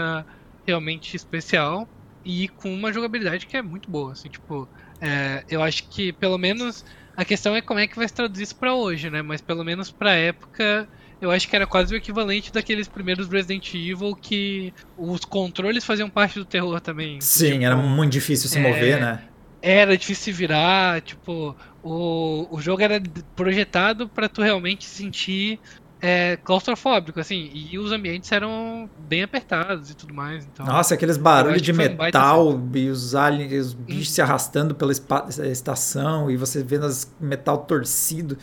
realmente 0.66 1.14
especial 1.16 1.88
e 2.24 2.48
com 2.48 2.72
uma 2.72 2.92
jogabilidade 2.92 3.46
que 3.46 3.56
é 3.56 3.62
muito 3.62 3.90
boa. 3.90 4.12
Assim, 4.12 4.28
tipo, 4.28 4.68
é, 5.00 5.44
eu 5.48 5.62
acho 5.62 5.88
que 5.90 6.12
pelo 6.12 6.38
menos 6.38 6.82
a 7.16 7.24
questão 7.24 7.54
é 7.54 7.60
como 7.62 7.80
é 7.80 7.86
que 7.86 7.96
vai 7.96 8.08
se 8.08 8.14
traduzir 8.14 8.44
isso 8.44 8.58
para 8.58 8.74
hoje, 8.74 9.10
né? 9.10 9.22
Mas 9.22 9.40
pelo 9.40 9.64
menos 9.64 9.90
para 9.92 10.14
época 10.14 10.88
eu 11.24 11.30
acho 11.30 11.48
que 11.48 11.56
era 11.56 11.66
quase 11.66 11.94
o 11.94 11.96
equivalente 11.96 12.52
daqueles 12.52 12.86
primeiros 12.86 13.28
Resident 13.28 13.74
Evil 13.74 14.14
que 14.14 14.72
os 14.96 15.24
controles 15.24 15.84
faziam 15.84 16.08
parte 16.10 16.38
do 16.38 16.44
terror 16.44 16.80
também. 16.80 17.20
Sim, 17.20 17.52
tipo, 17.52 17.64
era 17.64 17.76
muito 17.76 18.12
difícil 18.12 18.48
se 18.48 18.58
é, 18.58 18.62
mover, 18.62 19.00
né? 19.00 19.22
Era 19.62 19.96
difícil 19.96 20.24
se 20.24 20.32
virar, 20.32 21.00
tipo, 21.00 21.56
o, 21.82 22.46
o 22.50 22.60
jogo 22.60 22.82
era 22.82 23.02
projetado 23.34 24.08
para 24.08 24.28
tu 24.28 24.42
realmente 24.42 24.84
sentir 24.84 25.58
é, 26.06 26.36
claustrofóbico, 26.36 27.18
assim, 27.18 27.50
e 27.54 27.78
os 27.78 27.90
ambientes 27.90 28.30
eram 28.30 28.90
bem 29.08 29.22
apertados 29.22 29.90
e 29.90 29.94
tudo 29.94 30.12
mais. 30.12 30.44
Então, 30.44 30.66
Nossa, 30.66 30.92
aqueles 30.92 31.16
barulhos 31.16 31.62
de 31.62 31.72
metal 31.72 32.50
um 32.50 32.70
e 32.74 32.90
os 32.90 33.14
aliens, 33.14 33.68
os 33.68 33.72
bichos 33.72 34.10
se 34.10 34.20
arrastando 34.20 34.74
pela 34.74 34.92
estação 34.92 36.30
e 36.30 36.36
você 36.36 36.62
vendo 36.62 36.84
as 36.84 37.10
metal 37.18 37.56
torcido. 37.56 38.36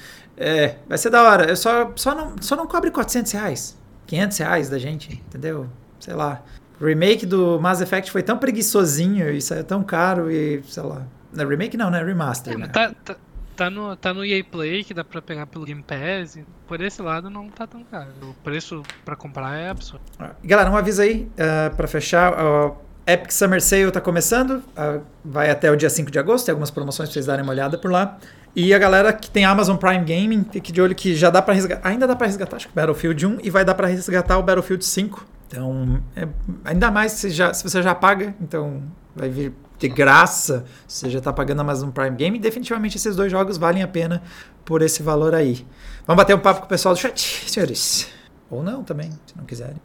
É, 0.43 0.77
vai 0.89 0.97
ser 0.97 1.11
da 1.11 1.21
hora. 1.21 1.49
Eu 1.49 1.55
só, 1.55 1.91
só, 1.95 2.15
não, 2.15 2.35
só 2.41 2.55
não 2.55 2.65
cobre 2.65 2.89
400 2.89 3.31
reais, 3.31 3.77
500 4.07 4.37
reais 4.39 4.69
da 4.69 4.79
gente, 4.79 5.13
entendeu? 5.13 5.67
Sei 5.99 6.15
lá. 6.15 6.41
O 6.79 6.85
remake 6.85 7.27
do 7.27 7.59
Mass 7.61 7.79
Effect 7.79 8.11
foi 8.11 8.23
tão 8.23 8.39
preguiçosinho 8.39 9.29
e 9.29 9.39
saiu 9.39 9.63
tão 9.63 9.83
caro 9.83 10.31
e, 10.31 10.63
sei 10.63 10.81
lá. 10.81 11.03
Não, 11.31 11.47
remake 11.47 11.77
não, 11.77 11.91
né? 11.91 12.03
Remaster, 12.03 12.53
é, 12.53 12.57
né? 12.57 12.67
Tá, 12.69 12.91
tá, 13.05 13.15
tá 13.55 13.69
no, 13.69 13.95
tá 13.95 14.11
no 14.15 14.25
EA 14.25 14.43
Play, 14.43 14.83
que 14.83 14.95
dá 14.95 15.03
pra 15.03 15.21
pegar 15.21 15.45
pelo 15.45 15.63
Game 15.63 15.83
Pass. 15.83 16.39
Por 16.67 16.81
esse 16.81 17.03
lado 17.03 17.29
não 17.29 17.47
tá 17.47 17.67
tão 17.67 17.83
caro. 17.83 18.09
O 18.23 18.33
preço 18.43 18.81
pra 19.05 19.15
comprar 19.15 19.55
é 19.55 19.69
absurdo. 19.69 20.01
Galera, 20.43 20.71
um 20.71 20.75
aviso 20.75 21.03
aí 21.03 21.29
uh, 21.33 21.75
pra 21.75 21.87
fechar. 21.87 22.33
Uh, 22.33 22.75
Epic 23.05 23.31
Summer 23.31 23.61
Sale 23.61 23.91
tá 23.91 24.01
começando. 24.01 24.63
Uh, 24.75 25.03
vai 25.23 25.51
até 25.51 25.69
o 25.69 25.75
dia 25.75 25.89
5 25.89 26.09
de 26.09 26.17
agosto. 26.17 26.45
Tem 26.47 26.53
algumas 26.53 26.71
promoções 26.71 27.09
pra 27.09 27.13
vocês 27.13 27.27
darem 27.27 27.43
uma 27.43 27.51
olhada 27.51 27.77
por 27.77 27.91
lá. 27.91 28.17
E 28.56 28.74
a 28.74 28.80
galera 28.80 29.14
que 29.14 29.30
tem 29.30 29.45
Amazon 29.45 29.78
Prime 29.78 30.04
Gaming, 30.04 30.45
fique 30.52 30.72
de 30.72 30.82
olho 30.82 30.93
que 30.93 31.16
já 31.16 31.30
dá 31.30 31.41
para 31.41 31.54
resgatar. 31.54 31.88
Ainda 31.88 32.06
dá 32.06 32.16
para 32.16 32.28
resgatar, 32.28 32.58
acho 32.58 32.68
que 32.68 32.76
Battlefield 32.76 33.26
1 33.26 33.38
e 33.43 33.49
vai 33.49 33.64
dar 33.64 33.76
para 33.76 33.88
resgatar 33.88 34.38
o 34.38 34.43
Battlefield 34.43 34.84
5. 34.84 35.26
Então, 35.47 36.02
é, 36.16 36.28
ainda 36.66 36.91
mais 36.91 37.14
se, 37.14 37.30
já, 37.30 37.54
se 37.54 37.64
você 37.64 37.82
já 37.82 37.93
paga, 37.95 38.34
então 38.41 38.84
vai 39.16 39.30
vir 39.30 39.54
de 39.78 39.88
graça, 39.89 40.66
você 40.88 41.10
já 41.10 41.20
está 41.20 41.34
pagando 41.34 41.60
a 41.60 41.62
Amazon 41.62 41.89
Prime 41.89 42.16
Game, 42.16 42.39
definitivamente 42.39 42.97
esses 42.97 43.16
dois 43.16 43.32
jogos 43.32 43.58
valem 43.58 43.82
a 43.82 43.88
pena 43.88 44.22
por 44.64 44.82
esse 44.82 45.02
valor 45.02 45.34
aí. 45.34 45.66
Vamos 46.06 46.22
bater 46.22 46.36
um 46.36 46.39
papo 46.39 46.62
com 46.62 46.66
o 46.66 46.70
pessoal 46.70 46.93
do 46.93 46.99
chat, 46.99 47.49
senhores. 47.49 48.10
Ou 48.49 48.62
não 48.62 48.84
também, 48.84 49.12
se 49.26 49.36
não 49.36 49.45
quiserem. 49.45 49.78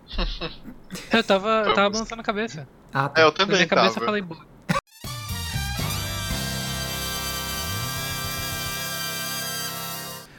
eu 1.12 1.25
tava, 1.25 1.64
eu 1.67 1.75
tava 1.75 1.91
balançando 1.91 2.21
a 2.21 2.25
cabeça. 2.25 2.69
Ah, 2.93 3.09
tá. 3.09 3.21
É, 3.21 3.25
eu 3.25 3.33
também. 3.33 3.53
Na 3.53 3.57
minha 3.59 3.69
cabeça 3.69 3.95
tava. 3.95 4.07
falei 4.07 4.25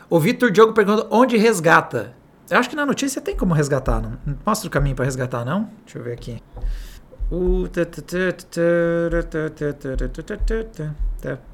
O 0.09 0.19
Vitor 0.21 0.49
Diogo 0.51 0.71
pergunta 0.71 1.05
onde 1.09 1.35
resgata. 1.35 2.13
Eu 2.49 2.57
acho 2.57 2.69
que 2.69 2.77
na 2.77 2.85
notícia 2.85 3.21
tem 3.21 3.35
como 3.35 3.53
resgatar. 3.53 4.01
Não 4.01 4.37
mostra 4.45 4.67
o 4.67 4.71
caminho 4.71 4.95
para 4.95 5.03
resgatar, 5.03 5.43
não? 5.43 5.69
Deixa 5.83 5.99
eu 5.99 6.03
ver 6.03 6.13
aqui. 6.13 6.41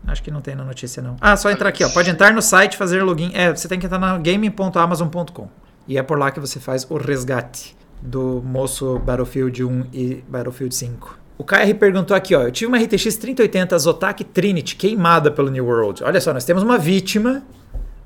Acho 0.06 0.22
que 0.22 0.30
não 0.30 0.39
tem 0.39 0.54
na 0.54 0.64
notícia, 0.64 1.01
não. 1.01 1.16
Ah, 1.20 1.36
só 1.36 1.49
entrar 1.49 1.70
aqui, 1.70 1.84
ó. 1.84 1.89
Pode 1.89 2.12
entrar 2.12 2.32
no 2.32 2.43
site, 2.43 2.78
fazer 2.78 3.01
login. 3.01 3.32
É, 3.34 3.49
você 3.49 3.68
tem 3.68 3.80
que 3.80 3.88
entrar 3.88 3.97
na 3.97 4.20
game.amazon.com. 4.20 5.49
E 5.88 5.97
é 5.97 6.04
por 6.04 6.20
lá 6.20 6.30
que 6.30 6.39
você 6.39 6.60
faz 6.60 6.86
o 6.88 6.97
resgate 6.97 7.76
do 7.99 8.39
moço 8.45 8.99
Battlefield 8.99 9.64
1 9.64 9.86
e 9.91 10.24
Battlefield 10.28 10.76
5. 10.76 11.18
O 11.39 11.43
KR 11.43 11.74
perguntou 11.80 12.16
aqui, 12.16 12.36
ó. 12.36 12.43
Eu 12.43 12.51
tive 12.51 12.68
uma 12.68 12.78
RTX 12.78 13.18
3080 13.18 13.80
Zotac 13.80 14.24
Trinity 14.26 14.76
queimada 14.76 15.32
pelo 15.32 15.49
New 15.49 15.66
World. 15.66 16.04
Olha 16.04 16.22
só, 16.22 16.32
nós 16.32 16.45
temos 16.45 16.62
uma 16.62 16.78
vítima 16.78 17.41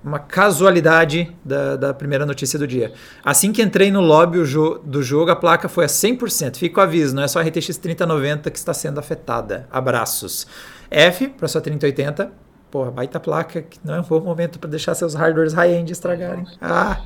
uma 0.07 0.19
casualidade 0.19 1.35
da, 1.43 1.75
da, 1.75 1.93
primeira 1.93 2.25
notícia 2.25 2.57
do 2.57 2.65
dia. 2.65 2.93
Assim 3.23 3.51
que 3.51 3.61
entrei 3.61 3.91
no 3.91 4.01
lobby 4.01 4.37
do 4.37 5.03
jogo, 5.03 5.29
a 5.29 5.35
placa 5.35 5.67
foi 5.67 5.85
a 5.85 5.87
100%. 5.87 6.57
Fica 6.57 6.79
o 6.79 6.83
aviso, 6.83 7.15
não 7.15 7.23
é 7.23 7.27
só 7.27 7.39
a 7.39 7.43
RTX 7.43 7.77
3090 7.77 8.49
que 8.49 8.57
está 8.57 8.73
sendo 8.73 8.99
afetada. 8.99 9.67
Abraços. 9.69 10.47
F 10.89 11.27
para 11.27 11.47
sua 11.47 11.61
3080. 11.61 12.31
Porra, 12.71 12.91
baita 12.91 13.19
placa, 13.19 13.61
que 13.61 13.79
não 13.83 13.95
é 13.95 13.99
um 13.99 14.03
bom 14.03 14.19
momento 14.19 14.59
para 14.59 14.69
deixar 14.69 14.95
seus 14.95 15.13
hardwares 15.13 15.53
high-end 15.53 15.91
estragarem. 15.91 16.45
Ah! 16.61 17.01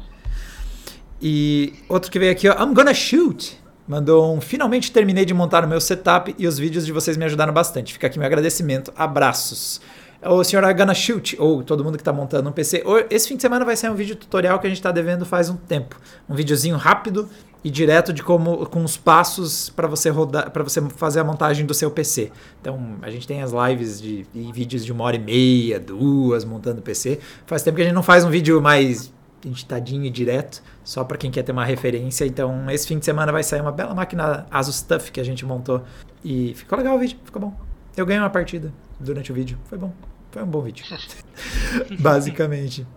E 1.21 1.73
outro 1.87 2.11
que 2.11 2.17
veio 2.17 2.31
aqui, 2.31 2.47
ó. 2.47 2.53
I'm 2.53 2.73
gonna 2.73 2.93
shoot. 2.93 3.59
Mandou 3.87 4.35
um. 4.35 4.41
Finalmente 4.41 4.91
terminei 4.91 5.25
de 5.25 5.33
montar 5.33 5.63
o 5.63 5.67
meu 5.67 5.81
setup 5.81 6.33
e 6.37 6.47
os 6.47 6.57
vídeos 6.57 6.85
de 6.85 6.91
vocês 6.91 7.17
me 7.17 7.25
ajudaram 7.25 7.53
bastante. 7.53 7.93
Fica 7.93 8.07
aqui 8.07 8.17
meu 8.17 8.25
agradecimento. 8.25 8.91
Abraços 8.95 9.81
o 10.23 10.43
senhor 10.43 10.63
are 10.63 10.73
gonna 10.73 10.93
shoot, 10.93 11.35
ou 11.39 11.63
todo 11.63 11.83
mundo 11.83 11.95
que 11.95 12.01
está 12.01 12.13
montando 12.13 12.49
um 12.49 12.51
PC. 12.51 12.83
Esse 13.09 13.27
fim 13.27 13.35
de 13.35 13.41
semana 13.41 13.65
vai 13.65 13.75
sair 13.75 13.89
um 13.89 13.95
vídeo 13.95 14.15
tutorial 14.15 14.59
que 14.59 14.67
a 14.67 14.69
gente 14.69 14.79
está 14.79 14.91
devendo 14.91 15.25
faz 15.25 15.49
um 15.49 15.55
tempo. 15.55 15.99
Um 16.29 16.35
videozinho 16.35 16.77
rápido 16.77 17.27
e 17.63 17.69
direto 17.69 18.11
de 18.11 18.23
como 18.23 18.65
com 18.67 18.83
os 18.83 18.97
passos 18.97 19.69
para 19.69 19.87
você 19.87 20.09
rodar, 20.09 20.49
para 20.51 20.63
você 20.63 20.81
fazer 20.89 21.19
a 21.19 21.23
montagem 21.23 21.65
do 21.65 21.73
seu 21.73 21.91
PC. 21.91 22.31
Então 22.59 22.95
a 23.01 23.09
gente 23.09 23.27
tem 23.27 23.41
as 23.41 23.51
lives 23.51 24.01
de 24.01 24.25
vídeos 24.51 24.83
de 24.85 24.91
uma 24.91 25.03
hora 25.03 25.15
e 25.15 25.19
meia, 25.19 25.79
duas 25.79 26.43
montando 26.43 26.81
PC. 26.81 27.19
Faz 27.45 27.63
tempo 27.63 27.75
que 27.75 27.81
a 27.81 27.85
gente 27.85 27.95
não 27.95 28.03
faz 28.03 28.23
um 28.23 28.29
vídeo 28.29 28.61
mais 28.61 29.11
editadinho 29.43 30.05
e 30.05 30.09
direto, 30.09 30.61
só 30.83 31.03
para 31.03 31.17
quem 31.17 31.31
quer 31.31 31.41
ter 31.43 31.51
uma 31.51 31.65
referência. 31.65 32.25
Então 32.25 32.69
esse 32.69 32.87
fim 32.87 32.99
de 32.99 33.05
semana 33.05 33.31
vai 33.31 33.43
sair 33.43 33.61
uma 33.61 33.71
bela 33.71 33.93
máquina 33.93 34.45
Asus 34.51 34.81
TUF 34.81 35.11
que 35.11 35.19
a 35.19 35.23
gente 35.23 35.45
montou 35.45 35.83
e 36.23 36.53
ficou 36.55 36.77
legal 36.77 36.95
o 36.95 36.99
vídeo, 36.99 37.17
ficou 37.23 37.41
bom. 37.41 37.53
Eu 37.95 38.05
ganhei 38.05 38.21
uma 38.21 38.29
partida 38.29 38.71
durante 38.99 39.31
o 39.31 39.35
vídeo, 39.35 39.57
foi 39.65 39.77
bom. 39.77 39.91
Foi 40.31 40.43
um 40.43 40.47
bom 40.47 40.61
vídeo. 40.61 40.85
Basicamente. 41.99 42.87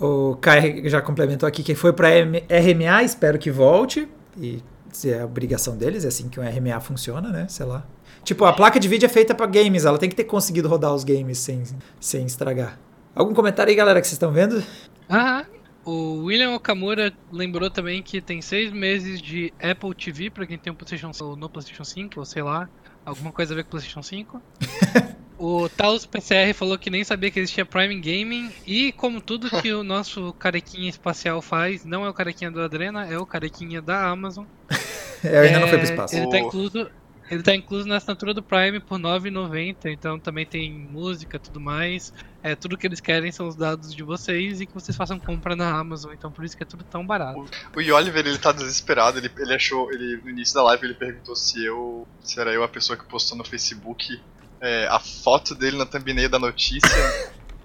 O 0.00 0.36
Kai 0.36 0.88
já 0.88 1.00
complementou 1.00 1.48
aqui 1.48 1.62
que 1.62 1.74
foi 1.74 1.92
para 1.92 2.08
RMA, 2.08 3.02
espero 3.02 3.38
que 3.38 3.50
volte. 3.50 4.08
E 4.36 4.62
se 4.92 5.12
é 5.12 5.22
a 5.22 5.24
obrigação 5.24 5.76
deles, 5.76 6.04
é 6.04 6.08
assim 6.08 6.28
que 6.28 6.38
um 6.38 6.42
RMA 6.42 6.78
funciona, 6.80 7.30
né? 7.30 7.46
Sei 7.48 7.66
lá. 7.66 7.84
Tipo, 8.24 8.44
a 8.44 8.52
placa 8.52 8.78
de 8.78 8.88
vídeo 8.88 9.06
é 9.06 9.08
feita 9.08 9.34
para 9.34 9.46
games, 9.46 9.84
ela 9.84 9.98
tem 9.98 10.08
que 10.08 10.16
ter 10.16 10.24
conseguido 10.24 10.68
rodar 10.68 10.94
os 10.94 11.04
games 11.04 11.38
sem, 11.38 11.62
sem 12.00 12.26
estragar. 12.26 12.78
Algum 13.14 13.34
comentário 13.34 13.70
aí, 13.70 13.76
galera, 13.76 14.00
que 14.00 14.06
vocês 14.06 14.14
estão 14.14 14.30
vendo? 14.30 14.62
Ah, 15.08 15.46
o 15.84 16.24
William 16.24 16.54
Okamura 16.54 17.12
lembrou 17.32 17.70
também 17.70 18.02
que 18.02 18.20
tem 18.20 18.42
seis 18.42 18.72
meses 18.72 19.20
de 19.20 19.52
Apple 19.60 19.94
TV 19.94 20.30
para 20.30 20.46
quem 20.46 20.58
tem 20.58 20.72
um 20.72 20.76
PlayStation 20.76 21.10
no 21.36 21.48
PlayStation 21.48 21.84
5, 21.84 22.20
ou 22.20 22.24
sei 22.24 22.42
lá, 22.42 22.68
alguma 23.04 23.32
coisa 23.32 23.54
a 23.54 23.56
ver 23.56 23.62
com 23.62 23.68
o 23.68 23.70
PlayStation 23.70 24.02
5. 24.02 24.42
O 25.38 25.68
Taos 25.68 26.04
PCR 26.04 26.52
falou 26.52 26.76
que 26.76 26.90
nem 26.90 27.04
sabia 27.04 27.30
que 27.30 27.38
existia 27.38 27.64
Prime 27.64 28.00
Gaming. 28.00 28.52
E 28.66 28.92
como 28.92 29.20
tudo 29.20 29.48
que 29.62 29.72
o 29.72 29.84
nosso 29.84 30.32
carequinha 30.32 30.90
espacial 30.90 31.40
faz, 31.40 31.84
não 31.84 32.04
é 32.04 32.08
o 32.08 32.14
carequinha 32.14 32.50
do 32.50 32.60
Adrena, 32.60 33.06
é 33.06 33.16
o 33.16 33.24
carequinha 33.24 33.80
da 33.80 34.08
Amazon. 34.08 34.44
É, 35.24 35.36
ainda 35.36 35.58
não 35.58 35.66
foi 35.66 35.78
pro 35.78 35.88
espaço. 35.88 36.14
Ele 36.14 36.30
tá 36.30 36.38
incluso, 36.38 36.88
ele 37.28 37.42
tá 37.42 37.52
incluso 37.52 37.88
na 37.88 37.96
assinatura 37.96 38.32
do 38.32 38.40
Prime 38.40 38.78
por 38.78 38.98
R$ 38.98 39.02
9,90, 39.02 39.86
então 39.86 40.16
também 40.16 40.46
tem 40.46 40.72
música 40.72 41.40
tudo 41.40 41.58
mais. 41.58 42.14
É, 42.40 42.54
tudo 42.54 42.78
que 42.78 42.86
eles 42.86 43.00
querem 43.00 43.32
são 43.32 43.48
os 43.48 43.56
dados 43.56 43.92
de 43.92 44.04
vocês 44.04 44.60
e 44.60 44.66
que 44.66 44.72
vocês 44.72 44.96
façam 44.96 45.18
compra 45.18 45.56
na 45.56 45.76
Amazon, 45.76 46.12
então 46.12 46.30
por 46.30 46.44
isso 46.44 46.56
que 46.56 46.62
é 46.62 46.66
tudo 46.66 46.84
tão 46.84 47.04
barato. 47.04 47.40
O, 47.40 47.80
o 47.80 47.94
Oliver, 47.94 48.24
ele 48.24 48.38
tá 48.38 48.52
desesperado, 48.52 49.18
ele, 49.18 49.28
ele 49.36 49.54
achou, 49.54 49.92
ele, 49.92 50.18
no 50.22 50.30
início 50.30 50.54
da 50.54 50.62
live 50.62 50.86
ele 50.86 50.94
perguntou 50.94 51.34
se 51.34 51.64
eu, 51.64 52.06
se 52.22 52.38
era 52.38 52.52
eu 52.52 52.62
a 52.62 52.68
pessoa 52.68 52.96
que 52.96 53.04
postou 53.04 53.36
no 53.36 53.44
Facebook 53.44 54.20
é, 54.60 54.86
a 54.88 54.98
foto 54.98 55.54
dele 55.54 55.76
na 55.76 55.86
thumbnail 55.86 56.28
da 56.28 56.38
notícia 56.38 56.88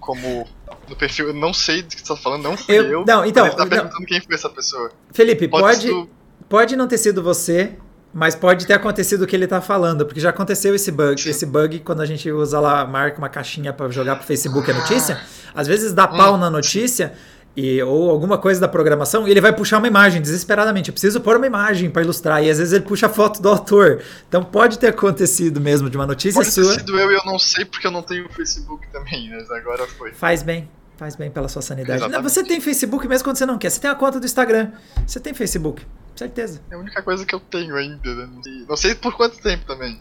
como 0.04 0.46
no 0.88 0.94
perfil, 0.94 1.28
eu 1.28 1.34
não 1.34 1.54
sei 1.54 1.82
do 1.82 1.88
que 1.88 2.00
você 2.00 2.06
tá 2.06 2.16
falando, 2.16 2.42
não 2.42 2.56
fui 2.56 2.76
eu. 2.76 2.84
eu 2.84 3.04
não, 3.06 3.24
então, 3.24 3.46
ele 3.46 3.56
tá 3.56 3.66
perguntando 3.66 4.00
não. 4.00 4.06
quem 4.06 4.20
foi 4.20 4.34
essa 4.34 4.50
pessoa. 4.50 4.90
Felipe, 5.12 5.48
pode, 5.48 5.88
pode, 5.88 6.10
pode 6.46 6.76
não 6.76 6.86
ter 6.86 6.98
sido 6.98 7.22
você, 7.22 7.72
mas 8.12 8.34
pode 8.34 8.66
ter 8.66 8.74
acontecido 8.74 9.22
o 9.22 9.26
que 9.26 9.34
ele 9.34 9.46
tá 9.46 9.62
falando, 9.62 10.04
porque 10.04 10.20
já 10.20 10.28
aconteceu 10.28 10.74
esse 10.74 10.92
bug. 10.92 11.20
Sim. 11.20 11.30
Esse 11.30 11.46
bug, 11.46 11.80
quando 11.80 12.02
a 12.02 12.06
gente 12.06 12.30
usa 12.30 12.60
lá, 12.60 12.86
marca 12.86 13.16
uma 13.16 13.30
caixinha 13.30 13.72
para 13.72 13.88
jogar 13.88 14.16
pro 14.16 14.26
Facebook 14.26 14.70
a 14.70 14.74
notícia, 14.74 15.20
às 15.54 15.66
vezes 15.66 15.94
dá 15.94 16.06
pau 16.06 16.34
hum. 16.34 16.38
na 16.38 16.50
notícia. 16.50 17.14
E, 17.56 17.80
ou 17.82 18.10
alguma 18.10 18.36
coisa 18.36 18.60
da 18.60 18.66
programação, 18.66 19.28
e 19.28 19.30
ele 19.30 19.40
vai 19.40 19.52
puxar 19.52 19.78
uma 19.78 19.86
imagem 19.86 20.20
desesperadamente. 20.20 20.88
Eu 20.88 20.92
preciso 20.92 21.20
pôr 21.20 21.36
uma 21.36 21.46
imagem 21.46 21.88
para 21.88 22.02
ilustrar. 22.02 22.42
E 22.42 22.50
às 22.50 22.58
vezes 22.58 22.72
ele 22.72 22.84
puxa 22.84 23.06
a 23.06 23.08
foto 23.08 23.40
do 23.40 23.48
autor. 23.48 24.02
Então 24.28 24.42
pode 24.42 24.78
ter 24.78 24.88
acontecido 24.88 25.60
mesmo 25.60 25.88
de 25.88 25.96
uma 25.96 26.06
notícia 26.06 26.40
pode 26.40 26.50
sua. 26.50 26.64
Pode 26.64 26.76
ter 26.78 26.80
sido 26.80 26.98
eu 26.98 27.12
e 27.12 27.14
eu 27.14 27.24
não 27.24 27.38
sei 27.38 27.64
porque 27.64 27.86
eu 27.86 27.92
não 27.92 28.02
tenho 28.02 28.28
Facebook 28.28 28.86
também, 28.90 29.30
mas 29.30 29.48
agora 29.50 29.86
foi. 29.86 30.12
Faz 30.12 30.42
bem. 30.42 30.68
Faz 30.96 31.16
bem 31.16 31.30
pela 31.30 31.48
sua 31.48 31.62
sanidade. 31.62 32.08
Não, 32.08 32.22
você 32.22 32.44
tem 32.44 32.60
Facebook 32.60 33.06
mesmo 33.08 33.24
quando 33.24 33.36
você 33.36 33.46
não 33.46 33.58
quer. 33.58 33.70
Você 33.70 33.80
tem 33.80 33.90
a 33.90 33.94
conta 33.94 34.18
do 34.18 34.26
Instagram. 34.26 34.70
Você 35.06 35.20
tem 35.20 35.34
Facebook. 35.34 35.84
Certeza. 36.14 36.60
É 36.70 36.74
a 36.74 36.78
única 36.78 37.02
coisa 37.02 37.26
que 37.26 37.34
eu 37.34 37.40
tenho 37.40 37.74
ainda, 37.74 38.14
né? 38.14 38.28
Não 38.32 38.42
sei, 38.42 38.64
não 38.68 38.76
sei 38.76 38.94
por 38.94 39.16
quanto 39.16 39.36
tempo 39.40 39.64
também. 39.66 40.00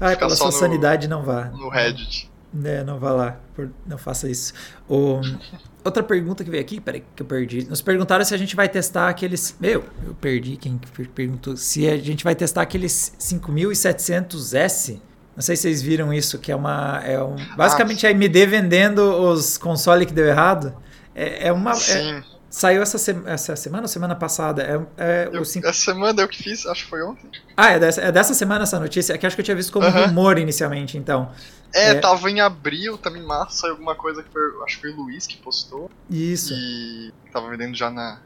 Ai, 0.00 0.16
pela 0.16 0.34
sua 0.34 0.46
no, 0.46 0.52
sanidade, 0.52 1.06
não 1.06 1.22
vá. 1.22 1.46
No 1.46 1.68
Reddit. 1.68 2.30
É, 2.64 2.82
não 2.82 2.98
vá 2.98 3.12
lá. 3.12 3.40
Não 3.86 3.98
faça 3.98 4.28
isso. 4.28 4.54
O, 4.88 5.20
outra 5.84 6.02
pergunta 6.02 6.44
que 6.44 6.50
veio 6.50 6.62
aqui, 6.62 6.80
peraí, 6.80 7.02
que 7.14 7.22
eu 7.22 7.26
perdi. 7.26 7.64
Nos 7.68 7.80
perguntaram 7.80 8.24
se 8.24 8.34
a 8.34 8.36
gente 8.36 8.56
vai 8.56 8.68
testar 8.68 9.08
aqueles. 9.08 9.56
Meu, 9.60 9.84
eu 10.04 10.14
perdi 10.14 10.56
quem 10.56 10.80
perguntou. 11.14 11.56
Se 11.56 11.88
a 11.88 11.96
gente 11.96 12.24
vai 12.24 12.34
testar 12.34 12.62
aqueles 12.62 13.14
5700S. 13.18 15.00
Não 15.34 15.42
sei 15.42 15.56
se 15.56 15.62
vocês 15.62 15.80
viram 15.80 16.12
isso, 16.12 16.38
que 16.38 16.52
é 16.52 16.56
uma. 16.56 17.00
É 17.04 17.22
um, 17.22 17.36
basicamente 17.56 18.06
ah, 18.06 18.10
a 18.10 18.12
AMD 18.12 18.46
vendendo 18.46 19.00
os 19.00 19.56
consoles 19.56 20.06
que 20.06 20.12
deu 20.12 20.26
errado. 20.26 20.74
É, 21.14 21.48
é 21.48 21.52
uma. 21.52 21.70
É, 21.72 21.74
Sim. 21.74 21.98
É, 21.98 22.22
Saiu 22.52 22.82
essa, 22.82 22.98
se 22.98 23.16
essa 23.24 23.56
semana 23.56 23.84
ou 23.84 23.88
semana 23.88 24.14
passada? 24.14 24.62
É, 24.62 25.24
é 25.24 25.30
eu, 25.32 25.42
cinco... 25.42 25.66
Essa 25.66 25.92
semana 25.92 26.20
eu 26.20 26.28
que 26.28 26.42
fiz, 26.42 26.66
acho 26.66 26.84
que 26.84 26.90
foi 26.90 27.02
ontem. 27.02 27.30
Ah, 27.56 27.70
é 27.70 27.78
dessa, 27.78 28.02
é 28.02 28.12
dessa 28.12 28.34
semana 28.34 28.64
essa 28.64 28.78
notícia? 28.78 29.14
É 29.14 29.18
que 29.18 29.26
acho 29.26 29.34
que 29.34 29.40
eu 29.40 29.44
tinha 29.44 29.56
visto 29.56 29.72
como 29.72 29.86
uh 29.86 29.90
-huh. 29.90 30.08
rumor 30.08 30.36
inicialmente, 30.36 30.98
então. 30.98 31.32
É, 31.74 31.92
é, 31.92 31.94
tava 31.94 32.30
em 32.30 32.42
abril, 32.42 32.98
também 32.98 33.22
em 33.22 33.26
março, 33.26 33.56
saiu 33.56 33.72
alguma 33.72 33.94
coisa 33.94 34.22
que 34.22 34.30
foi, 34.30 34.42
acho 34.66 34.74
que 34.74 34.80
foi 34.82 34.90
o 34.90 34.96
Luiz 34.96 35.26
que 35.26 35.38
postou. 35.38 35.90
Isso. 36.10 36.52
E 36.52 37.10
tava 37.32 37.48
vendendo 37.48 37.74
já 37.74 37.88
na, 37.88 38.20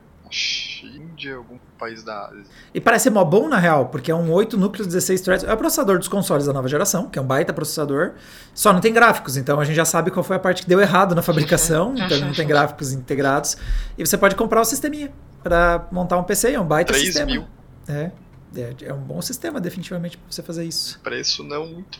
Índia, 0.83 1.37
algum 1.37 1.59
país 1.79 2.03
da 2.03 2.27
Ásia. 2.27 2.45
E 2.74 2.81
parece 2.81 3.11
mó 3.11 3.24
bom 3.24 3.49
na 3.49 3.59
real, 3.59 3.87
porque 3.87 4.11
é 4.11 4.14
um 4.14 4.31
8 4.33 4.57
núcleos 4.57 4.87
16 4.87 5.20
threads. 5.20 5.45
É 5.45 5.53
o 5.53 5.57
processador 5.57 5.99
dos 5.99 6.09
consoles 6.09 6.47
da 6.47 6.53
nova 6.53 6.68
geração, 6.68 7.09
que 7.09 7.18
é 7.18 7.22
um 7.22 7.27
baita 7.27 7.53
processador. 7.53 8.12
Só 8.55 8.72
não 8.72 8.81
tem 8.81 8.93
gráficos, 8.93 9.37
então 9.37 9.61
a 9.61 9.64
gente 9.64 9.77
já 9.77 9.85
sabe 9.85 10.11
qual 10.11 10.24
foi 10.24 10.37
a 10.37 10.39
parte 10.39 10.62
que 10.62 10.68
deu 10.68 10.81
errado 10.81 11.14
na 11.14 11.22
fabricação, 11.22 11.95
então 11.99 12.18
não 12.20 12.33
tem 12.33 12.47
gráficos 12.47 12.93
integrados. 12.93 13.57
E 13.97 14.07
você 14.07 14.16
pode 14.16 14.37
comprar 14.37 14.61
o 14.61 14.64
sisteminha 14.64 15.12
para 15.43 15.87
montar 15.91 16.18
um 16.18 16.24
PC, 16.24 16.53
é 16.53 16.61
um 16.61 16.66
baita 16.66 16.93
3 16.93 17.07
sistema. 17.07 17.27
Mil. 17.27 17.45
É. 17.89 18.11
É, 18.55 18.74
é, 18.87 18.95
um 18.95 19.01
bom 19.01 19.20
sistema, 19.20 19.61
definitivamente, 19.61 20.16
para 20.16 20.31
você 20.31 20.43
fazer 20.43 20.64
isso. 20.64 20.99
Preço 21.03 21.43
não 21.43 21.66
muito. 21.66 21.99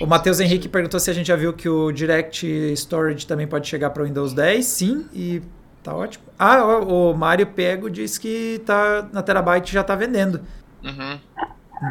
O 0.00 0.06
Matheus 0.06 0.38
Henrique 0.38 0.68
perguntou 0.68 1.00
se 1.00 1.10
a 1.10 1.12
gente 1.12 1.26
já 1.26 1.36
viu 1.36 1.52
que 1.52 1.68
o 1.68 1.90
Direct 1.90 2.46
Storage 2.74 3.26
também 3.26 3.46
pode 3.46 3.66
chegar 3.66 3.90
para 3.90 4.02
o 4.02 4.06
Windows 4.06 4.32
10. 4.32 4.64
Sim, 4.64 5.06
e 5.12 5.42
Tá 5.86 5.94
ótimo. 5.94 6.24
Ah, 6.36 6.64
o, 6.64 7.12
o 7.12 7.16
Mário 7.16 7.46
Pego 7.46 7.88
disse 7.88 8.18
que 8.18 8.60
tá 8.66 9.08
na 9.12 9.22
Terabyte 9.22 9.72
já 9.72 9.84
tá 9.84 9.94
vendendo. 9.94 10.40
Uhum. 10.82 11.20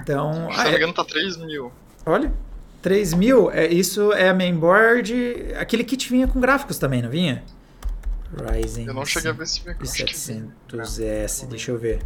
Então. 0.02 0.50
Se 0.52 0.60
ah, 0.60 0.64
não 0.66 0.72
me 0.72 0.76
engano, 0.76 0.94
tá 0.94 1.06
3 1.06 1.38
mil. 1.38 1.72
Olha. 2.06 2.34
3 2.82 3.14
mil, 3.14 3.50
é, 3.50 3.68
isso 3.68 4.12
é 4.12 4.28
a 4.28 4.34
mainboard. 4.34 5.54
Aquele 5.58 5.86
kit 5.86 6.10
vinha 6.10 6.28
com 6.28 6.42
gráficos 6.42 6.78
também, 6.78 7.02
não 7.02 7.10
vinha? 7.10 7.42
Ryzen. 8.52 8.86
Eu 8.86 8.94
não 8.94 9.06
cheguei 9.06 9.32
a 9.32 9.34
ver 9.34 9.48
se 9.48 9.62
vinha 9.64 9.78
700S, 9.78 11.48
deixa 11.48 11.72
eu 11.72 11.80
ver. 11.80 12.02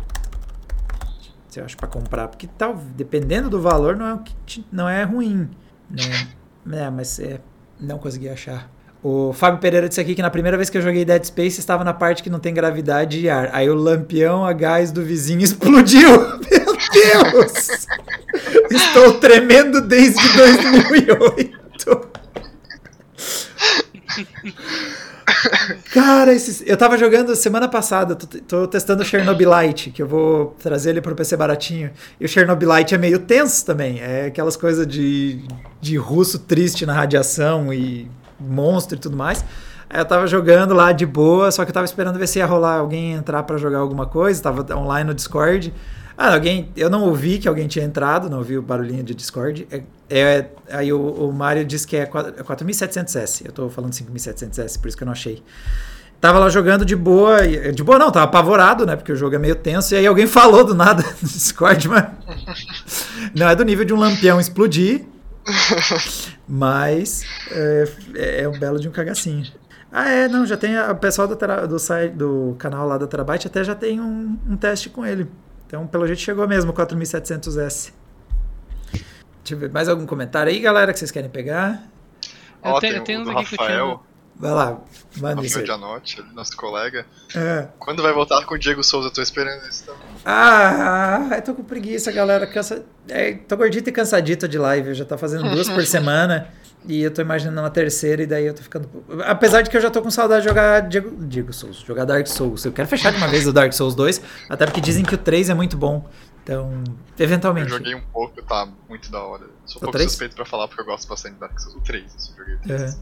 Se 1.49 1.59
eu 1.59 1.65
acho 1.65 1.75
pra 1.75 1.87
comprar, 1.87 2.27
porque 2.27 2.45
tal, 2.45 2.75
dependendo 2.75 3.49
do 3.49 3.59
valor, 3.59 3.95
não 3.95 4.05
é, 4.05 4.19
não 4.71 4.87
é 4.87 5.03
ruim. 5.03 5.49
Né? 5.89 6.27
É, 6.71 6.87
mas 6.87 7.19
é, 7.19 7.41
não 7.79 7.97
consegui 7.97 8.29
achar. 8.29 8.69
O 9.01 9.31
Fábio 9.31 9.61
Pereira 9.61 9.87
disse 9.87 10.01
aqui 10.01 10.13
que 10.13 10.21
na 10.21 10.29
primeira 10.29 10.57
vez 10.57 10.69
que 10.69 10.77
eu 10.77 10.81
joguei 10.81 11.05
Dead 11.05 11.23
Space 11.23 11.59
estava 11.59 11.85
na 11.85 11.93
parte 11.93 12.21
que 12.21 12.29
não 12.29 12.39
tem 12.39 12.53
gravidade 12.53 13.19
e 13.19 13.29
ar. 13.29 13.49
Aí 13.53 13.69
o 13.69 13.75
lampião 13.75 14.45
a 14.45 14.51
gás 14.51 14.91
do 14.91 15.01
vizinho 15.03 15.39
explodiu. 15.43 16.09
Meu 16.09 16.77
Deus! 16.93 17.87
Estou 18.69 19.13
tremendo 19.19 19.79
desde 19.81 20.21
2008. 20.35 22.09
Cara, 25.93 26.33
esses, 26.33 26.61
eu 26.65 26.75
tava 26.75 26.97
jogando 26.97 27.33
semana 27.35 27.67
passada, 27.69 28.15
tô, 28.15 28.27
tô 28.39 28.67
testando 28.67 29.01
o 29.01 29.05
Chernobylite, 29.05 29.91
que 29.91 30.01
eu 30.01 30.07
vou 30.07 30.57
trazer 30.61 30.89
ele 30.89 31.01
pro 31.01 31.15
PC 31.15 31.37
baratinho. 31.37 31.91
E 32.19 32.25
o 32.25 32.27
Chernobylite 32.27 32.93
é 32.93 32.97
meio 32.97 33.19
tenso 33.19 33.65
também. 33.65 34.01
É 34.01 34.25
aquelas 34.25 34.57
coisas 34.57 34.85
de, 34.85 35.41
de 35.79 35.95
russo 35.95 36.39
triste 36.39 36.85
na 36.85 36.93
radiação 36.93 37.73
e 37.73 38.09
monstro 38.39 38.97
e 38.97 38.99
tudo 38.99 39.17
mais. 39.17 39.43
Aí 39.89 39.99
eu 39.99 40.05
tava 40.05 40.27
jogando 40.27 40.73
lá 40.73 40.91
de 40.91 41.05
boa, 41.05 41.51
só 41.51 41.65
que 41.65 41.71
eu 41.71 41.73
tava 41.73 41.85
esperando 41.85 42.19
ver 42.19 42.27
se 42.27 42.39
ia 42.39 42.45
rolar 42.45 42.77
alguém 42.77 43.13
entrar 43.13 43.43
para 43.43 43.57
jogar 43.57 43.79
alguma 43.79 44.05
coisa, 44.05 44.41
tava 44.41 44.65
online 44.75 45.07
no 45.07 45.15
Discord. 45.15 45.73
Ah, 46.15 46.33
alguém, 46.33 46.69
eu 46.75 46.89
não 46.89 47.03
ouvi 47.03 47.39
que 47.39 47.47
alguém 47.47 47.65
tinha 47.65 47.85
entrado, 47.85 48.29
não 48.29 48.39
ouvi 48.39 48.57
o 48.57 48.61
barulhinho 48.61 49.01
de 49.01 49.15
Discord. 49.15 49.65
É, 49.71 49.81
é 50.09 50.45
aí 50.69 50.91
o, 50.91 50.99
o 50.99 51.31
Mario 51.31 51.63
disse 51.63 51.87
que 51.87 51.95
é 51.95 52.05
4700S, 52.05 53.45
eu 53.45 53.51
tô 53.51 53.69
falando 53.69 53.93
5700S, 53.93 54.79
por 54.79 54.89
isso 54.89 54.97
que 54.97 55.03
eu 55.03 55.05
não 55.05 55.13
achei. 55.13 55.41
Tava 56.19 56.37
lá 56.37 56.49
jogando 56.49 56.83
de 56.83 56.97
boa, 56.97 57.47
de 57.73 57.81
boa 57.81 57.97
não, 57.97 58.11
tava 58.11 58.25
apavorado, 58.25 58.85
né, 58.85 58.97
porque 58.97 59.13
o 59.13 59.15
jogo 59.15 59.35
é 59.35 59.39
meio 59.39 59.55
tenso, 59.55 59.93
e 59.93 59.97
aí 59.97 60.05
alguém 60.05 60.27
falou 60.27 60.65
do 60.65 60.75
nada 60.75 61.01
no 61.21 61.27
Discord, 61.27 61.87
mas 61.87 62.05
não 63.33 63.47
é 63.47 63.55
do 63.55 63.63
nível 63.63 63.85
de 63.85 63.93
um 63.93 63.97
lampião 63.97 64.39
explodir, 64.39 65.05
Mas 66.47 67.23
é, 67.51 68.41
é 68.41 68.49
um 68.49 68.57
belo 68.57 68.79
de 68.79 68.87
um 68.87 68.91
cagacinho. 68.91 69.51
Ah, 69.91 70.07
é, 70.07 70.27
não, 70.27 70.45
já 70.45 70.55
tem. 70.55 70.77
O 70.77 70.95
pessoal 70.95 71.27
do, 71.27 71.35
do, 71.67 71.79
site, 71.79 72.13
do 72.13 72.55
canal 72.59 72.87
lá 72.87 72.97
da 72.97 73.07
Terabyte 73.07 73.47
até 73.47 73.63
já 73.63 73.73
tem 73.73 73.99
um, 73.99 74.37
um 74.47 74.55
teste 74.55 74.89
com 74.89 75.05
ele. 75.05 75.27
Então, 75.65 75.85
pelo 75.87 76.05
jeito, 76.05 76.21
chegou 76.21 76.47
mesmo 76.47 76.73
4700S. 76.73 77.91
Deixa 78.91 79.55
eu 79.55 79.57
ver, 79.57 79.71
mais 79.71 79.89
algum 79.89 80.05
comentário 80.05 80.51
aí, 80.51 80.59
galera, 80.59 80.93
que 80.93 80.99
vocês 80.99 81.11
querem 81.11 81.29
pegar? 81.29 81.83
Eu, 82.63 82.73
oh, 82.73 82.79
eu 82.85 83.03
tenho 83.03 83.21
uns 83.21 83.29
aqui 83.29 83.55
Rafael. 83.55 84.03
Vai 84.35 84.51
lá, 84.51 84.79
manda 85.17 85.45
isso. 85.45 85.65
Janotti, 85.65 86.21
nosso 86.33 86.55
colega. 86.55 87.05
É. 87.35 87.67
Quando 87.77 88.01
vai 88.01 88.13
voltar 88.13 88.45
com 88.45 88.55
o 88.55 88.57
Diego 88.57 88.83
Souza? 88.83 89.09
Eu 89.09 89.11
tô 89.11 89.21
esperando 89.21 89.67
isso 89.67 89.85
também. 89.85 90.08
Ah, 90.25 91.29
eu 91.35 91.41
tô 91.41 91.53
com 91.53 91.63
preguiça, 91.63 92.11
galera. 92.11 92.45
Cansa... 92.45 92.85
É, 93.07 93.33
tô 93.33 93.55
gordito 93.57 93.89
e 93.89 93.91
cansadito 93.91 94.47
de 94.47 94.57
live. 94.57 94.89
Eu 94.89 94.95
já 94.95 95.05
tá 95.05 95.17
fazendo 95.17 95.49
duas 95.49 95.69
por 95.69 95.83
semana. 95.87 96.49
E 96.87 97.01
eu 97.01 97.11
tô 97.11 97.21
imaginando 97.21 97.59
uma 97.59 97.69
terceira, 97.69 98.23
e 98.23 98.25
daí 98.25 98.45
eu 98.45 98.53
tô 98.53 98.63
ficando. 98.63 98.89
Apesar 99.25 99.61
de 99.61 99.69
que 99.69 99.75
eu 99.75 99.81
já 99.81 99.91
tô 99.91 100.01
com 100.01 100.09
saudade 100.09 100.43
de 100.43 100.47
jogar 100.47 100.87
Diego, 100.87 101.25
Diego 101.25 101.51
Souls, 101.51 101.79
jogar 101.79 102.05
Dark 102.05 102.25
Souls. 102.25 102.63
Eu 102.63 102.71
quero 102.71 102.87
fechar 102.87 103.11
de 103.11 103.17
uma 103.17 103.27
vez 103.27 103.45
o 103.45 103.51
Dark 103.51 103.73
Souls 103.73 103.93
2, 103.95 104.21
até 104.49 104.65
porque 104.65 104.79
dizem 104.79 105.03
que 105.03 105.13
o 105.13 105.17
3 105.17 105.49
é 105.49 105.53
muito 105.53 105.75
bom. 105.75 106.07
Então, 106.41 106.83
eventualmente. 107.19 107.71
Eu 107.71 107.77
joguei 107.77 107.95
um 107.95 108.01
pouco, 108.13 108.41
tá 108.43 108.67
muito 108.87 109.11
da 109.11 109.21
hora. 109.21 109.45
Sou 109.65 109.79
um 109.79 109.81
pouco 109.81 109.97
3? 109.97 110.09
suspeito 110.09 110.35
pra 110.35 110.45
falar 110.45 110.67
porque 110.67 110.81
eu 110.81 110.85
gosto 110.85 111.07
bastante 111.07 111.33
de 111.33 111.39
Dark 111.41 111.59
Souls. 111.59 111.75
O 111.75 111.81
3, 111.81 112.15
assim, 112.15 112.33
joguei 112.37 112.55
o 112.55 112.59
3 112.59 112.81
uhum. 112.81 113.01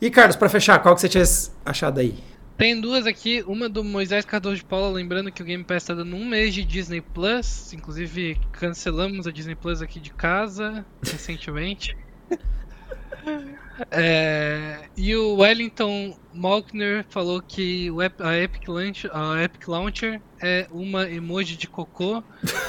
E 0.00 0.10
Carlos, 0.10 0.36
para 0.36 0.48
fechar, 0.48 0.78
qual 0.78 0.94
que 0.94 1.02
você 1.02 1.08
tinha 1.08 1.24
achado 1.64 2.00
aí? 2.00 2.18
Tem 2.60 2.78
duas 2.78 3.06
aqui, 3.06 3.42
uma 3.46 3.70
do 3.70 3.82
Moisés 3.82 4.22
Cardoso 4.26 4.56
de 4.56 4.64
Paula, 4.64 4.90
lembrando 4.90 5.32
que 5.32 5.40
o 5.40 5.46
Game 5.46 5.64
Pass 5.64 5.82
está 5.82 5.94
dando 5.94 6.14
um 6.14 6.26
mês 6.26 6.52
de 6.52 6.62
Disney 6.62 7.00
Plus, 7.00 7.72
inclusive 7.72 8.38
cancelamos 8.52 9.26
a 9.26 9.30
Disney 9.30 9.54
Plus 9.54 9.80
aqui 9.80 9.98
de 9.98 10.10
casa 10.10 10.84
recentemente. 11.02 11.96
é, 13.90 14.78
e 14.94 15.16
o 15.16 15.36
Wellington 15.36 16.14
Malkner 16.34 17.06
falou 17.08 17.40
que 17.40 17.88
a 18.18 18.36
Epic, 18.36 18.68
Launcher, 18.68 19.10
a 19.10 19.42
Epic 19.42 19.66
Launcher 19.66 20.20
é 20.38 20.66
uma 20.70 21.10
emoji 21.10 21.56
de 21.56 21.66
cocô. 21.66 22.22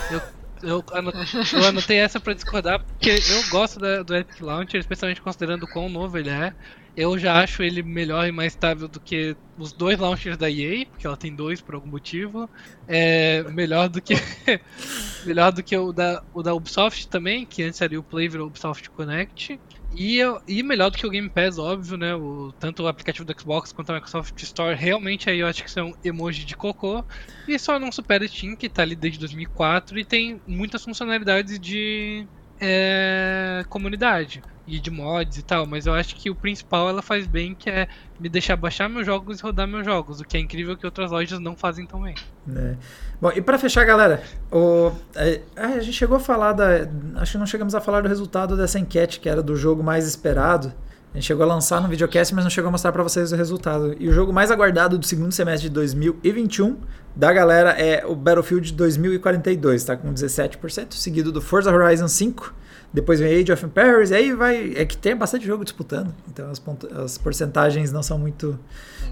Eu, 0.10 0.22
eu, 0.64 0.86
anotei, 0.94 1.22
eu 1.52 1.66
anotei 1.66 1.98
essa 1.98 2.18
pra 2.18 2.34
discordar, 2.34 2.82
porque 2.82 3.10
eu 3.10 3.50
gosto 3.50 3.78
da, 3.78 4.04
do 4.04 4.16
Epic 4.16 4.40
Launcher, 4.40 4.80
especialmente 4.80 5.22
considerando 5.22 5.64
o 5.64 5.68
quão 5.68 5.90
novo 5.90 6.18
ele 6.18 6.30
é. 6.30 6.54
Eu 6.96 7.18
já 7.18 7.42
acho 7.42 7.64
ele 7.64 7.82
melhor 7.82 8.28
e 8.28 8.32
mais 8.32 8.54
estável 8.54 8.88
do 8.88 9.00
que 9.00 9.36
os 9.58 9.72
dois 9.72 9.98
launchers 9.98 10.38
da 10.38 10.50
EA, 10.50 10.86
porque 10.86 11.08
ela 11.08 11.16
tem 11.16 11.34
dois 11.34 11.62
por 11.62 11.76
algum 11.76 11.90
motivo. 11.90 12.50
É 12.88 13.44
melhor 13.44 13.88
do 13.88 14.02
que 14.02 14.14
melhor 15.26 15.52
do 15.52 15.64
que 15.64 15.76
o 15.78 15.94
da, 15.94 16.22
o 16.34 16.44
da 16.44 16.54
Ubisoft 16.54 17.08
também, 17.08 17.46
que 17.46 17.64
antes 17.64 17.82
era 17.82 17.98
o 17.98 18.04
Play 18.04 18.28
virou 18.28 18.48
Ubisoft 18.48 18.90
Connect. 18.90 19.60
E, 19.94 20.20
e 20.48 20.64
melhor 20.64 20.90
do 20.90 20.98
que 20.98 21.06
o 21.06 21.10
Game 21.10 21.30
Pass, 21.30 21.58
óbvio, 21.58 21.98
né? 21.98 22.16
O, 22.16 22.54
tanto 22.60 22.84
o 22.84 22.88
aplicativo 22.88 23.26
do 23.26 23.40
Xbox 23.40 23.74
quanto 23.74 23.92
a 23.92 23.96
Microsoft 23.96 24.42
Store, 24.42 24.76
realmente 24.76 25.30
aí 25.30 25.40
eu 25.40 25.48
acho 25.48 25.64
que 25.64 25.72
são 25.72 25.94
emoji 26.04 26.46
de 26.46 26.56
cocô. 26.56 27.04
E 27.48 27.60
só 27.60 27.78
não 27.78 27.92
supera 27.92 28.28
Steam, 28.28 28.56
que 28.56 28.70
tá 28.70 28.84
ali 28.84 28.96
desde 28.96 29.20
2004 29.20 30.00
e 30.00 30.06
tem 30.06 30.42
muitas 30.48 30.84
funcionalidades 30.84 31.60
de 31.60 32.26
é, 32.62 33.66
comunidade 33.68 34.44
e 34.68 34.80
de 34.80 34.92
mods 34.92 35.40
e 35.40 35.42
tal, 35.42 35.66
mas 35.66 35.88
eu 35.88 35.94
acho 35.94 36.16
que 36.16 36.30
o 36.30 36.36
principal 36.36 36.88
ela 36.88 37.02
faz 37.02 37.26
bem, 37.26 37.56
que 37.56 37.70
é 37.70 37.88
me 38.20 38.30
deixar 38.30 38.56
baixar 38.56 38.88
meus 38.88 39.06
jogos 39.06 39.40
e 39.40 39.44
rodar 39.44 39.68
meus 39.68 39.84
jogos, 39.84 40.22
o 40.22 40.24
que 40.24 40.38
é 40.38 40.40
incrível 40.40 40.78
que 40.78 40.86
outras 40.86 41.10
lojas 41.10 41.40
não 41.40 41.56
fazem 41.56 41.86
tão 41.86 42.04
bem. 42.04 42.14
É. 42.56 42.76
Bom, 43.20 43.32
e 43.36 43.42
para 43.42 43.58
fechar, 43.58 43.84
galera, 43.84 44.24
o, 44.52 44.92
é, 45.16 45.42
a 45.56 45.80
gente 45.80 45.94
chegou 45.94 46.18
a 46.18 46.20
falar 46.20 46.54
da. 46.54 46.88
Acho 47.16 47.34
que 47.34 47.38
não 47.40 47.46
chegamos 47.48 47.74
a 47.74 47.82
falar 47.82 48.02
do 48.02 48.08
resultado 48.08 48.56
dessa 48.56 48.80
enquete, 48.80 49.20
que 49.20 49.28
era 49.28 49.42
do 49.42 49.56
jogo 49.56 49.84
mais 49.84 50.08
esperado. 50.08 50.72
A 51.14 51.18
gente 51.18 51.26
chegou 51.26 51.44
a 51.44 51.48
lançar 51.48 51.82
no 51.82 51.90
videocast, 51.90 52.34
mas 52.34 52.46
não 52.46 52.50
chegou 52.50 52.70
a 52.70 52.72
mostrar 52.72 52.94
para 52.94 53.04
vocês 53.04 53.34
o 53.34 53.36
resultado. 53.36 53.96
E 54.00 54.08
o 54.08 54.14
jogo 54.14 54.32
mais 54.32 54.50
aguardado 54.50 54.98
do 54.98 55.06
segundo 55.06 55.34
semestre 55.34 55.68
de 55.68 55.76
2021 55.76 56.78
da 57.14 57.34
galera 57.34 57.72
é 57.72 58.06
o 58.06 58.16
Battlefield 58.16 58.72
2042, 58.72 59.84
tá 59.84 59.98
com 59.98 60.14
17%, 60.14 60.94
seguido 60.94 61.30
do 61.30 61.42
Forza 61.42 61.70
Horizon 61.70 62.08
5, 62.08 62.54
depois 62.94 63.20
vem 63.20 63.42
Age 63.42 63.52
of 63.52 63.66
Empires, 63.66 64.12
e 64.12 64.16
aí 64.16 64.34
vai. 64.34 64.74
É 64.74 64.86
que 64.86 64.96
tem 64.96 65.14
bastante 65.14 65.46
jogo 65.46 65.66
disputando, 65.66 66.14
então 66.30 66.50
as, 66.50 66.62
as 67.04 67.18
porcentagens 67.18 67.92
não 67.92 68.02
são 68.02 68.18
muito. 68.18 68.58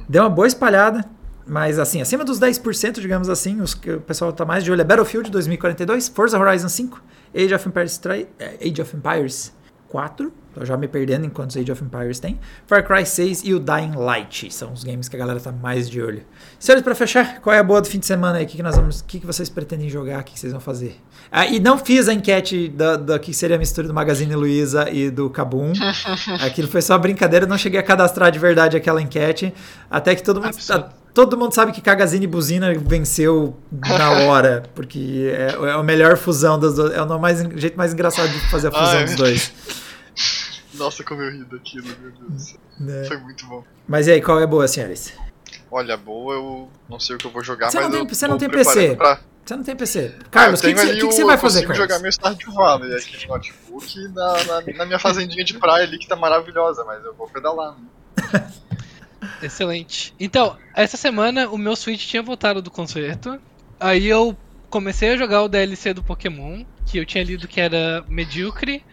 Deu 0.07 0.23
uma 0.23 0.29
boa 0.29 0.47
espalhada, 0.47 1.03
mas 1.45 1.77
assim, 1.77 2.01
acima 2.01 2.23
dos 2.23 2.39
10%, 2.39 3.01
digamos 3.01 3.27
assim, 3.27 3.59
os 3.59 3.73
que 3.73 3.91
o 3.91 3.99
pessoal 3.99 4.31
tá 4.31 4.45
mais 4.45 4.63
de 4.63 4.71
olho 4.71 4.79
é 4.79 4.85
Battlefield 4.85 5.29
2042, 5.29 6.07
Forza 6.07 6.39
Horizon 6.39 6.69
5, 6.69 7.01
Age 7.35 7.53
of 7.53 7.67
Empires, 7.67 7.99
Age 8.61 8.81
of 8.81 8.95
Empires 8.95 9.53
4, 9.89 10.31
tô 10.59 10.65
já 10.65 10.75
me 10.75 10.87
perdendo 10.87 11.25
enquanto 11.25 11.57
Age 11.57 11.71
of 11.71 11.83
Empires 11.83 12.19
tem. 12.19 12.37
Far 12.67 12.85
Cry 12.85 13.05
6 13.05 13.43
e 13.45 13.53
o 13.53 13.59
Dying 13.59 13.95
Light 13.95 14.53
são 14.53 14.73
os 14.73 14.83
games 14.83 15.07
que 15.07 15.15
a 15.15 15.19
galera 15.19 15.39
tá 15.39 15.51
mais 15.51 15.89
de 15.89 16.01
olho. 16.01 16.23
Senhores, 16.59 16.83
para 16.83 16.93
fechar, 16.93 17.39
qual 17.39 17.55
é 17.55 17.59
a 17.59 17.63
boa 17.63 17.81
do 17.81 17.87
fim 17.87 17.99
de 17.99 18.05
semana 18.05 18.39
aí? 18.39 18.43
O 18.43 18.47
que, 18.47 18.57
que 18.57 18.63
nós 18.63 18.75
vamos, 18.75 18.99
o 18.99 19.05
que, 19.05 19.19
que 19.19 19.25
vocês 19.25 19.49
pretendem 19.49 19.89
jogar? 19.89 20.19
O 20.19 20.23
que, 20.23 20.33
que 20.33 20.39
vocês 20.39 20.51
vão 20.51 20.61
fazer? 20.61 20.99
Ah, 21.31 21.45
e 21.45 21.59
não 21.59 21.77
fiz 21.77 22.09
a 22.09 22.13
enquete 22.13 22.67
da, 22.67 22.97
da 22.97 23.19
que 23.19 23.33
seria 23.33 23.55
a 23.55 23.59
mistura 23.59 23.87
do 23.87 23.93
Magazine 23.93 24.35
Luiza 24.35 24.89
e 24.91 25.09
do 25.09 25.29
Kabum. 25.29 25.71
Aquilo 26.45 26.67
foi 26.67 26.81
só 26.81 26.97
brincadeira, 26.97 27.45
não 27.45 27.57
cheguei 27.57 27.79
a 27.79 27.83
cadastrar 27.83 28.31
de 28.31 28.39
verdade 28.39 28.75
aquela 28.75 29.01
enquete, 29.01 29.53
até 29.89 30.13
que 30.13 30.23
todo 30.23 30.41
mundo 30.41 30.57
todo 31.13 31.37
mundo 31.37 31.53
sabe 31.53 31.71
que 31.71 31.81
Cagazine 31.81 32.27
Buzina 32.27 32.73
venceu 32.73 33.57
na 33.71 34.11
hora, 34.27 34.63
porque 34.75 35.31
é, 35.33 35.55
é 35.67 35.71
a 35.71 35.83
melhor 35.83 36.15
fusão 36.17 36.59
das 36.59 36.75
duas. 36.75 36.93
É 36.93 37.01
o 37.01 37.19
mais, 37.19 37.39
jeito 37.55 37.77
mais 37.77 37.93
engraçado 37.93 38.29
de 38.29 38.39
fazer 38.49 38.67
a 38.67 38.71
fusão 38.71 38.99
Ai, 38.99 39.05
dos 39.05 39.15
dois. 39.15 39.51
Nossa, 40.79 41.03
como 41.03 41.21
eu 41.21 41.31
ri 41.31 41.43
daquilo, 41.43 41.87
meu 41.99 42.11
Deus. 42.11 42.55
É. 42.87 43.07
Foi 43.07 43.17
muito 43.17 43.45
bom. 43.45 43.63
Mas 43.87 44.07
e 44.07 44.13
aí, 44.13 44.21
qual 44.21 44.39
é 44.39 44.43
a 44.43 44.47
boa, 44.47 44.67
senhores? 44.67 45.13
Olha, 45.71 45.95
boa, 45.95 46.33
eu 46.33 46.69
não 46.89 46.99
sei 46.99 47.15
o 47.15 47.19
que 47.19 47.27
eu 47.27 47.31
vou 47.31 47.43
jogar, 47.43 47.69
você 47.69 47.79
mas. 47.79 47.89
Não 47.89 47.91
tem, 47.91 48.07
você 48.07 48.27
não 48.27 48.37
tem 48.37 48.49
PC. 48.49 48.95
Pra... 48.95 49.19
Você 49.45 49.55
não 49.55 49.63
tem 49.63 49.75
PC. 49.75 50.15
Carlos, 50.29 50.59
o 50.59 50.63
que, 50.63 50.73
que, 50.73 50.85
que, 50.85 50.95
que, 50.95 51.05
você 51.05 51.23
vai 51.25 51.37
fazer, 51.37 51.61
Carlos? 51.61 51.79
Eu 51.79 51.83
jogar 51.83 51.99
meu 51.99 52.11
Stardew 52.11 52.53
Valley 52.53 52.95
aqui 52.95 53.27
no 53.27 53.33
notebook 53.33 54.07
na, 54.09 54.43
na, 54.43 54.61
na, 54.77 54.85
minha 54.85 54.99
fazendinha 54.99 55.43
de 55.43 55.55
praia 55.55 55.85
ali, 55.85 55.97
que 55.97 56.07
tá 56.07 56.15
maravilhosa, 56.15 56.83
mas 56.85 57.03
eu 57.03 57.13
vou 57.13 57.27
pedalar. 57.27 57.75
Né? 57.75 58.51
Excelente. 59.41 60.13
Então, 60.19 60.55
essa 60.75 60.97
semana 60.97 61.49
o 61.49 61.57
meu 61.57 61.75
Switch 61.75 62.05
tinha 62.07 62.21
voltado 62.21 62.61
do 62.61 62.69
concerto. 62.69 63.39
Aí 63.79 64.07
eu 64.07 64.37
comecei 64.69 65.09
a 65.09 65.17
jogar 65.17 65.41
o 65.41 65.49
DLC 65.49 65.93
do 65.93 66.03
Pokémon, 66.03 66.63
que 66.85 66.97
eu 66.97 67.05
tinha 67.05 67.23
lido 67.23 67.47
que 67.47 67.59
era 67.59 68.03
medíocre. 68.07 68.83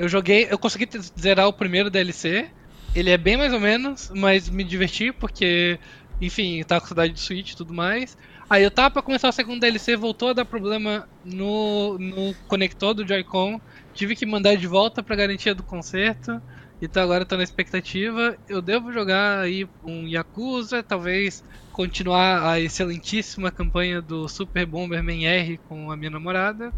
Eu 0.00 0.08
joguei, 0.08 0.48
eu 0.50 0.58
consegui 0.58 0.88
zerar 1.20 1.46
o 1.46 1.52
primeiro 1.52 1.90
DLC. 1.90 2.48
Ele 2.94 3.10
é 3.10 3.18
bem 3.18 3.36
mais 3.36 3.52
ou 3.52 3.60
menos, 3.60 4.10
mas 4.16 4.48
me 4.48 4.64
diverti 4.64 5.12
porque, 5.12 5.78
enfim, 6.18 6.62
tava 6.62 6.80
com 6.80 6.86
saudade 6.86 7.12
de 7.12 7.20
Switch 7.20 7.52
e 7.52 7.56
tudo 7.56 7.74
mais. 7.74 8.16
Aí 8.48 8.64
eu 8.64 8.70
tava 8.70 8.90
pra 8.90 9.02
começar 9.02 9.28
o 9.28 9.32
segundo 9.32 9.60
DLC, 9.60 9.96
voltou 9.96 10.30
a 10.30 10.32
dar 10.32 10.46
problema 10.46 11.06
no, 11.22 11.98
no 11.98 12.34
conector 12.48 12.94
do 12.94 13.06
Joy-Con. 13.06 13.60
Tive 13.92 14.16
que 14.16 14.24
mandar 14.24 14.56
de 14.56 14.66
volta 14.66 15.02
pra 15.02 15.14
garantia 15.14 15.54
do 15.54 15.62
concerto. 15.62 16.40
Então 16.80 17.02
agora 17.02 17.24
eu 17.24 17.28
tô 17.28 17.36
na 17.36 17.42
expectativa. 17.42 18.38
Eu 18.48 18.62
devo 18.62 18.90
jogar 18.94 19.40
aí 19.40 19.68
um 19.84 20.08
Yakuza, 20.08 20.82
talvez 20.82 21.44
continuar 21.72 22.50
a 22.50 22.58
excelentíssima 22.58 23.50
campanha 23.50 24.00
do 24.00 24.26
Super 24.30 24.64
Bomberman 24.64 25.26
R 25.26 25.58
com 25.68 25.90
a 25.90 25.96
minha 25.96 26.10
namorada. 26.10 26.72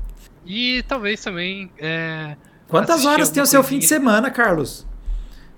E 0.45 0.83
talvez 0.89 1.23
também. 1.23 1.71
É, 1.79 2.37
Quantas 2.73 3.05
horas 3.05 3.29
tem 3.29 3.43
o 3.43 3.47
seu 3.47 3.63
fim 3.63 3.79
de 3.79 3.87
semana, 3.87 4.31
Carlos? 4.31 4.87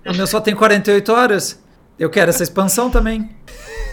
O 0.05 0.13
meu 0.13 0.27
só 0.27 0.41
tem 0.41 0.53
48 0.53 1.13
horas. 1.13 1.63
Eu 1.97 2.09
quero 2.09 2.29
essa 2.29 2.43
expansão 2.43 2.89
também. 2.89 3.33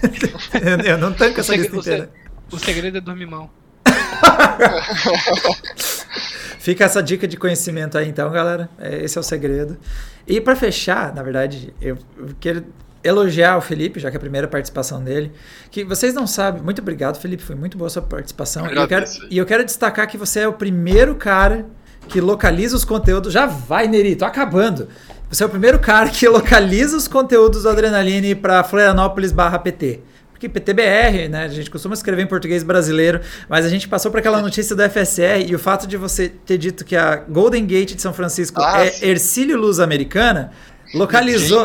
eu, 0.85 0.99
não 0.99 1.13
tanco 1.13 1.39
essa 1.39 1.55
lista 1.55 1.77
inteira. 1.77 2.11
O 2.51 2.59
segredo 2.59 2.99
é 2.99 3.01
dormir 3.01 3.27
mal. 3.27 3.49
Fica 6.59 6.85
essa 6.85 7.01
dica 7.01 7.29
de 7.29 7.37
conhecimento 7.37 7.97
aí, 7.97 8.09
então, 8.09 8.29
galera. 8.29 8.69
É, 8.77 9.05
esse 9.05 9.17
é 9.17 9.21
o 9.21 9.25
segredo. 9.25 9.79
E 10.27 10.41
para 10.41 10.57
fechar, 10.57 11.15
na 11.15 11.23
verdade, 11.23 11.73
eu 11.81 11.97
quero 12.41 12.65
elogiar 13.05 13.57
o 13.57 13.61
Felipe, 13.61 14.01
já 14.01 14.11
que 14.11 14.17
é 14.17 14.19
a 14.19 14.21
primeira 14.21 14.49
participação 14.49 15.01
dele. 15.01 15.31
Que 15.71 15.85
vocês 15.85 16.13
não 16.13 16.27
sabem. 16.27 16.61
Muito 16.61 16.83
obrigado, 16.83 17.21
Felipe. 17.21 17.45
Foi 17.45 17.55
muito 17.55 17.79
boa 17.79 17.87
a 17.87 17.91
sua 17.91 18.03
participação. 18.03 18.67
E 18.67 18.77
eu, 18.77 18.89
quero, 18.89 19.05
e 19.31 19.39
eu 19.39 19.47
quero 19.47 19.65
destacar 19.65 20.09
que 20.09 20.19
você 20.19 20.41
é 20.41 20.49
o 20.49 20.53
primeiro 20.53 21.15
cara 21.15 21.67
que 22.09 22.21
localiza 22.21 22.77
os 22.77 22.85
conteúdos. 22.85 23.33
Já 23.33 23.47
vai, 23.47 23.89
Neri, 23.89 24.17
tô 24.17 24.25
acabando. 24.25 24.89
Você 25.31 25.43
é 25.43 25.47
o 25.47 25.49
primeiro 25.49 25.79
cara 25.79 26.11
que 26.11 26.29
localiza 26.29 26.97
os 26.97 27.09
conteúdos 27.09 27.63
do 27.63 27.69
Adrenaline 27.69 28.35
para 28.35 28.63
Florianópolis 28.63 29.33
barra 29.33 29.59
PT 29.59 30.01
que 30.43 30.49
PTBR, 30.49 31.29
né? 31.29 31.45
A 31.45 31.49
gente 31.49 31.71
costuma 31.71 31.95
escrever 31.95 32.23
em 32.23 32.27
português 32.27 32.65
brasileiro, 32.65 33.21
mas 33.49 33.65
a 33.65 33.69
gente 33.69 33.89
passou 33.89 34.11
para 34.11 34.19
aquela 34.19 34.41
notícia 34.41 34.75
do 34.75 34.83
FSR 34.83 35.47
e 35.47 35.55
o 35.55 35.59
fato 35.59 35.87
de 35.87 35.97
você 35.97 36.29
ter 36.29 36.59
dito 36.59 36.85
que 36.85 36.97
a 36.97 37.17
Golden 37.17 37.65
Gate 37.65 37.95
de 37.95 38.03
São 38.03 38.13
Francisco 38.13 38.61
ah, 38.61 38.85
é 38.85 39.09
Ercílio 39.09 39.57
Luz 39.57 39.79
Americana, 39.79 40.51
localizou. 40.95 41.65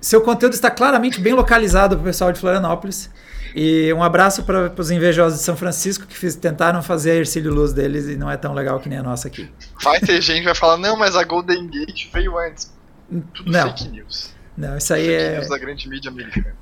Seu 0.00 0.22
conteúdo 0.22 0.54
está 0.54 0.70
claramente 0.70 1.20
bem 1.20 1.34
localizado 1.34 1.96
para 1.96 2.02
o 2.02 2.06
pessoal 2.06 2.32
de 2.32 2.40
Florianópolis. 2.40 3.10
E 3.58 3.90
um 3.94 4.02
abraço 4.02 4.42
para 4.42 4.70
os 4.76 4.90
invejosos 4.90 5.38
de 5.38 5.44
São 5.46 5.56
Francisco 5.56 6.06
que 6.06 6.14
fiz, 6.14 6.36
tentaram 6.36 6.82
fazer 6.82 7.12
a 7.12 7.14
Ercílio 7.14 7.54
Luz 7.54 7.72
deles 7.72 8.06
e 8.06 8.14
não 8.14 8.30
é 8.30 8.36
tão 8.36 8.52
legal 8.52 8.78
que 8.78 8.86
nem 8.86 8.98
a 8.98 9.02
nossa 9.02 9.28
aqui. 9.28 9.50
Vai 9.82 9.98
ter 9.98 10.20
gente 10.20 10.40
que 10.40 10.44
vai 10.44 10.54
falar, 10.54 10.76
não, 10.76 10.94
mas 10.94 11.16
a 11.16 11.24
Golden 11.24 11.66
Gate 11.68 12.12
veio 12.12 12.38
antes. 12.38 12.70
Tudo 13.32 13.50
não. 13.50 13.68
fake 13.68 13.88
news. 13.88 14.34
Não, 14.58 14.76
isso 14.76 14.92
aí 14.92 15.06
fake 15.06 15.22
é. 15.22 15.36
News 15.38 15.48
da 15.48 15.56
grande 15.56 15.88
mídia 15.88 16.10
americana. 16.10 16.54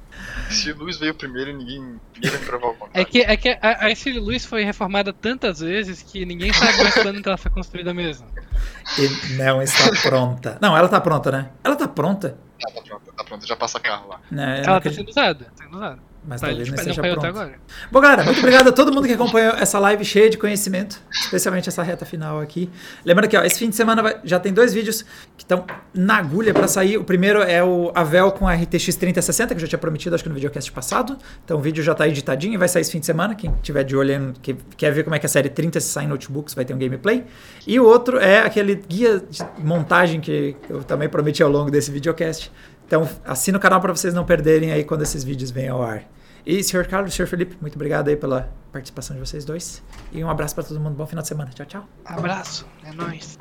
Se 0.49 0.73
Luz 0.73 0.97
veio 0.97 1.12
primeiro, 1.16 1.57
ninguém, 1.57 1.81
ninguém 2.15 2.31
vai 2.31 2.41
provar 2.41 2.69
o 2.69 2.75
contrário. 2.75 3.01
É 3.01 3.05
que, 3.05 3.23
é 3.23 3.37
que 3.37 3.49
a, 3.49 3.87
a 3.87 4.21
Luz 4.21 4.45
foi 4.45 4.62
reformada 4.62 5.12
tantas 5.12 5.59
vezes 5.59 6.01
que 6.01 6.25
ninguém 6.25 6.53
sabe 6.53 6.79
mais 6.79 6.95
quando 6.95 7.21
que 7.21 7.29
ela 7.29 7.37
foi 7.37 7.51
construída 7.51 7.93
mesmo. 7.93 8.25
E 8.97 9.35
não 9.35 9.61
está 9.61 9.91
pronta. 10.01 10.59
Não, 10.61 10.77
ela 10.77 10.87
está 10.87 11.01
pronta, 11.01 11.33
né? 11.33 11.51
Ela 11.65 11.75
está 11.75 11.89
pronta. 11.89 12.39
Ela 12.62 12.73
tá 12.73 12.83
pronta, 12.83 13.12
tá 13.16 13.25
pronta, 13.25 13.47
já 13.49 13.57
passa 13.57 13.81
carro 13.81 14.11
lá. 14.11 14.21
Não, 14.31 14.45
ela 14.45 14.79
está 14.79 14.93
sendo 14.93 15.09
usada, 15.09 15.45
tá 15.47 15.65
sendo 15.65 15.77
usada. 15.77 16.14
Mas 16.27 16.41
tá, 16.41 16.47
talvez 16.47 16.69
não 16.69 16.75
esteja 16.75 17.03
pronto. 17.03 17.53
Bom, 17.93 18.01
galera, 18.01 18.25
muito 18.25 18.39
obrigado 18.39 18.69
a 18.69 18.73
todo 18.73 18.93
mundo 18.93 19.07
que 19.07 19.13
acompanhou 19.13 19.55
essa 19.55 19.79
live 19.79 20.05
cheia 20.05 20.31
de 20.31 20.39
conhecimento, 20.39 21.01
especialmente 21.11 21.69
essa 21.69 21.83
reta 21.83 22.07
final 22.07 22.41
aqui. 22.41 22.71
Lembrando 23.05 23.29
que 23.29 23.37
ó, 23.37 23.43
esse 23.43 23.59
fim 23.59 23.69
de 23.69 23.77
semana 23.77 24.03
vai, 24.03 24.17
já 24.25 24.41
tem 24.41 24.53
dois 24.53 24.73
vídeos 24.73 25.03
que 25.37 25.45
estão 25.45 25.67
na 25.93 26.17
agulha 26.17 26.55
para 26.55 26.67
sair. 26.67 26.97
O 26.97 27.05
primeiro 27.05 27.43
é 27.43 27.63
o 27.63 27.93
Avel 27.95 28.33
com 28.33 28.49
a 28.49 28.55
RTX 28.55 28.97
3060, 28.97 29.55
que 29.55 29.59
eu 29.59 29.61
já 29.61 29.69
tinha 29.69 29.79
prometido, 29.79 30.15
acho 30.15 30.25
que 30.25 30.31
no 30.31 30.35
videocast 30.35 30.73
passado. 30.73 31.19
Então 31.45 31.59
o 31.59 31.61
vídeo 31.61 31.85
já 31.85 31.93
está 31.93 32.09
editadinho 32.09 32.55
e 32.55 32.57
vai 32.57 32.69
sair 32.69 32.83
esse 32.83 32.93
fim 32.93 33.01
de 33.01 33.07
semana. 33.07 33.35
Quem 33.35 33.53
tiver 33.63 33.85
de 33.85 33.95
olho, 33.95 34.33
que 34.41 34.55
quer 34.77 34.93
ver 34.93 35.05
como 35.05 35.15
é 35.15 35.19
que 35.19 35.27
a 35.27 35.29
série 35.29 35.51
30 35.51 35.79
se 35.81 35.89
sai 35.89 36.05
em 36.05 36.09
notebooks, 36.09 36.55
vai 36.55 36.65
ter 36.65 36.73
um 36.73 36.79
gameplay. 36.79 37.25
E 37.67 37.79
o 37.79 37.85
outro 37.85 38.19
é 38.19 38.41
aquele 38.41 38.77
guia 38.77 39.19
de 39.29 39.45
montagem 39.59 40.21
que 40.21 40.57
eu 40.71 40.83
também 40.83 41.09
prometi 41.09 41.43
ao 41.43 41.51
longo 41.51 41.71
desse 41.71 41.91
videocast. 41.91 42.51
Então 42.87 43.09
assina 43.25 43.59
o 43.59 43.61
canal 43.61 43.81
para 43.81 43.93
vocês 43.93 44.15
não 44.15 44.25
perderem 44.25 44.73
aí 44.73 44.85
quando 44.85 45.03
esses 45.03 45.25
vídeos 45.25 45.51
vêm 45.51 45.69
ao 45.69 45.83
ar. 45.83 46.14
E, 46.47 46.62
senhor 46.62 46.87
Carlos, 46.87 47.15
senhor 47.15 47.27
Felipe, 47.27 47.57
muito 47.61 47.75
obrigado 47.75 48.09
aí 48.09 48.16
pela 48.16 48.53
participação 48.73 49.16
de 49.16 49.21
vocês 49.21 49.45
dois. 49.45 49.83
E 50.12 50.23
um 50.23 50.29
abraço 50.29 50.55
para 50.55 50.65
todo 50.65 50.79
mundo. 50.79 50.95
Bom 50.95 51.07
final 51.07 51.23
de 51.23 51.29
semana. 51.29 51.51
Tchau, 51.51 51.66
tchau. 51.66 51.89
Abraço. 52.05 52.66
É 52.85 52.93
nóis. 52.93 53.39